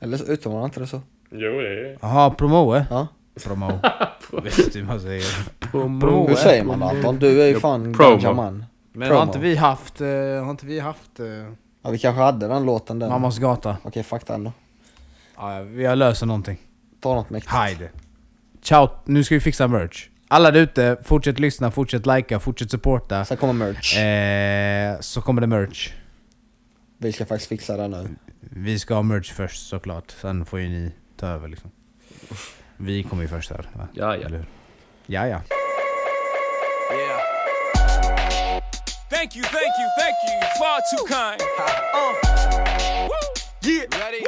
Eller 0.00 0.30
uttalar 0.30 0.56
man 0.56 0.64
inte 0.64 0.80
det 0.80 0.86
så? 0.86 1.00
Jo, 1.30 1.60
det 1.60 1.68
är 1.68 1.98
Jaha, 2.00 2.30
promo? 2.30 2.76
Ja. 2.90 3.06
Promo. 3.44 3.66
Vet 4.42 4.72
du 4.72 4.78
hur 4.80 4.86
man 4.86 5.00
säger? 5.00 5.48
Promo. 5.60 6.28
Hur 6.28 6.34
säger 6.34 6.64
man 6.64 6.82
Anton? 6.82 7.18
Du 7.18 7.42
är 7.42 7.46
ju 7.46 7.52
Ja, 7.52 7.60
fan 7.60 7.92
promo. 7.92 8.10
ganja 8.10 8.32
man. 8.32 8.64
Men 8.92 9.08
Promo. 9.08 9.18
har 9.20 9.26
inte 9.26 9.38
vi 9.38 9.56
haft, 9.56 10.00
eh, 10.00 10.06
har 10.44 10.50
inte 10.50 10.66
vi 10.66 10.80
haft 10.80 11.20
eh, 11.20 11.26
Ja 11.82 11.90
vi 11.90 11.98
kanske 11.98 12.22
hade 12.22 12.48
den 12.48 12.64
låten 12.64 12.98
där. 12.98 13.08
Mammas 13.08 13.38
gata? 13.38 13.76
Okej 13.82 14.02
fuck 14.02 14.26
den 14.26 14.44
då. 14.44 14.52
Ja, 15.36 15.54
ja, 15.56 15.62
vi 15.62 15.84
har 15.84 15.96
löst 15.96 16.22
någonting. 16.24 16.58
Ta 17.00 17.14
något 17.14 17.30
mäktigt. 17.30 17.52
Heide. 17.54 17.90
Ciao, 18.62 18.88
nu 19.04 19.24
ska 19.24 19.34
vi 19.34 19.40
fixa 19.40 19.68
merch. 19.68 20.08
Alla 20.32 20.50
där 20.50 20.60
ute, 20.60 20.96
fortsätt 21.04 21.38
lyssna, 21.38 21.70
fortsätt 21.70 22.06
likea, 22.06 22.40
fortsätt 22.40 22.70
supporta. 22.70 23.24
Sen 23.24 23.36
kommer 23.36 23.52
merch. 23.52 23.96
Eh, 23.96 25.00
så 25.00 25.20
kommer 25.22 25.40
det 25.40 25.46
merch. 25.46 25.92
Vi 26.98 27.12
ska 27.12 27.26
faktiskt 27.26 27.48
fixa 27.48 27.76
den 27.76 27.90
nu. 27.90 28.08
Vi 28.40 28.78
ska 28.78 28.94
ha 28.94 29.02
merch 29.02 29.32
först 29.32 29.68
såklart, 29.68 30.10
sen 30.20 30.46
får 30.46 30.60
ju 30.60 30.68
ni 30.68 30.92
ta 31.16 31.26
över 31.26 31.48
liksom. 31.48 31.70
Vi 32.76 33.02
kommer 33.02 33.22
ju 33.22 33.28
först 33.28 33.50
här. 33.50 33.70
Va? 33.74 33.88
Ja, 33.92 34.16
ja. 34.16 34.26
Eller 34.26 34.36
hur? 34.36 34.46
Ja, 35.06 35.26
ja. 35.26 35.28
Yeah. 35.28 35.40
Thank 39.10 39.36
you, 39.36 39.44
thank 39.44 39.74
you, 39.80 39.88
thank 40.00 40.16
you. 40.28 40.36
Far 40.58 40.80
too 40.90 41.06
kind. 41.06 41.40
Uh. 41.58 42.14
Yeah. 43.70 43.86
Ready? 44.04 44.26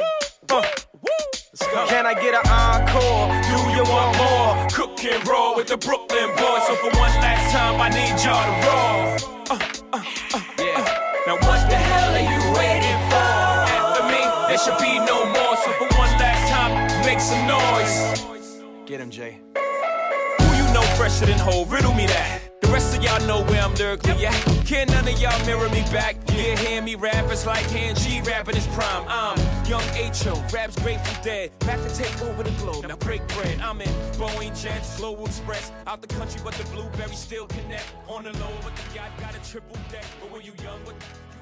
Uh. 0.51 0.85
Can 1.87 2.05
I 2.05 2.13
get 2.13 2.33
an 2.33 2.45
encore? 2.45 3.41
Do 3.49 3.57
you 3.75 3.83
want 3.83 4.17
more? 4.17 4.74
Cook 4.95 5.11
and 5.11 5.27
roll 5.27 5.55
with 5.55 5.67
the 5.67 5.77
Brooklyn 5.77 6.29
boys. 6.37 6.67
So 6.67 6.75
for 6.75 6.89
one 6.97 7.11
last 7.19 7.51
time, 7.51 7.81
I 7.81 7.89
need 7.89 8.15
y'all 8.23 8.45
to 8.45 8.55
roll. 8.65 9.35
Uh, 9.49 9.59
uh, 9.93 10.03
uh, 10.33 10.41
yeah. 10.59 10.83
Now 11.27 11.35
what 11.35 11.69
the 11.69 11.75
hell 11.75 12.13
are 12.13 12.19
you 12.19 12.39
waiting 12.55 12.99
for? 13.09 13.31
After 13.75 14.03
me, 14.07 14.21
there 14.47 14.57
should 14.57 14.77
be 14.79 14.99
no 14.99 15.25
more. 15.25 15.55
So 15.57 15.71
for 15.73 15.87
one 15.97 16.11
last 16.19 16.49
time, 16.49 17.05
make 17.05 17.19
some 17.19 17.45
noise. 17.47 18.63
Get 18.85 19.01
him, 19.01 19.09
Jay. 19.09 19.39
Who 20.95 21.03
you 21.03 21.09
know 21.09 21.17
fresher 21.17 21.25
than 21.25 21.39
whole? 21.39 21.65
Riddle 21.65 21.93
me 21.93 22.07
that. 22.07 22.61
The 22.61 22.67
rest 22.69 22.97
of 22.97 23.03
y'all 23.03 23.19
know 23.27 23.43
where 23.45 23.61
I'm 23.61 23.75
lyrically 23.75 24.25
at. 24.25 24.33
Can 24.65 24.87
none 24.87 25.07
of 25.07 25.19
y'all 25.19 25.45
mirror 25.45 25.69
me 25.69 25.81
back? 25.91 26.15
Yeah, 26.31 26.55
hear 26.57 26.81
me 26.81 26.95
rap, 26.95 27.29
it's 27.29 27.45
like 27.45 27.65
hand 27.69 27.97
G 27.99 28.21
rapping 28.21 28.55
his 28.55 28.67
prime. 28.67 29.05
I'm 29.07 29.37
young 29.65 29.83
H.O., 29.93 30.43
raps 30.53 30.75
Grateful 30.81 31.23
Dead. 31.23 31.51
Back 31.59 31.81
to 31.81 31.95
take 31.95 32.21
over 32.23 32.43
the 32.43 32.51
globe, 32.51 32.87
now 32.87 32.95
break 32.95 33.27
bread. 33.29 33.59
I'm 33.61 33.81
in 33.81 33.89
Boeing 34.17 34.59
Jets, 34.59 34.97
Global 34.97 35.25
Express. 35.25 35.71
Out 35.85 36.01
the 36.01 36.07
country, 36.07 36.41
but 36.43 36.53
the 36.55 36.63
blueberries 36.71 37.19
still 37.19 37.47
connect. 37.47 37.85
On 38.07 38.23
the 38.23 38.31
low, 38.33 38.53
but 38.63 38.75
the 38.75 38.95
yacht 38.95 39.11
got 39.19 39.35
a 39.35 39.51
triple 39.51 39.77
deck. 39.91 40.05
But 40.21 40.31
when 40.31 40.41
you 40.41 40.53
young, 40.63 40.79
what 40.85 40.95
you 40.95 41.01
expect? 41.01 41.25
Yeah. 41.31 41.34